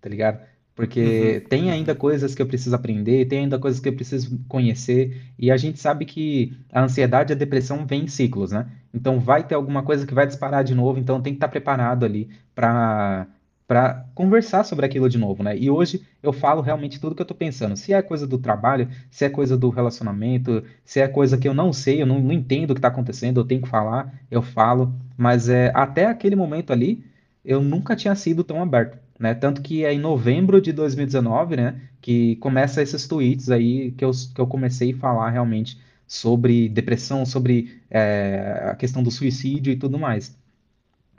tá 0.00 0.08
ligado? 0.08 0.40
Porque 0.74 1.40
uhum, 1.42 1.48
tem 1.48 1.70
ainda 1.70 1.94
coisas 1.94 2.34
que 2.34 2.42
eu 2.42 2.46
preciso 2.46 2.74
aprender, 2.74 3.26
tem 3.26 3.40
ainda 3.40 3.58
coisas 3.58 3.78
que 3.78 3.88
eu 3.88 3.94
preciso 3.94 4.40
conhecer, 4.48 5.22
e 5.38 5.50
a 5.50 5.56
gente 5.56 5.78
sabe 5.78 6.04
que 6.04 6.56
a 6.72 6.82
ansiedade 6.82 7.32
e 7.32 7.34
a 7.34 7.38
depressão 7.38 7.86
vêm 7.86 8.04
em 8.04 8.08
ciclos, 8.08 8.50
né? 8.50 8.68
Então 8.92 9.20
vai 9.20 9.46
ter 9.46 9.54
alguma 9.54 9.84
coisa 9.84 10.04
que 10.04 10.14
vai 10.14 10.26
disparar 10.26 10.64
de 10.64 10.74
novo, 10.74 10.98
então 10.98 11.22
tem 11.22 11.32
que 11.32 11.36
estar 11.36 11.48
preparado 11.48 12.04
ali 12.04 12.28
para 12.54 13.28
para 13.66 14.06
conversar 14.14 14.64
sobre 14.64 14.84
aquilo 14.84 15.08
de 15.08 15.16
novo, 15.18 15.42
né? 15.42 15.56
E 15.56 15.70
hoje 15.70 16.02
eu 16.22 16.32
falo 16.32 16.60
realmente 16.60 17.00
tudo 17.00 17.14
que 17.14 17.22
eu 17.22 17.26
tô 17.26 17.34
pensando. 17.34 17.76
Se 17.76 17.92
é 17.94 18.02
coisa 18.02 18.26
do 18.26 18.38
trabalho, 18.38 18.88
se 19.10 19.24
é 19.24 19.30
coisa 19.30 19.56
do 19.56 19.70
relacionamento, 19.70 20.62
se 20.84 21.00
é 21.00 21.08
coisa 21.08 21.38
que 21.38 21.48
eu 21.48 21.54
não 21.54 21.72
sei, 21.72 22.02
eu 22.02 22.06
não, 22.06 22.20
não 22.20 22.32
entendo 22.32 22.70
o 22.72 22.74
que 22.74 22.80
tá 22.80 22.88
acontecendo, 22.88 23.40
eu 23.40 23.44
tenho 23.44 23.62
que 23.62 23.68
falar, 23.68 24.12
eu 24.30 24.42
falo. 24.42 24.94
Mas 25.16 25.48
é, 25.48 25.72
até 25.74 26.06
aquele 26.06 26.36
momento 26.36 26.72
ali, 26.72 27.04
eu 27.44 27.62
nunca 27.62 27.96
tinha 27.96 28.14
sido 28.14 28.44
tão 28.44 28.62
aberto, 28.62 28.98
né? 29.18 29.34
Tanto 29.34 29.62
que 29.62 29.84
é 29.84 29.92
em 29.92 29.98
novembro 29.98 30.60
de 30.60 30.72
2019, 30.72 31.56
né, 31.56 31.80
que 32.00 32.36
começa 32.36 32.82
esses 32.82 33.06
tweets 33.06 33.50
aí 33.50 33.92
que 33.92 34.04
eu, 34.04 34.10
que 34.34 34.40
eu 34.40 34.46
comecei 34.46 34.92
a 34.92 34.96
falar 34.96 35.30
realmente 35.30 35.78
sobre 36.06 36.68
depressão, 36.68 37.24
sobre 37.24 37.80
é, 37.90 38.68
a 38.70 38.74
questão 38.76 39.02
do 39.02 39.10
suicídio 39.10 39.72
e 39.72 39.76
tudo 39.76 39.98
mais. 39.98 40.36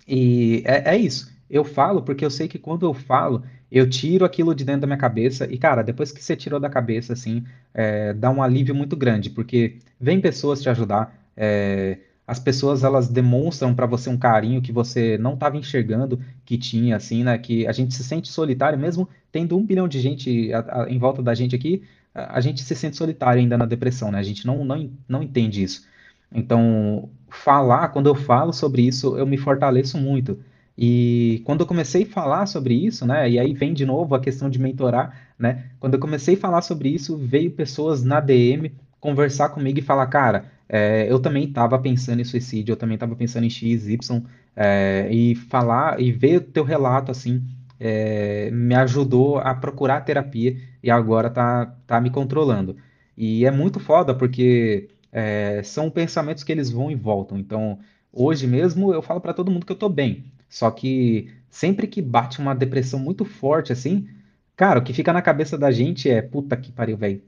E 0.07 0.63
é, 0.65 0.95
é 0.95 0.97
isso. 0.97 1.34
Eu 1.55 1.63
falo 1.63 2.01
porque 2.01 2.25
eu 2.25 2.29
sei 2.29 2.49
que 2.49 2.59
quando 2.59 2.85
eu 2.85 2.93
falo, 2.93 3.41
eu 3.71 3.89
tiro 3.89 4.25
aquilo 4.25 4.53
de 4.53 4.65
dentro 4.65 4.81
da 4.81 4.87
minha 4.87 4.97
cabeça. 4.97 5.45
E, 5.49 5.57
cara, 5.57 5.81
depois 5.81 6.11
que 6.11 6.21
você 6.21 6.35
tirou 6.35 6.59
da 6.59 6.69
cabeça, 6.69 7.13
assim, 7.13 7.45
é, 7.73 8.13
dá 8.13 8.29
um 8.29 8.43
alívio 8.43 8.75
muito 8.75 8.93
grande, 8.97 9.29
porque 9.29 9.77
vem 9.97 10.19
pessoas 10.19 10.61
te 10.61 10.69
ajudar. 10.69 11.15
É, 11.37 11.99
as 12.27 12.39
pessoas 12.39 12.83
elas 12.83 13.07
demonstram 13.07 13.73
para 13.73 13.85
você 13.85 14.09
um 14.09 14.17
carinho 14.17 14.61
que 14.61 14.73
você 14.73 15.17
não 15.17 15.35
estava 15.35 15.55
enxergando 15.55 16.19
que 16.43 16.57
tinha, 16.57 16.97
assim, 16.97 17.23
né? 17.23 17.37
Que 17.37 17.65
a 17.65 17.71
gente 17.71 17.93
se 17.93 18.03
sente 18.03 18.27
solitário, 18.27 18.77
mesmo 18.77 19.07
tendo 19.31 19.57
um 19.57 19.65
bilhão 19.65 19.87
de 19.87 20.01
gente 20.01 20.51
a, 20.51 20.83
a, 20.83 20.89
em 20.89 20.99
volta 20.99 21.23
da 21.23 21.33
gente 21.33 21.55
aqui, 21.55 21.83
a, 22.13 22.37
a, 22.37 22.41
gente 22.41 22.61
se 22.63 22.75
sente 22.75 22.97
solitário 22.97 23.39
ainda 23.39 23.57
na 23.57 23.65
depressão, 23.65 24.11
né? 24.11 24.19
A 24.19 24.23
gente 24.23 24.45
não, 24.45 24.65
não, 24.65 24.91
não 25.07 25.23
entende 25.23 25.63
isso. 25.63 25.87
Então, 26.33 27.09
falar, 27.29 27.89
quando 27.89 28.07
eu 28.07 28.15
falo 28.15 28.51
sobre 28.51 28.81
isso, 28.81 29.17
eu 29.17 29.25
me 29.25 29.37
fortaleço 29.37 29.97
muito. 29.97 30.37
E 30.77 31.41
quando 31.45 31.61
eu 31.61 31.65
comecei 31.67 32.03
a 32.03 32.07
falar 32.07 32.45
sobre 32.45 32.73
isso, 32.73 33.05
né, 33.05 33.29
e 33.29 33.39
aí 33.39 33.53
vem 33.53 33.73
de 33.73 33.85
novo 33.85 34.13
a 34.13 34.19
questão 34.19 34.49
de 34.49 34.59
mentorar, 34.59 35.33
né, 35.39 35.65
quando 35.79 35.93
eu 35.93 35.99
comecei 35.99 36.35
a 36.35 36.37
falar 36.37 36.61
sobre 36.61 36.89
isso, 36.89 37.17
veio 37.17 37.51
pessoas 37.51 38.03
na 38.03 38.19
DM 38.19 38.71
conversar 38.99 39.49
comigo 39.49 39.79
e 39.79 39.81
falar, 39.81 40.07
cara, 40.07 40.45
é, 40.67 41.09
eu 41.09 41.19
também 41.19 41.45
estava 41.45 41.77
pensando 41.79 42.21
em 42.21 42.25
suicídio, 42.25 42.73
eu 42.73 42.77
também 42.77 42.95
estava 42.95 43.15
pensando 43.15 43.45
em 43.45 43.49
X, 43.49 43.87
Y, 43.87 44.23
é, 44.55 45.07
e 45.11 45.35
falar 45.35 45.99
e 46.01 46.11
ver 46.11 46.37
o 46.37 46.41
teu 46.41 46.63
relato 46.63 47.11
assim 47.11 47.43
é, 47.79 48.49
me 48.51 48.75
ajudou 48.75 49.37
a 49.39 49.53
procurar 49.53 50.01
terapia 50.01 50.57
e 50.81 50.89
agora 50.89 51.29
tá, 51.29 51.65
tá 51.85 51.99
me 51.99 52.09
controlando. 52.09 52.75
E 53.17 53.45
é 53.45 53.51
muito 53.51 53.79
foda 53.79 54.13
porque 54.13 54.89
é, 55.11 55.61
são 55.63 55.89
pensamentos 55.89 56.43
que 56.43 56.51
eles 56.51 56.69
vão 56.69 56.91
e 56.91 56.95
voltam. 56.95 57.37
Então, 57.37 57.79
hoje 58.11 58.47
mesmo 58.47 58.93
eu 58.93 59.01
falo 59.01 59.21
para 59.21 59.33
todo 59.33 59.51
mundo 59.51 59.65
que 59.65 59.71
eu 59.71 59.77
tô 59.77 59.89
bem. 59.89 60.25
Só 60.55 60.71
que 60.71 61.33
sempre 61.49 61.85
que 61.85 62.01
bate 62.01 62.39
uma 62.39 62.55
depressão 62.55 62.97
muito 62.97 63.25
forte 63.25 63.73
assim, 63.73 64.07
cara, 64.55 64.79
o 64.79 64.83
que 64.83 64.93
fica 64.93 65.11
na 65.11 65.21
cabeça 65.21 65.57
da 65.57 65.69
gente 65.69 66.09
é 66.09 66.21
puta 66.21 66.55
que 66.55 66.71
pariu, 66.71 66.95
velho. 66.95 67.21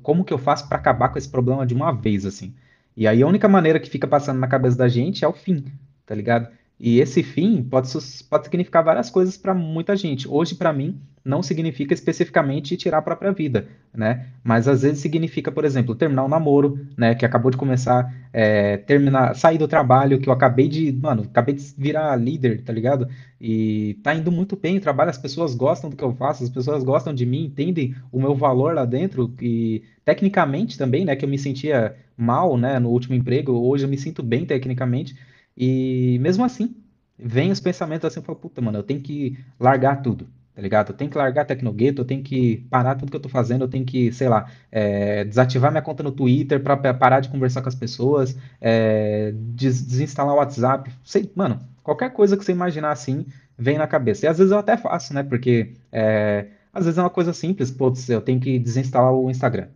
Como 0.00 0.24
que 0.24 0.32
eu 0.32 0.38
faço 0.38 0.68
para 0.68 0.78
acabar 0.78 1.08
com 1.08 1.18
esse 1.18 1.28
problema 1.28 1.66
de 1.66 1.74
uma 1.74 1.90
vez 1.90 2.24
assim? 2.24 2.54
E 2.96 3.04
aí 3.08 3.20
a 3.20 3.26
única 3.26 3.48
maneira 3.48 3.80
que 3.80 3.90
fica 3.90 4.06
passando 4.06 4.38
na 4.38 4.46
cabeça 4.46 4.76
da 4.78 4.86
gente 4.88 5.24
é 5.24 5.28
o 5.28 5.32
fim, 5.32 5.64
tá 6.06 6.14
ligado? 6.14 6.48
E 6.80 7.00
esse 7.00 7.22
fim 7.22 7.62
pode, 7.62 7.88
pode 8.30 8.44
significar 8.44 8.84
várias 8.84 9.10
coisas 9.10 9.36
para 9.36 9.52
muita 9.52 9.96
gente. 9.96 10.28
Hoje, 10.28 10.54
para 10.54 10.72
mim, 10.72 11.00
não 11.24 11.42
significa 11.42 11.92
especificamente 11.92 12.76
tirar 12.76 12.98
a 12.98 13.02
própria 13.02 13.32
vida, 13.32 13.68
né? 13.92 14.28
Mas 14.42 14.66
às 14.68 14.82
vezes 14.82 15.00
significa, 15.00 15.52
por 15.52 15.64
exemplo, 15.64 15.94
terminar 15.94 16.24
um 16.24 16.28
namoro, 16.28 16.86
né? 16.96 17.14
Que 17.14 17.26
acabou 17.26 17.50
de 17.50 17.56
começar, 17.56 18.14
é, 18.32 18.76
terminar, 18.78 19.34
sair 19.34 19.58
do 19.58 19.68
trabalho, 19.68 20.20
que 20.20 20.28
eu 20.28 20.32
acabei 20.32 20.68
de, 20.68 20.92
mano, 20.92 21.24
acabei 21.24 21.54
de 21.54 21.74
virar 21.76 22.16
líder, 22.16 22.62
tá 22.62 22.72
ligado? 22.72 23.08
E 23.40 23.98
tá 24.02 24.14
indo 24.14 24.30
muito 24.30 24.56
bem 24.56 24.78
o 24.78 24.80
trabalho, 24.80 25.10
as 25.10 25.18
pessoas 25.18 25.54
gostam 25.54 25.90
do 25.90 25.96
que 25.96 26.04
eu 26.04 26.14
faço, 26.14 26.44
as 26.44 26.50
pessoas 26.50 26.82
gostam 26.82 27.12
de 27.12 27.26
mim, 27.26 27.44
entendem 27.44 27.94
o 28.10 28.20
meu 28.20 28.34
valor 28.34 28.74
lá 28.74 28.84
dentro 28.84 29.34
e 29.42 29.82
tecnicamente 30.04 30.78
também, 30.78 31.04
né? 31.04 31.14
Que 31.14 31.24
eu 31.24 31.28
me 31.28 31.38
sentia 31.38 31.94
mal, 32.16 32.56
né? 32.56 32.78
No 32.78 32.88
último 32.88 33.14
emprego, 33.14 33.52
hoje 33.52 33.84
eu 33.84 33.88
me 33.88 33.98
sinto 33.98 34.22
bem 34.22 34.46
tecnicamente. 34.46 35.14
E 35.58 36.18
mesmo 36.20 36.44
assim, 36.44 36.76
vem 37.18 37.50
os 37.50 37.58
pensamentos 37.58 38.04
assim, 38.06 38.20
eu 38.20 38.24
falo, 38.24 38.38
puta, 38.38 38.60
mano, 38.60 38.78
eu 38.78 38.82
tenho 38.84 39.00
que 39.00 39.36
largar 39.58 40.00
tudo, 40.02 40.28
tá 40.54 40.62
ligado? 40.62 40.90
Eu 40.90 40.96
tenho 40.96 41.10
que 41.10 41.18
largar 41.18 41.44
Tecnogueto, 41.44 42.02
eu 42.02 42.04
tenho 42.04 42.22
que 42.22 42.58
parar 42.70 42.94
tudo 42.94 43.10
que 43.10 43.16
eu 43.16 43.20
tô 43.20 43.28
fazendo, 43.28 43.64
eu 43.64 43.68
tenho 43.68 43.84
que, 43.84 44.12
sei 44.12 44.28
lá, 44.28 44.48
é, 44.70 45.24
desativar 45.24 45.72
minha 45.72 45.82
conta 45.82 46.04
no 46.04 46.12
Twitter 46.12 46.62
para 46.62 46.94
parar 46.94 47.18
de 47.18 47.28
conversar 47.28 47.60
com 47.60 47.68
as 47.68 47.74
pessoas, 47.74 48.38
é, 48.60 49.32
des 49.34 49.82
desinstalar 49.82 50.32
o 50.32 50.38
WhatsApp, 50.38 50.92
sei, 51.02 51.28
mano, 51.34 51.58
qualquer 51.82 52.12
coisa 52.12 52.36
que 52.36 52.44
você 52.44 52.52
imaginar 52.52 52.92
assim, 52.92 53.26
vem 53.58 53.78
na 53.78 53.88
cabeça. 53.88 54.26
E 54.26 54.28
às 54.28 54.38
vezes 54.38 54.52
eu 54.52 54.58
até 54.58 54.76
faço, 54.76 55.12
né? 55.12 55.24
Porque 55.24 55.72
é, 55.90 56.46
às 56.72 56.84
vezes 56.84 56.98
é 56.98 57.02
uma 57.02 57.10
coisa 57.10 57.32
simples, 57.32 57.72
putz, 57.72 58.08
eu 58.08 58.20
tenho 58.20 58.38
que 58.38 58.60
desinstalar 58.60 59.12
o 59.12 59.28
Instagram. 59.28 59.66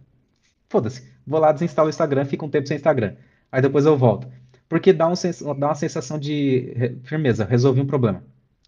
Foda-se, 0.68 1.02
vou 1.26 1.40
lá, 1.40 1.50
desinstalo 1.50 1.88
o 1.88 1.90
Instagram, 1.90 2.24
fico 2.24 2.46
um 2.46 2.50
tempo 2.50 2.68
sem 2.68 2.76
Instagram. 2.76 3.14
Aí 3.50 3.60
depois 3.60 3.84
eu 3.84 3.98
volto 3.98 4.28
porque 4.72 4.90
dá, 4.90 5.06
um, 5.06 5.12
dá 5.58 5.66
uma 5.66 5.74
sensação 5.74 6.18
de 6.18 6.96
firmeza, 7.04 7.44
resolvi 7.44 7.82
um 7.82 7.86
problema, 7.86 8.24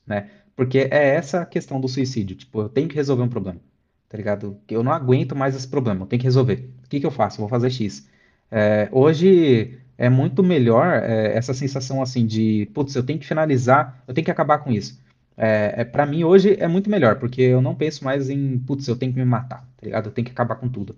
né? 0.07 0.29
Porque 0.55 0.81
é 0.91 1.15
essa 1.15 1.41
a 1.41 1.47
questão 1.47 1.81
do 1.81 1.89
suicídio, 1.89 2.37
tipo, 2.37 2.61
eu 2.61 2.69
tenho 2.69 2.87
que 2.87 2.95
resolver 2.95 3.23
um 3.23 3.29
problema, 3.29 3.59
tá 4.07 4.19
ligado? 4.19 4.59
Eu 4.69 4.83
não 4.83 4.93
aguento 4.93 5.35
mais 5.35 5.57
esse 5.57 5.67
problema, 5.67 6.03
eu 6.03 6.07
tenho 6.07 6.21
que 6.21 6.27
resolver. 6.27 6.69
O 6.85 6.89
que 6.91 7.01
que 7.01 7.07
eu 7.07 7.11
faço? 7.11 7.37
Eu 7.37 7.45
vou 7.45 7.49
fazer 7.49 7.71
X. 7.71 8.07
É, 8.51 8.87
hoje 8.93 9.79
é 9.97 10.11
muito 10.11 10.43
melhor 10.43 11.03
é, 11.03 11.35
essa 11.39 11.55
sensação 11.55 12.03
assim 12.03 12.27
de, 12.27 12.69
putz, 12.75 12.95
eu 12.95 13.03
tenho 13.03 13.19
que 13.19 13.27
finalizar, 13.27 14.05
eu 14.07 14.13
tenho 14.13 14.27
que 14.27 14.31
acabar 14.31 14.59
com 14.59 14.71
isso. 14.71 15.01
É, 15.39 15.73
é 15.79 15.85
para 15.87 16.05
mim 16.05 16.23
hoje 16.23 16.55
é 16.61 16.69
muito 16.69 16.91
melhor, 16.91 17.19
porque 17.19 17.41
eu 17.41 17.63
não 17.63 17.75
penso 17.75 18.05
mais 18.05 18.29
em, 18.29 18.59
putz, 18.59 18.87
eu 18.89 18.97
tenho 18.97 19.11
que 19.11 19.19
me 19.19 19.25
matar, 19.25 19.67
tá 19.75 19.83
ligado? 19.83 20.11
Eu 20.11 20.13
tenho 20.13 20.27
que 20.27 20.33
acabar 20.33 20.57
com 20.57 20.69
tudo. 20.69 20.95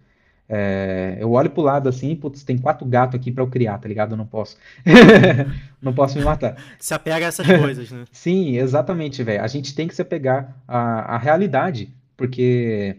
É, 0.49 1.17
eu 1.21 1.33
olho 1.33 1.51
pro 1.51 1.63
lado 1.63 1.89
assim, 1.89 2.15
putz, 2.15 2.45
tem 2.45 2.57
quatro 2.57 2.87
gatos 2.87 3.19
aqui 3.19 3.33
para 3.33 3.43
eu 3.43 3.49
criar, 3.49 3.79
tá 3.79 3.89
ligado? 3.89 4.13
Eu 4.13 4.17
não 4.17 4.27
posso. 4.27 4.57
não 5.83 5.93
posso 5.93 6.19
me 6.19 6.25
matar. 6.25 6.57
Se 6.79 6.95
apega 6.95 7.27
a 7.27 7.29
essas 7.29 7.47
coisas, 7.47 7.91
né? 7.91 8.05
Sim, 8.13 8.57
exatamente, 8.57 9.23
velho. 9.23 9.43
A 9.43 9.47
gente 9.49 9.75
tem 9.75 9.89
que 9.89 9.95
se 9.95 10.03
apegar 10.03 10.57
à, 10.69 11.15
à 11.15 11.19
realidade, 11.19 11.93
porque 12.17 12.97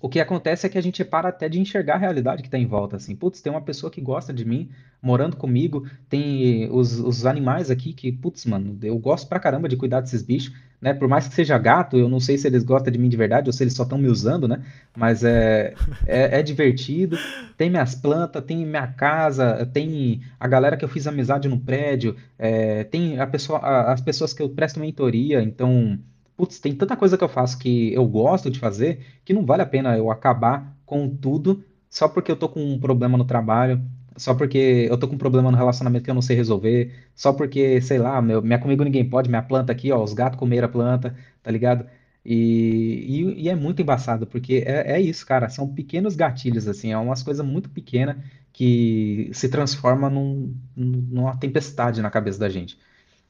o 0.00 0.08
que 0.08 0.20
acontece 0.20 0.66
é 0.66 0.68
que 0.68 0.78
a 0.78 0.82
gente 0.82 1.04
para 1.04 1.28
até 1.28 1.48
de 1.48 1.60
enxergar 1.60 1.94
a 1.94 1.98
realidade 1.98 2.42
que 2.42 2.48
está 2.48 2.58
em 2.58 2.66
volta, 2.66 2.96
assim. 2.96 3.14
Putz, 3.14 3.40
tem 3.40 3.52
uma 3.52 3.60
pessoa 3.60 3.90
que 3.90 4.00
gosta 4.00 4.32
de 4.32 4.44
mim, 4.44 4.68
morando 5.00 5.36
comigo, 5.36 5.88
tem 6.08 6.68
os, 6.70 6.98
os 6.98 7.24
animais 7.24 7.70
aqui 7.70 7.92
que, 7.92 8.10
putz, 8.10 8.44
mano, 8.44 8.78
eu 8.82 8.98
gosto 8.98 9.28
pra 9.28 9.40
caramba 9.40 9.68
de 9.68 9.76
cuidar 9.76 10.00
desses 10.00 10.22
bichos, 10.22 10.52
né? 10.80 10.94
Por 10.94 11.08
mais 11.08 11.26
que 11.28 11.34
seja 11.34 11.56
gato, 11.58 11.96
eu 11.96 12.08
não 12.08 12.20
sei 12.20 12.36
se 12.38 12.46
eles 12.46 12.62
gostam 12.62 12.92
de 12.92 12.98
mim 12.98 13.08
de 13.08 13.16
verdade 13.16 13.48
ou 13.48 13.52
se 13.52 13.62
eles 13.62 13.74
só 13.74 13.82
estão 13.82 13.98
me 13.98 14.08
usando, 14.08 14.46
né? 14.46 14.62
Mas 14.96 15.24
é, 15.24 15.74
é, 16.06 16.40
é, 16.40 16.42
divertido. 16.42 17.18
Tem 17.56 17.70
minhas 17.70 17.94
plantas, 17.94 18.44
tem 18.44 18.64
minha 18.64 18.86
casa, 18.86 19.66
tem 19.72 20.20
a 20.38 20.46
galera 20.46 20.76
que 20.76 20.84
eu 20.84 20.88
fiz 20.88 21.06
amizade 21.06 21.48
no 21.48 21.58
prédio, 21.58 22.16
é, 22.38 22.84
tem 22.84 23.18
a 23.20 23.26
pessoa, 23.26 23.58
a, 23.58 23.92
as 23.92 24.00
pessoas 24.00 24.32
que 24.32 24.42
eu 24.42 24.48
presto 24.48 24.80
mentoria, 24.80 25.42
então 25.42 25.98
putz, 26.36 26.58
tem 26.58 26.74
tanta 26.74 26.96
coisa 26.96 27.16
que 27.16 27.24
eu 27.24 27.28
faço 27.28 27.58
que 27.58 27.92
eu 27.94 28.06
gosto 28.06 28.50
de 28.50 28.58
fazer 28.58 29.00
que 29.24 29.32
não 29.32 29.46
vale 29.46 29.62
a 29.62 29.66
pena 29.66 29.96
eu 29.96 30.10
acabar 30.10 30.76
com 30.84 31.08
tudo 31.08 31.64
só 31.88 32.08
porque 32.08 32.30
eu 32.30 32.36
tô 32.36 32.48
com 32.48 32.62
um 32.62 32.78
problema 32.78 33.16
no 33.16 33.24
trabalho, 33.24 33.80
só 34.16 34.34
porque 34.34 34.86
eu 34.90 34.98
tô 34.98 35.08
com 35.08 35.14
um 35.14 35.18
problema 35.18 35.50
no 35.50 35.56
relacionamento 35.56 36.04
que 36.04 36.10
eu 36.10 36.14
não 36.14 36.22
sei 36.22 36.36
resolver, 36.36 36.92
só 37.14 37.32
porque, 37.32 37.80
sei 37.80 37.98
lá, 37.98 38.20
meu, 38.22 38.42
minha 38.42 38.58
comigo 38.58 38.84
ninguém 38.84 39.08
pode, 39.08 39.28
minha 39.28 39.42
planta 39.42 39.72
aqui, 39.72 39.92
ó, 39.92 40.02
os 40.02 40.12
gatos 40.14 40.38
comeram 40.38 40.66
a 40.66 40.70
planta, 40.70 41.16
tá 41.42 41.50
ligado? 41.50 41.86
E, 42.24 43.04
e, 43.08 43.42
e 43.44 43.48
é 43.48 43.54
muito 43.54 43.80
embaçado, 43.82 44.26
porque 44.26 44.64
é, 44.66 44.94
é, 44.96 45.00
isso, 45.00 45.24
cara, 45.24 45.48
são 45.48 45.68
pequenos 45.72 46.16
gatilhos, 46.16 46.66
assim, 46.66 46.92
é 46.92 46.98
umas 46.98 47.22
coisas 47.22 47.46
muito 47.46 47.70
pequenas 47.70 48.16
que 48.52 49.30
se 49.32 49.48
transforma 49.48 50.10
num, 50.10 50.54
numa 50.74 51.36
tempestade 51.36 52.02
na 52.02 52.10
cabeça 52.10 52.38
da 52.38 52.48
gente. 52.48 52.78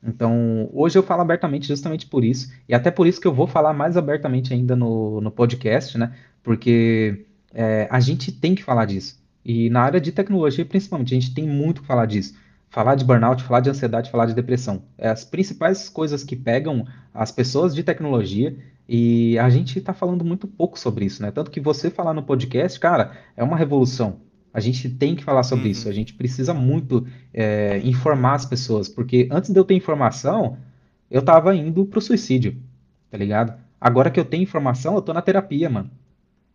Então, 0.03 0.71
hoje 0.73 0.99
eu 0.99 1.03
falo 1.03 1.23
abertamente 1.23 1.67
justamente 1.67 2.07
por 2.07 2.25
isso, 2.25 2.53
e 2.69 2.75
até 2.75 2.91
por 2.91 3.07
isso 3.07 3.21
que 3.21 3.27
eu 3.27 3.35
vou 3.35 3.47
falar 3.47 3.73
mais 3.75 3.97
abertamente 3.97 4.55
ainda 4.55 4.77
no, 4.77 5.21
no 5.21 5.31
podcast, 5.31 5.99
né? 5.99 6.15
Porque 6.43 7.27
é, 7.53 7.89
a 7.91 8.01
gente 8.01 8.31
tem 8.33 8.55
que 8.55 8.63
falar 8.63 8.85
disso. 8.87 9.19
E 9.49 9.71
na 9.71 9.83
área 9.83 10.01
de 10.01 10.11
tecnologia, 10.11 10.67
principalmente, 10.67 11.15
a 11.15 11.21
gente 11.21 11.33
tem 11.33 11.47
muito 11.47 11.81
que 11.81 11.87
falar 11.87 12.07
disso. 12.07 12.35
Falar 12.69 12.97
de 12.97 13.05
burnout, 13.05 13.45
falar 13.45 13.61
de 13.61 13.71
ansiedade, 13.71 14.11
falar 14.11 14.27
de 14.27 14.35
depressão. 14.35 14.83
É 14.99 15.09
as 15.09 15.25
principais 15.25 15.89
coisas 15.89 16.25
que 16.25 16.35
pegam 16.35 16.85
as 17.15 17.31
pessoas 17.31 17.73
de 17.73 17.85
tecnologia 17.85 18.57
e 18.89 19.39
a 19.39 19.49
gente 19.49 19.79
está 19.79 19.95
falando 19.95 20.25
muito 20.25 20.49
pouco 20.49 20.77
sobre 20.77 21.05
isso, 21.05 21.23
né? 21.23 21.31
Tanto 21.31 21.53
que 21.53 21.61
você 21.61 21.91
falar 21.91 22.13
no 22.13 22.25
podcast, 22.25 22.81
cara, 22.81 23.13
é 23.37 23.45
uma 23.45 23.57
revolução. 23.57 24.17
A 24.53 24.59
gente 24.59 24.89
tem 24.89 25.15
que 25.15 25.23
falar 25.23 25.45
sobre 25.45 25.67
uhum. 25.67 25.71
isso. 25.71 25.89
A 25.89 25.93
gente 25.93 26.13
precisa 26.15 26.53
muito 26.53 27.07
é, 27.33 27.81
informar 27.85 28.35
as 28.35 28.45
pessoas, 28.45 28.89
porque 28.89 29.29
antes 29.31 29.51
de 29.51 29.61
eu 29.61 29.65
ter 29.65 29.75
informação, 29.75 30.57
eu 31.09 31.23
tava 31.23 31.55
indo 31.55 31.87
pro 31.87 32.01
suicídio, 32.01 32.57
tá 33.09 33.17
ligado? 33.17 33.55
Agora 33.81 34.11
que 34.11 34.19
eu 34.19 34.25
tenho 34.25 34.43
informação, 34.43 34.97
eu 34.97 35.03
tô 35.03 35.13
na 35.13 35.23
terapia, 35.23 35.71
mano. 35.71 35.89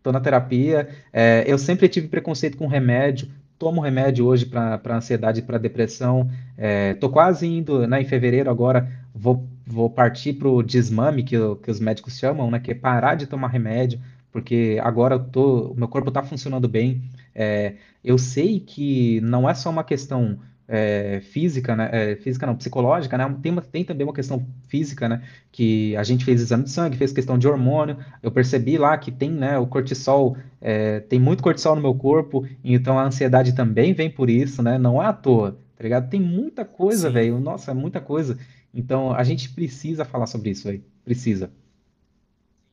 Tô 0.04 0.12
na 0.12 0.20
terapia. 0.20 0.89
É, 1.14 1.43
eu 1.47 1.58
sempre 1.58 1.88
tive 1.88 2.08
preconceito 2.08 2.58
com 2.58 2.68
remédio. 2.68 3.28
Tomo 3.58 3.80
remédio 3.80 4.26
hoje 4.26 4.45
para 4.45 4.95
ansiedade 4.95 5.39
e 5.39 5.43
para 5.43 5.58
depressão. 5.58 6.30
É, 6.58 6.95
tô 6.95 7.10
quase 7.10 7.45
indo, 7.45 7.88
né, 7.88 8.02
em 8.02 8.06
fevereiro 8.06 8.49
agora, 8.49 8.89
vou, 9.14 9.47
vou 9.66 9.89
partir 9.89 10.34
pro 10.34 10.64
desmame, 10.64 11.24
que, 11.24 11.36
que 11.62 11.70
os 11.70 11.80
médicos 11.80 12.18
chamam, 12.18 12.49
né, 12.49 12.60
que 12.60 12.72
é 12.72 12.76
parar 12.76 13.14
de 13.14 13.28
tomar 13.28 13.49
remédio, 13.49 13.99
porque 14.32 14.80
agora 14.82 15.16
eu 15.16 15.24
tô, 15.24 15.72
o 15.74 15.76
meu 15.76 15.88
corpo 15.88 16.10
tá 16.10 16.24
funcionando 16.24 16.68
bem. 16.68 17.04
É, 17.36 17.76
eu 18.04 18.18
sei 18.18 18.60
que 18.60 19.22
não 19.22 19.47
é 19.47 19.54
só 19.54 19.70
uma 19.70 19.84
questão 19.84 20.39
é, 20.74 21.19
física, 21.19 21.76
né? 21.76 21.89
É, 21.91 22.15
física 22.15 22.45
não, 22.47 22.55
psicológica, 22.55 23.17
né? 23.17 23.38
Tem, 23.43 23.51
uma, 23.51 23.61
tem 23.61 23.84
também 23.84 24.07
uma 24.07 24.13
questão 24.13 24.47
física, 24.69 25.09
né? 25.09 25.22
Que 25.51 25.93
a 25.97 26.03
gente 26.03 26.24
fez 26.24 26.39
exame 26.39 26.63
de 26.63 26.69
sangue, 26.69 26.95
fez 26.95 27.11
questão 27.11 27.38
de 27.38 27.45
hormônio. 27.45 27.97
Eu 28.24 28.32
percebi 28.32 28.78
lá 28.78 28.97
que 28.97 29.11
tem, 29.11 29.30
né? 29.30 29.57
O 29.57 29.67
cortisol, 29.67 30.38
é, 30.61 31.01
tem 31.01 31.19
muito 31.19 31.43
cortisol 31.43 31.76
no 31.76 31.82
meu 31.82 31.93
corpo, 31.93 32.47
então 32.63 32.97
a 32.97 33.03
ansiedade 33.03 33.53
também 33.53 33.93
vem 33.93 34.09
por 34.09 34.30
isso, 34.30 34.63
né? 34.63 34.78
Não 34.78 35.03
é 35.03 35.07
à 35.07 35.13
toa, 35.13 35.59
tá 35.76 35.84
ligado? 35.84 36.09
Tem 36.09 36.22
muita 36.22 36.63
coisa, 36.63 37.09
velho. 37.09 37.38
Nossa, 37.39 37.72
é 37.72 37.74
muita 37.74 37.99
coisa. 37.99 38.38
Então 38.74 39.13
a 39.13 39.24
gente 39.26 39.49
precisa 39.49 40.05
falar 40.05 40.26
sobre 40.26 40.51
isso, 40.51 40.67
velho. 40.69 40.82
Precisa. 41.03 41.51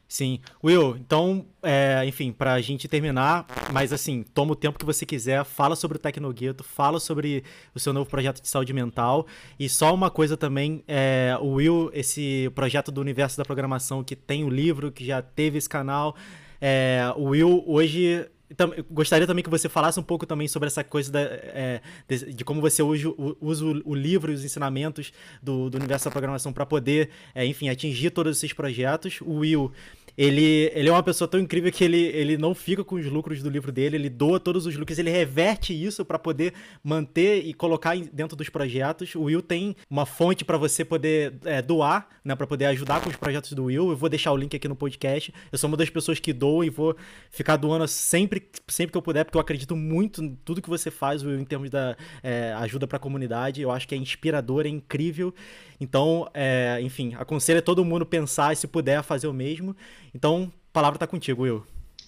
Sim. 0.09 0.41
Will, 0.65 0.97
então, 0.97 1.45
é, 1.63 2.03
enfim, 2.07 2.33
pra 2.33 2.59
gente 2.63 2.89
terminar, 2.89 3.47
mas 3.71 3.93
assim, 3.93 4.23
toma 4.23 4.53
o 4.53 4.57
tempo 4.57 4.79
que 4.79 4.85
você 4.85 5.05
quiser, 5.05 5.45
fala 5.45 5.77
sobre 5.77 5.99
o 5.99 6.01
Tecnogueto, 6.01 6.65
fala 6.65 6.99
sobre 6.99 7.45
o 7.75 7.79
seu 7.79 7.93
novo 7.93 8.09
projeto 8.09 8.41
de 8.41 8.49
saúde 8.49 8.73
mental. 8.73 9.27
E 9.61 9.69
só 9.69 9.93
uma 9.93 10.11
coisa 10.11 10.35
também, 10.35 10.83
é, 10.89 11.37
o 11.43 11.53
Will, 11.55 11.91
esse 11.93 12.51
projeto 12.55 12.91
do 12.91 13.03
universo 13.03 13.37
da 13.37 13.45
programação 13.45 14.03
que 14.03 14.17
tem 14.17 14.45
o 14.45 14.49
livro, 14.49 14.91
que 14.91 15.05
já 15.05 15.21
teve 15.21 15.59
esse 15.59 15.69
canal, 15.69 16.17
é, 16.59 17.13
o 17.15 17.25
Will 17.25 17.63
hoje 17.67 18.27
Gostaria 18.91 19.27
também 19.27 19.45
que 19.45 19.51
você 19.51 19.69
falasse 19.69 20.01
um 20.01 20.03
pouco 20.03 20.25
também 20.25 20.49
sobre 20.49 20.69
essa 20.69 20.83
coisa 20.83 21.13
da, 21.13 21.21
é, 21.21 21.81
de, 22.09 22.33
de, 22.33 22.45
como 22.45 22.61
você 22.61 22.83
usa, 22.83 23.13
usa 23.41 23.65
o, 23.65 23.83
o, 23.85 23.95
livro 23.95 24.33
e 24.33 24.35
os 24.35 24.45
ensinamentos 24.45 25.13
do, 25.43 25.69
do 25.69 25.77
universo 25.77 26.07
da 26.07 26.11
programação 26.11 26.53
para 26.53 26.65
poder, 26.65 27.11
é, 27.35 27.45
enfim, 27.45 27.69
atingir 27.69 28.11
todos 28.11 28.39
esses 28.39 28.53
projetos. 28.55 29.21
O 29.21 29.41
Will, 29.41 29.71
ele, 30.17 30.73
ele 30.75 30.89
é 30.89 30.93
uma 30.93 31.03
pessoa 31.03 31.29
tão 31.29 31.39
incrível 31.39 31.71
que 31.71 31.85
ele, 31.85 32.01
ele 32.07 32.37
não 32.37 32.55
fica 32.55 32.83
com 32.83 32.97
os 32.97 33.07
lucros 33.07 33.43
do 33.43 33.49
livro 33.49 33.71
dele, 33.71 33.97
ele 33.97 34.09
doa 34.09 34.41
todos 34.41 34.67
os 34.67 34.75
lucros, 34.75 34.99
ele 34.99 35.11
reverte 35.11 35.73
isso 35.73 36.05
para 36.05 36.19
poder 36.19 36.55
manter 36.83 37.47
e 37.47 37.55
colocar 37.55 37.97
dentro 37.97 38.37
dos 38.37 38.49
projetos. 38.49 39.15
O 39.15 39.23
Will 39.23 39.41
tem 39.41 39.77
uma 39.89 40.05
fonte 40.05 40.45
para 40.45 40.57
você 40.57 40.85
poder 40.85 41.35
é, 41.45 41.63
doar, 41.63 42.09
né, 42.25 42.35
para 42.35 42.47
poder 42.47 42.65
ajudar 42.67 43.01
com 43.01 43.09
os 43.09 43.15
projetos 43.15 43.53
do 43.53 43.65
Will. 43.67 43.91
Eu 43.91 43.97
vou 43.97 44.09
deixar 44.09 44.33
o 44.33 44.37
link 44.37 44.57
aqui 44.57 44.67
no 44.67 44.75
podcast. 44.75 45.33
Eu 45.53 45.59
sou 45.59 45.69
uma 45.69 45.77
das 45.77 45.89
pessoas 45.89 46.19
que 46.19 46.33
doam 46.33 46.65
e 46.65 46.71
vou 46.71 46.97
ficar 47.31 47.57
doando 47.57 47.87
sempre, 47.87 48.38
sempre 48.67 48.93
que 48.93 48.99
eu 48.99 49.03
puder, 49.03 49.25
porque 49.25 49.37
eu 49.37 49.41
acredito 49.41 49.77
muito 49.77 50.23
em 50.23 50.37
tudo 50.45 50.63
que 50.63 50.69
você 50.69 50.91
faz, 50.91 51.23
Will, 51.23 51.41
em 51.41 51.45
termos 51.45 51.71
da 51.71 51.97
é, 52.23 52.53
ajuda 52.59 52.87
para 52.87 52.97
a 52.97 53.01
comunidade. 53.01 53.63
Eu 53.63 53.71
acho 53.71 53.87
que 53.87 53.95
é 53.95 53.99
inspirador, 53.99 54.67
é 54.67 54.69
incrível. 54.69 55.35
Então, 55.81 56.29
é, 56.35 56.79
enfim, 56.83 57.15
aconselho 57.19 57.59
a 57.61 57.63
todo 57.63 57.85
mundo 57.85 58.05
pensar 58.05 58.53
e 58.53 58.57
se 58.57 58.67
puder 58.67 59.03
fazer 59.03 59.27
o 59.27 59.33
mesmo. 59.33 59.77
Então, 60.15 60.51
a 60.71 60.73
palavra 60.73 60.99
tá 60.99 61.07
contigo, 61.07 61.43
Will. 61.43 61.65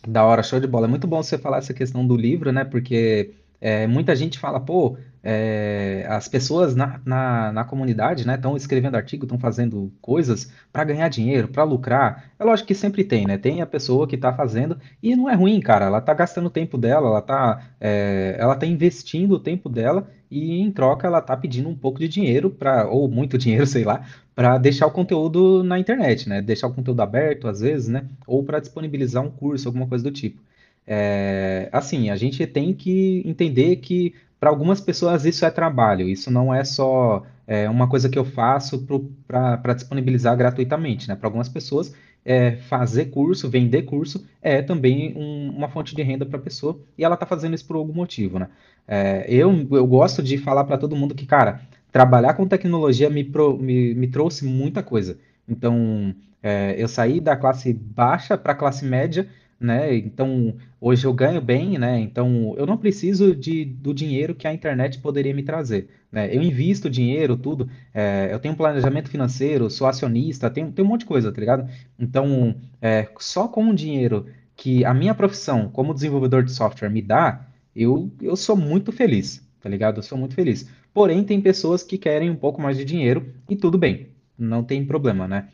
Da 0.06 0.24
hora, 0.24 0.42
show 0.42 0.58
de 0.58 0.66
bola. 0.66 0.86
É 0.86 0.88
muito 0.88 1.06
bom 1.06 1.22
você 1.22 1.36
falar 1.36 1.58
essa 1.58 1.74
questão 1.74 2.06
do 2.06 2.16
livro, 2.16 2.52
né? 2.52 2.64
Porque 2.64 3.34
é, 3.60 3.86
muita 3.86 4.16
gente 4.16 4.38
fala, 4.38 4.58
pô, 4.58 4.96
é, 5.22 6.06
as 6.08 6.28
pessoas 6.28 6.74
na, 6.74 7.00
na, 7.04 7.52
na 7.52 7.64
comunidade, 7.64 8.26
né, 8.26 8.36
estão 8.36 8.56
escrevendo 8.56 8.94
artigo, 8.94 9.24
estão 9.24 9.38
fazendo 9.38 9.92
coisas 10.00 10.50
para 10.72 10.84
ganhar 10.84 11.08
dinheiro, 11.08 11.48
para 11.48 11.62
lucrar. 11.62 12.30
É 12.38 12.44
lógico 12.44 12.68
que 12.68 12.74
sempre 12.74 13.04
tem, 13.04 13.26
né? 13.26 13.36
Tem 13.36 13.60
a 13.60 13.66
pessoa 13.66 14.06
que 14.06 14.14
está 14.14 14.32
fazendo 14.32 14.78
e 15.02 15.14
não 15.14 15.28
é 15.28 15.34
ruim, 15.34 15.60
cara. 15.60 15.86
Ela 15.86 15.98
está 15.98 16.14
gastando 16.14 16.46
o 16.46 16.50
tempo 16.50 16.78
dela, 16.78 17.08
ela 17.08 17.18
está 17.18 17.70
é, 17.80 18.36
ela 18.38 18.56
tá 18.56 18.66
investindo 18.66 19.32
o 19.32 19.40
tempo 19.40 19.68
dela 19.68 20.08
e 20.30 20.60
em 20.60 20.70
troca 20.72 21.06
ela 21.06 21.18
está 21.18 21.36
pedindo 21.36 21.68
um 21.68 21.76
pouco 21.76 21.98
de 21.98 22.08
dinheiro 22.08 22.48
para 22.50 22.88
ou 22.88 23.08
muito 23.08 23.36
dinheiro, 23.36 23.66
sei 23.68 23.84
lá, 23.84 24.06
para 24.34 24.56
deixar 24.58 24.86
o 24.86 24.90
conteúdo 24.90 25.62
na 25.62 25.78
internet, 25.78 26.28
né? 26.28 26.40
Deixar 26.40 26.68
o 26.68 26.74
conteúdo 26.74 27.00
aberto 27.02 27.46
às 27.46 27.60
vezes, 27.60 27.88
né? 27.88 28.06
Ou 28.26 28.42
para 28.42 28.60
disponibilizar 28.60 29.22
um 29.22 29.30
curso, 29.30 29.68
alguma 29.68 29.86
coisa 29.86 30.02
do 30.04 30.10
tipo. 30.10 30.40
É, 30.86 31.68
assim, 31.72 32.10
a 32.10 32.16
gente 32.16 32.44
tem 32.46 32.72
que 32.72 33.22
entender 33.26 33.76
que 33.76 34.14
para 34.40 34.48
algumas 34.48 34.80
pessoas 34.80 35.26
isso 35.26 35.44
é 35.44 35.50
trabalho, 35.50 36.08
isso 36.08 36.30
não 36.30 36.52
é 36.52 36.64
só 36.64 37.24
é, 37.46 37.68
uma 37.68 37.86
coisa 37.86 38.08
que 38.08 38.18
eu 38.18 38.24
faço 38.24 38.86
para 39.28 39.74
disponibilizar 39.74 40.34
gratuitamente, 40.34 41.06
né? 41.06 41.14
Para 41.14 41.28
algumas 41.28 41.48
pessoas, 41.48 41.94
é, 42.24 42.52
fazer 42.52 43.06
curso, 43.06 43.50
vender 43.50 43.82
curso 43.82 44.26
é 44.40 44.62
também 44.62 45.14
um, 45.16 45.50
uma 45.56 45.68
fonte 45.68 45.94
de 45.94 46.02
renda 46.02 46.24
para 46.24 46.38
a 46.38 46.42
pessoa 46.42 46.80
e 46.96 47.04
ela 47.04 47.14
está 47.14 47.26
fazendo 47.26 47.54
isso 47.54 47.66
por 47.66 47.76
algum 47.76 47.92
motivo, 47.92 48.38
né? 48.38 48.48
É, 48.88 49.26
eu, 49.28 49.52
eu 49.72 49.86
gosto 49.86 50.22
de 50.22 50.38
falar 50.38 50.64
para 50.64 50.78
todo 50.78 50.96
mundo 50.96 51.14
que, 51.14 51.26
cara, 51.26 51.60
trabalhar 51.92 52.34
com 52.34 52.48
tecnologia 52.48 53.10
me, 53.10 53.22
pro, 53.24 53.58
me, 53.58 53.94
me 53.94 54.08
trouxe 54.08 54.44
muita 54.46 54.82
coisa. 54.82 55.18
Então, 55.46 56.14
é, 56.42 56.74
eu 56.78 56.88
saí 56.88 57.20
da 57.20 57.36
classe 57.36 57.72
baixa 57.74 58.38
para 58.38 58.52
a 58.52 58.56
classe 58.56 58.84
média 58.86 59.28
né? 59.60 59.94
Então, 59.94 60.56
hoje 60.80 61.06
eu 61.06 61.12
ganho 61.12 61.40
bem, 61.40 61.78
né? 61.78 62.00
Então, 62.00 62.54
eu 62.56 62.64
não 62.64 62.78
preciso 62.78 63.36
de, 63.36 63.64
do 63.64 63.92
dinheiro 63.92 64.34
que 64.34 64.48
a 64.48 64.54
internet 64.54 64.98
poderia 64.98 65.34
me 65.34 65.42
trazer, 65.42 65.90
né? 66.10 66.34
Eu 66.34 66.42
invisto 66.42 66.88
dinheiro, 66.88 67.36
tudo. 67.36 67.68
É, 67.92 68.30
eu 68.32 68.38
tenho 68.38 68.56
planejamento 68.56 69.10
financeiro, 69.10 69.68
sou 69.68 69.86
acionista, 69.86 70.48
tenho 70.48 70.72
um 70.78 70.84
monte 70.84 71.00
de 71.00 71.06
coisa, 71.06 71.30
tá 71.30 71.38
ligado? 71.38 71.68
Então, 71.98 72.54
é, 72.80 73.06
só 73.18 73.46
com 73.46 73.68
o 73.68 73.74
dinheiro 73.74 74.26
que 74.56 74.84
a 74.84 74.94
minha 74.94 75.14
profissão 75.14 75.68
como 75.68 75.94
desenvolvedor 75.94 76.42
de 76.42 76.52
software 76.52 76.90
me 76.90 77.02
dá, 77.02 77.46
eu, 77.76 78.10
eu 78.20 78.36
sou 78.36 78.56
muito 78.56 78.90
feliz, 78.92 79.46
tá 79.60 79.68
ligado? 79.68 79.98
Eu 79.98 80.02
sou 80.02 80.16
muito 80.16 80.34
feliz. 80.34 80.68
Porém, 80.92 81.22
tem 81.22 81.40
pessoas 81.40 81.82
que 81.82 81.98
querem 81.98 82.30
um 82.30 82.36
pouco 82.36 82.60
mais 82.60 82.76
de 82.76 82.84
dinheiro 82.84 83.32
e 83.48 83.56
tudo 83.56 83.78
bem, 83.78 84.08
não 84.38 84.64
tem 84.64 84.84
problema, 84.84 85.28
né? 85.28 85.48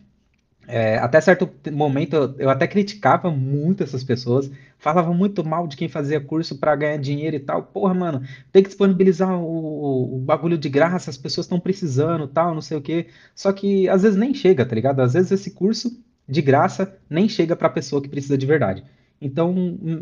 É, 0.68 0.98
até 0.98 1.20
certo 1.20 1.48
momento 1.72 2.34
eu 2.38 2.50
até 2.50 2.66
criticava 2.66 3.30
muito 3.30 3.84
essas 3.84 4.02
pessoas, 4.02 4.50
falava 4.78 5.14
muito 5.14 5.44
mal 5.44 5.68
de 5.68 5.76
quem 5.76 5.88
fazia 5.88 6.20
curso 6.20 6.58
para 6.58 6.74
ganhar 6.74 6.96
dinheiro 6.98 7.36
e 7.36 7.40
tal. 7.40 7.62
Porra, 7.62 7.94
mano, 7.94 8.22
tem 8.50 8.62
que 8.62 8.68
disponibilizar 8.68 9.32
o, 9.40 10.16
o 10.16 10.18
bagulho 10.18 10.58
de 10.58 10.68
graça, 10.68 11.08
as 11.10 11.16
pessoas 11.16 11.46
estão 11.46 11.60
precisando, 11.60 12.26
tal, 12.26 12.54
não 12.54 12.60
sei 12.60 12.76
o 12.76 12.82
quê. 12.82 13.06
Só 13.34 13.52
que 13.52 13.88
às 13.88 14.02
vezes 14.02 14.18
nem 14.18 14.34
chega, 14.34 14.66
tá 14.66 14.74
ligado? 14.74 15.00
Às 15.00 15.14
vezes 15.14 15.30
esse 15.32 15.52
curso 15.52 16.02
de 16.28 16.42
graça 16.42 16.98
nem 17.08 17.28
chega 17.28 17.54
para 17.54 17.68
a 17.68 17.70
pessoa 17.70 18.02
que 18.02 18.08
precisa 18.08 18.36
de 18.36 18.46
verdade. 18.46 18.82
Então, 19.20 19.52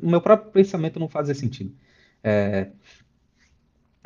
o 0.02 0.10
meu 0.10 0.20
próprio 0.20 0.50
pensamento 0.50 0.98
não 0.98 1.08
fazia 1.08 1.34
sentido. 1.34 1.72
É, 2.22 2.68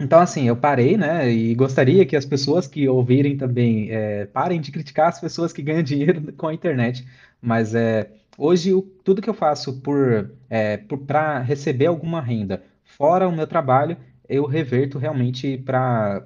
então, 0.01 0.21
assim, 0.21 0.47
eu 0.47 0.57
parei, 0.57 0.97
né? 0.97 1.29
E 1.31 1.55
gostaria 1.55 2.07
que 2.07 2.17
as 2.17 2.25
pessoas 2.25 2.67
que 2.69 2.89
ouvirem 2.89 3.37
também 3.37 3.91
é, 3.91 4.27
parem 4.27 4.61
de 4.61 4.71
criticar 4.71 5.09
as 5.09 5.21
pessoas 5.21 5.53
que 5.53 5.61
ganham 5.63 5.83
dinheiro 5.85 6.33
com 6.35 6.47
a 6.47 6.55
internet. 6.55 7.07
Mas 7.43 7.75
é, 7.75 8.11
hoje, 8.37 8.73
o, 8.73 8.83
tudo 8.83 9.21
que 9.21 9.29
eu 9.29 9.35
faço 9.35 9.81
por, 9.81 10.31
é, 10.49 10.77
para 11.07 11.41
receber 11.41 11.87
alguma 11.87 12.21
renda 12.21 12.63
fora 12.85 13.29
o 13.29 13.33
meu 13.33 13.47
trabalho, 13.47 13.97
eu 14.29 14.47
reverto 14.47 14.99
realmente 14.99 15.59
para 15.59 16.25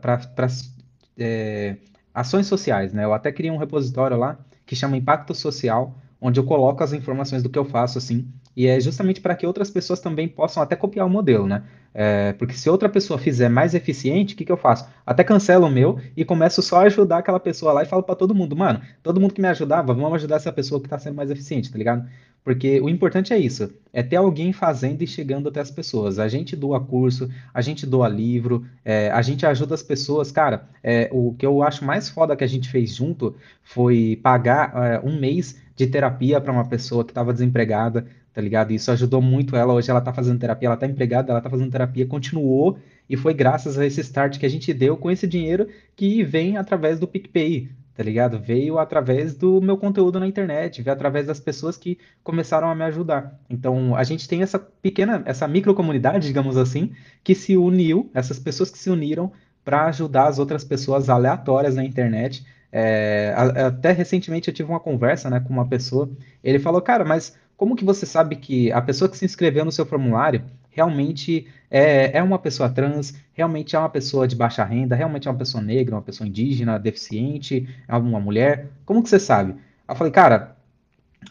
é, 1.18 1.76
ações 2.14 2.46
sociais, 2.46 2.92
né? 2.92 3.04
Eu 3.04 3.14
até 3.14 3.32
criei 3.32 3.50
um 3.50 3.58
repositório 3.58 4.16
lá 4.18 4.38
que 4.66 4.76
chama 4.76 4.96
Impacto 4.96 5.34
Social, 5.34 5.96
onde 6.20 6.38
eu 6.38 6.44
coloco 6.44 6.82
as 6.84 6.92
informações 6.92 7.42
do 7.42 7.50
que 7.50 7.58
eu 7.58 7.64
faço, 7.64 7.98
assim, 7.98 8.28
e 8.56 8.66
é 8.66 8.78
justamente 8.80 9.20
para 9.20 9.34
que 9.34 9.46
outras 9.46 9.70
pessoas 9.70 10.00
também 10.00 10.28
possam 10.28 10.62
até 10.62 10.76
copiar 10.76 11.06
o 11.06 11.10
modelo, 11.10 11.46
né? 11.46 11.62
É, 11.94 12.32
porque 12.34 12.54
se 12.54 12.70
outra 12.70 12.88
pessoa 12.88 13.18
fizer 13.18 13.48
mais 13.48 13.74
eficiente, 13.74 14.34
o 14.34 14.36
que, 14.36 14.44
que 14.44 14.52
eu 14.52 14.56
faço? 14.56 14.88
Até 15.04 15.22
cancelo 15.22 15.66
o 15.66 15.70
meu 15.70 15.98
e 16.16 16.24
começo 16.24 16.62
só 16.62 16.80
a 16.80 16.82
ajudar 16.84 17.18
aquela 17.18 17.40
pessoa 17.40 17.72
lá 17.72 17.82
e 17.82 17.86
falo 17.86 18.02
para 18.02 18.14
todo 18.14 18.34
mundo, 18.34 18.56
mano, 18.56 18.80
todo 19.02 19.20
mundo 19.20 19.34
que 19.34 19.42
me 19.42 19.48
ajudava, 19.48 19.92
vamos 19.92 20.14
ajudar 20.14 20.36
essa 20.36 20.52
pessoa 20.52 20.80
que 20.80 20.86
está 20.86 20.98
sendo 20.98 21.16
mais 21.16 21.30
eficiente, 21.30 21.70
tá 21.70 21.76
ligado? 21.76 22.08
Porque 22.44 22.80
o 22.80 22.88
importante 22.88 23.32
é 23.32 23.38
isso, 23.38 23.72
é 23.92 24.02
ter 24.02 24.16
alguém 24.16 24.52
fazendo 24.52 25.02
e 25.02 25.06
chegando 25.06 25.48
até 25.48 25.60
as 25.60 25.70
pessoas. 25.70 26.18
A 26.18 26.26
gente 26.26 26.56
doa 26.56 26.80
curso, 26.80 27.30
a 27.54 27.60
gente 27.60 27.86
doa 27.86 28.08
livro, 28.08 28.66
é, 28.84 29.10
a 29.10 29.22
gente 29.22 29.46
ajuda 29.46 29.74
as 29.74 29.82
pessoas. 29.82 30.32
Cara, 30.32 30.68
é, 30.82 31.08
o 31.12 31.34
que 31.34 31.46
eu 31.46 31.62
acho 31.62 31.84
mais 31.84 32.08
foda 32.08 32.34
que 32.34 32.42
a 32.42 32.48
gente 32.48 32.68
fez 32.68 32.96
junto 32.96 33.36
foi 33.62 34.18
pagar 34.20 34.72
é, 34.74 35.00
um 35.04 35.20
mês 35.20 35.60
de 35.76 35.86
terapia 35.86 36.40
para 36.40 36.52
uma 36.52 36.68
pessoa 36.68 37.04
que 37.04 37.12
estava 37.12 37.32
desempregada, 37.32 38.06
tá 38.32 38.40
ligado? 38.40 38.72
Isso 38.72 38.90
ajudou 38.90 39.20
muito 39.20 39.56
ela. 39.56 39.74
Hoje 39.74 39.90
ela 39.90 40.00
tá 40.00 40.12
fazendo 40.12 40.38
terapia, 40.38 40.68
ela 40.68 40.76
tá 40.76 40.86
empregada, 40.86 41.30
ela 41.30 41.40
tá 41.40 41.50
fazendo 41.50 41.70
terapia, 41.70 42.06
continuou, 42.06 42.78
e 43.08 43.16
foi 43.16 43.34
graças 43.34 43.78
a 43.78 43.84
esse 43.84 44.00
start 44.00 44.38
que 44.38 44.46
a 44.46 44.48
gente 44.48 44.72
deu 44.72 44.96
com 44.96 45.10
esse 45.10 45.26
dinheiro 45.26 45.68
que 45.94 46.22
vem 46.24 46.56
através 46.56 46.98
do 46.98 47.06
PicPay, 47.06 47.68
tá 47.94 48.02
ligado? 48.02 48.38
Veio 48.40 48.78
através 48.78 49.34
do 49.34 49.60
meu 49.60 49.76
conteúdo 49.76 50.18
na 50.18 50.26
internet, 50.26 50.82
veio 50.82 50.94
através 50.94 51.26
das 51.26 51.38
pessoas 51.38 51.76
que 51.76 51.98
começaram 52.22 52.70
a 52.70 52.74
me 52.74 52.84
ajudar. 52.84 53.38
Então, 53.50 53.94
a 53.94 54.04
gente 54.04 54.26
tem 54.26 54.42
essa 54.42 54.58
pequena, 54.58 55.22
essa 55.26 55.46
micro 55.46 55.74
comunidade, 55.74 56.26
digamos 56.26 56.56
assim, 56.56 56.92
que 57.22 57.34
se 57.34 57.56
uniu, 57.56 58.10
essas 58.14 58.38
pessoas 58.38 58.70
que 58.70 58.78
se 58.78 58.88
uniram 58.88 59.30
para 59.64 59.86
ajudar 59.86 60.26
as 60.26 60.38
outras 60.38 60.64
pessoas 60.64 61.08
aleatórias 61.08 61.76
na 61.76 61.84
internet. 61.84 62.44
É, 62.74 63.34
até 63.36 63.92
recentemente 63.92 64.48
eu 64.48 64.54
tive 64.54 64.70
uma 64.70 64.80
conversa 64.80 65.28
né, 65.28 65.38
com 65.40 65.52
uma 65.52 65.68
pessoa, 65.68 66.10
ele 66.42 66.58
falou, 66.58 66.80
cara, 66.80 67.04
mas 67.04 67.36
como 67.62 67.76
que 67.76 67.84
você 67.84 68.04
sabe 68.04 68.34
que 68.34 68.72
a 68.72 68.82
pessoa 68.82 69.08
que 69.08 69.16
se 69.16 69.24
inscreveu 69.24 69.64
no 69.64 69.70
seu 69.70 69.86
formulário 69.86 70.42
realmente 70.68 71.46
é, 71.70 72.18
é 72.18 72.20
uma 72.20 72.36
pessoa 72.36 72.68
trans, 72.68 73.14
realmente 73.32 73.76
é 73.76 73.78
uma 73.78 73.88
pessoa 73.88 74.26
de 74.26 74.34
baixa 74.34 74.64
renda, 74.64 74.96
realmente 74.96 75.28
é 75.28 75.30
uma 75.30 75.38
pessoa 75.38 75.62
negra, 75.62 75.94
uma 75.94 76.02
pessoa 76.02 76.26
indígena, 76.26 76.76
deficiente, 76.76 77.68
é 77.86 77.96
uma 77.96 78.18
mulher? 78.18 78.66
Como 78.84 79.00
que 79.00 79.08
você 79.08 79.20
sabe? 79.20 79.54
Eu 79.88 79.94
falei, 79.94 80.12
cara, 80.12 80.56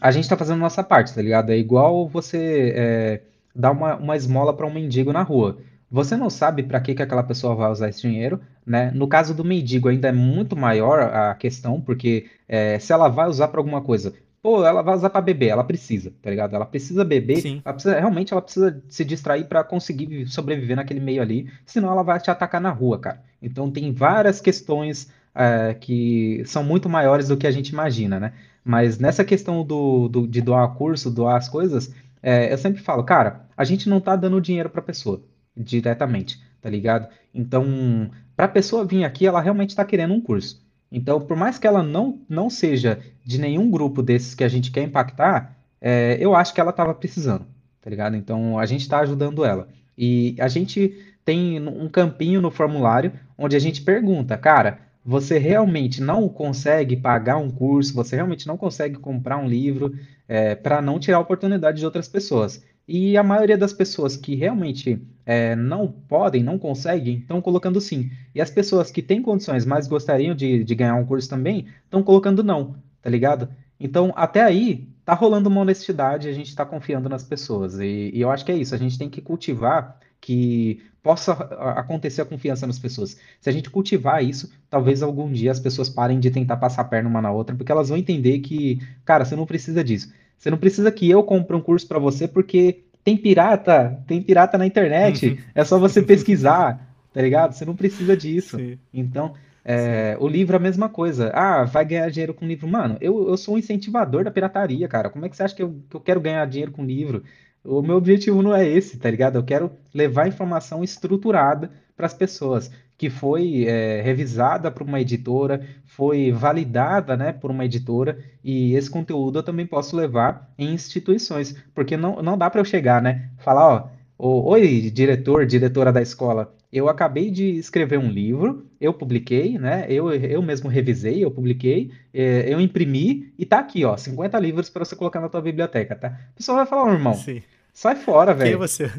a 0.00 0.10
gente 0.10 0.26
tá 0.26 0.34
fazendo 0.34 0.58
nossa 0.58 0.82
parte, 0.82 1.14
tá 1.14 1.20
ligado? 1.20 1.50
É 1.52 1.58
igual 1.58 2.08
você 2.08 2.72
é, 2.74 3.20
dar 3.54 3.72
uma, 3.72 3.96
uma 3.96 4.16
esmola 4.16 4.56
para 4.56 4.66
um 4.66 4.72
mendigo 4.72 5.12
na 5.12 5.20
rua. 5.20 5.58
Você 5.90 6.16
não 6.16 6.30
sabe 6.30 6.62
para 6.62 6.80
que, 6.80 6.94
que 6.94 7.02
aquela 7.02 7.22
pessoa 7.22 7.54
vai 7.54 7.70
usar 7.70 7.90
esse 7.90 8.00
dinheiro, 8.00 8.40
né? 8.64 8.90
No 8.94 9.06
caso 9.06 9.34
do 9.34 9.44
mendigo 9.44 9.90
ainda 9.90 10.08
é 10.08 10.12
muito 10.12 10.56
maior 10.56 10.98
a 10.98 11.34
questão, 11.34 11.78
porque 11.78 12.24
é, 12.48 12.78
se 12.78 12.90
ela 12.90 13.08
vai 13.08 13.28
usar 13.28 13.48
para 13.48 13.60
alguma 13.60 13.82
coisa, 13.82 14.14
pô, 14.42 14.66
ela 14.66 14.82
vai 14.82 14.94
usar 14.96 15.08
para 15.08 15.20
beber, 15.20 15.48
ela 15.48 15.62
precisa, 15.62 16.12
tá 16.20 16.28
ligado? 16.28 16.54
Ela 16.56 16.66
precisa 16.66 17.04
beber, 17.04 17.40
Sim. 17.40 17.62
ela 17.64 17.72
precisa, 17.72 17.98
realmente 17.98 18.32
ela 18.32 18.42
precisa 18.42 18.82
se 18.88 19.04
distrair 19.04 19.44
para 19.44 19.62
conseguir 19.62 20.26
sobreviver 20.26 20.76
naquele 20.76 20.98
meio 21.00 21.22
ali, 21.22 21.48
senão 21.64 21.92
ela 21.92 22.02
vai 22.02 22.18
te 22.18 22.30
atacar 22.30 22.60
na 22.60 22.70
rua, 22.70 22.98
cara. 22.98 23.22
Então 23.40 23.70
tem 23.70 23.92
várias 23.92 24.40
questões 24.40 25.08
é, 25.34 25.74
que 25.74 26.42
são 26.44 26.64
muito 26.64 26.88
maiores 26.88 27.28
do 27.28 27.36
que 27.36 27.46
a 27.46 27.50
gente 27.50 27.68
imagina, 27.68 28.18
né? 28.18 28.32
Mas 28.64 28.98
nessa 28.98 29.24
questão 29.24 29.64
do, 29.64 30.08
do 30.08 30.26
de 30.26 30.40
doar 30.40 30.74
curso, 30.74 31.10
doar 31.10 31.36
as 31.36 31.48
coisas, 31.48 31.94
é, 32.22 32.52
eu 32.52 32.58
sempre 32.58 32.82
falo, 32.82 33.04
cara, 33.04 33.46
a 33.56 33.64
gente 33.64 33.88
não 33.88 34.00
tá 34.00 34.16
dando 34.16 34.40
dinheiro 34.40 34.70
pra 34.70 34.82
pessoa 34.82 35.22
diretamente, 35.56 36.40
tá 36.60 36.68
ligado? 36.70 37.08
Então, 37.34 38.10
pra 38.36 38.48
pessoa 38.48 38.84
vir 38.84 39.04
aqui, 39.04 39.26
ela 39.26 39.40
realmente 39.40 39.74
tá 39.74 39.84
querendo 39.84 40.14
um 40.14 40.20
curso. 40.20 40.61
Então, 40.92 41.18
por 41.18 41.36
mais 41.36 41.58
que 41.58 41.66
ela 41.66 41.82
não, 41.82 42.20
não 42.28 42.50
seja 42.50 43.00
de 43.24 43.40
nenhum 43.40 43.70
grupo 43.70 44.02
desses 44.02 44.34
que 44.34 44.44
a 44.44 44.48
gente 44.48 44.70
quer 44.70 44.82
impactar, 44.82 45.56
é, 45.80 46.18
eu 46.20 46.34
acho 46.34 46.52
que 46.52 46.60
ela 46.60 46.70
estava 46.70 46.94
precisando, 46.94 47.46
tá 47.80 47.88
ligado? 47.88 48.14
Então 48.14 48.58
a 48.58 48.66
gente 48.66 48.82
está 48.82 49.00
ajudando 49.00 49.44
ela. 49.44 49.68
E 49.96 50.36
a 50.38 50.48
gente 50.48 50.94
tem 51.24 51.66
um 51.66 51.88
campinho 51.88 52.42
no 52.42 52.50
formulário 52.50 53.12
onde 53.38 53.56
a 53.56 53.58
gente 53.58 53.80
pergunta, 53.80 54.36
cara, 54.36 54.80
você 55.04 55.38
realmente 55.38 56.00
não 56.00 56.28
consegue 56.28 56.96
pagar 56.96 57.36
um 57.38 57.50
curso, 57.50 57.94
você 57.94 58.14
realmente 58.14 58.46
não 58.46 58.56
consegue 58.56 58.96
comprar 58.96 59.38
um 59.38 59.48
livro 59.48 59.94
é, 60.28 60.54
para 60.54 60.80
não 60.80 61.00
tirar 61.00 61.16
a 61.16 61.20
oportunidade 61.20 61.78
de 61.78 61.84
outras 61.84 62.06
pessoas. 62.06 62.62
E 62.94 63.16
a 63.16 63.22
maioria 63.22 63.56
das 63.56 63.72
pessoas 63.72 64.18
que 64.18 64.34
realmente 64.34 65.00
é, 65.24 65.56
não 65.56 65.88
podem, 65.88 66.42
não 66.42 66.58
conseguem, 66.58 67.20
estão 67.20 67.40
colocando 67.40 67.80
sim. 67.80 68.10
E 68.34 68.40
as 68.40 68.50
pessoas 68.50 68.90
que 68.90 69.00
têm 69.00 69.22
condições, 69.22 69.64
mas 69.64 69.88
gostariam 69.88 70.34
de, 70.34 70.62
de 70.62 70.74
ganhar 70.74 70.96
um 70.96 71.06
curso 71.06 71.26
também, 71.26 71.64
estão 71.84 72.02
colocando 72.02 72.44
não, 72.44 72.76
tá 73.00 73.08
ligado? 73.08 73.48
Então, 73.80 74.12
até 74.14 74.42
aí, 74.42 74.86
tá 75.06 75.14
rolando 75.14 75.48
uma 75.48 75.62
honestidade, 75.62 76.28
a 76.28 76.34
gente 76.34 76.48
está 76.48 76.66
confiando 76.66 77.08
nas 77.08 77.24
pessoas. 77.24 77.80
E, 77.80 78.10
e 78.12 78.20
eu 78.20 78.30
acho 78.30 78.44
que 78.44 78.52
é 78.52 78.56
isso, 78.56 78.74
a 78.74 78.78
gente 78.78 78.98
tem 78.98 79.08
que 79.08 79.22
cultivar 79.22 79.98
que 80.20 80.82
possa 81.02 81.32
acontecer 81.32 82.20
a 82.20 82.26
confiança 82.26 82.66
nas 82.66 82.78
pessoas. 82.78 83.16
Se 83.40 83.48
a 83.48 83.52
gente 83.54 83.70
cultivar 83.70 84.22
isso, 84.22 84.52
talvez 84.68 85.02
algum 85.02 85.32
dia 85.32 85.50
as 85.50 85.58
pessoas 85.58 85.88
parem 85.88 86.20
de 86.20 86.30
tentar 86.30 86.58
passar 86.58 86.82
a 86.82 86.84
perna 86.84 87.08
uma 87.08 87.22
na 87.22 87.32
outra, 87.32 87.56
porque 87.56 87.72
elas 87.72 87.88
vão 87.88 87.96
entender 87.96 88.40
que, 88.40 88.80
cara, 89.02 89.24
você 89.24 89.34
não 89.34 89.46
precisa 89.46 89.82
disso. 89.82 90.12
Você 90.42 90.50
não 90.50 90.58
precisa 90.58 90.90
que 90.90 91.08
eu 91.08 91.22
compre 91.22 91.54
um 91.54 91.60
curso 91.60 91.86
para 91.86 92.00
você, 92.00 92.26
porque 92.26 92.82
tem 93.04 93.16
pirata, 93.16 94.02
tem 94.08 94.20
pirata 94.20 94.58
na 94.58 94.66
internet. 94.66 95.38
é 95.54 95.64
só 95.64 95.78
você 95.78 96.02
pesquisar, 96.02 96.92
tá 97.14 97.22
ligado? 97.22 97.52
Você 97.52 97.64
não 97.64 97.76
precisa 97.76 98.16
disso. 98.16 98.56
Sim. 98.56 98.76
Então, 98.92 99.34
é, 99.64 100.16
o 100.18 100.26
livro 100.26 100.56
é 100.56 100.58
a 100.58 100.60
mesma 100.60 100.88
coisa. 100.88 101.30
Ah, 101.32 101.62
vai 101.62 101.84
ganhar 101.84 102.10
dinheiro 102.10 102.34
com 102.34 102.44
livro. 102.44 102.66
Mano, 102.66 102.96
eu, 103.00 103.28
eu 103.28 103.36
sou 103.36 103.54
um 103.54 103.58
incentivador 103.58 104.24
da 104.24 104.32
pirataria, 104.32 104.88
cara. 104.88 105.10
Como 105.10 105.24
é 105.24 105.28
que 105.28 105.36
você 105.36 105.44
acha 105.44 105.54
que 105.54 105.62
eu, 105.62 105.80
que 105.88 105.94
eu 105.94 106.00
quero 106.00 106.20
ganhar 106.20 106.44
dinheiro 106.48 106.72
com 106.72 106.84
livro? 106.84 107.22
O 107.64 107.80
meu 107.80 107.94
objetivo 107.94 108.42
não 108.42 108.52
é 108.52 108.68
esse, 108.68 108.98
tá 108.98 109.08
ligado? 109.08 109.36
Eu 109.36 109.44
quero 109.44 109.70
levar 109.94 110.26
informação 110.26 110.82
estruturada 110.82 111.70
para 111.96 112.06
as 112.06 112.14
pessoas, 112.14 112.68
que 112.98 113.08
foi 113.08 113.64
é, 113.64 114.02
revisada 114.02 114.72
por 114.72 114.82
uma 114.82 115.00
editora, 115.00 115.64
foi 115.96 116.32
validada, 116.32 117.16
né, 117.16 117.32
por 117.32 117.50
uma 117.50 117.64
editora, 117.64 118.18
e 118.42 118.74
esse 118.74 118.90
conteúdo 118.90 119.38
eu 119.38 119.42
também 119.42 119.66
posso 119.66 119.94
levar 119.96 120.50
em 120.58 120.72
instituições, 120.72 121.54
porque 121.74 121.96
não, 121.96 122.22
não 122.22 122.36
dá 122.38 122.48
para 122.48 122.60
eu 122.60 122.64
chegar, 122.64 123.02
né, 123.02 123.28
falar, 123.38 123.92
ó, 124.18 124.50
oi, 124.50 124.90
diretor, 124.90 125.44
diretora 125.44 125.92
da 125.92 126.00
escola, 126.00 126.54
eu 126.72 126.88
acabei 126.88 127.30
de 127.30 127.44
escrever 127.58 127.98
um 127.98 128.10
livro, 128.10 128.66
eu 128.80 128.94
publiquei, 128.94 129.58
né? 129.58 129.84
Eu, 129.90 130.10
eu 130.10 130.40
mesmo 130.40 130.70
revisei, 130.70 131.22
eu 131.22 131.30
publiquei, 131.30 131.90
é, 132.14 132.50
eu 132.50 132.58
imprimi 132.58 133.30
e 133.38 133.44
tá 133.44 133.58
aqui, 133.58 133.84
ó, 133.84 133.94
50 133.94 134.38
livros 134.38 134.70
para 134.70 134.82
você 134.82 134.96
colocar 134.96 135.20
na 135.20 135.28
tua 135.28 135.42
biblioteca, 135.42 135.94
tá? 135.94 136.18
O 136.32 136.36
pessoal 136.36 136.56
vai 136.56 136.66
falar, 136.66 136.84
oh, 136.84 136.92
irmão, 136.94 137.14
Sim. 137.14 137.42
sai 137.74 137.94
fora, 137.96 138.32
velho. 138.32 138.52
Quem 138.52 138.54
é 138.54 138.68
você? 138.68 138.90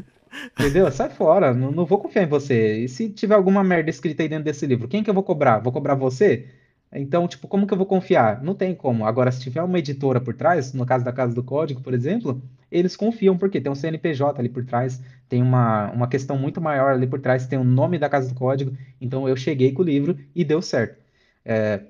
Entendeu? 0.52 0.90
Sai 0.92 1.10
fora, 1.10 1.52
não, 1.54 1.70
não 1.70 1.84
vou 1.84 1.98
confiar 1.98 2.24
em 2.24 2.28
você. 2.28 2.78
E 2.78 2.88
se 2.88 3.08
tiver 3.08 3.34
alguma 3.34 3.62
merda 3.62 3.90
escrita 3.90 4.22
aí 4.22 4.28
dentro 4.28 4.44
desse 4.44 4.66
livro, 4.66 4.88
quem 4.88 5.02
que 5.02 5.10
eu 5.10 5.14
vou 5.14 5.22
cobrar? 5.22 5.58
Vou 5.58 5.72
cobrar 5.72 5.94
você? 5.94 6.46
Então, 6.94 7.26
tipo, 7.26 7.48
como 7.48 7.66
que 7.66 7.72
eu 7.74 7.78
vou 7.78 7.86
confiar? 7.86 8.42
Não 8.42 8.54
tem 8.54 8.74
como. 8.74 9.04
Agora, 9.06 9.30
se 9.32 9.40
tiver 9.40 9.62
uma 9.62 9.78
editora 9.78 10.20
por 10.20 10.34
trás, 10.34 10.72
no 10.72 10.86
caso 10.86 11.04
da 11.04 11.12
Casa 11.12 11.34
do 11.34 11.42
Código, 11.42 11.80
por 11.80 11.92
exemplo, 11.92 12.40
eles 12.70 12.96
confiam, 12.96 13.36
porque 13.36 13.60
tem 13.60 13.70
um 13.70 13.74
CNPJ 13.74 14.40
ali 14.40 14.48
por 14.48 14.64
trás, 14.64 15.00
tem 15.28 15.42
uma, 15.42 15.90
uma 15.92 16.08
questão 16.08 16.38
muito 16.38 16.60
maior 16.60 16.92
ali 16.94 17.06
por 17.06 17.20
trás, 17.20 17.46
tem 17.46 17.58
o 17.58 17.64
nome 17.64 17.98
da 17.98 18.08
Casa 18.08 18.28
do 18.28 18.34
Código. 18.34 18.76
Então, 19.00 19.28
eu 19.28 19.36
cheguei 19.36 19.72
com 19.72 19.82
o 19.82 19.84
livro 19.84 20.16
e 20.34 20.44
deu 20.44 20.62
certo. 20.62 20.98
É... 21.44 21.80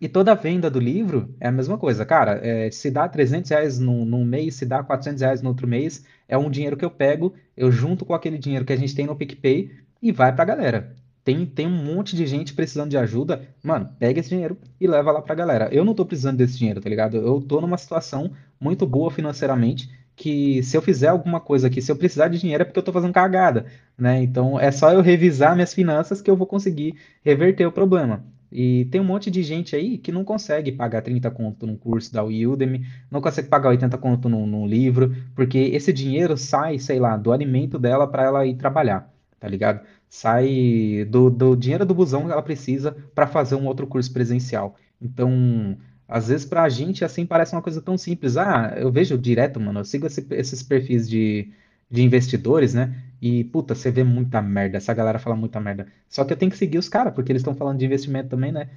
E 0.00 0.08
toda 0.08 0.34
venda 0.34 0.70
do 0.70 0.78
livro 0.78 1.34
é 1.40 1.48
a 1.48 1.52
mesma 1.52 1.78
coisa. 1.78 2.04
Cara, 2.04 2.38
é, 2.46 2.70
se 2.70 2.90
dá 2.90 3.08
300 3.08 3.50
reais 3.50 3.78
num, 3.78 4.04
num 4.04 4.24
mês, 4.24 4.54
se 4.56 4.66
dá 4.66 4.82
400 4.82 5.22
reais 5.22 5.42
no 5.42 5.48
outro 5.48 5.66
mês, 5.66 6.04
é 6.28 6.36
um 6.36 6.50
dinheiro 6.50 6.76
que 6.76 6.84
eu 6.84 6.90
pego, 6.90 7.34
eu 7.56 7.72
junto 7.72 8.04
com 8.04 8.12
aquele 8.14 8.38
dinheiro 8.38 8.64
que 8.64 8.72
a 8.72 8.76
gente 8.76 8.94
tem 8.94 9.06
no 9.06 9.16
PicPay 9.16 9.70
e 10.02 10.12
vai 10.12 10.34
pra 10.34 10.44
galera. 10.44 10.94
Tem, 11.26 11.44
tem 11.44 11.66
um 11.66 11.84
monte 11.84 12.14
de 12.14 12.24
gente 12.24 12.54
precisando 12.54 12.90
de 12.90 12.96
ajuda. 12.96 13.48
Mano, 13.60 13.90
pega 13.98 14.20
esse 14.20 14.28
dinheiro 14.28 14.56
e 14.80 14.86
leva 14.86 15.10
lá 15.10 15.20
pra 15.20 15.34
galera. 15.34 15.68
Eu 15.72 15.84
não 15.84 15.92
tô 15.92 16.06
precisando 16.06 16.36
desse 16.36 16.56
dinheiro, 16.56 16.80
tá 16.80 16.88
ligado? 16.88 17.16
Eu 17.16 17.40
tô 17.40 17.60
numa 17.60 17.76
situação 17.76 18.30
muito 18.60 18.86
boa 18.86 19.10
financeiramente 19.10 19.90
que 20.14 20.62
se 20.62 20.76
eu 20.76 20.80
fizer 20.80 21.08
alguma 21.08 21.40
coisa 21.40 21.66
aqui, 21.66 21.82
se 21.82 21.90
eu 21.90 21.96
precisar 21.96 22.28
de 22.28 22.38
dinheiro 22.38 22.62
é 22.62 22.64
porque 22.64 22.78
eu 22.78 22.82
tô 22.84 22.92
fazendo 22.92 23.12
cagada, 23.12 23.66
né? 23.98 24.22
Então 24.22 24.58
é 24.58 24.70
só 24.70 24.92
eu 24.92 25.00
revisar 25.00 25.56
minhas 25.56 25.74
finanças 25.74 26.22
que 26.22 26.30
eu 26.30 26.36
vou 26.36 26.46
conseguir 26.46 26.94
reverter 27.24 27.66
o 27.66 27.72
problema. 27.72 28.24
E 28.50 28.84
tem 28.86 29.00
um 29.00 29.04
monte 29.04 29.28
de 29.28 29.42
gente 29.42 29.74
aí 29.74 29.98
que 29.98 30.12
não 30.12 30.24
consegue 30.24 30.70
pagar 30.70 31.02
30 31.02 31.28
conto 31.32 31.66
num 31.66 31.76
curso 31.76 32.12
da 32.12 32.22
Udemy, 32.22 32.86
não 33.10 33.20
consegue 33.20 33.48
pagar 33.48 33.70
80 33.70 33.98
conto 33.98 34.28
num, 34.28 34.46
num 34.46 34.64
livro, 34.64 35.12
porque 35.34 35.58
esse 35.58 35.92
dinheiro 35.92 36.36
sai, 36.36 36.78
sei 36.78 37.00
lá, 37.00 37.16
do 37.16 37.32
alimento 37.32 37.80
dela 37.80 38.06
para 38.06 38.22
ela 38.22 38.46
ir 38.46 38.54
trabalhar, 38.54 39.12
tá 39.40 39.48
ligado? 39.48 39.80
Sai 40.08 41.06
do, 41.08 41.30
do 41.30 41.56
dinheiro 41.56 41.84
do 41.84 41.94
busão 41.94 42.26
que 42.26 42.32
ela 42.32 42.42
precisa 42.42 42.96
para 43.14 43.26
fazer 43.26 43.54
um 43.54 43.66
outro 43.66 43.86
curso 43.86 44.12
presencial. 44.12 44.76
Então, 45.00 45.76
às 46.08 46.28
vezes 46.28 46.46
para 46.46 46.62
a 46.62 46.68
gente 46.68 47.04
assim 47.04 47.26
parece 47.26 47.54
uma 47.54 47.62
coisa 47.62 47.80
tão 47.82 47.98
simples. 47.98 48.36
Ah, 48.36 48.74
eu 48.76 48.90
vejo 48.90 49.18
direto, 49.18 49.60
mano, 49.60 49.80
eu 49.80 49.84
sigo 49.84 50.06
esse, 50.06 50.26
esses 50.30 50.62
perfis 50.62 51.08
de, 51.08 51.50
de 51.90 52.02
investidores, 52.02 52.74
né? 52.74 52.94
E, 53.20 53.44
puta, 53.44 53.74
você 53.74 53.90
vê 53.90 54.04
muita 54.04 54.42
merda, 54.42 54.76
essa 54.76 54.92
galera 54.92 55.18
fala 55.18 55.36
muita 55.36 55.58
merda. 55.58 55.86
Só 56.08 56.24
que 56.24 56.32
eu 56.32 56.36
tenho 56.36 56.50
que 56.50 56.58
seguir 56.58 56.78
os 56.78 56.88
caras, 56.88 57.14
porque 57.14 57.32
eles 57.32 57.40
estão 57.40 57.54
falando 57.54 57.78
de 57.78 57.86
investimento 57.86 58.28
também, 58.28 58.52
né? 58.52 58.68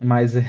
Mas, 0.00 0.36
é... 0.36 0.42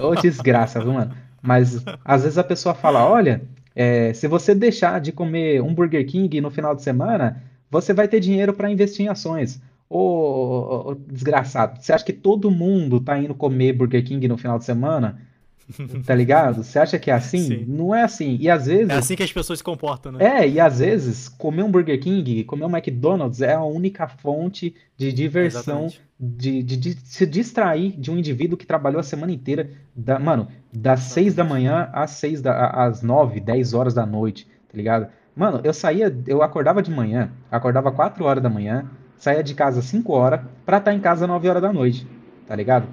Ô, 0.00 0.14
desgraça, 0.14 0.80
viu, 0.80 0.92
mano? 0.92 1.14
Mas, 1.40 1.84
às 2.04 2.22
vezes 2.22 2.38
a 2.38 2.44
pessoa 2.44 2.74
fala, 2.74 3.06
olha, 3.06 3.42
é, 3.74 4.12
se 4.12 4.26
você 4.26 4.54
deixar 4.54 5.00
de 5.00 5.12
comer 5.12 5.62
um 5.62 5.74
Burger 5.74 6.06
King 6.06 6.40
no 6.40 6.50
final 6.50 6.74
de 6.74 6.82
semana, 6.82 7.42
você 7.80 7.92
vai 7.92 8.06
ter 8.08 8.20
dinheiro 8.20 8.52
para 8.52 8.70
investir 8.70 9.04
em 9.04 9.08
ações. 9.08 9.60
Ô, 9.88 10.90
ô, 10.90 10.94
desgraçado, 10.94 11.80
você 11.80 11.92
acha 11.92 12.04
que 12.04 12.12
todo 12.12 12.50
mundo 12.50 13.00
tá 13.00 13.18
indo 13.18 13.34
comer 13.34 13.72
Burger 13.72 14.04
King 14.04 14.26
no 14.28 14.38
final 14.38 14.58
de 14.58 14.64
semana? 14.64 15.20
Tá 16.04 16.14
ligado? 16.14 16.62
Você 16.62 16.78
acha 16.78 16.98
que 16.98 17.10
é 17.10 17.14
assim? 17.14 17.38
Sim. 17.38 17.64
Não 17.66 17.94
é 17.94 18.02
assim. 18.02 18.36
E 18.38 18.50
às 18.50 18.66
vezes. 18.66 18.90
É 18.90 18.96
assim 18.96 19.16
que 19.16 19.22
as 19.22 19.32
pessoas 19.32 19.60
se 19.60 19.64
comportam, 19.64 20.12
né? 20.12 20.42
É, 20.42 20.46
e 20.46 20.60
às 20.60 20.78
vezes 20.78 21.26
comer 21.26 21.62
um 21.62 21.70
Burger 21.70 21.98
King, 21.98 22.44
comer 22.44 22.66
um 22.66 22.76
McDonald's 22.76 23.40
é 23.40 23.54
a 23.54 23.64
única 23.64 24.06
fonte 24.06 24.74
de 24.94 25.10
diversão, 25.10 25.88
de, 26.20 26.62
de, 26.62 26.76
de, 26.76 26.98
se 27.02 27.24
distrair 27.24 27.98
de 27.98 28.10
um 28.10 28.18
indivíduo 28.18 28.58
que 28.58 28.66
trabalhou 28.66 29.00
a 29.00 29.02
semana 29.02 29.32
inteira, 29.32 29.70
da, 29.96 30.18
mano, 30.18 30.48
das 30.70 31.00
seis 31.00 31.34
da 31.34 31.44
manhã 31.44 31.88
às 31.94 32.10
seis 32.10 32.42
da, 32.42 32.68
às 32.68 33.00
nove, 33.00 33.40
dez 33.40 33.72
horas 33.72 33.94
da 33.94 34.04
noite, 34.04 34.46
tá 34.68 34.76
ligado? 34.76 35.08
Mano, 35.34 35.60
eu 35.64 35.74
saía, 35.74 36.16
eu 36.26 36.42
acordava 36.42 36.80
de 36.82 36.90
manhã, 36.90 37.32
acordava 37.50 37.90
4 37.90 38.24
horas 38.24 38.42
da 38.42 38.48
manhã, 38.48 38.88
saía 39.16 39.42
de 39.42 39.54
casa 39.54 39.82
5 39.82 40.12
horas 40.12 40.40
pra 40.64 40.78
estar 40.78 40.90
tá 40.90 40.96
em 40.96 41.00
casa 41.00 41.26
9 41.26 41.48
horas 41.48 41.62
da 41.62 41.72
noite, 41.72 42.06
tá 42.46 42.54
ligado? 42.54 42.86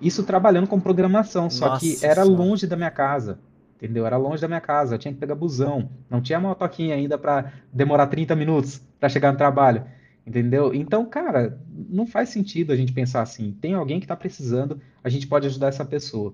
Isso 0.00 0.22
trabalhando 0.22 0.68
com 0.68 0.78
programação, 0.78 1.50
só 1.50 1.70
Nossa 1.70 1.80
que 1.80 2.04
era 2.04 2.22
senhora. 2.22 2.42
longe 2.42 2.66
da 2.68 2.76
minha 2.76 2.90
casa, 2.90 3.40
entendeu? 3.76 4.06
Era 4.06 4.16
longe 4.16 4.40
da 4.40 4.46
minha 4.46 4.60
casa, 4.60 4.94
eu 4.94 4.98
tinha 4.98 5.12
que 5.12 5.18
pegar 5.18 5.34
busão, 5.34 5.90
não 6.08 6.20
tinha 6.20 6.38
motoquinha 6.38 6.94
ainda 6.94 7.18
para 7.18 7.52
demorar 7.72 8.06
30 8.06 8.36
minutos 8.36 8.80
para 9.00 9.08
chegar 9.08 9.32
no 9.32 9.38
trabalho, 9.38 9.84
entendeu? 10.24 10.72
Então, 10.72 11.04
cara, 11.04 11.58
não 11.68 12.06
faz 12.06 12.28
sentido 12.28 12.72
a 12.72 12.76
gente 12.76 12.92
pensar 12.92 13.22
assim. 13.22 13.56
Tem 13.60 13.74
alguém 13.74 13.98
que 13.98 14.04
está 14.04 14.14
precisando, 14.14 14.80
a 15.02 15.08
gente 15.08 15.26
pode 15.26 15.48
ajudar 15.48 15.68
essa 15.68 15.84
pessoa. 15.84 16.32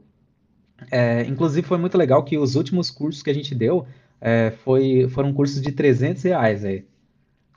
É, 0.91 1.23
inclusive, 1.23 1.67
foi 1.67 1.79
muito 1.79 1.97
legal 1.97 2.23
que 2.25 2.37
os 2.37 2.57
últimos 2.57 2.91
cursos 2.91 3.23
que 3.23 3.31
a 3.31 3.35
gente 3.35 3.55
deu, 3.55 3.87
é, 4.27 4.51
foi, 4.65 5.07
foram 5.11 5.35
cursos 5.35 5.61
de 5.61 5.71
300 5.71 6.23
reais 6.23 6.65
aí. 6.65 6.87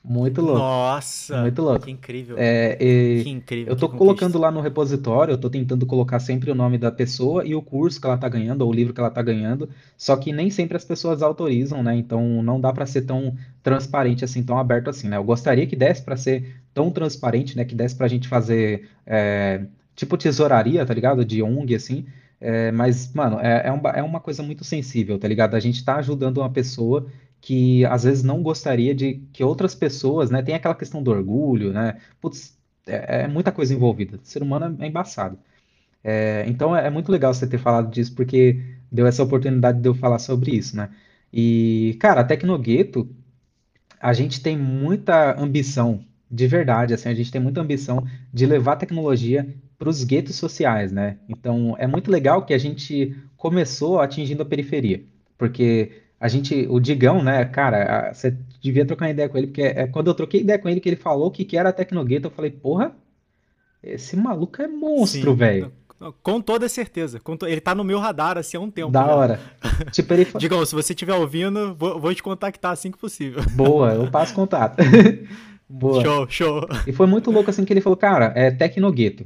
Muito 0.04 0.42
louco. 0.42 0.60
Nossa! 0.60 1.42
Muito 1.42 1.62
louco. 1.62 1.86
Que 1.86 1.92
incrível. 1.92 2.36
É, 2.38 2.76
que 2.76 3.30
incrível. 3.30 3.72
Eu 3.72 3.78
tô 3.78 3.88
colocando 3.88 4.38
lá 4.38 4.52
no 4.52 4.60
repositório, 4.60 5.32
eu 5.34 5.38
tô 5.38 5.50
tentando 5.50 5.86
colocar 5.86 6.20
sempre 6.20 6.52
o 6.52 6.56
nome 6.56 6.78
da 6.78 6.92
pessoa 6.92 7.46
e 7.46 7.56
o 7.56 7.62
curso 7.62 8.02
que 8.02 8.08
ela 8.08 8.18
tá 8.18 8.28
ganhando, 8.28 8.64
ou 8.64 8.70
o 8.70 8.74
livro 8.74 8.94
que 8.94 9.00
ela 9.00 9.10
tá 9.10 9.22
ganhando, 9.22 9.70
só 9.98 10.18
que 10.18 10.34
nem 10.34 10.50
sempre 10.50 10.76
as 10.76 10.84
pessoas 10.84 11.22
autorizam, 11.22 11.82
né? 11.82 11.96
Então 11.96 12.44
não 12.44 12.60
dá 12.60 12.74
para 12.74 12.86
ser 12.86 13.04
tão 13.04 13.34
transparente 13.64 14.26
assim, 14.26 14.44
tão 14.44 14.58
aberto 14.58 14.90
assim, 14.90 15.08
né? 15.08 15.16
Eu 15.16 15.24
gostaria 15.24 15.66
que 15.66 15.76
desse 15.76 16.02
para 16.02 16.18
ser 16.18 16.56
tão 16.74 16.92
transparente, 16.92 17.56
né? 17.56 17.64
Que 17.64 17.76
desse 17.76 17.96
pra 17.96 18.10
gente 18.10 18.28
fazer 18.28 18.90
é, 19.06 19.66
tipo 19.96 20.18
tesouraria, 20.18 20.86
tá 20.86 20.94
ligado? 20.94 21.24
De 21.24 21.42
ONG, 21.42 21.76
assim, 21.76 22.06
é, 22.40 22.72
mas, 22.72 23.12
mano, 23.14 23.40
é, 23.40 23.68
é, 23.68 23.72
uma, 23.72 23.90
é 23.92 24.04
uma 24.04 24.20
coisa 24.20 24.44
muito 24.44 24.64
sensível, 24.64 25.18
tá 25.20 25.28
ligado? 25.28 25.56
A 25.56 25.60
gente 25.60 25.84
tá 25.84 25.96
ajudando 25.98 26.38
uma 26.38 26.52
pessoa 26.52 27.08
que 27.42 27.86
às 27.86 28.04
vezes 28.04 28.24
não 28.24 28.44
gostaria 28.44 28.94
de 28.94 29.16
que 29.34 29.44
outras 29.44 29.74
pessoas, 29.76 30.30
né? 30.30 30.42
Tem 30.42 30.56
aquela 30.56 30.76
questão 30.76 31.02
do 31.02 31.12
orgulho, 31.12 31.74
né? 31.74 32.00
Putz, 32.22 32.58
é, 32.86 33.24
é 33.24 33.28
muita 33.28 33.52
coisa 33.52 33.74
envolvida. 33.74 34.18
O 34.18 34.20
ser 34.24 34.42
humano 34.44 34.78
é, 34.80 34.86
é 34.86 34.88
embaçado. 34.88 35.38
É, 36.04 36.46
então 36.48 36.76
é, 36.76 36.88
é, 36.88 36.90
muito 36.90 37.12
legal 37.12 37.34
você 37.34 37.48
ter 37.48 37.58
falado 37.58 37.92
disso, 37.92 38.16
porque 38.16 38.62
deu 38.92 39.08
essa 39.08 39.24
oportunidade 39.24 39.82
de 39.82 39.90
eu 39.90 39.96
falar 39.96 40.20
sobre 40.20 40.56
isso, 40.56 40.76
né? 40.78 40.90
E, 41.34 41.98
cara, 42.00 42.22
a 42.22 42.24
Tecnogueto, 42.24 43.10
a 44.00 44.14
gente 44.14 44.42
tem 44.42 44.58
muita 44.58 45.40
ambição, 45.40 46.06
de 46.30 46.48
verdade, 46.48 46.94
assim, 46.94 47.10
a 47.10 47.14
gente 47.14 47.32
tem 47.32 47.42
muita 47.42 47.62
ambição 47.62 48.06
de 48.34 48.46
levar 48.46 48.74
a 48.74 48.78
tecnologia 48.78 49.54
para 49.78 49.90
os 49.90 50.04
guetos 50.04 50.36
sociais, 50.36 50.92
né? 50.92 51.18
Então 51.30 51.76
é 51.78 51.86
muito 51.88 52.10
legal 52.12 52.44
que 52.46 52.54
a 52.54 52.58
gente 52.58 53.16
começou 53.36 54.00
atingindo 54.00 54.42
a 54.42 54.46
periferia, 54.46 55.04
porque 55.38 55.92
a 56.20 56.28
gente, 56.28 56.66
o 56.70 56.80
Digão, 56.80 57.22
né, 57.24 57.46
cara, 57.46 58.12
você 58.12 58.36
devia 58.60 58.86
trocar 58.86 59.06
uma 59.06 59.12
ideia 59.12 59.30
com 59.30 59.38
ele, 59.38 59.48
porque 59.48 59.62
é 59.62 59.86
quando 59.88 60.08
eu 60.08 60.16
troquei 60.16 60.42
ideia 60.42 60.58
com 60.58 60.68
ele 60.68 60.80
que 60.80 60.90
ele 60.90 60.96
falou 60.96 61.30
que, 61.30 61.46
que 61.46 61.56
era 61.58 61.72
Tecnogueto, 61.72 62.28
eu 62.28 62.32
falei, 62.32 62.50
porra, 62.50 62.92
esse 63.84 64.16
maluco 64.18 64.60
é 64.62 64.68
monstro, 64.68 65.36
velho. 65.36 65.72
com 66.24 66.42
toda 66.42 66.68
certeza. 66.68 67.20
Com 67.20 67.38
to- 67.38 67.46
Ele 67.48 67.62
tá 67.62 67.76
no 67.76 67.84
meu 67.84 68.00
radar 68.00 68.36
assim 68.38 68.58
há 68.58 68.60
um 68.60 68.72
tempo 68.72 68.92
Da 68.92 69.06
hora. 69.06 69.40
Tipo, 69.92 70.14
ele. 70.16 70.28
Digão, 70.38 70.66
se 70.66 70.74
você 70.74 70.94
estiver 70.94 71.14
ouvindo, 71.14 71.76
vou, 71.76 72.00
vou 72.00 72.14
te 72.16 72.24
contactar 72.24 72.72
assim 72.72 72.90
que 72.92 72.98
possível. 72.98 73.44
Boa, 73.54 73.94
eu 73.94 74.10
passo 74.10 74.34
contato. 74.34 74.78
Boa. 75.70 76.02
Show, 76.04 76.28
show. 76.30 76.68
E 76.88 76.92
foi 76.94 77.06
muito 77.08 77.30
louco 77.30 77.50
assim 77.50 77.64
que 77.66 77.72
ele 77.74 77.82
falou, 77.82 77.98
cara, 77.98 78.32
é 78.36 78.50
Tecnogueto. 78.50 79.26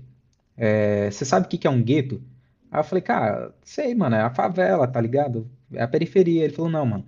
É, 0.63 1.09
você 1.09 1.25
sabe 1.25 1.47
o 1.47 1.49
que 1.49 1.57
que 1.57 1.65
é 1.65 1.69
um 1.71 1.81
gueto? 1.81 2.21
Aí 2.71 2.79
eu 2.79 2.83
falei, 2.83 3.01
cara, 3.01 3.51
sei, 3.63 3.95
mano, 3.95 4.15
é 4.15 4.21
a 4.21 4.29
favela, 4.29 4.87
tá 4.87 5.01
ligado? 5.01 5.49
É 5.73 5.81
a 5.81 5.87
periferia. 5.87 6.43
Ele 6.43 6.53
falou, 6.53 6.69
não, 6.69 6.85
mano. 6.85 7.05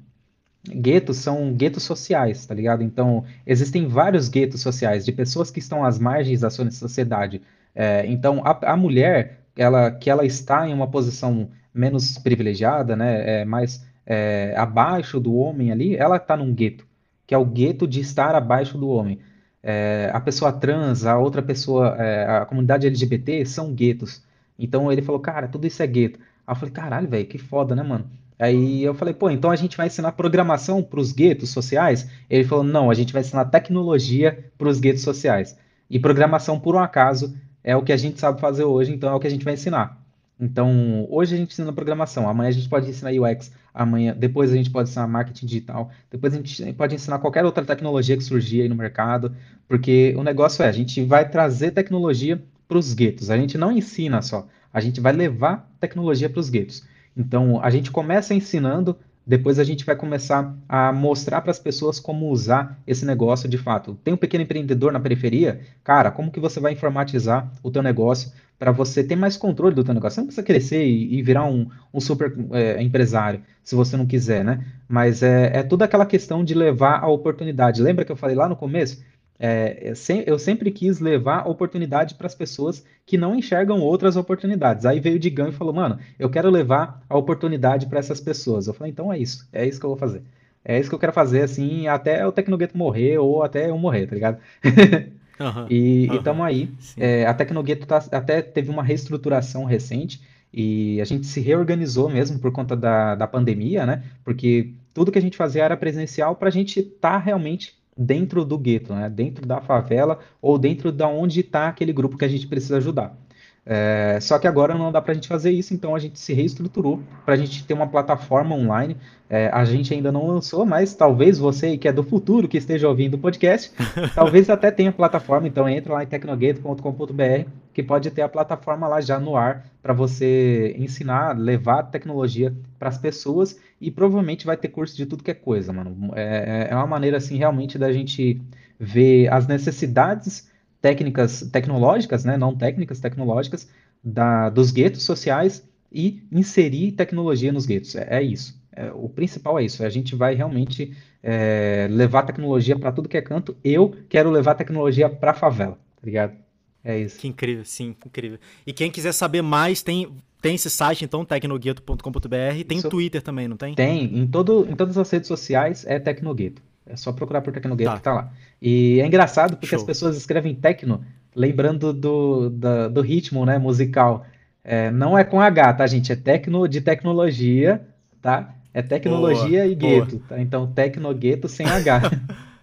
Guetos 0.68 1.18
são 1.18 1.54
guetos 1.54 1.84
sociais, 1.84 2.46
tá 2.48 2.56
ligado? 2.56 2.84
Então, 2.84 3.26
existem 3.46 3.88
vários 3.88 4.28
guetos 4.28 4.62
sociais 4.62 5.06
de 5.06 5.12
pessoas 5.12 5.52
que 5.52 5.60
estão 5.60 5.86
às 5.86 6.00
margens 6.00 6.42
da 6.42 6.50
sociedade. 6.50 7.42
É, 7.76 8.06
então, 8.08 8.42
a, 8.44 8.74
a 8.74 8.78
mulher, 8.78 9.42
ela, 9.56 9.92
que 9.92 10.10
ela 10.10 10.26
está 10.26 10.68
em 10.68 10.74
uma 10.74 10.90
posição 10.90 11.50
menos 11.74 12.18
privilegiada, 12.18 12.96
né? 12.96 13.42
É, 13.42 13.46
mais 13.46 13.86
é, 14.06 14.56
abaixo 14.58 15.20
do 15.20 15.36
homem 15.36 15.72
ali, 15.72 15.96
ela 15.96 16.18
está 16.18 16.36
num 16.36 16.54
gueto, 16.54 16.88
que 17.28 17.36
é 17.36 17.38
o 17.38 17.46
gueto 17.46 17.88
de 17.88 18.00
estar 18.00 18.34
abaixo 18.36 18.78
do 18.78 18.90
homem. 18.90 19.20
É, 19.64 20.12
a 20.14 20.20
pessoa 20.20 20.52
trans, 20.52 21.06
a 21.06 21.18
outra 21.18 21.42
pessoa, 21.42 21.96
é, 21.98 22.26
a 22.26 22.46
comunidade 22.46 22.86
LGBT 22.86 23.46
são 23.46 23.74
guetos. 23.74 24.22
Então 24.60 24.92
ele 24.92 25.02
falou, 25.02 25.22
cara, 25.22 25.48
tudo 25.48 25.66
isso 25.66 25.82
é 25.82 25.88
gueto. 25.88 26.20
Aí 26.46 26.54
eu 26.54 26.56
falei, 26.56 26.74
caralho, 26.74 27.08
velho, 27.08 27.26
que 27.26 27.38
foda, 27.38 27.76
né, 27.76 27.82
mano? 27.84 28.10
Aí 28.38 28.84
eu 28.84 28.94
falei, 28.94 29.14
pô, 29.14 29.30
então 29.30 29.50
a 29.52 29.56
gente 29.56 29.78
vai 29.78 29.88
ensinar 29.88 30.12
programação 30.14 30.84
para 30.84 31.00
os 31.00 31.14
guetos 31.14 31.50
sociais? 31.50 32.10
Ele 32.30 32.44
falou, 32.44 32.64
não, 32.64 32.92
a 32.92 32.94
gente 32.94 33.14
vai 33.14 33.22
ensinar 33.22 33.46
tecnologia 33.46 34.52
para 34.58 34.68
os 34.68 34.80
guetos 34.80 35.02
sociais. 35.02 35.58
E 35.90 36.00
programação, 36.00 36.60
por 36.60 36.76
um 36.76 36.80
acaso, 36.80 37.36
é 37.64 37.76
o 37.76 37.84
que 37.84 37.94
a 37.94 37.98
gente 37.98 38.20
sabe 38.20 38.42
fazer 38.42 38.66
hoje, 38.66 38.92
então 38.92 39.10
é 39.10 39.14
o 39.16 39.20
que 39.20 39.28
a 39.28 39.30
gente 39.30 39.46
vai 39.46 39.54
ensinar. 39.54 40.03
Então, 40.40 41.08
hoje 41.10 41.36
a 41.36 41.38
gente 41.38 41.52
ensina 41.52 41.72
programação, 41.72 42.28
amanhã 42.28 42.50
a 42.50 42.54
gente 42.54 42.68
pode 42.68 42.90
ensinar 42.90 43.12
UX, 43.12 43.52
amanhã, 43.74 44.16
depois 44.18 44.52
a 44.52 44.56
gente 44.56 44.70
pode 44.70 44.90
ensinar 44.90 45.08
marketing 45.08 45.46
digital, 45.46 45.92
depois 46.10 46.34
a 46.34 46.38
gente 46.38 46.74
pode 46.74 46.96
ensinar 46.96 47.20
qualquer 47.20 47.46
outra 47.46 47.64
tecnologia 47.64 48.18
que 48.18 48.24
surgir 48.24 48.62
aí 48.62 48.70
no 48.70 48.76
mercado, 48.76 49.36
porque 49.68 50.14
o 50.18 50.24
negócio 50.24 50.64
é, 50.64 50.68
a 50.68 50.72
gente 50.72 51.04
vai 51.04 51.30
trazer 51.30 51.72
tecnologia 51.72 52.42
para 52.68 52.78
os 52.78 52.94
guetos, 52.94 53.30
a 53.30 53.38
gente 53.38 53.58
não 53.58 53.72
ensina 53.72 54.22
só, 54.22 54.48
a 54.74 54.82
gente 54.82 55.00
vai 55.00 55.14
levar 55.14 55.72
tecnologia 55.80 56.30
para 56.30 56.40
os 56.40 56.50
guetos. 56.50 56.84
Então, 57.16 57.62
a 57.62 57.70
gente 57.70 57.92
começa 57.92 58.34
ensinando, 58.34 58.98
depois 59.26 59.58
a 59.58 59.64
gente 59.64 59.86
vai 59.86 59.96
começar 59.96 60.54
a 60.68 60.92
mostrar 60.92 61.42
para 61.42 61.52
as 61.52 61.60
pessoas 61.60 62.00
como 62.00 62.30
usar 62.30 62.78
esse 62.86 63.06
negócio 63.06 63.48
de 63.48 63.58
fato. 63.58 63.98
Tem 64.04 64.14
um 64.14 64.18
pequeno 64.18 64.44
empreendedor 64.44 64.92
na 64.92 65.00
periferia, 65.00 65.62
cara, 65.84 66.12
como 66.12 66.32
que 66.32 66.40
você 66.40 66.60
vai 66.60 66.74
informatizar 66.74 67.50
o 67.64 67.72
teu 67.72 67.82
negócio 67.82 68.32
para 68.60 68.72
você 68.72 69.04
ter 69.04 69.16
mais 69.16 69.36
controle 69.36 69.76
do 69.76 69.84
teu 69.84 69.94
negócio? 69.94 70.16
Você 70.16 70.22
não 70.22 70.28
precisa 70.28 70.46
crescer 70.46 70.86
e, 70.86 71.18
e 71.18 71.22
virar 71.22 71.46
um, 71.46 71.68
um 71.94 72.00
super 72.00 72.34
é, 72.52 72.82
empresário, 72.82 73.42
se 73.64 73.76
você 73.76 73.96
não 73.96 74.06
quiser, 74.06 74.44
né? 74.44 74.66
Mas 74.88 75.24
é, 75.24 75.58
é 75.58 75.64
toda 75.64 75.86
aquela 75.86 76.06
questão 76.06 76.44
de 76.44 76.54
levar 76.54 77.00
a 77.00 77.08
oportunidade. 77.08 77.82
Lembra 77.82 78.06
que 78.06 78.12
eu 78.12 78.18
falei 78.18 78.36
lá 78.36 78.48
no 78.48 78.56
começo? 78.56 79.02
É, 79.40 79.90
eu, 79.92 79.96
sem- 79.96 80.24
eu 80.26 80.40
sempre 80.40 80.72
quis 80.72 81.00
levar 81.00 81.48
oportunidade 81.48 82.16
para 82.16 82.28
as 82.28 82.36
pessoas 82.36 82.86
que 83.06 83.18
não 83.18 83.36
enxergam 83.36 83.80
outras 83.82 84.16
oportunidades. 84.16 84.86
Aí 84.86 85.00
veio 85.00 85.16
o 85.18 85.20
Digão 85.20 85.50
e 85.50 85.52
falou, 85.52 85.74
mano, 85.74 86.00
eu 86.18 86.30
quero 86.30 86.50
levar 86.50 87.04
a 87.10 87.18
oportunidade 87.18 87.88
para 87.88 88.00
essas 88.00 88.22
pessoas. 88.22 88.68
Eu 88.68 88.74
falei, 88.74 88.92
então 88.92 89.12
é 89.12 89.18
isso, 89.20 89.48
é 89.52 89.66
isso 89.68 89.80
que 89.80 89.86
eu 89.86 89.90
vou 89.90 89.98
fazer. 89.98 90.24
É 90.64 90.80
isso 90.80 90.88
que 90.90 90.96
eu 90.96 91.00
quero 91.00 91.12
fazer, 91.14 91.42
assim, 91.42 91.88
até 91.88 92.26
o 92.26 92.32
Tecnogueto 92.32 92.78
morrer 92.78 93.18
ou 93.18 93.44
até 93.44 93.70
eu 93.70 93.78
morrer, 93.78 94.08
tá 94.08 94.16
ligado? 94.16 94.40
Aham, 95.40 95.70
E 95.70 96.08
aham, 96.08 96.18
estamos 96.18 96.46
aí. 96.46 96.78
É, 96.98 97.26
a 97.26 97.34
Tecnogueto 97.34 97.86
tá- 97.88 98.04
até 98.12 98.42
teve 98.42 98.70
uma 98.70 98.84
reestruturação 98.84 99.64
recente 99.66 100.22
e 100.54 101.00
a 101.02 101.06
gente 101.06 101.26
se 101.28 101.40
reorganizou 101.42 102.10
mesmo 102.10 102.40
por 102.40 102.52
conta 102.52 102.76
da, 102.76 103.16
da 103.16 103.28
pandemia, 103.28 103.86
né? 103.86 104.04
Porque 104.24 104.74
tudo 104.94 105.12
que 105.12 105.18
a 105.18 105.22
gente 105.22 105.38
fazia 105.38 105.64
era 105.64 105.78
presencial 105.78 106.36
para 106.36 106.50
a 106.50 106.52
gente 106.52 106.80
estar 106.80 107.18
realmente 107.18 107.76
dentro 107.98 108.44
do 108.44 108.58
gueto, 108.58 108.94
né? 108.94 109.10
Dentro 109.10 109.46
da 109.46 109.62
favela 109.62 110.20
ou 110.42 110.58
dentro 110.58 110.92
da 110.92 111.08
onde 111.08 111.42
está 111.42 111.68
aquele 111.68 111.94
grupo 111.94 112.18
que 112.18 112.26
a 112.26 112.30
gente 112.30 112.48
precisa 112.48 112.78
ajudar. 112.78 113.18
É, 113.66 114.20
só 114.22 114.38
que 114.38 114.46
agora 114.46 114.76
não 114.76 114.92
dá 114.92 115.02
para 115.02 115.14
a 115.14 115.16
gente 115.16 115.28
fazer 115.28 115.52
isso, 115.52 115.74
então 115.74 115.96
a 115.96 116.00
gente 116.00 116.20
se 116.20 116.34
reestruturou 116.34 117.02
para 117.24 117.34
a 117.34 117.38
gente 117.38 117.66
ter 117.66 117.74
uma 117.74 117.88
plataforma 117.88 118.54
online. 118.54 118.98
É, 119.30 119.50
a 119.54 119.64
gente 119.64 119.94
ainda 119.94 120.12
não 120.12 120.28
lançou, 120.28 120.66
mas 120.66 120.94
talvez 120.94 121.38
você 121.38 121.78
que 121.78 121.88
é 121.88 121.94
do 121.94 122.04
futuro, 122.04 122.48
que 122.48 122.58
esteja 122.58 122.90
ouvindo 122.90 123.14
o 123.14 123.18
podcast, 123.18 123.72
talvez 124.14 124.50
até 124.50 124.70
tenha 124.70 124.92
plataforma. 124.92 125.48
Então 125.48 125.68
entra 125.68 125.94
lá 125.94 126.04
em 126.04 126.08
tecnogate.com.br, 126.08 127.50
que 127.74 127.82
pode 127.82 128.12
ter 128.12 128.22
a 128.22 128.30
plataforma 128.30 128.88
lá 128.88 129.02
já 129.02 129.20
no 129.20 129.36
ar 129.36 129.66
para 129.82 129.94
você 129.94 130.76
ensinar, 130.78 131.38
levar 131.38 131.84
tecnologia 131.84 132.54
para 132.78 132.90
as 132.90 132.98
pessoas 132.98 133.60
e 133.82 133.90
provavelmente 133.90 134.46
vai 134.46 134.56
ter 134.56 134.68
curso 134.68 134.96
de 134.96 135.06
tudo 135.06 135.24
que 135.24 135.32
é 135.32 135.34
coisa, 135.34 135.74
mano. 135.74 136.12
É, 136.16 136.68
é 136.70 136.76
uma 136.76 136.88
maneira 136.88 137.18
assim 137.18 137.38
realmente 137.38 137.78
da 137.78 137.92
gente 137.92 138.40
ver 138.80 139.32
as 139.34 139.48
necessidades 139.48 140.50
técnicas, 140.80 141.42
tecnológicas, 141.52 142.24
né, 142.24 142.38
não 142.38 142.56
técnicas, 142.56 143.00
tecnológicas, 143.00 143.68
da, 144.04 144.50
dos 144.50 144.70
guetos 144.72 145.04
sociais 145.04 145.68
e 145.92 146.22
inserir 146.32 146.92
tecnologia 146.92 147.52
nos 147.52 147.66
guetos. 147.66 147.96
É, 147.96 148.20
é 148.20 148.22
isso. 148.22 148.62
É, 148.76 148.92
o 148.94 149.08
principal 149.08 149.58
é 149.60 149.64
isso. 149.64 149.84
A 149.84 149.90
gente 149.90 150.16
vai 150.16 150.36
realmente 150.36 150.96
é, 151.22 151.88
levar 151.90 152.24
tecnologia 152.24 152.78
para 152.78 152.92
tudo 152.92 153.08
que 153.08 153.18
é 153.18 153.22
canto. 153.22 153.56
Eu 153.64 153.96
quero 154.10 154.30
levar 154.30 154.56
tecnologia 154.56 155.10
para 155.10 155.32
a 155.32 155.36
favela, 155.36 155.76
tá 155.96 156.02
ligado? 156.04 156.43
É 156.84 156.98
isso. 157.00 157.18
Que 157.20 157.28
incrível, 157.28 157.64
sim, 157.66 157.96
incrível. 158.06 158.38
E 158.68 158.74
quem 158.74 158.92
quiser 158.92 159.14
saber 159.14 159.42
mais, 159.42 159.82
tem, 159.82 160.12
tem 160.42 160.56
esse 160.56 160.70
site, 160.70 161.06
então, 161.06 161.24
tecnogueto.com.br. 161.24 162.64
Tem 162.68 162.78
Isso. 162.78 162.90
Twitter 162.90 163.22
também, 163.22 163.48
não 163.48 163.56
tem? 163.56 163.74
Tem, 163.74 164.04
em, 164.18 164.28
todo, 164.28 164.68
em 164.70 164.76
todas 164.76 164.98
as 164.98 165.10
redes 165.10 165.28
sociais 165.28 165.86
é 165.88 165.98
Tecnogueto. 166.00 166.62
É 166.86 166.98
só 166.98 167.14
procurar 167.14 167.42
por 167.42 167.54
Tecnogueto 167.54 167.90
Tá. 167.92 167.98
que 167.98 168.04
tá 168.04 168.14
lá. 168.14 168.32
E 168.62 169.00
é 169.00 169.06
engraçado 169.08 169.56
porque 169.56 169.74
as 169.76 169.82
Show. 169.82 169.86
pessoas 169.88 170.18
escrevem 170.18 170.54
tecno 170.54 171.04
lembrando 171.34 171.94
do, 171.94 172.50
da- 172.50 172.90
do 172.90 173.00
ritmo, 173.02 173.46
né, 173.46 173.58
musical. 173.58 174.26
É, 174.64 174.92
não 174.92 175.18
é 175.18 175.24
com 175.24 175.40
H, 175.40 175.74
tá, 175.76 175.88
gente? 175.88 176.12
É 176.12 176.16
tecno 176.18 176.68
de 176.68 176.82
tecnologia, 176.82 177.82
tá? 178.22 178.54
É 178.74 178.82
tecnologia 178.82 179.62
Boa, 179.62 179.72
e 179.72 179.76
gueto, 179.76 180.20
tá? 180.28 180.42
Então, 180.42 180.68
Tecnogueto 180.68 181.48
sem 181.48 181.66
H. 181.66 182.02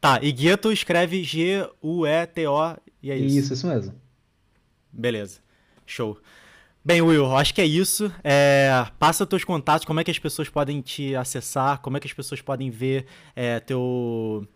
Tá, 0.00 0.18
e 0.22 0.32
Gueto 0.32 0.72
escreve 0.72 1.22
G-U-E-T-O 1.22 2.76
e 3.02 3.10
é 3.10 3.16
isso. 3.16 3.38
Isso, 3.38 3.52
isso 3.54 3.66
mesmo. 3.66 3.94
Beleza. 4.92 5.40
Show. 5.86 6.18
Bem, 6.82 7.02
Will, 7.02 7.26
acho 7.36 7.54
que 7.54 7.60
é 7.60 7.66
isso. 7.66 8.10
É, 8.24 8.86
passa 8.98 9.24
os 9.24 9.28
teus 9.28 9.44
contatos, 9.44 9.84
como 9.84 10.00
é 10.00 10.04
que 10.04 10.10
as 10.10 10.18
pessoas 10.18 10.48
podem 10.48 10.80
te 10.80 11.14
acessar, 11.14 11.80
como 11.80 11.96
é 11.96 12.00
que 12.00 12.06
as 12.06 12.12
pessoas 12.12 12.40
podem 12.40 12.70
ver 12.70 13.04
é, 13.36 13.60
teu, 13.60 14.48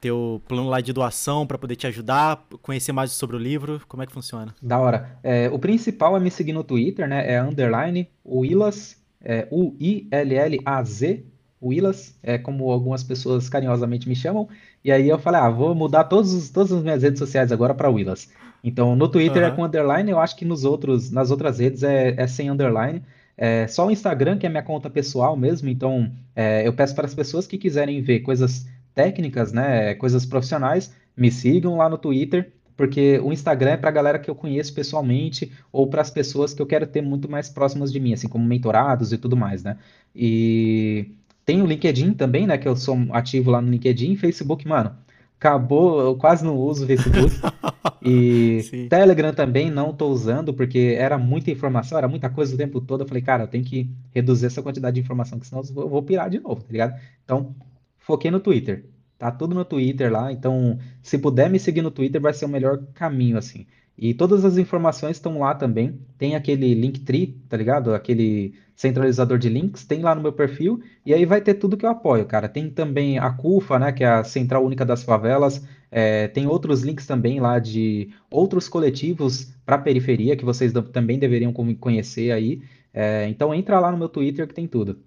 teu 0.00 0.40
plano 0.48 0.68
lá 0.68 0.80
de 0.80 0.94
doação 0.94 1.46
para 1.46 1.58
poder 1.58 1.76
te 1.76 1.86
ajudar, 1.86 2.46
conhecer 2.62 2.92
mais 2.92 3.12
sobre 3.12 3.36
o 3.36 3.38
livro, 3.38 3.82
como 3.86 4.02
é 4.02 4.06
que 4.06 4.12
funciona? 4.12 4.54
Da 4.62 4.78
hora. 4.78 5.18
É, 5.22 5.50
o 5.50 5.58
principal 5.58 6.16
é 6.16 6.20
me 6.20 6.30
seguir 6.30 6.54
no 6.54 6.64
Twitter, 6.64 7.06
né? 7.06 7.30
É 7.30 7.42
underline 7.42 8.08
Willas, 8.24 8.96
é 9.20 9.46
U-I-L-L-A-Z, 9.50 11.24
Willas, 11.62 12.18
é 12.22 12.38
como 12.38 12.70
algumas 12.70 13.04
pessoas 13.04 13.48
carinhosamente 13.48 14.08
me 14.08 14.16
chamam. 14.16 14.48
E 14.84 14.90
aí 14.90 15.08
eu 15.08 15.18
falei, 15.18 15.40
ah, 15.40 15.48
vou 15.50 15.74
mudar 15.74 16.04
todos, 16.04 16.32
os- 16.34 16.50
todas 16.50 16.72
as 16.72 16.82
minhas 16.82 17.02
redes 17.02 17.18
sociais 17.18 17.52
agora 17.52 17.74
para 17.74 17.88
Willas. 17.90 18.28
Então 18.62 18.94
no 18.96 19.08
Twitter 19.08 19.42
é 19.42 19.46
Aham. 19.46 19.56
com 19.56 19.64
underline, 19.64 20.10
eu 20.10 20.18
acho 20.18 20.36
que 20.36 20.44
nos 20.44 20.64
outros, 20.64 21.10
nas 21.10 21.30
outras 21.30 21.58
redes 21.58 21.82
é, 21.82 22.14
é 22.16 22.26
sem 22.26 22.50
underline. 22.50 23.02
É 23.36 23.66
só 23.66 23.86
o 23.86 23.90
Instagram, 23.90 24.38
que 24.38 24.46
é 24.46 24.48
minha 24.48 24.62
conta 24.62 24.90
pessoal 24.90 25.36
mesmo. 25.36 25.68
Então 25.68 26.10
é, 26.34 26.66
eu 26.66 26.72
peço 26.72 26.94
para 26.94 27.06
as 27.06 27.14
pessoas 27.14 27.46
que 27.46 27.58
quiserem 27.58 28.00
ver 28.02 28.20
coisas 28.20 28.66
técnicas, 28.94 29.52
né? 29.52 29.94
Coisas 29.94 30.26
profissionais, 30.26 30.92
me 31.16 31.30
sigam 31.30 31.76
lá 31.76 31.88
no 31.88 31.98
Twitter 31.98 32.52
porque 32.76 33.18
o 33.20 33.32
Instagram 33.32 33.72
é 33.72 33.76
para 33.76 33.90
a 33.90 33.92
galera 33.92 34.18
que 34.18 34.30
eu 34.30 34.34
conheço 34.34 34.72
pessoalmente 34.74 35.52
ou 35.70 35.86
para 35.86 36.00
as 36.00 36.10
pessoas 36.10 36.54
que 36.54 36.60
eu 36.62 36.66
quero 36.66 36.86
ter 36.86 37.02
muito 37.02 37.28
mais 37.30 37.48
próximas 37.48 37.92
de 37.92 38.00
mim, 38.00 38.12
assim 38.14 38.28
como 38.28 38.44
mentorados 38.46 39.12
e 39.12 39.18
tudo 39.18 39.36
mais, 39.36 39.62
né? 39.62 39.76
E 40.14 41.10
tem 41.44 41.62
o 41.62 41.66
LinkedIn 41.66 42.14
também, 42.14 42.46
né? 42.46 42.58
Que 42.58 42.68
eu 42.68 42.76
sou 42.76 42.96
ativo 43.12 43.50
lá 43.50 43.60
no 43.60 43.70
LinkedIn, 43.70 44.16
Facebook, 44.16 44.66
mano. 44.66 44.96
Acabou, 45.38 46.00
eu 46.00 46.16
quase 46.16 46.44
não 46.44 46.56
uso 46.56 46.84
o 46.84 46.86
Facebook. 46.86 47.34
E 48.04 48.62
Sim. 48.64 48.88
Telegram 48.88 49.32
também 49.32 49.70
não 49.70 49.92
tô 49.92 50.08
usando, 50.08 50.52
porque 50.52 50.96
era 50.98 51.16
muita 51.16 51.52
informação, 51.52 51.96
era 51.96 52.08
muita 52.08 52.28
coisa 52.28 52.54
o 52.54 52.58
tempo 52.58 52.80
todo. 52.80 53.02
Eu 53.02 53.08
falei, 53.08 53.22
cara, 53.22 53.44
eu 53.44 53.48
tenho 53.48 53.64
que 53.64 53.88
reduzir 54.12 54.46
essa 54.46 54.60
quantidade 54.60 54.96
de 54.96 55.00
informação, 55.00 55.38
que 55.38 55.46
senão 55.46 55.62
eu 55.62 55.72
vou, 55.72 55.84
eu 55.84 55.88
vou 55.88 56.02
pirar 56.02 56.28
de 56.28 56.40
novo, 56.40 56.62
tá 56.62 56.72
ligado? 56.72 57.00
Então, 57.24 57.54
foquei 57.98 58.30
no 58.30 58.40
Twitter. 58.40 58.86
Tá 59.18 59.30
tudo 59.30 59.54
no 59.54 59.64
Twitter 59.64 60.10
lá, 60.10 60.32
então 60.32 60.78
se 61.00 61.16
puder 61.16 61.48
me 61.48 61.58
seguir 61.60 61.80
no 61.80 61.92
Twitter 61.92 62.20
vai 62.20 62.32
ser 62.34 62.44
o 62.44 62.48
melhor 62.48 62.82
caminho, 62.92 63.38
assim. 63.38 63.66
E 63.96 64.14
todas 64.14 64.44
as 64.44 64.56
informações 64.56 65.16
estão 65.16 65.38
lá 65.38 65.54
também. 65.54 65.98
Tem 66.18 66.34
aquele 66.34 66.74
Linktree, 66.74 67.38
tá 67.48 67.56
ligado? 67.56 67.94
Aquele 67.94 68.54
centralizador 68.74 69.38
de 69.38 69.48
links, 69.48 69.84
tem 69.84 70.02
lá 70.02 70.14
no 70.14 70.22
meu 70.22 70.32
perfil, 70.32 70.82
e 71.06 71.14
aí 71.14 71.24
vai 71.24 71.40
ter 71.40 71.54
tudo 71.54 71.76
que 71.76 71.86
eu 71.86 71.90
apoio, 71.90 72.26
cara. 72.26 72.48
Tem 72.48 72.68
também 72.68 73.18
a 73.18 73.30
CUFA, 73.30 73.78
né, 73.78 73.92
que 73.92 74.02
é 74.02 74.08
a 74.08 74.24
Central 74.24 74.64
Única 74.64 74.84
das 74.84 75.04
Favelas, 75.04 75.64
é, 75.90 76.26
tem 76.28 76.46
outros 76.46 76.82
links 76.82 77.06
também 77.06 77.38
lá 77.38 77.58
de 77.58 78.10
outros 78.30 78.68
coletivos 78.68 79.52
para 79.64 79.78
periferia 79.78 80.36
que 80.36 80.44
vocês 80.44 80.72
também 80.92 81.18
deveriam 81.18 81.52
conhecer 81.52 82.32
aí. 82.32 82.62
É, 82.92 83.28
então 83.28 83.54
entra 83.54 83.78
lá 83.78 83.92
no 83.92 83.98
meu 83.98 84.08
Twitter 84.08 84.48
que 84.48 84.54
tem 84.54 84.66
tudo. 84.66 84.98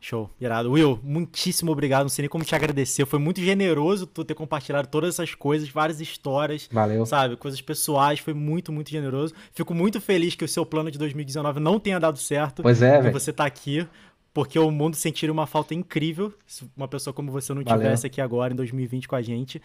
Show, 0.00 0.30
irado. 0.40 0.70
Will, 0.70 1.00
muitíssimo 1.02 1.72
obrigado. 1.72 2.02
Não 2.02 2.08
sei 2.08 2.22
nem 2.22 2.28
como 2.28 2.44
te 2.44 2.54
agradecer. 2.54 3.04
Foi 3.04 3.18
muito 3.18 3.40
generoso 3.40 4.06
tu 4.06 4.24
ter 4.24 4.34
compartilhado 4.34 4.86
todas 4.88 5.14
essas 5.14 5.34
coisas, 5.34 5.68
várias 5.68 6.00
histórias. 6.00 6.68
Valeu. 6.70 7.04
Sabe, 7.04 7.36
coisas 7.36 7.60
pessoais. 7.60 8.20
Foi 8.20 8.32
muito, 8.32 8.72
muito 8.72 8.90
generoso. 8.90 9.34
Fico 9.52 9.74
muito 9.74 10.00
feliz 10.00 10.36
que 10.36 10.44
o 10.44 10.48
seu 10.48 10.64
plano 10.64 10.90
de 10.90 10.98
2019 10.98 11.58
não 11.58 11.80
tenha 11.80 11.98
dado 11.98 12.18
certo. 12.18 12.62
Pois 12.62 12.80
é, 12.80 13.00
velho. 13.00 13.12
você 13.12 13.32
tá 13.32 13.44
aqui. 13.44 13.86
Porque 14.32 14.56
o 14.56 14.70
mundo 14.70 14.94
sentiria 14.94 15.32
uma 15.32 15.48
falta 15.48 15.74
incrível 15.74 16.32
se 16.46 16.64
uma 16.76 16.86
pessoa 16.86 17.12
como 17.12 17.32
você 17.32 17.52
não 17.52 17.62
estivesse 17.62 18.06
aqui 18.06 18.20
agora 18.20 18.52
em 18.52 18.56
2020 18.56 19.08
com 19.08 19.16
a 19.16 19.22
gente. 19.22 19.60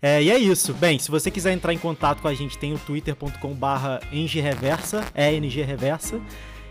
É, 0.00 0.22
e 0.22 0.30
é 0.30 0.38
isso. 0.38 0.72
Bem, 0.72 0.98
se 0.98 1.10
você 1.10 1.30
quiser 1.30 1.52
entrar 1.52 1.74
em 1.74 1.78
contato 1.78 2.22
com 2.22 2.28
a 2.28 2.32
gente, 2.32 2.56
tem 2.56 2.72
o 2.72 2.78
twitter.com/barra 2.78 4.00
ngreversa, 4.10 5.04
é 5.14 5.34
NG 5.34 5.62
Reversa. 5.62 6.20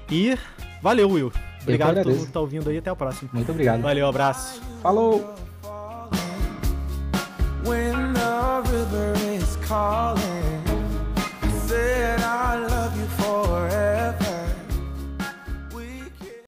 E 0.09 0.37
valeu, 0.81 1.09
Will. 1.09 1.31
Obrigado 1.61 1.97
a 1.99 2.03
todo 2.03 2.13
mundo 2.13 2.25
que 2.25 2.31
tá 2.31 2.39
ouvindo 2.39 2.69
aí. 2.69 2.77
Até 2.77 2.91
o 2.91 2.95
próximo. 2.95 3.29
Muito 3.33 3.51
obrigado. 3.51 3.81
Valeu, 3.81 4.07
abraço. 4.07 4.61
Falou! 4.81 5.33
When 7.65 8.13
the 8.13 8.61
river 8.69 9.15
is 9.33 9.55
calling, 9.65 10.61
said 11.65 12.19
I 12.19 12.57
love 12.69 12.99
you. 12.99 13.02